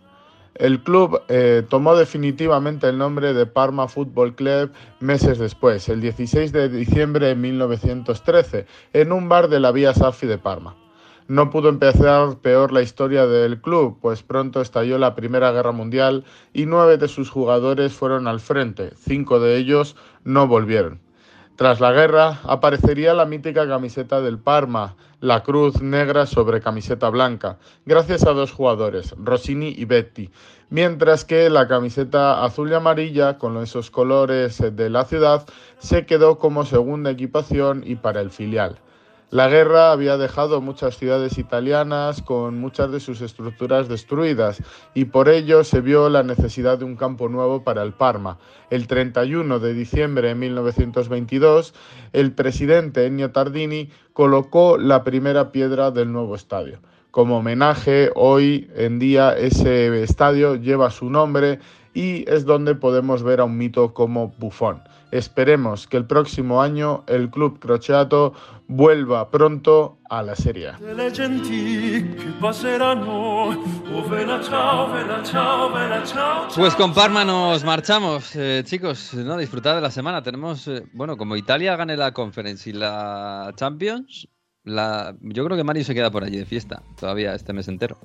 El 0.55 0.85
club 0.85 1.21
eh, 1.27 1.65
tomó 1.69 1.97
definitivamente 1.97 2.89
el 2.89 2.97
nombre 2.97 3.35
de 3.35 3.47
Parma 3.47 3.89
Football 3.89 4.37
Club 4.37 4.71
meses 5.01 5.37
después, 5.41 5.89
el 5.89 6.01
16 6.01 6.53
de 6.53 6.69
diciembre 6.69 7.27
de 7.27 7.35
1913, 7.35 8.67
en 8.93 9.11
un 9.11 9.29
bar 9.29 9.49
de 9.49 9.59
la 9.59 9.73
Vía 9.73 9.93
Safi 9.93 10.29
de 10.29 10.39
Parma. 10.39 10.77
No 11.29 11.51
pudo 11.51 11.69
empezar 11.69 12.39
peor 12.39 12.71
la 12.71 12.83
historia 12.83 13.27
del 13.27 13.61
club, 13.61 13.99
pues 14.01 14.23
pronto 14.23 14.61
estalló 14.61 14.97
la 14.97 15.17
Primera 15.17 15.51
Guerra 15.51 15.73
Mundial 15.73 16.25
y 16.53 16.67
nueve 16.67 16.99
de 16.99 17.09
sus 17.09 17.31
jugadores 17.31 17.95
fueron 17.95 18.29
al 18.29 18.39
frente, 18.39 18.93
cinco 18.97 19.41
de 19.41 19.57
ellos 19.57 19.97
no 20.23 20.47
volvieron. 20.47 21.01
Tras 21.57 21.81
la 21.81 21.91
guerra 21.91 22.39
aparecería 22.45 23.13
la 23.13 23.25
mítica 23.25 23.67
camiseta 23.67 24.21
del 24.21 24.39
Parma, 24.39 24.95
la 25.21 25.43
cruz 25.43 25.83
negra 25.83 26.27
sobre 26.27 26.61
camiseta 26.61 27.09
blanca, 27.09 27.59
gracias 27.87 28.25
a 28.25 28.33
dos 28.33 28.53
jugadores, 28.53 29.13
Rossini 29.19 29.75
y 29.77 29.85
Betti, 29.85 30.31
mientras 30.71 31.25
que 31.25 31.51
la 31.51 31.67
camiseta 31.67 32.45
azul 32.45 32.71
y 32.71 32.75
amarilla, 32.75 33.37
con 33.39 33.57
esos 33.57 33.91
colores 33.91 34.63
de 34.77 34.91
la 34.91 35.05
ciudad, 35.05 35.45
se 35.79 36.07
quedó 36.07 36.39
como 36.39 36.65
segunda 36.65 37.11
equipación 37.11 37.83
y 37.85 37.97
para 37.97 38.21
el 38.21 38.31
filial. 38.31 38.79
La 39.31 39.49
guerra 39.49 39.91
había 39.91 40.17
dejado 40.19 40.61
muchas 40.61 40.97
ciudades 40.97 41.37
italianas 41.37 42.23
con 42.23 42.61
muchas 42.61 42.93
de 42.93 43.01
sus 43.01 43.21
estructuras 43.21 43.89
destruidas 43.89 44.63
y 44.95 45.07
por 45.07 45.29
ello 45.29 45.65
se 45.65 45.81
vio 45.81 46.09
la 46.09 46.23
necesidad 46.23 46.79
de 46.79 46.85
un 46.85 46.95
campo 46.95 47.29
nuevo 47.29 47.65
para 47.65 47.83
el 47.83 47.93
Parma. 47.93 48.39
El 48.71 48.87
31 48.87 49.59
de 49.59 49.75
diciembre 49.75 50.29
de 50.29 50.37
1922, 50.37 51.75
el 52.13 52.35
presidente 52.35 53.05
Ennio 53.07 53.33
Tardini 53.33 53.91
colocó 54.13 54.79
la 54.79 55.03
primera 55.03 55.51
piedra 55.51 55.91
del 55.91 56.13
nuevo 56.13 56.37
estadio. 56.37 56.79
Como 57.11 57.39
homenaje, 57.39 58.13
hoy 58.15 58.71
en 58.77 59.01
día 59.01 59.37
ese 59.37 60.05
estadio 60.05 60.55
lleva 60.55 60.91
su 60.91 61.11
nombre 61.11 61.59
y 61.95 62.31
es 62.31 62.45
donde 62.45 62.77
podemos 62.77 63.25
ver 63.25 63.41
a 63.41 63.45
un 63.45 63.57
mito 63.57 63.93
como 63.93 64.29
Buffon. 64.39 64.83
Esperemos 65.13 65.87
que 65.87 65.97
el 65.97 66.05
próximo 66.05 66.61
año 66.61 67.05
el 67.07 67.31
club 67.31 67.59
crocheato 67.59 68.35
vuelva 68.69 69.31
pronto 69.31 69.99
a 70.09 70.23
la 70.23 70.35
Serie. 70.35 70.73
Pues 76.55 76.75
con 76.75 76.95
Parma 76.95 77.25
nos 77.25 77.65
marchamos, 77.65 78.35
eh, 78.37 78.63
chicos. 78.65 79.15
No, 79.15 79.37
disfrutad 79.37 79.75
de 79.75 79.81
la 79.81 79.91
semana. 79.91 80.23
Tenemos, 80.23 80.67
eh, 80.69 80.85
bueno, 80.93 81.17
como 81.17 81.37
Italia 81.37 81.77
gane 81.77 81.97
la 81.97 82.13
Conference 82.13 82.69
y 82.71 82.73
la 82.73 83.53
Champions, 83.57 84.29
la, 84.65 85.17
yo 85.21 85.45
creo 85.45 85.57
que 85.57 85.65
Mario 85.65 85.85
se 85.85 85.95
queda 85.95 86.11
por 86.11 86.25
allí 86.25 86.39
de 86.39 86.47
fiesta 86.47 86.83
todavía 86.99 87.35
este 87.35 87.53
mes 87.53 87.69
entero. 87.69 87.99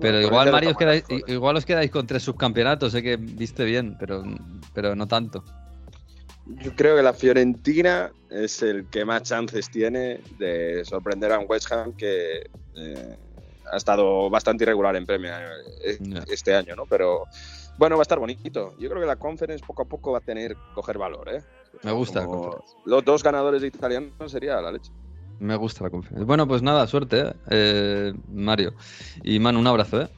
Pero 0.00 0.20
igual 0.20 0.50
Mario 0.50 0.70
os 0.70 0.76
quedáis, 0.76 1.04
igual 1.28 1.56
os 1.56 1.64
quedáis 1.64 1.90
con 1.90 2.06
tres 2.06 2.24
subcampeonatos, 2.24 2.92
sé 2.92 3.02
que 3.02 3.16
viste 3.16 3.64
bien, 3.64 3.96
pero, 3.98 4.24
pero 4.74 4.96
no 4.96 5.06
tanto. 5.06 5.44
Yo 6.46 6.74
creo 6.76 6.96
que 6.96 7.02
la 7.02 7.14
Fiorentina 7.14 8.12
es 8.30 8.62
el 8.62 8.86
que 8.90 9.04
más 9.04 9.22
chances 9.22 9.70
tiene 9.70 10.20
de 10.38 10.84
sorprender 10.84 11.32
a 11.32 11.38
un 11.38 11.46
West 11.48 11.72
Ham 11.72 11.92
que 11.94 12.50
eh, 12.76 13.16
ha 13.72 13.76
estado 13.76 14.28
bastante 14.28 14.64
irregular 14.64 14.94
en 14.96 15.06
premio 15.06 15.30
eh, 15.84 15.98
este 16.28 16.54
año, 16.54 16.76
¿no? 16.76 16.84
Pero 16.86 17.24
bueno, 17.78 17.96
va 17.96 18.02
a 18.02 18.02
estar 18.02 18.18
bonito. 18.18 18.74
Yo 18.78 18.90
creo 18.90 19.00
que 19.00 19.06
la 19.06 19.16
Conference 19.16 19.64
poco 19.66 19.82
a 19.82 19.84
poco 19.86 20.12
va 20.12 20.18
a 20.18 20.20
tener 20.20 20.54
coger 20.74 20.98
valor, 20.98 21.28
¿eh? 21.30 21.42
Me 21.82 21.92
gusta. 21.92 22.26
Los 22.84 23.04
dos 23.04 23.22
ganadores 23.22 23.62
de 23.62 23.68
italiano 23.68 24.10
sería 24.28 24.60
la 24.60 24.70
leche. 24.70 24.92
Me 25.40 25.56
gusta 25.56 25.84
la 25.84 25.90
conferencia. 25.90 26.24
Bueno, 26.26 26.46
pues 26.46 26.62
nada, 26.62 26.86
suerte, 26.86 27.34
¿eh? 27.50 28.12
Mario. 28.28 28.74
Y 29.22 29.38
Manu, 29.40 29.58
un 29.58 29.66
abrazo, 29.66 30.02
¿eh? 30.02 30.08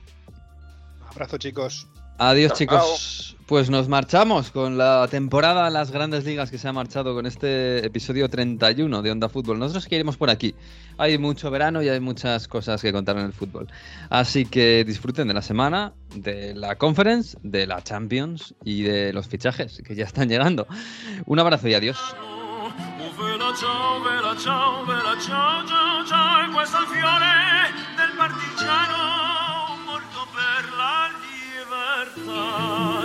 Abrazo, 1.08 1.38
chicos. 1.38 1.88
Adiós, 2.18 2.54
chicos. 2.54 3.36
Pues 3.46 3.70
nos 3.70 3.88
marchamos 3.88 4.50
con 4.50 4.76
la 4.76 5.06
temporada 5.08 5.70
Las 5.70 5.92
Grandes 5.92 6.24
Ligas 6.24 6.50
que 6.50 6.58
se 6.58 6.66
ha 6.66 6.72
marchado 6.72 7.14
con 7.14 7.26
este 7.26 7.86
episodio 7.86 8.28
31 8.28 9.02
de 9.02 9.10
Onda 9.12 9.28
Fútbol. 9.28 9.60
Nosotros 9.60 9.86
queremos 9.86 10.16
por 10.16 10.30
aquí. 10.30 10.54
Hay 10.98 11.16
mucho 11.16 11.48
verano 11.50 11.80
y 11.80 11.88
hay 11.88 12.00
muchas 12.00 12.48
cosas 12.48 12.82
que 12.82 12.92
contar 12.92 13.18
en 13.18 13.26
el 13.26 13.32
fútbol. 13.32 13.68
Así 14.10 14.46
que 14.46 14.82
disfruten 14.84 15.28
de 15.28 15.34
la 15.34 15.42
semana, 15.42 15.92
de 16.16 16.54
la 16.56 16.74
Conference, 16.74 17.38
de 17.44 17.68
la 17.68 17.82
Champions 17.82 18.54
y 18.64 18.82
de 18.82 19.12
los 19.12 19.28
fichajes 19.28 19.80
que 19.86 19.94
ya 19.94 20.06
están 20.06 20.28
llegando. 20.28 20.66
Un 21.26 21.38
abrazo 21.38 21.68
y 21.68 21.74
adiós. 21.74 21.98
love. 32.36 32.95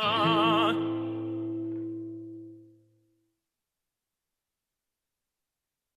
cantar. 0.00 0.45